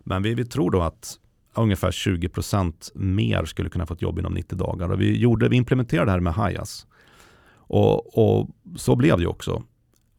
men 0.00 0.22
vi, 0.22 0.34
vi 0.34 0.44
tror 0.44 0.70
då 0.70 0.82
att 0.82 1.18
ungefär 1.54 1.90
20% 1.90 2.90
mer 2.94 3.44
skulle 3.44 3.68
kunna 3.68 3.86
få 3.86 3.94
ett 3.94 4.02
jobb 4.02 4.18
inom 4.18 4.34
90 4.34 4.58
dagar. 4.58 4.88
Och 4.88 5.00
vi, 5.00 5.18
gjorde, 5.18 5.48
vi 5.48 5.56
implementerade 5.56 6.06
det 6.06 6.12
här 6.12 6.20
med 6.20 6.34
Hayas. 6.34 6.86
Och, 7.54 8.18
och 8.18 8.50
så 8.76 8.96
blev 8.96 9.18
det 9.18 9.26
också. 9.26 9.62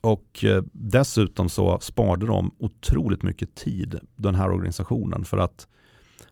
Och 0.02 0.44
eh, 0.44 0.64
dessutom 0.72 1.50
så 1.50 1.80
sparade 1.80 2.26
de 2.26 2.52
otroligt 2.58 3.24
mycket 3.24 3.56
tid, 3.56 4.00
den 4.16 4.36
här 4.36 4.52
organisationen. 4.52 5.26
För 5.26 5.38
att 5.38 5.68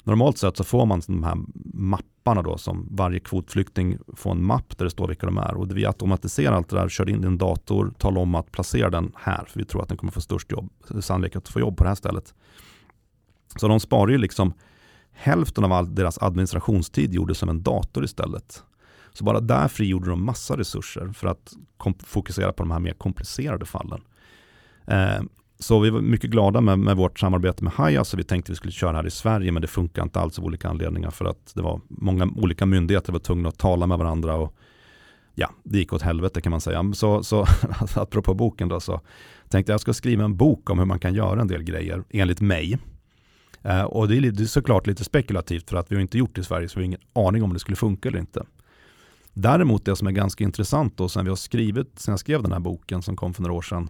normalt 0.04 0.38
sett 0.38 0.58
så 0.58 0.64
får 0.64 0.86
man 0.86 1.02
de 1.08 1.24
här 1.24 1.38
mapparna 1.74 2.42
då 2.42 2.58
som 2.58 2.88
varje 2.92 3.20
kvotflykting 3.20 3.98
får 4.16 4.32
en 4.32 4.46
mapp 4.46 4.78
där 4.78 4.86
det 4.86 4.92
står 4.92 5.08
vilka 5.08 5.26
de 5.26 5.38
är. 5.38 5.54
Och 5.54 5.78
vi 5.78 5.86
automatiserar 5.86 6.56
allt 6.56 6.70
det 6.70 6.76
där, 6.76 6.90
kör 6.90 7.10
in 7.10 7.24
i 7.24 7.28
en 7.28 7.38
dator, 7.38 7.94
talar 7.98 8.22
om 8.22 8.36
att 8.36 8.52
placera 8.52 8.90
den 8.90 9.12
här. 9.16 9.46
För 9.46 9.60
vi 9.60 9.66
tror 9.66 9.82
att 9.82 9.88
den 9.88 9.98
kommer 9.98 10.12
få 10.12 10.22
störst 10.22 10.52
jobb, 10.52 10.70
sannolikhet 11.02 11.44
att 11.44 11.50
få 11.50 11.60
jobb 11.60 11.78
på 11.78 11.84
det 11.84 11.90
här 11.90 11.96
stället. 11.96 12.34
Så 13.56 13.68
de 13.68 13.80
sparar 13.80 14.12
ju 14.12 14.18
liksom 14.18 14.54
hälften 15.14 15.64
av 15.64 15.72
all 15.72 15.96
deras 15.96 16.18
administrationstid 16.22 17.14
gjordes 17.14 17.38
som 17.38 17.50
en 17.50 17.64
dator 17.64 18.04
istället. 18.04 18.64
Så 19.14 19.24
bara 19.24 19.40
där 19.40 19.68
frigjorde 19.68 20.10
de 20.10 20.26
massa 20.26 20.58
resurser 20.58 21.14
för 21.14 21.28
att 21.28 21.54
fokusera 22.04 22.54
på 22.54 22.64
de 22.64 22.72
här 22.72 22.80
mer 22.80 22.94
komplicerade 22.94 23.66
fallen. 23.66 24.02
Eh, 24.88 25.22
så 25.60 25.80
vi 25.80 25.90
var 25.90 26.02
mycket 26.02 26.30
glada 26.30 26.62
med, 26.62 26.80
med 26.80 26.98
vårt 26.98 27.20
samarbete 27.20 27.64
med 27.64 27.74
Haya, 27.74 28.04
så 28.04 28.18
vi 28.18 28.24
tänkte 28.24 28.50
att 28.50 28.54
vi 28.54 28.56
skulle 28.56 28.72
köra 28.72 28.98
här 28.98 29.08
i 29.08 29.12
Sverige, 29.12 29.52
men 29.52 29.62
det 29.62 29.68
funkar 29.68 30.04
inte 30.04 30.20
alls 30.20 30.40
av 30.40 30.46
olika 30.46 30.70
anledningar 30.70 31.12
för 31.12 31.26
att 31.26 31.52
det 31.56 31.62
var 31.62 31.82
många 31.88 32.30
olika 32.36 32.66
myndigheter 32.66 33.14
var 33.14 33.20
tvungna 33.20 33.50
att 33.50 33.58
tala 33.58 33.88
med 33.88 33.98
varandra 33.98 34.36
och 34.36 34.56
ja, 35.36 35.50
det 35.64 35.78
gick 35.78 35.94
åt 35.94 36.02
helvete 36.02 36.42
kan 36.42 36.52
man 36.52 36.62
säga. 36.62 36.94
Så, 36.94 37.24
så 37.24 37.46
apropå 37.96 38.34
boken 38.34 38.68
då, 38.68 38.80
så 38.80 39.02
tänkte 39.50 39.72
jag 39.72 39.74
jag 39.74 39.82
ska 39.82 39.94
skriva 39.94 40.24
en 40.24 40.38
bok 40.38 40.70
om 40.70 40.80
hur 40.80 40.86
man 40.86 41.00
kan 41.00 41.14
göra 41.14 41.42
en 41.42 41.48
del 41.48 41.64
grejer, 41.64 42.04
enligt 42.10 42.42
mig. 42.42 42.78
Eh, 43.64 43.84
och 43.84 44.08
det 44.08 44.18
är, 44.18 44.22
det 44.22 44.44
är 44.44 44.46
såklart 44.46 44.88
lite 44.88 45.04
spekulativt 45.04 45.70
för 45.70 45.78
att 45.78 45.92
vi 45.92 45.96
har 45.96 46.02
inte 46.02 46.18
gjort 46.18 46.36
det 46.36 46.42
i 46.42 46.44
Sverige, 46.44 46.70
så 46.70 46.80
vi 46.80 46.84
har 46.84 46.86
ingen 46.86 47.02
aning 47.14 47.44
om 47.44 47.54
det 47.54 47.60
skulle 47.60 47.76
funka 47.76 48.10
eller 48.10 48.20
inte. 48.20 48.46
Däremot 49.34 49.86
det 49.86 49.96
som 49.96 50.08
är 50.08 50.12
ganska 50.12 50.44
intressant 50.44 50.98
då, 50.98 51.10
sen 51.10 51.26
vi 51.26 51.30
har 51.30 51.36
skrivit, 51.36 52.00
sen 52.00 52.12
jag 52.12 52.20
skrev 52.20 52.44
den 52.44 52.52
här 52.52 52.60
boken 52.60 53.02
som 53.02 53.16
kom 53.16 53.34
för 53.34 53.42
några 53.42 53.54
år 53.54 53.62
sedan, 53.62 53.90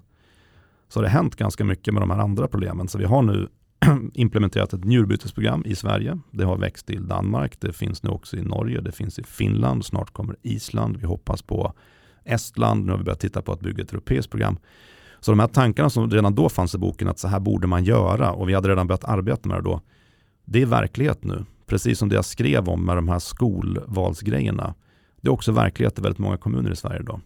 så 0.87 0.99
har 0.99 1.03
det 1.03 1.09
hänt 1.09 1.35
ganska 1.35 1.65
mycket 1.65 1.93
med 1.93 2.01
de 2.01 2.11
här 2.11 2.19
andra 2.19 2.47
problemen. 2.47 2.87
Så 2.87 2.97
vi 2.97 3.05
har 3.05 3.21
nu 3.21 3.49
implementerat 4.13 4.73
ett 4.73 4.83
njurbytesprogram 4.83 5.63
i 5.65 5.75
Sverige. 5.75 6.19
Det 6.31 6.43
har 6.43 6.57
växt 6.57 6.85
till 6.85 7.07
Danmark, 7.07 7.61
det 7.61 7.73
finns 7.73 8.03
nu 8.03 8.09
också 8.09 8.37
i 8.37 8.41
Norge, 8.41 8.81
det 8.81 8.91
finns 8.91 9.19
i 9.19 9.23
Finland, 9.23 9.85
snart 9.85 10.13
kommer 10.13 10.35
Island, 10.41 10.97
vi 10.97 11.05
hoppas 11.05 11.41
på 11.41 11.73
Estland, 12.25 12.85
nu 12.85 12.91
har 12.91 12.97
vi 12.97 13.03
börjat 13.03 13.19
titta 13.19 13.41
på 13.41 13.51
att 13.51 13.59
bygga 13.59 13.83
ett 13.83 13.91
europeiskt 13.91 14.31
program. 14.31 14.57
Så 15.21 15.31
de 15.31 15.39
här 15.39 15.47
tankarna 15.47 15.89
som 15.89 16.09
redan 16.09 16.35
då 16.35 16.49
fanns 16.49 16.75
i 16.75 16.77
boken, 16.77 17.07
att 17.07 17.19
så 17.19 17.27
här 17.27 17.39
borde 17.39 17.67
man 17.67 17.83
göra 17.83 18.31
och 18.31 18.49
vi 18.49 18.53
hade 18.53 18.69
redan 18.69 18.87
börjat 18.87 19.03
arbeta 19.03 19.49
med 19.49 19.57
det 19.57 19.61
då, 19.61 19.81
det 20.45 20.61
är 20.61 20.65
verklighet 20.65 21.23
nu. 21.23 21.45
Precis 21.67 21.99
som 21.99 22.09
det 22.09 22.15
jag 22.15 22.25
skrev 22.25 22.69
om 22.69 22.85
med 22.85 22.95
de 22.95 23.09
här 23.09 23.19
skolvalsgrejerna. 23.19 24.73
Det 25.21 25.27
är 25.27 25.31
också 25.31 25.51
verklighet 25.51 25.99
i 25.99 26.01
väldigt 26.01 26.19
många 26.19 26.37
kommuner 26.37 26.71
i 26.71 26.75
Sverige 26.75 26.99
idag. 26.99 27.21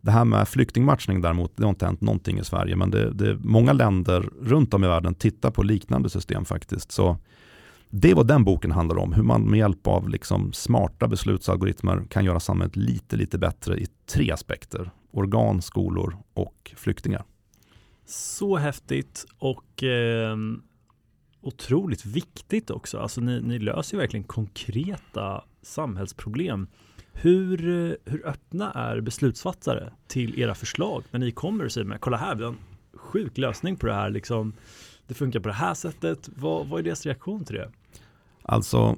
Det 0.00 0.10
här 0.10 0.24
med 0.24 0.48
flyktingmatchning 0.48 1.20
däremot, 1.20 1.56
det 1.56 1.62
har 1.62 1.70
inte 1.70 1.86
hänt 1.86 2.00
någonting 2.00 2.38
i 2.38 2.44
Sverige, 2.44 2.76
men 2.76 2.90
det, 2.90 3.12
det, 3.12 3.38
många 3.38 3.72
länder 3.72 4.28
runt 4.42 4.74
om 4.74 4.84
i 4.84 4.86
världen 4.86 5.14
tittar 5.14 5.50
på 5.50 5.62
liknande 5.62 6.10
system 6.10 6.44
faktiskt. 6.44 6.92
Så 6.92 7.18
det 7.90 8.14
var 8.14 8.24
den 8.24 8.44
boken 8.44 8.72
handlar 8.72 8.98
om, 8.98 9.12
hur 9.12 9.22
man 9.22 9.42
med 9.42 9.58
hjälp 9.58 9.86
av 9.86 10.08
liksom 10.08 10.52
smarta 10.52 11.08
beslutsalgoritmer 11.08 12.02
kan 12.10 12.24
göra 12.24 12.40
samhället 12.40 12.76
lite, 12.76 13.16
lite 13.16 13.38
bättre 13.38 13.78
i 13.78 13.86
tre 14.06 14.30
aspekter. 14.30 14.90
Organ, 15.16 15.62
skolor 15.62 16.16
och 16.34 16.72
flyktingar. 16.76 17.24
Så 18.04 18.56
häftigt 18.56 19.26
och 19.38 19.82
eh, 19.82 20.36
otroligt 21.40 22.06
viktigt 22.06 22.70
också. 22.70 22.98
Alltså 22.98 23.20
ni, 23.20 23.40
ni 23.40 23.58
löser 23.58 23.98
verkligen 23.98 24.24
konkreta 24.24 25.44
samhällsproblem. 25.62 26.66
Hur, 27.12 27.58
hur 28.04 28.26
öppna 28.26 28.72
är 28.72 29.00
beslutsfattare 29.00 29.92
till 30.06 30.40
era 30.40 30.54
förslag 30.54 31.04
när 31.10 31.20
ni 31.20 31.30
kommer 31.30 31.64
och 31.64 31.72
säger 31.72 31.86
med 31.86 32.00
kolla 32.00 32.16
här, 32.16 32.34
vi 32.34 32.42
har 32.42 32.50
en 32.50 32.58
sjuk 32.94 33.38
lösning 33.38 33.76
på 33.76 33.86
det 33.86 33.94
här, 33.94 34.10
liksom, 34.10 34.52
det 35.06 35.14
funkar 35.14 35.40
på 35.40 35.48
det 35.48 35.54
här 35.54 35.74
sättet. 35.74 36.28
Vad, 36.36 36.66
vad 36.66 36.80
är 36.80 36.84
deras 36.84 37.06
reaktion 37.06 37.44
till 37.44 37.56
det? 37.56 37.72
Alltså, 38.42 38.96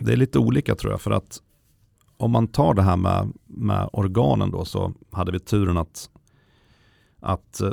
det 0.00 0.12
är 0.12 0.16
lite 0.16 0.38
olika 0.38 0.74
tror 0.74 0.92
jag, 0.92 1.00
för 1.00 1.10
att 1.10 1.42
om 2.20 2.30
man 2.30 2.48
tar 2.48 2.74
det 2.74 2.82
här 2.82 2.96
med, 2.96 3.32
med 3.46 3.88
organen 3.92 4.50
då 4.50 4.64
så 4.64 4.92
hade 5.10 5.32
vi 5.32 5.40
turen 5.40 5.76
att, 5.76 6.10
att, 7.20 7.60
eh, 7.60 7.72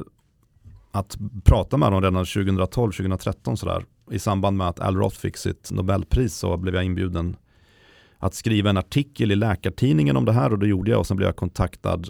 att 0.92 1.18
prata 1.44 1.78
med 1.78 1.92
dem 1.92 2.02
redan 2.02 2.24
2012-2013 2.24 3.56
sådär. 3.56 3.86
I 4.12 4.20
samband 4.20 4.58
med 4.58 4.68
att 4.68 4.80
Al 4.80 4.96
Roth 4.96 5.16
fick 5.16 5.38
sitt 5.38 5.72
Nobelpris 5.72 6.36
så 6.36 6.58
blev 6.58 6.76
jag 6.76 6.84
inbjuden 6.84 7.36
att 8.18 8.34
skriva 8.34 8.70
en 8.70 8.78
artikel 8.78 9.32
i 9.32 9.36
Läkartidningen 9.36 10.18
om 10.18 10.26
det 10.26 10.32
här 10.32 10.52
och 10.52 10.60
det 10.60 10.68
gjorde 10.68 10.92
jag 10.92 11.00
och 11.00 11.08
sen 11.08 11.18
blev 11.18 11.28
jag 11.28 11.36
kontaktad 11.36 12.04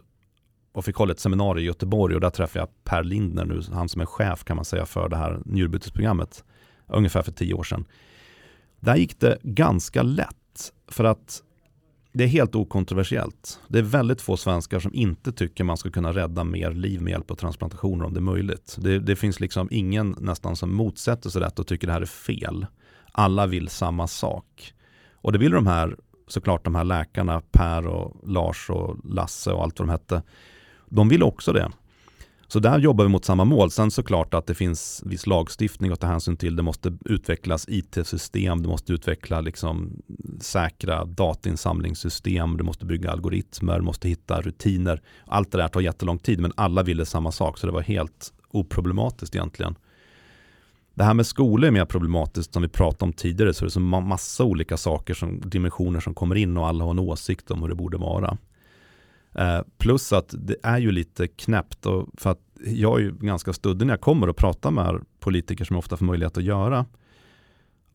och 0.72 0.86
fick 0.86 0.96
hålla 0.96 1.12
ett 1.12 1.20
seminarium 1.20 1.64
i 1.64 1.68
Göteborg 1.68 2.16
och 2.16 2.22
där 2.22 2.30
träffade 2.30 2.60
jag 2.60 2.84
Per 2.84 3.04
Lindner 3.04 3.46
nu, 3.46 3.62
han 3.74 3.90
som 3.90 4.02
är 4.02 4.06
chef 4.06 4.44
kan 4.44 4.56
man 4.56 4.66
säga 4.66 4.86
för 4.86 5.10
det 5.10 5.18
här 5.18 5.42
njurbytesprogrammet, 5.46 6.44
ungefär 6.88 7.22
för 7.22 7.32
tio 7.32 7.54
år 7.54 7.64
sedan. 7.64 7.86
Där 8.80 8.96
gick 8.96 9.20
det 9.20 9.38
ganska 9.44 10.04
lätt 10.04 10.74
för 10.88 11.04
att 11.04 11.44
det 12.18 12.24
är 12.24 12.28
helt 12.28 12.56
okontroversiellt. 12.56 13.60
Det 13.68 13.80
är 13.80 13.84
väldigt 13.84 14.22
få 14.22 14.38
svenskar 14.38 14.80
som 14.80 14.94
inte 14.94 15.32
tycker 15.32 15.64
man 15.64 15.78
ska 15.78 15.92
kunna 15.92 16.14
rädda 16.14 16.44
mer 16.44 16.72
liv 16.72 17.02
med 17.02 17.12
hjälp 17.12 17.32
av 17.32 17.36
transplantationer 17.36 18.06
om 18.06 18.14
det 18.14 18.20
är 18.20 18.22
möjligt. 18.22 18.78
Det, 18.80 19.00
det 19.00 19.16
finns 19.16 19.40
liksom 19.40 19.68
ingen 19.72 20.16
nästan 20.20 20.56
som 20.56 20.76
motsätter 20.76 21.30
sig 21.30 21.42
detta 21.42 21.62
och 21.62 21.68
tycker 21.68 21.88
det 21.88 21.94
här 21.94 22.02
är 22.02 22.06
fel. 22.06 22.66
Alla 23.12 23.46
vill 23.48 23.70
samma 23.70 24.08
sak. 24.08 24.74
Och 25.14 25.32
det 25.32 25.38
vill 25.38 25.52
de 25.52 25.68
här, 25.68 25.98
såklart 26.28 26.66
de 26.66 26.76
här 26.76 26.84
läkarna, 26.84 27.42
Per 27.52 27.88
och 27.88 28.30
Lars 28.30 28.70
och 28.70 28.98
Lasse 29.04 29.52
och 29.52 29.64
allt 29.64 29.80
vad 29.80 29.88
de 29.88 29.92
hette. 29.92 30.24
De 30.90 31.10
vill 31.10 31.24
också 31.24 31.54
det. 31.54 31.72
Så 32.50 32.60
där 32.60 32.80
jobbar 32.80 33.06
vi 33.06 33.10
mot 33.10 33.26
samma 33.26 33.46
mål. 33.46 33.72
Sen 33.72 33.92
såklart 33.92 34.34
att 34.34 34.48
det 34.48 34.54
finns 34.54 35.04
viss 35.06 35.28
lagstiftning 35.28 35.92
att 35.92 36.00
ta 36.00 36.08
hänsyn 36.08 36.38
till. 36.38 36.56
Det 36.56 36.64
måste 36.64 36.98
utvecklas 37.06 37.66
IT-system, 37.70 38.62
det 38.62 38.68
måste 38.68 38.94
utveckla 38.94 39.42
liksom 39.42 40.02
säkra 40.42 41.06
datainsamlingssystem, 41.06 42.58
det 42.58 42.64
måste 42.64 42.86
bygga 42.86 43.12
algoritmer, 43.12 43.76
det 43.76 43.86
måste 43.86 44.10
hitta 44.10 44.42
rutiner. 44.42 45.02
Allt 45.26 45.52
det 45.52 45.58
där 45.58 45.68
tar 45.68 45.82
jättelång 45.82 46.20
tid 46.20 46.40
men 46.40 46.52
alla 46.56 46.84
ville 46.84 47.06
samma 47.06 47.32
sak 47.32 47.58
så 47.58 47.68
det 47.68 47.74
var 47.74 47.82
helt 47.82 48.34
oproblematiskt 48.52 49.36
egentligen. 49.36 49.76
Det 50.94 51.04
här 51.04 51.14
med 51.14 51.28
skolor 51.28 51.68
är 51.68 51.72
mer 51.72 51.86
problematiskt 51.86 52.54
som 52.54 52.62
vi 52.62 52.68
pratade 52.68 53.06
om 53.06 53.14
tidigare 53.14 53.54
så 53.54 53.66
det 53.66 53.68
är 53.68 53.70
så 53.70 53.80
massa 53.80 54.44
olika 54.44 54.78
saker 54.78 55.14
som 55.14 55.42
dimensioner 55.50 56.00
som 56.00 56.14
kommer 56.14 56.36
in 56.36 56.58
och 56.58 56.68
alla 56.68 56.84
har 56.84 56.92
en 56.92 57.00
åsikt 57.00 57.52
om 57.52 57.62
hur 57.62 57.70
det 57.70 57.76
borde 57.76 57.98
vara. 57.98 58.38
Eh, 59.38 59.62
plus 59.78 60.14
att 60.14 60.36
det 60.38 60.56
är 60.64 60.78
ju 60.78 60.92
lite 60.92 61.28
knäppt 61.28 61.86
och 61.86 62.08
för 62.18 62.30
att 62.30 62.42
jag 62.66 63.00
är 63.00 63.04
ju 63.04 63.12
ganska 63.12 63.54
studdig 63.54 63.86
när 63.86 63.94
jag 63.94 64.02
kommer 64.02 64.30
och 64.30 64.38
pratar 64.38 64.72
med 64.72 65.06
politiker 65.20 65.66
som 65.66 65.74
jag 65.74 65.80
ofta 65.80 65.98
får 65.98 66.06
möjlighet 66.06 66.38
att 66.38 66.44
göra. 66.44 66.86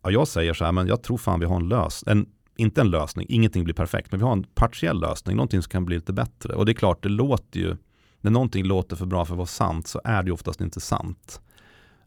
Ja, 0.03 0.11
jag 0.11 0.29
säger 0.29 0.55
så 0.55 0.65
här, 0.65 0.73
men 0.73 0.87
jag 0.87 1.03
tror 1.03 1.19
fan 1.19 1.41
vi 1.41 1.47
har 1.47 1.57
en 1.57 1.69
lösning, 1.69 2.27
inte 2.57 2.81
en 2.81 2.91
lösning, 2.91 3.27
ingenting 3.29 3.65
blir 3.65 3.75
perfekt, 3.75 4.11
men 4.11 4.21
vi 4.21 4.27
har 4.27 4.33
en 4.33 4.43
partiell 4.55 5.01
lösning, 5.01 5.37
någonting 5.37 5.63
som 5.63 5.71
kan 5.71 5.85
bli 5.85 5.97
lite 5.97 6.13
bättre. 6.13 6.55
Och 6.55 6.67
det 6.67 6.73
är 6.73 6.75
klart, 6.75 7.03
det 7.03 7.09
låter 7.09 7.61
ju, 7.61 7.77
när 8.21 8.31
någonting 8.31 8.65
låter 8.65 8.97
för 8.97 9.07
bra 9.07 9.25
för 9.25 9.35
att 9.35 9.39
vara 9.39 9.47
sant 9.47 9.87
så 9.87 10.01
är 10.05 10.23
det 10.23 10.27
ju 10.27 10.33
oftast 10.33 10.61
inte 10.61 10.81
sant. 10.81 11.41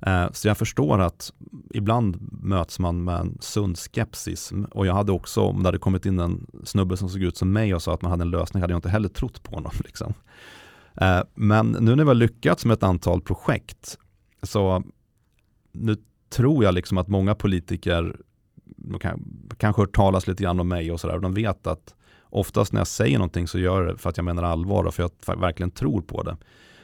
Eh, 0.02 0.32
så 0.32 0.48
jag 0.48 0.58
förstår 0.58 1.00
att 1.00 1.34
ibland 1.74 2.18
möts 2.42 2.80
man 2.80 3.04
med 3.04 3.20
en 3.20 3.38
sund 3.42 3.78
skepsis. 3.78 4.54
Och 4.72 4.86
jag 4.88 4.94
hade 4.94 5.12
också, 5.12 5.42
om 5.42 5.64
det 5.64 5.68
hade 5.68 5.78
kommit 5.78 6.06
in 6.06 6.20
en 6.20 6.48
snubbe 6.64 6.98
som 6.98 7.10
såg 7.10 7.22
ut 7.22 7.38
som 7.38 7.52
mig 7.52 7.76
och 7.76 7.82
sa 7.82 7.94
att 7.94 8.02
man 8.02 8.12
hade 8.12 8.24
en 8.24 8.30
lösning, 8.30 8.62
hade 8.62 8.74
jag 8.74 8.78
inte 8.78 8.90
heller 8.90 9.10
trott 9.10 9.44
på 9.44 9.56
honom. 9.56 9.72
Liksom. 9.86 10.14
Eh, 10.94 11.22
men 11.34 11.72
nu 11.72 11.96
när 11.96 12.04
vi 12.04 12.08
har 12.08 12.16
lyckats 12.16 12.66
med 12.66 12.74
ett 12.74 12.84
antal 12.84 13.22
projekt, 13.22 13.98
så 14.44 14.84
nu 15.72 15.98
tror 16.30 16.64
jag 16.64 16.74
liksom 16.74 16.98
att 16.98 17.08
många 17.08 17.36
politiker 17.36 18.16
kan, 19.00 19.24
kanske 19.58 19.82
hört 19.82 19.96
talas 19.96 20.28
lite 20.28 20.44
grann 20.44 20.60
om 20.60 20.68
mig 20.68 20.92
och 20.92 21.00
sådär. 21.00 21.20
De 21.20 21.34
vet 21.34 21.68
att 21.68 21.96
oftast 22.24 22.74
när 22.74 22.80
jag 22.80 22.88
säger 22.88 23.18
någonting 23.18 23.48
så 23.48 23.60
gör 23.60 23.84
jag 23.84 23.96
det 23.96 23.98
för 23.98 24.10
att 24.10 24.18
jag 24.18 24.24
menar 24.24 24.44
allvar 24.44 24.84
och 24.84 24.94
för 24.94 25.04
att 25.04 25.24
jag 25.28 25.40
verkligen 25.40 25.72
tror 25.72 26.02
på 26.02 26.24
det. 26.24 26.38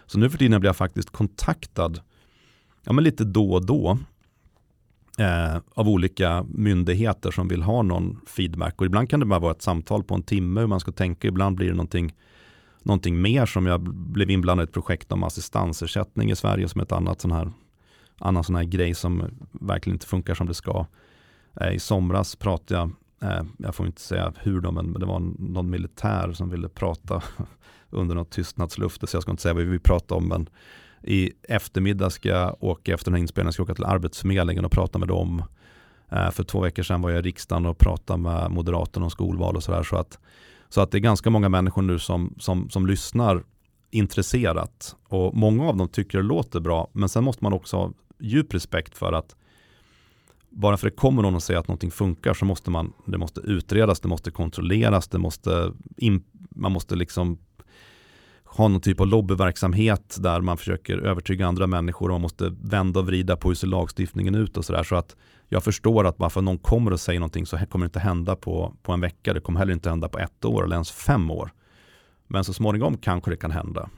Så 0.05 0.19
nu 0.19 0.29
för 0.29 0.37
tiden 0.37 0.59
blir 0.59 0.69
jag 0.69 0.75
faktiskt 0.75 1.09
kontaktad 1.09 1.99
ja, 2.83 2.93
men 2.93 3.03
lite 3.03 3.23
då 3.23 3.53
och 3.53 3.65
då 3.65 3.97
eh, 5.17 5.57
av 5.73 5.89
olika 5.89 6.45
myndigheter 6.49 7.31
som 7.31 7.47
vill 7.47 7.61
ha 7.61 7.81
någon 7.81 8.19
feedback. 8.27 8.81
Och 8.81 8.85
ibland 8.85 9.09
kan 9.09 9.19
det 9.19 9.25
bara 9.25 9.39
vara 9.39 9.51
ett 9.51 9.61
samtal 9.61 10.03
på 10.03 10.15
en 10.15 10.23
timme 10.23 10.59
hur 10.59 10.67
man 10.67 10.79
ska 10.79 10.91
tänka. 10.91 11.27
Ibland 11.27 11.55
blir 11.55 11.67
det 11.67 11.73
någonting, 11.73 12.15
någonting 12.83 13.21
mer 13.21 13.45
som 13.45 13.65
jag 13.65 13.81
blev 13.93 14.29
inblandad 14.29 14.63
i 14.63 14.67
ett 14.67 14.73
projekt 14.73 15.11
om 15.11 15.23
assistansersättning 15.23 16.31
i 16.31 16.35
Sverige 16.35 16.67
som 16.67 16.81
ett 16.81 16.91
annat 16.91 17.21
sån 17.21 17.31
här, 17.31 17.51
annan 18.17 18.43
sån 18.43 18.55
här 18.55 18.63
grej 18.63 18.93
som 18.93 19.23
verkligen 19.51 19.95
inte 19.95 20.07
funkar 20.07 20.35
som 20.35 20.47
det 20.47 20.53
ska. 20.53 20.85
Eh, 21.61 21.73
I 21.73 21.79
somras 21.79 22.35
pratade 22.35 22.79
jag, 22.79 22.91
eh, 23.31 23.43
jag 23.57 23.75
får 23.75 23.85
inte 23.85 24.01
säga 24.01 24.33
hur 24.37 24.61
då, 24.61 24.71
men 24.71 24.93
det 24.93 25.05
var 25.05 25.19
någon 25.39 25.69
militär 25.69 26.33
som 26.33 26.49
ville 26.49 26.69
prata 26.69 27.23
under 27.89 28.15
något 28.15 28.31
tystnadslufte, 28.31 29.07
så 29.07 29.15
jag 29.15 29.21
ska 29.21 29.31
inte 29.31 29.43
säga 29.43 29.53
vad 29.53 29.63
vi 29.63 29.79
pratade 29.79 30.17
om, 30.17 30.27
men 30.27 30.49
i 31.03 31.31
eftermiddag 31.43 32.09
ska 32.09 32.29
jag 32.29 32.63
åka 32.63 32.93
efter 32.93 33.11
den 33.11 33.13
här 33.13 33.21
inspelningen, 33.21 33.53
ska 33.53 33.61
jag 33.61 33.65
åka 33.65 33.75
till 33.75 33.85
Arbetsförmedlingen 33.85 34.65
och 34.65 34.71
prata 34.71 34.99
med 34.99 35.07
dem. 35.07 35.43
Eh, 36.11 36.31
för 36.31 36.43
två 36.43 36.59
veckor 36.61 36.83
sedan 36.83 37.01
var 37.01 37.09
jag 37.09 37.19
i 37.19 37.21
riksdagen 37.21 37.65
och 37.65 37.77
pratade 37.77 38.19
med 38.19 38.51
Moderaterna 38.51 39.05
om 39.05 39.11
skolval 39.11 39.55
och 39.55 39.63
sådär. 39.63 39.83
Så 39.83 39.95
att, 39.95 40.19
så 40.69 40.81
att 40.81 40.91
det 40.91 40.97
är 40.97 40.99
ganska 40.99 41.29
många 41.29 41.49
människor 41.49 41.81
nu 41.81 41.99
som, 41.99 42.35
som, 42.39 42.69
som 42.69 42.87
lyssnar 42.87 43.43
intresserat. 43.91 44.95
Och 45.07 45.37
många 45.37 45.63
av 45.63 45.77
dem 45.77 45.87
tycker 45.87 46.17
det 46.17 46.23
låter 46.23 46.59
bra, 46.59 46.89
men 46.93 47.09
sen 47.09 47.23
måste 47.23 47.43
man 47.43 47.53
också 47.53 47.77
ha 47.77 47.91
djup 48.19 48.53
respekt 48.53 48.97
för 48.97 49.13
att 49.13 49.35
bara 50.49 50.77
för 50.77 50.87
det 50.87 50.95
kommer 50.95 51.21
någon 51.21 51.35
och 51.35 51.43
säger 51.43 51.59
att 51.59 51.67
någonting 51.67 51.91
funkar 51.91 52.33
så 52.33 52.45
måste 52.45 52.69
man, 52.71 52.93
det 53.05 53.17
måste 53.17 53.41
utredas, 53.41 53.99
det 53.99 54.07
måste 54.07 54.31
kontrolleras, 54.31 55.07
det 55.07 55.17
måste 55.17 55.73
in, 55.97 56.23
man 56.49 56.71
måste 56.71 56.95
liksom 56.95 57.37
ha 58.51 58.67
någon 58.67 58.81
typ 58.81 58.99
av 58.99 59.07
lobbyverksamhet 59.07 60.17
där 60.19 60.41
man 60.41 60.57
försöker 60.57 60.97
övertyga 60.97 61.47
andra 61.47 61.67
människor 61.67 62.07
och 62.07 62.13
man 62.13 62.21
måste 62.21 62.55
vända 62.61 62.99
och 62.99 63.05
vrida 63.05 63.35
på 63.35 63.47
hur 63.47 63.55
ser 63.55 63.67
lagstiftningen 63.67 64.35
ut 64.35 64.57
och 64.57 64.65
sådär. 64.65 64.83
Så 64.83 64.95
att 64.95 65.15
jag 65.49 65.63
förstår 65.63 66.07
att 66.07 66.17
bara 66.17 66.29
för 66.29 66.39
att 66.39 66.43
någon 66.43 66.57
kommer 66.57 66.93
och 66.93 66.99
säger 66.99 67.19
någonting 67.19 67.45
så 67.45 67.57
kommer 67.57 67.85
det 67.85 67.87
inte 67.87 67.99
hända 67.99 68.35
på, 68.35 68.73
på 68.83 68.91
en 68.91 69.01
vecka. 69.01 69.33
Det 69.33 69.39
kommer 69.39 69.59
heller 69.59 69.73
inte 69.73 69.89
hända 69.89 70.09
på 70.09 70.19
ett 70.19 70.45
år 70.45 70.63
eller 70.63 70.75
ens 70.75 70.91
fem 70.91 71.31
år. 71.31 71.51
Men 72.27 72.43
så 72.43 72.53
småningom 72.53 72.97
kanske 72.97 73.31
det 73.31 73.37
kan 73.37 73.51
hända. 73.51 73.89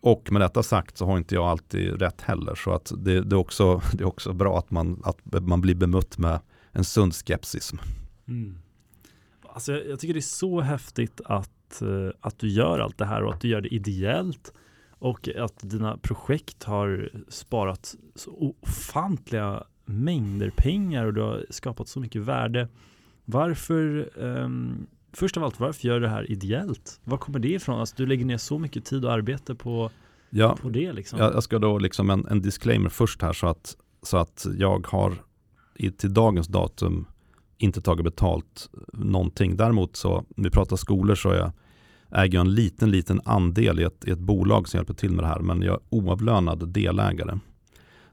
Och 0.00 0.32
med 0.32 0.42
detta 0.42 0.62
sagt 0.62 0.98
så 0.98 1.06
har 1.06 1.18
inte 1.18 1.34
jag 1.34 1.44
alltid 1.44 2.00
rätt 2.02 2.20
heller. 2.20 2.54
Så 2.54 2.70
att 2.70 2.92
det, 2.96 3.20
det, 3.20 3.36
är, 3.36 3.38
också, 3.38 3.82
det 3.92 4.04
är 4.04 4.08
också 4.08 4.32
bra 4.32 4.58
att 4.58 4.70
man, 4.70 5.02
att 5.04 5.18
man 5.46 5.60
blir 5.60 5.74
bemött 5.74 6.18
med 6.18 6.40
en 6.72 6.84
sund 6.84 7.14
skepsis. 7.14 7.72
Mm. 8.28 8.58
Alltså 9.54 9.72
jag, 9.72 9.86
jag 9.88 10.00
tycker 10.00 10.14
det 10.14 10.20
är 10.20 10.20
så 10.20 10.60
häftigt 10.60 11.20
att 11.24 11.50
Eh, 11.82 12.10
att, 12.20 12.38
du 12.38 12.48
gör 12.48 12.78
allt 12.78 12.98
det 12.98 13.04
här 13.04 13.22
och 13.22 13.34
att 13.34 13.40
du 13.40 13.48
gör 13.48 13.60
det 13.60 13.74
ideellt 13.74 14.52
och 14.98 15.28
att 15.38 15.58
dina 15.60 15.96
projekt 15.96 16.64
har 16.64 17.10
sparat 17.28 17.94
så 18.14 18.54
ofantliga 18.60 19.64
mängder 19.84 20.50
pengar 20.56 21.06
och 21.06 21.14
du 21.14 21.20
har 21.20 21.46
skapat 21.50 21.88
så 21.88 22.00
mycket 22.00 22.22
värde. 22.22 22.68
Varför, 23.24 24.10
um, 24.14 24.86
först 25.12 25.36
av 25.36 25.44
allt, 25.44 25.60
varför 25.60 25.88
gör 25.88 25.94
du 25.94 26.00
det 26.00 26.08
här 26.08 26.30
ideellt? 26.30 27.00
Var 27.04 27.18
kommer 27.18 27.38
det 27.38 27.48
ifrån? 27.48 27.80
Alltså, 27.80 27.94
du 27.98 28.06
lägger 28.06 28.24
ner 28.24 28.38
så 28.38 28.58
mycket 28.58 28.84
tid 28.84 29.04
och 29.04 29.12
arbete 29.12 29.54
på, 29.54 29.90
ja, 30.30 30.56
på 30.62 30.68
det. 30.68 30.92
Liksom. 30.92 31.18
Jag 31.18 31.42
ska 31.42 31.58
då 31.58 31.78
liksom 31.78 32.10
en, 32.10 32.26
en 32.26 32.40
disclaimer 32.40 32.88
först 32.88 33.22
här 33.22 33.32
så 33.32 33.46
att, 33.46 33.76
så 34.02 34.16
att 34.16 34.46
jag 34.58 34.86
har 34.86 35.14
i, 35.74 35.90
till 35.90 36.14
dagens 36.14 36.48
datum 36.48 37.06
inte 37.58 37.82
tagit 37.82 38.04
betalt 38.04 38.70
någonting. 38.92 39.56
Däremot 39.56 39.96
så, 39.96 40.24
när 40.28 40.44
vi 40.44 40.50
pratar 40.50 40.76
skolor 40.76 41.14
så 41.14 41.30
är 41.30 41.38
jag 41.38 41.52
äger 42.14 42.38
jag 42.38 42.46
en 42.46 42.54
liten, 42.54 42.90
liten 42.90 43.20
andel 43.24 43.80
i 43.80 43.82
ett, 43.82 44.04
i 44.06 44.10
ett 44.10 44.18
bolag 44.18 44.68
som 44.68 44.78
hjälper 44.78 44.94
till 44.94 45.12
med 45.12 45.24
det 45.24 45.28
här. 45.28 45.40
Men 45.40 45.62
jag 45.62 45.74
är 45.74 45.80
oavlönad 45.90 46.68
delägare. 46.68 47.38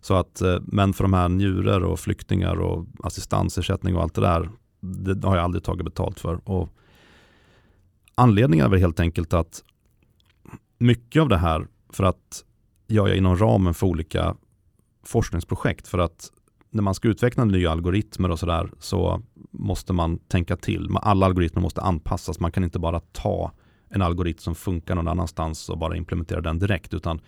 Så 0.02 0.14
att, 0.14 0.42
eh, 0.42 0.58
men 0.62 0.94
för 0.94 1.04
de 1.04 1.14
här 1.14 1.30
njurer 1.30 1.84
och 1.84 2.00
flyktingar 2.00 2.56
och 2.56 2.86
assistansersättning 3.04 3.96
och 3.96 4.02
allt 4.02 4.16
det 4.16 4.22
där, 4.22 4.50
det 4.80 5.28
har 5.28 5.36
jag 5.36 5.44
aldrig 5.44 5.64
tagit 5.64 5.86
betalt 5.86 6.20
för. 6.20 6.50
Och 6.50 6.70
anledningen 8.16 8.66
är 8.66 8.70
väl 8.70 8.80
helt 8.80 9.00
enkelt 9.00 9.34
att 9.34 9.64
mycket 10.78 11.22
av 11.22 11.30
det 11.30 11.38
här, 11.38 11.68
för 11.90 12.04
att 12.04 12.44
gör 12.88 13.08
jag 13.08 13.18
inom 13.18 13.38
ramen 13.38 13.74
för 13.74 13.88
olika 13.88 14.36
forskningsprojekt. 15.04 15.88
För 15.88 15.98
att 15.98 16.32
när 16.70 16.84
man 16.84 16.96
ska 16.96 17.08
utveckla 17.08 17.46
nya 17.46 17.72
algoritmer 17.72 18.32
och 18.32 18.40
sådär 18.40 18.72
så 18.80 19.22
måste 19.52 19.94
man 19.94 20.18
tänka 20.18 20.56
till. 20.56 20.90
Alla 21.02 21.26
algoritmer 21.26 21.62
måste 21.62 21.82
anpassas. 21.82 22.40
Man 22.40 22.52
kan 22.52 22.64
inte 22.64 22.80
bara 22.80 23.00
ta 23.00 23.52
en 23.90 24.02
algoritm 24.02 24.40
som 24.40 24.56
funkar 24.56 24.96
någon 24.96 25.08
annanstans 25.08 25.70
och 25.70 25.78
bara 25.78 25.96
implementera 25.96 26.42
den 26.42 26.60
direkt. 26.60 26.94
Utan 26.94 27.22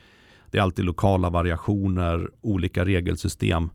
det 0.52 0.58
är 0.58 0.62
alltid 0.62 0.86
lokala 0.86 1.30
variationer, 1.30 2.30
olika 2.42 2.86
regelsystem. 2.86 3.70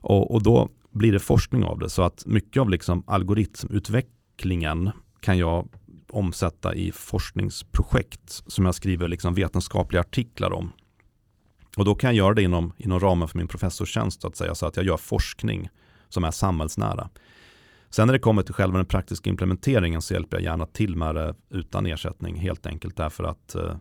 Och, 0.00 0.34
och 0.34 0.42
då 0.42 0.68
blir 0.90 1.12
det 1.12 1.18
forskning 1.18 1.64
av 1.64 1.78
det. 1.78 1.88
Så 1.88 2.02
att 2.02 2.26
mycket 2.26 2.60
av 2.60 2.70
liksom 2.70 3.04
algoritmutvecklingen 3.06 4.90
kan 5.20 5.38
jag 5.38 5.68
omsätta 6.10 6.74
i 6.74 6.92
forskningsprojekt 6.92 8.42
som 8.46 8.64
jag 8.64 8.74
skriver 8.74 9.08
liksom 9.08 9.34
vetenskapliga 9.34 10.00
artiklar 10.00 10.52
om. 10.52 10.72
Och 11.76 11.84
då 11.84 11.94
kan 11.94 12.08
jag 12.08 12.16
göra 12.16 12.34
det 12.34 12.42
inom, 12.42 12.72
inom 12.76 13.00
ramen 13.00 13.28
för 13.28 13.38
min 13.38 13.48
professorstjänst 13.48 14.22
så 14.22 14.28
att 14.28 14.36
säga, 14.36 14.54
så 14.54 14.66
att 14.66 14.76
jag 14.76 14.86
gör 14.86 14.96
forskning 14.96 15.68
som 16.08 16.24
är 16.24 16.30
samhällsnära. 16.30 17.08
Sen 17.94 18.06
när 18.06 18.12
det 18.12 18.18
kommer 18.18 18.42
till 18.42 18.54
själva 18.54 18.76
den 18.76 18.86
praktiska 18.86 19.30
implementeringen 19.30 20.02
så 20.02 20.14
hjälper 20.14 20.36
jag 20.36 20.44
gärna 20.44 20.66
till 20.66 20.96
med 20.96 21.14
det 21.14 21.34
utan 21.50 21.86
ersättning 21.86 22.36
helt 22.36 22.66
enkelt 22.66 22.96
därför 22.96 23.24
att 23.24 23.54
eh, 23.54 23.76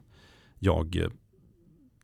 jag 0.60 1.06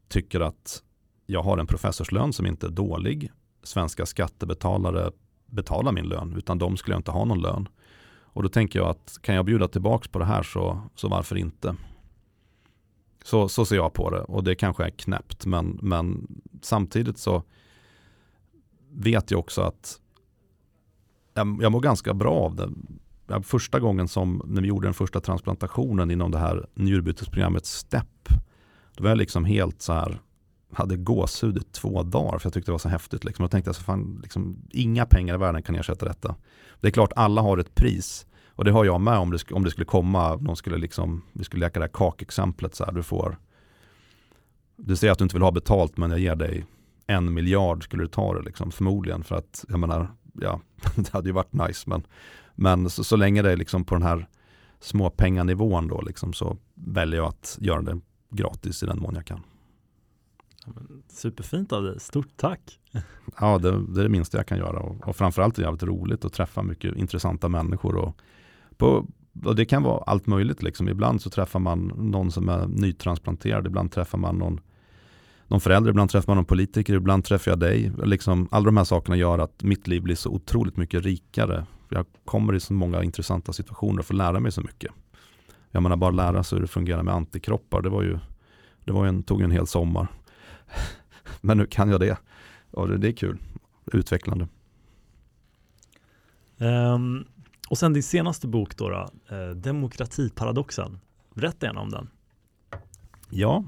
tycker 0.07 0.39
att 0.39 0.83
jag 1.25 1.43
har 1.43 1.57
en 1.57 1.67
professorslön 1.67 2.33
som 2.33 2.45
inte 2.45 2.67
är 2.67 2.71
dålig. 2.71 3.31
Svenska 3.63 4.05
skattebetalare 4.05 5.11
betalar 5.45 5.91
min 5.91 6.05
lön 6.05 6.35
utan 6.37 6.57
de 6.57 6.77
skulle 6.77 6.93
jag 6.93 6.99
inte 6.99 7.11
ha 7.11 7.25
någon 7.25 7.41
lön. 7.41 7.67
Och 8.19 8.43
då 8.43 8.49
tänker 8.49 8.79
jag 8.79 8.89
att 8.89 9.19
kan 9.21 9.35
jag 9.35 9.45
bjuda 9.45 9.67
tillbaka 9.67 10.09
på 10.11 10.19
det 10.19 10.25
här 10.25 10.43
så, 10.43 10.81
så 10.95 11.07
varför 11.07 11.35
inte? 11.35 11.75
Så, 13.23 13.49
så 13.49 13.65
ser 13.65 13.75
jag 13.75 13.93
på 13.93 14.09
det 14.09 14.21
och 14.21 14.43
det 14.43 14.55
kanske 14.55 14.85
är 14.85 14.89
knäppt 14.89 15.45
men, 15.45 15.79
men 15.81 16.27
samtidigt 16.61 17.17
så 17.17 17.43
vet 18.91 19.31
jag 19.31 19.39
också 19.39 19.61
att 19.61 20.01
jag, 21.37 21.59
jag 21.61 21.71
mår 21.71 21.79
ganska 21.79 22.13
bra 22.13 22.35
av 22.35 22.55
det. 22.55 22.69
Första 23.43 23.79
gången 23.79 24.07
som 24.07 24.41
när 24.45 24.61
vi 24.61 24.67
gjorde 24.67 24.87
den 24.87 24.93
första 24.93 25.19
transplantationen 25.19 26.11
inom 26.11 26.31
det 26.31 26.37
här 26.37 26.67
njurbytesprogrammet 26.73 27.65
STEP. 27.65 28.29
Då 28.95 29.03
var 29.03 29.09
jag 29.09 29.17
liksom 29.17 29.45
helt 29.45 29.81
så 29.81 29.93
här, 29.93 30.21
hade 30.73 30.97
gåshud 30.97 31.57
i 31.57 31.59
två 31.59 32.03
dagar 32.03 32.37
för 32.39 32.45
jag 32.45 32.53
tyckte 32.53 32.71
det 32.71 32.73
var 32.73 32.79
så 32.79 32.89
häftigt. 32.89 33.23
Liksom. 33.23 33.43
Jag 33.43 33.51
tänkte 33.51 33.69
alltså, 33.69 33.83
fan, 33.83 34.19
liksom, 34.23 34.57
inga 34.69 35.05
pengar 35.05 35.35
i 35.35 35.37
världen 35.37 35.63
kan 35.63 35.75
ersätta 35.75 36.05
detta. 36.05 36.35
Det 36.81 36.87
är 36.87 36.91
klart 36.91 37.13
alla 37.15 37.41
har 37.41 37.57
ett 37.57 37.75
pris. 37.75 38.25
Och 38.47 38.65
det 38.65 38.71
har 38.71 38.85
jag 38.85 39.01
med 39.01 39.17
om 39.17 39.31
det, 39.31 39.51
om 39.51 39.63
det 39.63 39.71
skulle 39.71 39.85
komma, 39.85 40.35
någon 40.35 40.55
skulle 40.55 40.77
liksom, 40.77 41.23
vi 41.33 41.43
skulle 41.43 41.65
leka 41.65 41.79
det 41.79 41.85
här 41.85 41.93
kakexemplet 41.93 42.75
så 42.75 42.85
här, 42.85 42.91
du 42.91 43.03
får, 43.03 43.37
du 44.75 44.95
säger 44.95 45.11
att 45.11 45.17
du 45.17 45.23
inte 45.23 45.35
vill 45.35 45.43
ha 45.43 45.51
betalt 45.51 45.97
men 45.97 46.11
jag 46.11 46.19
ger 46.19 46.35
dig 46.35 46.65
en 47.07 47.33
miljard 47.33 47.83
skulle 47.83 48.03
du 48.03 48.07
ta 48.07 48.33
det 48.33 48.41
liksom, 48.41 48.71
förmodligen 48.71 49.23
för 49.23 49.35
att 49.35 49.65
jag 49.67 49.79
menar, 49.79 50.11
ja, 50.41 50.61
det 50.95 51.09
hade 51.13 51.29
ju 51.29 51.33
varit 51.33 51.53
nice. 51.53 51.89
Men, 51.89 52.03
men 52.55 52.89
så, 52.89 53.03
så 53.03 53.15
länge 53.15 53.41
det 53.41 53.51
är 53.51 53.57
liksom 53.57 53.83
på 53.83 53.95
den 53.95 54.03
här 54.03 54.27
småpenganivån 54.79 55.87
då 55.87 56.01
liksom, 56.01 56.33
så 56.33 56.57
väljer 56.73 57.19
jag 57.21 57.27
att 57.27 57.57
göra 57.61 57.81
det 57.81 57.99
gratis 58.29 58.83
i 58.83 58.85
den 58.85 58.99
mån 58.99 59.15
jag 59.15 59.25
kan. 59.25 59.43
Superfint 61.07 61.73
av 61.73 61.83
dig, 61.83 61.99
stort 61.99 62.37
tack! 62.37 62.79
Ja, 63.39 63.57
det, 63.57 63.71
det 63.71 63.99
är 64.01 64.03
det 64.03 64.09
minsta 64.09 64.37
jag 64.37 64.47
kan 64.47 64.57
göra 64.57 64.79
och, 64.79 65.07
och 65.07 65.15
framförallt 65.15 65.57
är 65.57 65.61
det 65.61 65.65
jävligt 65.65 65.83
roligt 65.83 66.25
att 66.25 66.33
träffa 66.33 66.63
mycket 66.63 66.95
intressanta 66.95 67.49
människor. 67.49 67.95
Och, 67.95 68.17
på, 68.77 69.07
och 69.43 69.55
det 69.55 69.65
kan 69.65 69.83
vara 69.83 70.03
allt 70.03 70.27
möjligt, 70.27 70.63
liksom. 70.63 70.89
ibland 70.89 71.21
så 71.21 71.29
träffar 71.29 71.59
man 71.59 71.79
någon 71.97 72.31
som 72.31 72.49
är 72.49 72.67
nytransplanterad, 72.67 73.67
ibland 73.67 73.91
träffar 73.91 74.17
man 74.17 74.35
någon 74.35 74.59
någon 75.47 75.61
förälder, 75.61 75.89
ibland 75.89 76.09
träffar 76.09 76.31
man 76.31 76.37
någon 76.37 76.45
politiker, 76.45 76.93
ibland 76.93 77.25
träffar 77.25 77.51
jag 77.51 77.59
dig. 77.59 77.91
Liksom, 78.03 78.47
alla 78.51 78.65
de 78.65 78.77
här 78.77 78.83
sakerna 78.83 79.15
gör 79.15 79.39
att 79.39 79.63
mitt 79.63 79.87
liv 79.87 80.01
blir 80.01 80.15
så 80.15 80.29
otroligt 80.29 80.77
mycket 80.77 81.03
rikare. 81.03 81.65
Jag 81.89 82.05
kommer 82.25 82.55
i 82.55 82.59
så 82.59 82.73
många 82.73 83.03
intressanta 83.03 83.53
situationer 83.53 83.99
och 83.99 84.05
får 84.05 84.13
lära 84.13 84.39
mig 84.39 84.51
så 84.51 84.61
mycket. 84.61 84.91
Jag 85.71 85.83
menar 85.83 85.95
bara 85.95 86.11
lära 86.11 86.43
sig 86.43 86.55
hur 86.55 86.61
det 86.61 86.67
fungerar 86.67 87.03
med 87.03 87.13
antikroppar. 87.13 87.81
Det 87.81 87.89
var 87.89 88.03
ju, 88.03 88.19
det 88.85 88.91
var 88.91 89.05
en, 89.05 89.23
tog 89.23 89.41
en 89.41 89.51
hel 89.51 89.67
sommar. 89.67 90.07
Men 91.41 91.57
nu 91.57 91.65
kan 91.65 91.89
jag 91.89 91.99
det. 91.99 92.17
Och 92.71 92.87
det, 92.87 92.97
det 92.97 93.07
är 93.07 93.11
kul. 93.11 93.37
Utvecklande. 93.85 94.47
Um, 96.57 97.25
och 97.69 97.77
sen 97.77 97.93
din 97.93 98.03
senaste 98.03 98.47
bok 98.47 98.77
då, 98.77 98.89
då 98.89 99.35
eh, 99.35 99.49
Demokratiparadoxen. 99.49 100.99
Berätta 101.33 101.65
gärna 101.65 101.81
om 101.81 101.89
den. 101.89 102.09
Ja, 103.29 103.63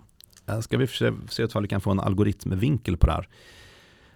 Eh, 0.50 0.60
ska 0.60 0.78
vi 0.78 0.88
se 0.88 1.44
ifall 1.44 1.62
vi 1.62 1.68
kan 1.68 1.82
få 1.82 1.92
en 1.92 2.00
algoritmvinkel 2.00 2.98
på 2.98 3.08
det 3.08 3.14
här. 3.14 3.28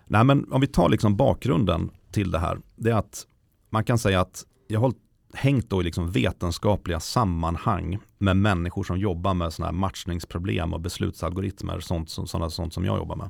Nej, 0.07 0.23
men 0.23 0.51
om 0.51 0.61
vi 0.61 0.68
tar 0.68 0.89
liksom 0.89 1.15
bakgrunden 1.15 1.91
till 2.11 2.31
det 2.31 2.39
här, 2.39 2.60
det 2.76 2.89
är 2.89 2.95
att 2.95 3.27
man 3.69 3.84
kan 3.84 3.97
säga 3.97 4.22
att 4.22 4.45
jag 4.68 4.80
har 4.80 4.93
hängt 5.34 5.69
då 5.69 5.81
i 5.81 5.84
liksom 5.84 6.11
vetenskapliga 6.11 6.99
sammanhang 6.99 7.99
med 8.18 8.38
människor 8.38 8.84
som 8.84 8.97
jobbar 8.99 9.34
med 9.34 9.53
sådana 9.53 9.72
här 9.72 9.80
matchningsproblem 9.80 10.73
och 10.73 10.81
beslutsalgoritmer, 10.81 11.80
sånt 11.80 12.10
sådana, 12.10 12.49
sånt 12.49 12.73
som 12.73 12.85
jag 12.85 12.97
jobbar 12.97 13.15
med. 13.15 13.30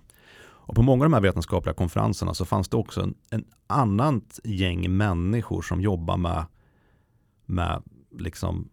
Och 0.65 0.75
på 0.75 0.81
många 0.81 1.03
av 1.03 1.09
de 1.09 1.13
här 1.13 1.21
vetenskapliga 1.21 1.73
konferenserna 1.73 2.33
så 2.33 2.45
fanns 2.45 2.69
det 2.69 2.77
också 2.77 3.01
en, 3.01 3.15
en 3.29 3.45
annat 3.67 4.39
gäng 4.43 4.97
människor 4.97 5.61
som 5.61 5.81
jobbar 5.81 6.17
med, 6.17 6.45
med 7.45 7.83
liksom 8.11 8.69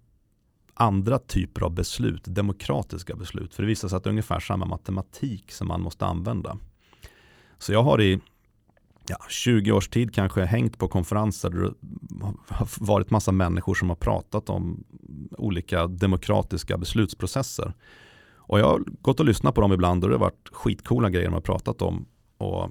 andra 0.80 1.18
typer 1.18 1.62
av 1.62 1.74
beslut, 1.74 2.24
demokratiska 2.24 3.16
beslut. 3.16 3.54
För 3.54 3.62
det 3.62 3.66
visar 3.66 3.88
sig 3.88 3.96
att 3.96 4.04
det 4.04 4.08
är 4.08 4.12
ungefär 4.12 4.40
samma 4.40 4.64
matematik 4.64 5.52
som 5.52 5.68
man 5.68 5.80
måste 5.80 6.06
använda. 6.06 6.58
Så 7.58 7.72
jag 7.72 7.82
har 7.82 8.00
i 8.00 8.20
ja, 9.08 9.16
20 9.28 9.72
års 9.72 9.88
tid 9.88 10.14
kanske 10.14 10.44
hängt 10.44 10.78
på 10.78 10.88
konferenser 10.88 11.50
där 11.50 11.60
det 11.60 11.74
har 12.48 12.86
varit 12.86 13.10
massa 13.10 13.32
människor 13.32 13.74
som 13.74 13.88
har 13.88 13.96
pratat 13.96 14.50
om 14.50 14.84
olika 15.38 15.86
demokratiska 15.86 16.78
beslutsprocesser. 16.78 17.74
Och 18.36 18.60
jag 18.60 18.66
har 18.66 18.80
gått 19.02 19.20
och 19.20 19.26
lyssnat 19.26 19.54
på 19.54 19.60
dem 19.60 19.72
ibland 19.72 20.04
och 20.04 20.10
det 20.10 20.16
har 20.16 20.20
varit 20.20 20.48
skitcoola 20.52 21.10
grejer 21.10 21.26
de 21.26 21.34
har 21.34 21.40
pratat 21.40 21.82
om. 21.82 22.06
Och 22.38 22.70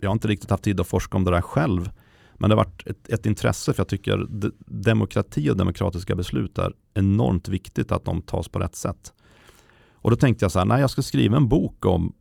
jag 0.00 0.08
har 0.08 0.12
inte 0.12 0.28
riktigt 0.28 0.50
haft 0.50 0.64
tid 0.64 0.80
att 0.80 0.88
forska 0.88 1.16
om 1.16 1.24
det 1.24 1.30
där 1.30 1.40
själv. 1.40 1.90
Men 2.34 2.50
det 2.50 2.56
har 2.56 2.64
varit 2.64 2.86
ett, 2.86 3.08
ett 3.08 3.26
intresse 3.26 3.72
för 3.72 3.80
jag 3.80 3.88
tycker 3.88 4.26
demokrati 4.66 5.50
och 5.50 5.56
demokratiska 5.56 6.14
beslut 6.14 6.58
är 6.58 6.72
enormt 6.94 7.48
viktigt 7.48 7.92
att 7.92 8.04
de 8.04 8.22
tas 8.22 8.48
på 8.48 8.58
rätt 8.58 8.76
sätt. 8.76 9.12
Och 9.92 10.10
då 10.10 10.16
tänkte 10.16 10.44
jag 10.44 10.52
så 10.52 10.58
här, 10.58 10.66
nej 10.66 10.80
jag 10.80 10.90
ska 10.90 11.02
skriva 11.02 11.36
en 11.36 11.48
bok 11.48 11.86
om, 11.86 12.14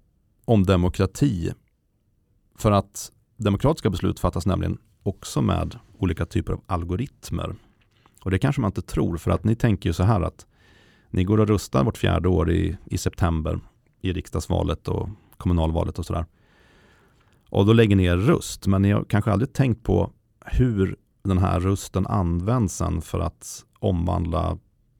om 0.45 0.63
demokrati. 0.63 1.53
För 2.55 2.71
att 2.71 3.11
demokratiska 3.37 3.89
beslut 3.89 4.19
fattas 4.19 4.45
nämligen 4.45 4.77
också 5.03 5.41
med 5.41 5.79
olika 5.97 6.25
typer 6.25 6.53
av 6.53 6.61
algoritmer. 6.65 7.55
Och 8.23 8.31
det 8.31 8.39
kanske 8.39 8.61
man 8.61 8.69
inte 8.69 8.81
tror 8.81 9.17
för 9.17 9.31
att 9.31 9.43
ni 9.43 9.55
tänker 9.55 9.89
ju 9.89 9.93
så 9.93 10.03
här 10.03 10.21
att 10.21 10.45
ni 11.09 11.23
går 11.23 11.39
och 11.39 11.47
röstar 11.47 11.83
vårt 11.83 11.97
fjärde 11.97 12.29
år 12.29 12.51
i, 12.51 12.77
i 12.85 12.97
september 12.97 13.59
i 14.01 14.13
riksdagsvalet 14.13 14.87
och 14.87 15.09
kommunalvalet 15.37 15.99
och 15.99 16.05
sådär. 16.05 16.25
Och 17.53 17.65
då 17.65 17.73
lägger 17.73 17.95
ni 17.95 18.05
er 18.05 18.17
röst, 18.17 18.67
men 18.67 18.81
ni 18.81 18.91
har 18.91 19.03
kanske 19.03 19.31
aldrig 19.31 19.53
tänkt 19.53 19.83
på 19.83 20.11
hur 20.45 20.95
den 21.23 21.37
här 21.37 21.59
rösten 21.59 22.07
används 22.07 22.75
sen 22.75 23.01
för 23.01 23.19
att 23.19 23.65
omvandla 23.79 24.57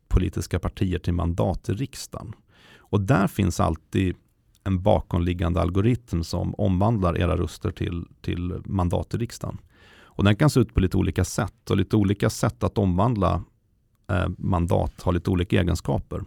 politiska 0.07 0.59
partier 0.59 0.99
till 0.99 1.13
mandat 1.13 1.69
i 1.69 1.73
riksdagen. 1.73 2.33
Och 2.77 3.01
där 3.01 3.27
finns 3.27 3.59
alltid 3.59 4.15
en 4.63 4.83
bakomliggande 4.83 5.61
algoritm 5.61 6.23
som 6.23 6.55
omvandlar 6.57 7.17
era 7.17 7.37
röster 7.37 7.71
till, 7.71 8.05
till 8.21 8.61
mandat 8.65 9.13
i 9.13 9.17
riksdagen. 9.17 9.57
Och 10.03 10.23
den 10.23 10.35
kan 10.35 10.49
se 10.49 10.59
ut 10.59 10.73
på 10.73 10.79
lite 10.79 10.97
olika 10.97 11.23
sätt 11.25 11.69
och 11.69 11.77
lite 11.77 11.95
olika 11.95 12.29
sätt 12.29 12.63
att 12.63 12.77
omvandla 12.77 13.43
eh, 14.09 14.27
mandat 14.37 15.01
har 15.01 15.13
lite 15.13 15.29
olika 15.29 15.61
egenskaper. 15.61 16.23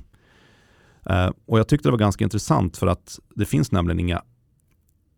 Eh, 1.11 1.31
och 1.47 1.59
jag 1.59 1.69
tyckte 1.69 1.89
det 1.89 1.93
var 1.93 1.99
ganska 1.99 2.25
intressant 2.25 2.77
för 2.77 2.87
att 2.87 3.19
det 3.35 3.45
finns 3.45 3.73
nämligen 3.73 4.01
inga, 4.01 4.23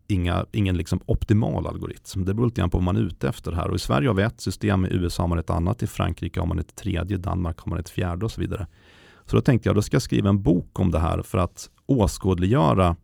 inga, 0.09 0.45
ingen 0.51 0.77
liksom 0.77 0.99
optimal 1.05 1.67
algoritm. 1.67 2.25
Det 2.25 2.33
beror 2.33 2.47
lite 2.47 2.61
grann 2.61 2.69
på 2.69 2.77
vad 2.77 2.83
man 2.83 2.97
är 2.97 3.01
ute 3.01 3.29
efter 3.29 3.51
här. 3.51 3.69
Och 3.69 3.75
I 3.75 3.79
Sverige 3.79 4.07
har 4.09 4.15
vi 4.15 4.23
ett 4.23 4.41
system, 4.41 4.85
i 4.85 4.89
USA 4.91 5.23
har 5.23 5.27
man 5.27 5.39
ett 5.39 5.49
annat, 5.49 5.83
i 5.83 5.87
Frankrike 5.87 6.39
har 6.39 6.47
man 6.47 6.59
ett 6.59 6.75
tredje, 6.75 7.17
i 7.17 7.19
Danmark 7.19 7.59
har 7.59 7.69
man 7.69 7.79
ett 7.79 7.89
fjärde 7.89 8.25
och 8.25 8.31
så 8.31 8.41
vidare. 8.41 8.67
Så 9.25 9.35
då 9.35 9.41
tänkte 9.41 9.69
jag, 9.69 9.75
då 9.75 9.81
ska 9.81 9.95
jag 9.95 10.01
skriva 10.01 10.29
en 10.29 10.41
bok 10.41 10.79
om 10.79 10.91
det 10.91 10.99
här 10.99 11.21
för 11.21 11.37
att 11.37 11.69
åskådliggöra 11.85 12.95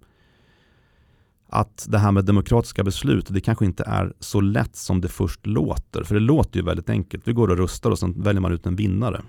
att 1.50 1.86
det 1.90 1.98
här 1.98 2.12
med 2.12 2.26
demokratiska 2.26 2.84
beslut, 2.84 3.28
det 3.30 3.42
kanske 3.42 3.66
inte 3.66 3.84
är 3.84 4.14
så 4.20 4.42
lätt 4.42 4.76
som 4.76 5.02
det 5.02 5.08
först 5.08 5.48
låter. 5.48 6.04
För 6.04 6.16
det 6.16 6.22
låter 6.22 6.60
ju 6.60 6.66
väldigt 6.66 6.90
enkelt. 6.90 7.28
Vi 7.28 7.34
går 7.34 7.52
och 7.52 7.58
röstar 7.58 7.92
och 7.92 8.00
sen 8.00 8.22
väljer 8.22 8.42
man 8.42 8.52
ut 8.52 8.66
en 8.66 8.76
vinnare. 8.76 9.22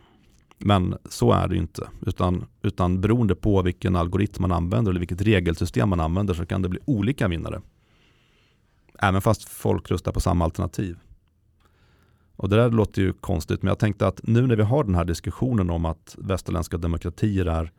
Men 0.58 0.96
så 1.04 1.32
är 1.32 1.48
det 1.48 1.54
ju 1.54 1.60
inte. 1.60 1.88
Utan, 2.06 2.44
utan 2.62 3.00
beroende 3.00 3.34
på 3.34 3.62
vilken 3.62 3.96
algoritm 3.96 4.42
man 4.42 4.52
använder 4.52 4.90
eller 4.90 5.00
vilket 5.00 5.22
regelsystem 5.22 5.88
man 5.88 6.00
använder 6.00 6.34
så 6.34 6.46
kan 6.46 6.62
det 6.62 6.68
bli 6.68 6.80
olika 6.84 7.28
vinnare. 7.28 7.60
Även 8.98 9.22
fast 9.22 9.48
folk 9.48 9.90
röstar 9.90 10.12
på 10.12 10.20
samma 10.20 10.44
alternativ. 10.44 10.98
Och 12.36 12.48
det 12.48 12.56
där 12.56 12.70
låter 12.70 13.02
ju 13.02 13.12
konstigt, 13.12 13.62
men 13.62 13.68
jag 13.68 13.78
tänkte 13.78 14.06
att 14.06 14.20
nu 14.22 14.46
när 14.46 14.56
vi 14.56 14.62
har 14.62 14.84
den 14.84 14.94
här 14.94 15.04
diskussionen 15.04 15.70
om 15.70 15.84
att 15.84 16.16
västerländska 16.18 16.76
demokratier 16.76 17.46
är 17.46 17.72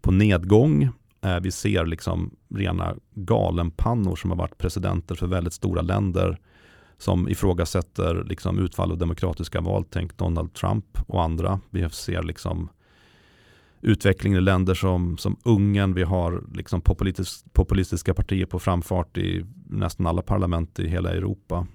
på 0.00 0.10
nedgång, 0.10 0.82
eh, 1.20 1.40
vi 1.40 1.50
ser 1.50 1.86
liksom 1.86 2.36
rena 2.54 2.94
galenpannor 3.14 4.16
som 4.16 4.30
har 4.30 4.36
varit 4.36 4.58
presidenter 4.58 5.14
för 5.14 5.26
väldigt 5.26 5.52
stora 5.52 5.82
länder, 5.82 6.38
som 6.98 7.28
ifrågasätter 7.28 8.24
liksom 8.24 8.58
utfall 8.58 8.92
av 8.92 8.98
demokratiska 8.98 9.60
val. 9.60 9.84
Tänk 9.90 10.16
Donald 10.16 10.54
Trump 10.54 10.98
och 11.06 11.22
andra. 11.22 11.60
Vi 11.70 11.90
ser 11.90 12.22
liksom 12.22 12.68
utvecklingen 13.80 14.38
i 14.38 14.40
länder 14.40 14.74
som, 14.74 15.18
som 15.18 15.36
Ungern. 15.42 15.94
Vi 15.94 16.02
har 16.02 16.44
liksom 16.54 16.80
populistisk, 16.80 17.52
populistiska 17.52 18.14
partier 18.14 18.46
på 18.46 18.58
framfart 18.58 19.18
i 19.18 19.44
nästan 19.66 20.06
alla 20.06 20.22
parlament 20.22 20.78
i 20.78 20.88
hela 20.88 21.10
Europa. 21.10 21.66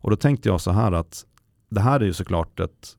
Och 0.00 0.10
då 0.10 0.16
tänkte 0.16 0.48
jag 0.48 0.60
så 0.60 0.70
här 0.70 0.92
att 0.92 1.24
det 1.68 1.80
här 1.80 2.00
är 2.00 2.04
ju 2.04 2.12
såklart 2.12 2.60
ett, 2.60 2.96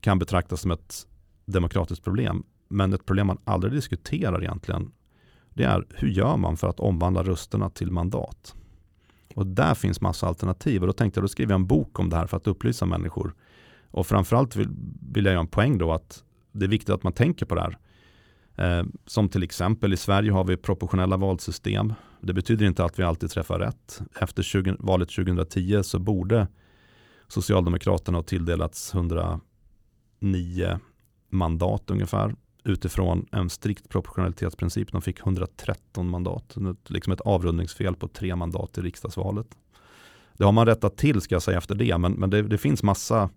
kan 0.00 0.18
betraktas 0.18 0.60
som 0.60 0.70
ett 0.70 1.06
demokratiskt 1.46 2.04
problem. 2.04 2.44
Men 2.68 2.92
ett 2.92 3.06
problem 3.06 3.26
man 3.26 3.38
aldrig 3.44 3.72
diskuterar 3.72 4.42
egentligen, 4.42 4.92
det 5.54 5.64
är 5.64 5.86
hur 5.90 6.08
gör 6.08 6.36
man 6.36 6.56
för 6.56 6.68
att 6.68 6.80
omvandla 6.80 7.22
rösterna 7.22 7.70
till 7.70 7.90
mandat? 7.90 8.54
Och 9.38 9.46
där 9.46 9.74
finns 9.74 10.00
massa 10.00 10.26
alternativ. 10.26 10.80
Och 10.80 10.86
då 10.86 10.92
tänkte 10.92 11.18
jag, 11.18 11.24
då 11.24 11.28
skriver 11.28 11.52
jag 11.52 11.58
en 11.58 11.66
bok 11.66 11.98
om 11.98 12.10
det 12.10 12.16
här 12.16 12.26
för 12.26 12.36
att 12.36 12.46
upplysa 12.46 12.86
människor. 12.86 13.34
Och 13.90 14.06
framförallt 14.06 14.56
vill, 14.56 14.68
vill 15.12 15.24
jag 15.24 15.32
göra 15.32 15.40
en 15.40 15.46
poäng 15.46 15.78
då 15.78 15.92
att 15.92 16.24
det 16.52 16.64
är 16.64 16.68
viktigt 16.68 16.90
att 16.90 17.02
man 17.02 17.12
tänker 17.12 17.46
på 17.46 17.54
det 17.54 17.60
här. 17.60 17.78
Eh, 18.56 18.86
som 19.06 19.28
till 19.28 19.42
exempel 19.42 19.92
i 19.92 19.96
Sverige 19.96 20.32
har 20.32 20.44
vi 20.44 20.56
proportionella 20.56 21.16
valsystem. 21.16 21.92
Det 22.20 22.32
betyder 22.32 22.66
inte 22.66 22.84
att 22.84 22.98
vi 22.98 23.02
alltid 23.02 23.30
träffar 23.30 23.58
rätt. 23.58 24.00
Efter 24.20 24.42
20, 24.42 24.76
valet 24.78 25.08
2010 25.08 25.82
så 25.82 25.98
borde 25.98 26.48
Socialdemokraterna 27.28 28.18
ha 28.18 28.22
tilldelats 28.22 28.94
109 28.94 29.40
mandat 31.30 31.90
ungefär 31.90 32.34
utifrån 32.68 33.26
en 33.32 33.50
strikt 33.50 33.88
proportionalitetsprincip. 33.88 34.92
De 34.92 35.02
fick 35.02 35.20
113 35.20 36.08
mandat, 36.08 36.56
liksom 36.86 37.12
ett 37.12 37.20
avrundningsfel 37.20 37.94
på 37.94 38.08
tre 38.08 38.36
mandat 38.36 38.78
i 38.78 38.80
riksdagsvalet. 38.80 39.46
Det 40.32 40.44
har 40.44 40.52
man 40.52 40.66
rättat 40.66 40.96
till 40.96 41.20
ska 41.20 41.34
jag 41.34 41.42
säga 41.42 41.58
efter 41.58 41.74
det, 41.74 41.98
men, 41.98 42.12
men 42.12 42.30
det, 42.30 42.42
det 42.42 42.58
finns 42.58 42.82
massa, 42.82 43.30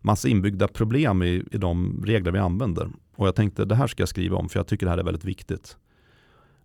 massa 0.00 0.28
inbyggda 0.28 0.68
problem 0.68 1.22
i, 1.22 1.44
i 1.52 1.58
de 1.58 2.02
regler 2.06 2.32
vi 2.32 2.38
använder. 2.38 2.88
Och 3.16 3.26
jag 3.26 3.34
tänkte 3.34 3.64
det 3.64 3.74
här 3.74 3.86
ska 3.86 4.02
jag 4.02 4.08
skriva 4.08 4.36
om 4.36 4.48
för 4.48 4.58
jag 4.58 4.66
tycker 4.66 4.86
det 4.86 4.90
här 4.90 4.98
är 4.98 5.04
väldigt 5.04 5.24
viktigt. 5.24 5.76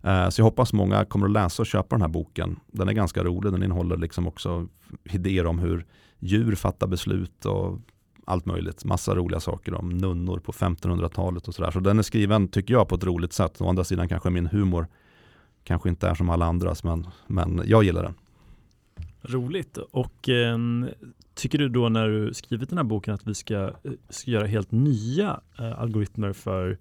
Eh, 0.02 0.28
så 0.28 0.40
jag 0.40 0.44
hoppas 0.44 0.72
många 0.72 1.04
kommer 1.04 1.26
att 1.26 1.32
läsa 1.32 1.62
och 1.62 1.66
köpa 1.66 1.96
den 1.96 2.02
här 2.02 2.08
boken. 2.08 2.60
Den 2.66 2.88
är 2.88 2.92
ganska 2.92 3.24
rolig, 3.24 3.52
den 3.52 3.62
innehåller 3.62 3.96
liksom 3.96 4.26
också 4.26 4.68
idéer 5.04 5.46
om 5.46 5.58
hur 5.58 5.86
djur 6.18 6.54
fattar 6.54 6.86
beslut 6.86 7.44
och 7.44 7.78
allt 8.28 8.46
möjligt. 8.46 8.84
Massa 8.84 9.14
roliga 9.14 9.40
saker 9.40 9.74
om 9.74 9.88
nunnor 9.88 10.38
på 10.38 10.52
1500-talet 10.52 11.48
och 11.48 11.54
sådär. 11.54 11.70
Så 11.70 11.80
den 11.80 11.98
är 11.98 12.02
skriven, 12.02 12.48
tycker 12.48 12.74
jag, 12.74 12.88
på 12.88 12.94
ett 12.94 13.04
roligt 13.04 13.32
sätt. 13.32 13.60
Å 13.60 13.68
andra 13.68 13.84
sidan 13.84 14.08
kanske 14.08 14.30
min 14.30 14.46
humor 14.46 14.86
kanske 15.64 15.88
inte 15.88 16.08
är 16.08 16.14
som 16.14 16.30
alla 16.30 16.46
andras, 16.46 16.84
men, 16.84 17.06
men 17.26 17.62
jag 17.64 17.84
gillar 17.84 18.02
den. 18.02 18.14
Roligt. 19.22 19.76
Och 19.76 20.28
eh, 20.28 20.58
tycker 21.34 21.58
du 21.58 21.68
då 21.68 21.88
när 21.88 22.08
du 22.08 22.34
skrivit 22.34 22.68
den 22.68 22.78
här 22.78 22.84
boken 22.84 23.14
att 23.14 23.26
vi 23.26 23.34
ska, 23.34 23.54
eh, 23.54 23.92
ska 24.08 24.30
göra 24.30 24.46
helt 24.46 24.70
nya 24.70 25.40
eh, 25.58 25.80
algoritmer 25.80 26.32
för 26.32 26.78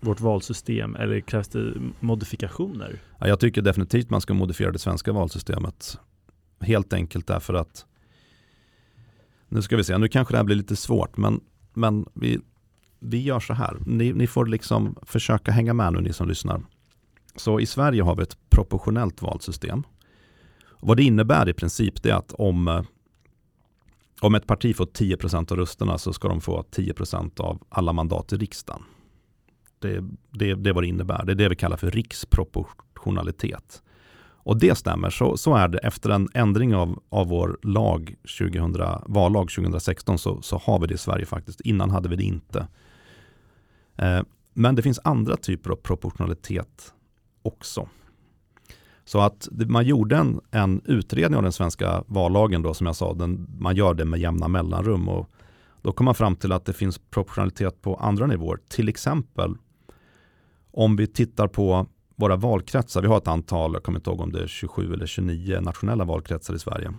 vårt 0.00 0.20
valsystem 0.20 0.96
eller 0.96 1.20
krävs 1.20 1.48
det 1.48 1.72
modifikationer? 2.00 2.98
Ja, 3.18 3.28
jag 3.28 3.40
tycker 3.40 3.62
definitivt 3.62 4.10
man 4.10 4.20
ska 4.20 4.34
modifiera 4.34 4.72
det 4.72 4.78
svenska 4.78 5.12
valsystemet. 5.12 5.98
Helt 6.60 6.92
enkelt 6.92 7.26
därför 7.26 7.54
att 7.54 7.86
nu 9.50 9.62
ska 9.62 9.76
vi 9.76 9.84
se, 9.84 9.98
nu 9.98 10.08
kanske 10.08 10.34
det 10.34 10.38
här 10.38 10.44
blir 10.44 10.56
lite 10.56 10.76
svårt, 10.76 11.16
men, 11.16 11.40
men 11.74 12.06
vi, 12.14 12.40
vi 12.98 13.22
gör 13.22 13.40
så 13.40 13.54
här. 13.54 13.76
Ni, 13.86 14.12
ni 14.12 14.26
får 14.26 14.46
liksom 14.46 14.96
försöka 15.02 15.52
hänga 15.52 15.74
med 15.74 15.92
nu, 15.92 16.00
ni 16.00 16.12
som 16.12 16.28
lyssnar. 16.28 16.62
Så 17.36 17.60
i 17.60 17.66
Sverige 17.66 18.02
har 18.02 18.16
vi 18.16 18.22
ett 18.22 18.50
proportionellt 18.50 19.22
valsystem. 19.22 19.82
vad 20.80 20.96
det 20.96 21.02
innebär 21.02 21.48
i 21.48 21.52
princip 21.52 22.06
är 22.06 22.12
att 22.12 22.32
om, 22.32 22.68
eh, 22.68 22.82
om 24.20 24.34
ett 24.34 24.46
parti 24.46 24.76
får 24.76 24.86
10% 24.86 25.52
av 25.52 25.58
rösterna 25.58 25.98
så 25.98 26.12
ska 26.12 26.28
de 26.28 26.40
få 26.40 26.62
10% 26.62 27.40
av 27.40 27.62
alla 27.68 27.92
mandat 27.92 28.32
i 28.32 28.36
riksdagen. 28.36 28.82
Det, 29.78 30.04
det, 30.30 30.54
det 30.54 30.70
är 30.70 30.74
vad 30.74 30.82
det 30.82 30.88
innebär. 30.88 31.24
Det 31.24 31.32
är 31.32 31.36
det 31.36 31.48
vi 31.48 31.56
kallar 31.56 31.76
för 31.76 31.90
riksproportionalitet. 31.90 33.82
Och 34.42 34.58
det 34.58 34.74
stämmer, 34.74 35.10
så, 35.10 35.36
så 35.36 35.54
är 35.54 35.68
det. 35.68 35.78
Efter 35.78 36.10
en 36.10 36.28
ändring 36.34 36.74
av, 36.74 37.02
av 37.08 37.28
vår 37.28 37.58
lag 37.62 38.14
2000, 38.38 38.76
vallag 39.06 39.50
2016 39.50 40.18
så, 40.18 40.42
så 40.42 40.58
har 40.58 40.78
vi 40.80 40.86
det 40.86 40.94
i 40.94 40.98
Sverige 40.98 41.26
faktiskt. 41.26 41.60
Innan 41.60 41.90
hade 41.90 42.08
vi 42.08 42.16
det 42.16 42.22
inte. 42.22 42.68
Eh, 43.96 44.20
men 44.54 44.74
det 44.74 44.82
finns 44.82 45.00
andra 45.04 45.36
typer 45.36 45.70
av 45.70 45.76
proportionalitet 45.76 46.94
också. 47.42 47.88
Så 49.04 49.20
att 49.20 49.48
man 49.50 49.86
gjorde 49.86 50.16
en, 50.16 50.40
en 50.50 50.80
utredning 50.84 51.36
av 51.36 51.42
den 51.42 51.52
svenska 51.52 52.04
vallagen 52.06 52.62
då 52.62 52.74
som 52.74 52.86
jag 52.86 52.96
sa, 52.96 53.14
den, 53.14 53.46
man 53.58 53.76
gör 53.76 53.94
det 53.94 54.04
med 54.04 54.20
jämna 54.20 54.48
mellanrum 54.48 55.08
och 55.08 55.30
då 55.82 55.92
kom 55.92 56.04
man 56.04 56.14
fram 56.14 56.36
till 56.36 56.52
att 56.52 56.64
det 56.64 56.72
finns 56.72 56.98
proportionalitet 56.98 57.82
på 57.82 57.96
andra 57.96 58.26
nivåer. 58.26 58.58
Till 58.68 58.88
exempel 58.88 59.56
om 60.72 60.96
vi 60.96 61.06
tittar 61.06 61.48
på 61.48 61.86
våra 62.20 62.36
valkretsar, 62.36 63.02
vi 63.02 63.08
har 63.08 63.16
ett 63.16 63.28
antal, 63.28 63.72
jag 63.72 63.82
kommer 63.82 63.98
inte 63.98 64.10
ihåg 64.10 64.20
om 64.20 64.32
det 64.32 64.42
är 64.42 64.46
27 64.46 64.92
eller 64.92 65.06
29 65.06 65.60
nationella 65.60 66.04
valkretsar 66.04 66.54
i 66.54 66.58
Sverige. 66.58 66.92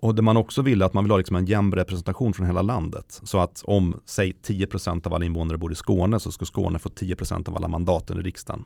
Och 0.00 0.14
det 0.14 0.22
man 0.22 0.36
också 0.36 0.62
ville 0.62 0.84
att 0.84 0.94
man 0.94 1.04
vill 1.04 1.10
ha 1.10 1.18
liksom 1.18 1.36
en 1.36 1.46
jämn 1.46 1.72
representation 1.72 2.32
från 2.32 2.46
hela 2.46 2.62
landet. 2.62 3.20
Så 3.22 3.38
att 3.38 3.62
om, 3.64 4.00
säg 4.04 4.32
10% 4.42 5.06
av 5.06 5.14
alla 5.14 5.24
invånare 5.24 5.58
bor 5.58 5.72
i 5.72 5.74
Skåne 5.74 6.20
så 6.20 6.32
ska 6.32 6.44
Skåne 6.44 6.78
få 6.78 6.88
10% 6.88 7.48
av 7.48 7.56
alla 7.56 7.68
mandaten 7.68 8.18
i 8.18 8.22
riksdagen. 8.22 8.64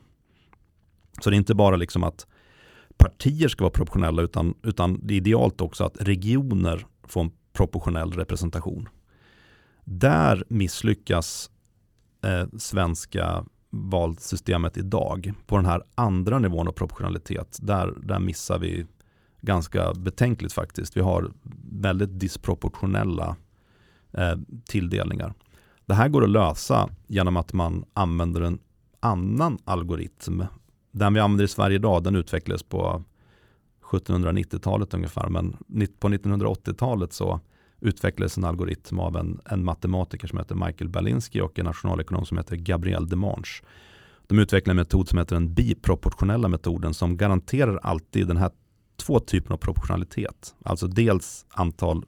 Så 1.21 1.31
det 1.31 1.37
är 1.37 1.39
inte 1.39 1.55
bara 1.55 1.77
liksom 1.77 2.05
att 2.05 2.27
partier 2.97 3.49
ska 3.49 3.65
vara 3.65 3.73
proportionella 3.73 4.23
utan, 4.23 4.55
utan 4.63 5.01
det 5.03 5.15
är 5.15 5.17
idealt 5.17 5.61
också 5.61 5.85
att 5.85 5.97
regioner 6.01 6.87
får 7.03 7.21
en 7.21 7.31
proportionell 7.53 8.13
representation. 8.13 8.89
Där 9.85 10.45
misslyckas 10.49 11.51
eh, 12.25 12.47
svenska 12.59 13.45
valsystemet 13.75 14.77
idag. 14.77 15.33
På 15.47 15.57
den 15.57 15.67
här 15.67 15.83
andra 15.95 16.39
nivån 16.39 16.69
av 16.69 16.73
proportionalitet, 16.73 17.59
där, 17.63 17.95
där 18.03 18.19
missar 18.19 18.59
vi 18.59 18.87
ganska 19.41 19.95
betänkligt 19.95 20.53
faktiskt. 20.53 20.97
Vi 20.97 21.01
har 21.01 21.33
väldigt 21.73 22.21
disproportionella 22.21 23.37
eh, 24.13 24.37
tilldelningar. 24.65 25.35
Det 25.87 25.95
här 25.95 26.09
går 26.09 26.25
att 26.25 26.31
lösa 26.31 26.89
genom 27.07 27.37
att 27.37 27.53
man 27.53 27.85
använder 27.95 28.41
en 28.41 28.59
annan 29.01 29.59
algoritm. 29.65 30.43
Den 30.91 31.15
vi 31.15 31.21
använder 31.21 31.45
i 31.45 31.49
Sverige 31.49 31.77
idag, 31.77 32.03
den 32.03 32.17
utvecklades 32.17 32.63
på 32.63 33.03
1790-talet 33.83 34.95
ungefär, 34.95 35.29
men 35.29 35.57
på 35.99 36.09
1980-talet 36.09 37.13
så 37.13 37.41
utvecklades 37.83 38.37
en 38.37 38.45
algoritm 38.45 38.99
av 38.99 39.17
en, 39.17 39.41
en 39.45 39.65
matematiker 39.65 40.29
som 40.29 40.39
heter 40.39 40.55
Michael 40.55 40.89
Balinski 40.89 41.41
och 41.41 41.59
en 41.59 41.65
nationalekonom 41.65 42.27
som 42.27 42.39
heter 42.39 42.57
Gabriel 42.57 43.09
Demange. 43.09 43.63
De 44.27 44.39
utvecklade 44.39 44.73
en 44.73 44.77
metod 44.77 45.09
som 45.09 45.19
heter 45.19 45.37
den 45.37 45.55
biproportionella 45.55 46.49
metoden 46.49 46.95
som 46.95 47.17
garanterar 47.17 47.77
alltid 47.83 48.29
den 48.29 48.37
här 48.37 48.51
två 48.97 49.21
typerna 49.21 49.55
av 49.55 49.59
proportionalitet. 49.59 50.55
Alltså 50.65 50.87
dels 50.87 51.47
antal 51.49 52.05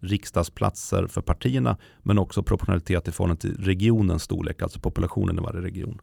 riksdagsplatser 0.00 1.06
för 1.06 1.20
partierna 1.20 1.76
men 2.02 2.18
också 2.18 2.42
proportionalitet 2.42 3.08
i 3.08 3.12
förhållande 3.12 3.40
till 3.40 3.64
regionens 3.64 4.22
storlek, 4.22 4.62
alltså 4.62 4.80
populationen 4.80 5.38
i 5.38 5.40
varje 5.40 5.60
region. 5.60 6.00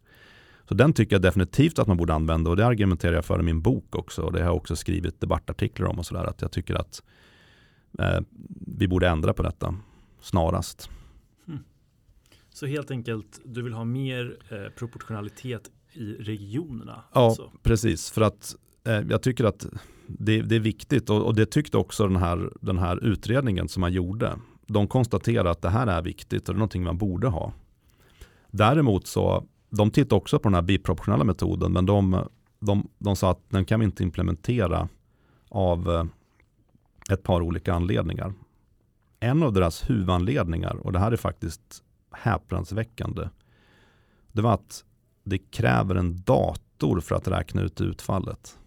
Så 0.67 0.73
den 0.73 0.93
tycker 0.93 1.15
jag 1.15 1.21
definitivt 1.21 1.79
att 1.79 1.87
man 1.87 1.97
borde 1.97 2.13
använda 2.13 2.49
och 2.49 2.55
det 2.55 2.65
argumenterar 2.65 3.13
jag 3.13 3.25
för 3.25 3.39
i 3.39 3.43
min 3.43 3.61
bok 3.61 3.95
också 3.95 4.21
och 4.21 4.33
det 4.33 4.39
har 4.39 4.45
jag 4.45 4.55
också 4.55 4.75
skrivit 4.75 5.21
debattartiklar 5.21 5.87
om 5.87 5.99
och 5.99 6.05
sådär 6.05 6.23
att 6.23 6.41
jag 6.41 6.51
tycker 6.51 6.75
att 6.75 7.03
vi 8.77 8.87
borde 8.87 9.07
ändra 9.07 9.33
på 9.33 9.43
detta 9.43 9.75
snarast. 10.21 10.89
Mm. 11.47 11.59
Så 12.49 12.65
helt 12.65 12.91
enkelt, 12.91 13.41
du 13.45 13.61
vill 13.61 13.73
ha 13.73 13.85
mer 13.85 14.37
eh, 14.49 14.71
proportionalitet 14.77 15.71
i 15.93 16.13
regionerna? 16.13 17.03
Ja, 17.13 17.25
alltså. 17.25 17.51
precis. 17.63 18.11
För 18.11 18.21
att 18.21 18.55
eh, 18.83 18.99
jag 19.09 19.21
tycker 19.21 19.43
att 19.43 19.67
det, 20.07 20.41
det 20.41 20.55
är 20.55 20.59
viktigt 20.59 21.09
och, 21.09 21.25
och, 21.25 21.35
det 21.35 21.45
tyckte 21.45 21.77
också 21.77 22.07
den 22.07 22.15
här, 22.15 22.51
den 22.61 22.77
här 22.77 23.03
utredningen 23.03 23.67
som 23.67 23.81
man 23.81 23.93
gjorde. 23.93 24.35
De 24.67 24.87
konstaterade 24.87 25.49
att 25.49 25.61
det 25.61 25.69
här 25.69 25.87
är 25.87 26.01
viktigt 26.01 26.49
och 26.49 26.55
det 26.55 26.57
är 26.57 26.59
någonting 26.59 26.83
man 26.83 26.97
borde 26.97 27.27
ha. 27.27 27.53
Däremot 28.51 29.07
så, 29.07 29.47
de 29.69 29.91
tittade 29.91 30.15
också 30.15 30.39
på 30.39 30.49
den 30.49 30.55
här 30.55 30.61
biproportionella 30.61 31.23
metoden 31.23 31.73
men 31.73 31.85
de, 31.85 32.27
de, 32.59 32.89
de 32.97 33.15
sa 33.15 33.31
att 33.31 33.49
den 33.49 33.65
kan 33.65 33.79
vi 33.79 33.85
inte 33.85 34.03
implementera 34.03 34.89
av 35.49 35.91
eh, 35.91 36.05
ett 37.11 37.23
par 37.23 37.41
olika 37.41 37.73
anledningar. 37.73 38.33
En 39.19 39.43
av 39.43 39.53
deras 39.53 39.89
huvudanledningar, 39.89 40.75
och 40.75 40.93
det 40.93 40.99
här 40.99 41.11
är 41.11 41.17
faktiskt 41.17 41.83
häpnadsväckande, 42.11 43.29
det 44.31 44.41
var 44.41 44.53
att 44.53 44.85
det 45.23 45.37
kräver 45.37 45.95
en 45.95 46.21
dator 46.21 46.99
för 46.99 47.15
att 47.15 47.27
räkna 47.27 47.61
ut 47.61 47.81
utfallet. 47.81 48.57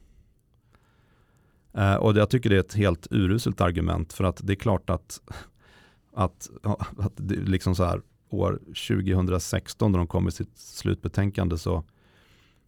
Eh, 1.73 1.95
och 1.95 2.17
jag 2.17 2.31
tycker 2.31 2.51
det 2.51 2.57
är 2.57 2.61
ett 2.61 2.75
helt 2.75 3.07
uruselt 3.11 3.61
argument 3.61 4.13
för 4.13 4.25
att 4.25 4.41
det 4.47 4.53
är 4.53 4.57
klart 4.57 4.91
att, 4.91 5.21
att, 6.15 6.51
att 6.99 7.13
det 7.17 7.35
liksom 7.35 7.75
så 7.75 7.85
här, 7.85 8.03
år 8.29 8.61
2016 8.89 9.93
när 9.93 9.99
de 9.99 10.07
kom 10.07 10.25
med 10.25 10.35
sitt 10.35 10.59
slutbetänkande 10.59 11.59
så 11.59 11.85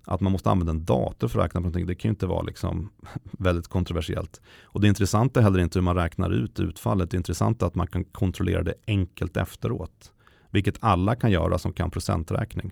att 0.04 0.20
man 0.20 0.32
måste 0.32 0.50
använda 0.50 0.70
en 0.70 0.84
dator 0.84 1.28
för 1.28 1.38
att 1.38 1.44
räkna 1.44 1.60
på 1.60 1.62
någonting, 1.62 1.86
det 1.86 1.94
kan 1.94 2.08
ju 2.08 2.12
inte 2.12 2.26
vara 2.26 2.42
liksom 2.42 2.90
väldigt 3.24 3.68
kontroversiellt. 3.68 4.40
Och 4.62 4.80
det 4.80 4.88
intressanta 4.88 5.40
är 5.40 5.44
heller 5.44 5.58
inte 5.58 5.78
hur 5.78 5.84
man 5.84 5.96
räknar 5.96 6.30
ut 6.30 6.60
utfallet, 6.60 7.10
det 7.10 7.16
intressanta 7.16 7.64
är 7.64 7.68
att 7.68 7.74
man 7.74 7.86
kan 7.86 8.04
kontrollera 8.04 8.62
det 8.62 8.74
enkelt 8.86 9.36
efteråt. 9.36 10.12
Vilket 10.50 10.76
alla 10.80 11.14
kan 11.14 11.30
göra 11.30 11.58
som 11.58 11.72
kan 11.72 11.90
procenträkning. 11.90 12.70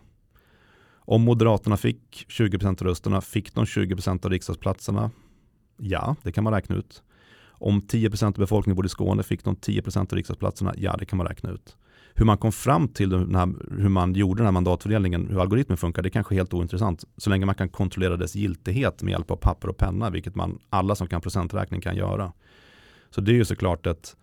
Om 0.92 1.22
Moderaterna 1.22 1.76
fick 1.76 2.26
20% 2.28 2.66
av 2.66 2.88
rösterna, 2.88 3.20
fick 3.20 3.54
de 3.54 3.64
20% 3.64 4.24
av 4.26 4.30
riksdagsplatserna? 4.30 5.10
Ja, 5.76 6.16
det 6.22 6.32
kan 6.32 6.44
man 6.44 6.52
räkna 6.52 6.76
ut. 6.76 7.02
Om 7.48 7.80
10% 7.80 8.26
av 8.26 8.32
befolkningen 8.32 8.76
bodde 8.76 8.86
i 8.86 8.88
Skåne, 8.88 9.22
fick 9.22 9.44
de 9.44 9.56
10% 9.56 9.98
av 9.98 10.16
riksdagsplatserna? 10.16 10.74
Ja, 10.76 10.96
det 10.98 11.04
kan 11.04 11.16
man 11.16 11.26
räkna 11.26 11.50
ut. 11.50 11.76
Hur 12.14 12.24
man 12.24 12.38
kom 12.38 12.52
fram 12.52 12.88
till 12.88 13.12
här, 13.12 13.80
hur 13.80 13.88
man 13.88 14.14
gjorde 14.14 14.38
den 14.38 14.46
här 14.46 14.52
mandatfördelningen, 14.52 15.28
hur 15.28 15.40
algoritmen 15.40 15.78
funkar, 15.78 16.02
det 16.02 16.08
är 16.08 16.10
kanske 16.10 16.34
är 16.34 16.36
helt 16.36 16.54
ointressant. 16.54 17.04
Så 17.16 17.30
länge 17.30 17.46
man 17.46 17.54
kan 17.54 17.68
kontrollera 17.68 18.16
dess 18.16 18.34
giltighet 18.34 19.02
med 19.02 19.12
hjälp 19.12 19.30
av 19.30 19.36
papper 19.36 19.68
och 19.68 19.76
penna, 19.76 20.10
vilket 20.10 20.34
man, 20.34 20.58
alla 20.70 20.94
som 20.94 21.06
kan 21.06 21.20
procenträkning 21.20 21.80
kan 21.80 21.96
göra. 21.96 22.32
Så 23.10 23.20
det 23.20 23.32
är 23.32 23.34
ju 23.34 23.44
såklart 23.44 23.86
ett, 23.86 24.16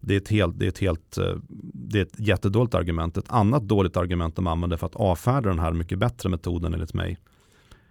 det 0.00 0.14
är 0.14 0.18
ett, 0.18 0.28
helt, 0.28 0.58
det 0.58 0.66
är 0.66 0.68
ett, 0.68 0.78
helt, 0.78 1.18
eh, 1.18 1.34
det 1.74 1.98
är 1.98 2.02
ett 2.02 2.20
jättedåligt 2.20 2.74
argument. 2.74 3.16
Ett 3.16 3.30
annat 3.30 3.62
dåligt 3.62 3.96
argument 3.96 4.36
de 4.36 4.46
använder 4.46 4.76
för 4.76 4.86
att 4.86 4.96
avfärda 4.96 5.48
den 5.48 5.58
här 5.58 5.72
mycket 5.72 5.98
bättre 5.98 6.28
metoden 6.28 6.74
enligt 6.74 6.94
mig, 6.94 7.18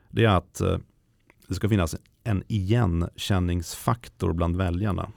det 0.09 0.25
är 0.25 0.29
att 0.37 0.61
eh, 0.61 0.77
det 1.47 1.53
ska 1.55 1.69
finnas 1.69 1.95
en 2.23 2.43
igenkänningsfaktor 2.47 4.33
bland 4.33 4.57
väljarna. 4.57 5.11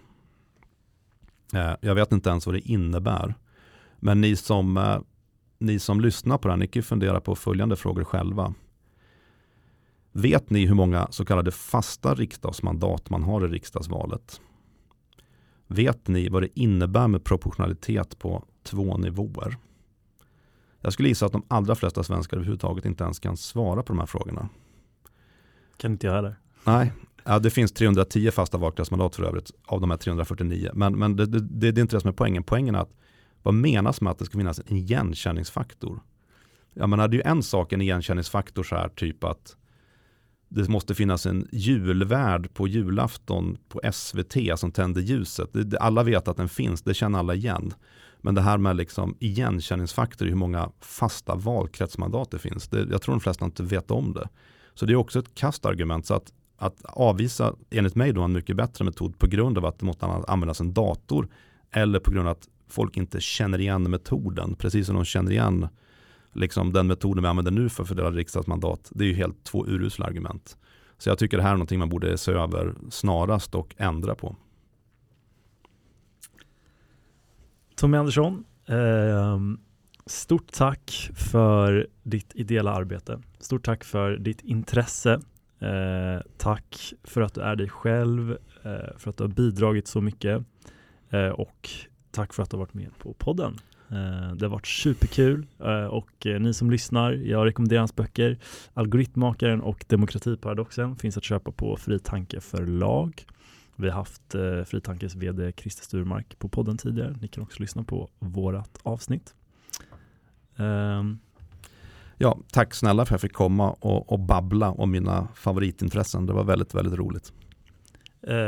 Eh, 1.54 1.72
jag 1.80 1.94
vet 1.94 2.12
inte 2.12 2.30
ens 2.30 2.46
vad 2.46 2.54
det 2.54 2.60
innebär. 2.60 3.34
Men 4.04 4.20
ni 4.20 4.36
som, 4.36 4.76
eh, 4.76 5.00
ni 5.58 5.78
som 5.78 6.00
lyssnar 6.00 6.38
på 6.38 6.48
det 6.48 6.52
här, 6.52 6.58
ni 6.58 6.66
kan 6.66 6.82
fundera 6.82 7.20
på 7.20 7.34
följande 7.34 7.76
frågor 7.76 8.04
själva. 8.04 8.54
Vet 10.12 10.50
ni 10.50 10.66
hur 10.66 10.74
många 10.74 11.08
så 11.10 11.24
kallade 11.24 11.50
fasta 11.50 12.14
riksdagsmandat 12.14 13.10
man 13.10 13.22
har 13.22 13.44
i 13.44 13.48
riksdagsvalet? 13.48 14.40
Vet 15.66 16.08
ni 16.08 16.28
vad 16.28 16.42
det 16.42 16.60
innebär 16.60 17.08
med 17.08 17.24
proportionalitet 17.24 18.18
på 18.18 18.44
två 18.62 18.98
nivåer? 18.98 19.56
Jag 20.80 20.92
skulle 20.92 21.08
gissa 21.08 21.26
att 21.26 21.32
de 21.32 21.42
allra 21.48 21.74
flesta 21.74 22.02
svenskar 22.02 22.36
överhuvudtaget 22.36 22.84
inte 22.84 23.04
ens 23.04 23.18
kan 23.18 23.36
svara 23.36 23.82
på 23.82 23.92
de 23.92 23.98
här 23.98 24.06
frågorna. 24.06 24.48
Kan 25.76 25.92
inte 25.92 26.06
jag 26.06 26.14
heller. 26.14 26.36
Nej, 26.64 26.92
ja, 27.24 27.38
det 27.38 27.50
finns 27.50 27.72
310 27.72 28.30
fasta 28.30 28.58
valkretsmandat 28.58 29.16
för 29.16 29.22
övrigt 29.22 29.50
av 29.66 29.80
de 29.80 29.90
här 29.90 29.96
349. 29.96 30.70
Men, 30.74 30.98
men 30.98 31.16
det, 31.16 31.26
det, 31.26 31.40
det, 31.40 31.80
är 31.80 31.82
inte 31.82 31.96
det 31.96 32.00
som 32.00 32.08
är 32.08 32.14
poängen. 32.14 32.42
Poängen 32.42 32.74
är 32.74 32.78
att 32.78 32.92
vad 33.44 33.54
menas 33.54 34.00
med 34.00 34.10
att 34.10 34.18
det 34.18 34.24
ska 34.24 34.38
finnas 34.38 34.60
en 34.66 34.76
igenkänningsfaktor? 34.76 36.00
Jag 36.74 36.88
menar, 36.88 37.08
det 37.08 37.16
är 37.16 37.18
ju 37.18 37.30
en 37.30 37.42
sak, 37.42 37.72
en 37.72 37.80
igenkänningsfaktor 37.80 38.62
så 38.62 38.76
här, 38.76 38.88
typ 38.88 39.24
att 39.24 39.56
det 40.48 40.68
måste 40.68 40.94
finnas 40.94 41.26
en 41.26 41.48
julvärd 41.52 42.54
på 42.54 42.68
julafton 42.68 43.58
på 43.68 43.80
SVT 43.92 44.36
som 44.56 44.72
tänder 44.72 45.00
ljuset. 45.00 45.50
Det, 45.52 45.78
alla 45.78 46.02
vet 46.02 46.28
att 46.28 46.36
den 46.36 46.48
finns, 46.48 46.82
det 46.82 46.94
känner 46.94 47.18
alla 47.18 47.34
igen. 47.34 47.74
Men 48.20 48.34
det 48.34 48.40
här 48.40 48.58
med 48.58 48.76
liksom 48.76 49.16
igenkänningsfaktor, 49.20 50.26
hur 50.26 50.34
många 50.34 50.70
fasta 50.80 51.34
valkretsmandat 51.34 52.30
det 52.30 52.38
finns, 52.38 52.68
det, 52.68 52.86
jag 52.90 53.02
tror 53.02 53.14
de 53.14 53.20
flesta 53.20 53.44
inte 53.44 53.62
vet 53.62 53.90
om 53.90 54.12
det. 54.12 54.28
Så 54.74 54.86
det 54.86 54.92
är 54.92 54.96
också 54.96 55.18
ett 55.18 55.34
kastargument. 55.34 56.06
Så 56.06 56.14
att, 56.14 56.32
att 56.56 56.84
avvisa, 56.84 57.54
enligt 57.70 57.94
mig, 57.94 58.12
då 58.12 58.22
en 58.22 58.32
mycket 58.32 58.56
bättre 58.56 58.84
metod 58.84 59.18
på 59.18 59.26
grund 59.26 59.58
av 59.58 59.66
att 59.66 59.78
det 59.78 59.86
måste 59.86 60.06
användas 60.06 60.60
en 60.60 60.74
dator 60.74 61.28
eller 61.70 61.98
på 62.00 62.10
grund 62.10 62.28
av 62.28 62.32
att 62.32 62.48
folk 62.68 62.96
inte 62.96 63.20
känner 63.20 63.60
igen 63.60 63.90
metoden, 63.90 64.54
precis 64.54 64.86
som 64.86 64.94
de 64.94 65.04
känner 65.04 65.30
igen 65.30 65.68
liksom 66.32 66.72
den 66.72 66.86
metoden 66.86 67.22
vi 67.22 67.28
använder 67.28 67.52
nu 67.52 67.68
för 67.68 67.82
att 67.82 67.88
fördela 67.88 68.10
riksdagsmandat. 68.10 68.90
Det 68.94 69.04
är 69.04 69.08
ju 69.08 69.14
helt 69.14 69.44
två 69.44 69.66
urusla 69.66 70.06
argument. 70.06 70.56
Så 70.98 71.08
jag 71.08 71.18
tycker 71.18 71.36
det 71.36 71.42
här 71.42 71.50
är 71.50 71.54
någonting 71.54 71.78
man 71.78 71.88
borde 71.88 72.18
se 72.18 72.32
över 72.32 72.74
snarast 72.90 73.54
och 73.54 73.74
ändra 73.78 74.14
på. 74.14 74.36
Tommy 77.76 77.96
Andersson, 77.96 78.44
eh, 78.66 79.38
stort 80.06 80.52
tack 80.52 81.10
för 81.14 81.86
ditt 82.02 82.32
ideella 82.34 82.72
arbete. 82.72 83.20
Stort 83.38 83.64
tack 83.64 83.84
för 83.84 84.16
ditt 84.16 84.40
intresse. 84.40 85.20
Eh, 85.58 86.22
tack 86.36 86.94
för 87.04 87.20
att 87.20 87.34
du 87.34 87.40
är 87.40 87.56
dig 87.56 87.68
själv, 87.68 88.30
eh, 88.62 88.98
för 88.98 89.10
att 89.10 89.16
du 89.16 89.24
har 89.24 89.28
bidragit 89.28 89.88
så 89.88 90.00
mycket 90.00 90.44
eh, 91.10 91.28
och 91.28 91.70
tack 92.14 92.34
för 92.34 92.42
att 92.42 92.50
du 92.50 92.56
har 92.56 92.64
varit 92.64 92.74
med 92.74 92.98
på 92.98 93.12
podden. 93.12 93.60
Eh, 93.90 94.34
det 94.34 94.44
har 94.44 94.48
varit 94.50 94.66
superkul 94.66 95.46
eh, 95.60 95.84
och 95.84 96.26
eh, 96.26 96.40
ni 96.40 96.54
som 96.54 96.70
lyssnar, 96.70 97.12
jag 97.12 97.46
rekommenderar 97.46 97.80
hans 97.80 97.96
böcker 97.96 98.38
Algoritmmakaren 98.74 99.60
och 99.60 99.84
Demokratiparadoxen 99.88 100.96
finns 100.96 101.16
att 101.16 101.24
köpa 101.24 101.52
på 101.52 101.76
Fritanke 101.76 102.40
förlag. 102.40 103.24
Vi 103.76 103.88
har 103.88 103.96
haft 103.96 104.34
Fritankes 104.66 105.14
vd 105.14 105.52
Christer 105.56 105.84
Sturmark 105.84 106.38
på 106.38 106.48
podden 106.48 106.76
tidigare. 106.78 107.16
Ni 107.20 107.28
kan 107.28 107.42
också 107.42 107.62
lyssna 107.62 107.84
på 107.84 108.08
vårat 108.18 108.78
avsnitt. 108.82 109.34
Um, 110.56 111.18
ja, 112.18 112.38
tack 112.52 112.74
snälla 112.74 113.06
för 113.06 113.14
att 113.14 113.22
jag 113.22 113.30
fick 113.30 113.32
komma 113.32 113.70
och, 113.70 114.12
och 114.12 114.20
babbla 114.20 114.70
om 114.70 114.90
mina 114.90 115.28
favoritintressen. 115.34 116.26
Det 116.26 116.32
var 116.32 116.44
väldigt, 116.44 116.74
väldigt 116.74 116.98
roligt. 116.98 117.32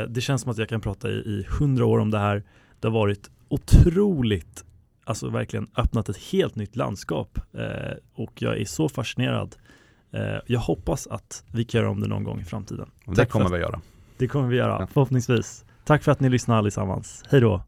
Det 0.09 0.21
känns 0.21 0.43
som 0.43 0.51
att 0.51 0.59
jag 0.59 0.69
kan 0.69 0.81
prata 0.81 1.09
i 1.09 1.47
hundra 1.59 1.87
år 1.87 1.99
om 1.99 2.11
det 2.11 2.19
här. 2.19 2.45
Det 2.81 2.89
har 2.89 2.93
varit 2.93 3.31
otroligt, 3.49 4.65
alltså 5.05 5.31
verkligen 5.31 5.69
öppnat 5.77 6.09
ett 6.09 6.17
helt 6.17 6.57
nytt 6.57 6.77
landskap 6.77 7.39
uh, 7.55 7.63
och 8.15 8.43
jag 8.43 8.61
är 8.61 8.65
så 8.65 8.89
fascinerad. 8.89 9.57
Uh, 10.15 10.21
jag 10.47 10.61
hoppas 10.61 11.07
att 11.07 11.45
vi 11.53 11.65
kan 11.65 11.81
göra 11.81 11.91
om 11.91 12.01
det 12.01 12.09
någon 12.09 12.25
gång 12.25 12.41
i 12.41 12.45
framtiden. 12.45 12.91
Det 13.07 13.27
kommer 13.27 13.49
vi 13.49 13.59
göra. 13.59 13.81
Det 14.17 14.29
kommer 14.29 14.49
vi 14.49 14.57
göra, 14.57 14.87
förhoppningsvis. 14.87 15.65
Tack 15.85 16.03
för 16.03 16.13
att 16.13 16.21
ni 16.21 16.29
lyssnar 16.29 16.59
allesammans. 16.59 17.25
Hej 17.29 17.41
då! 17.41 17.63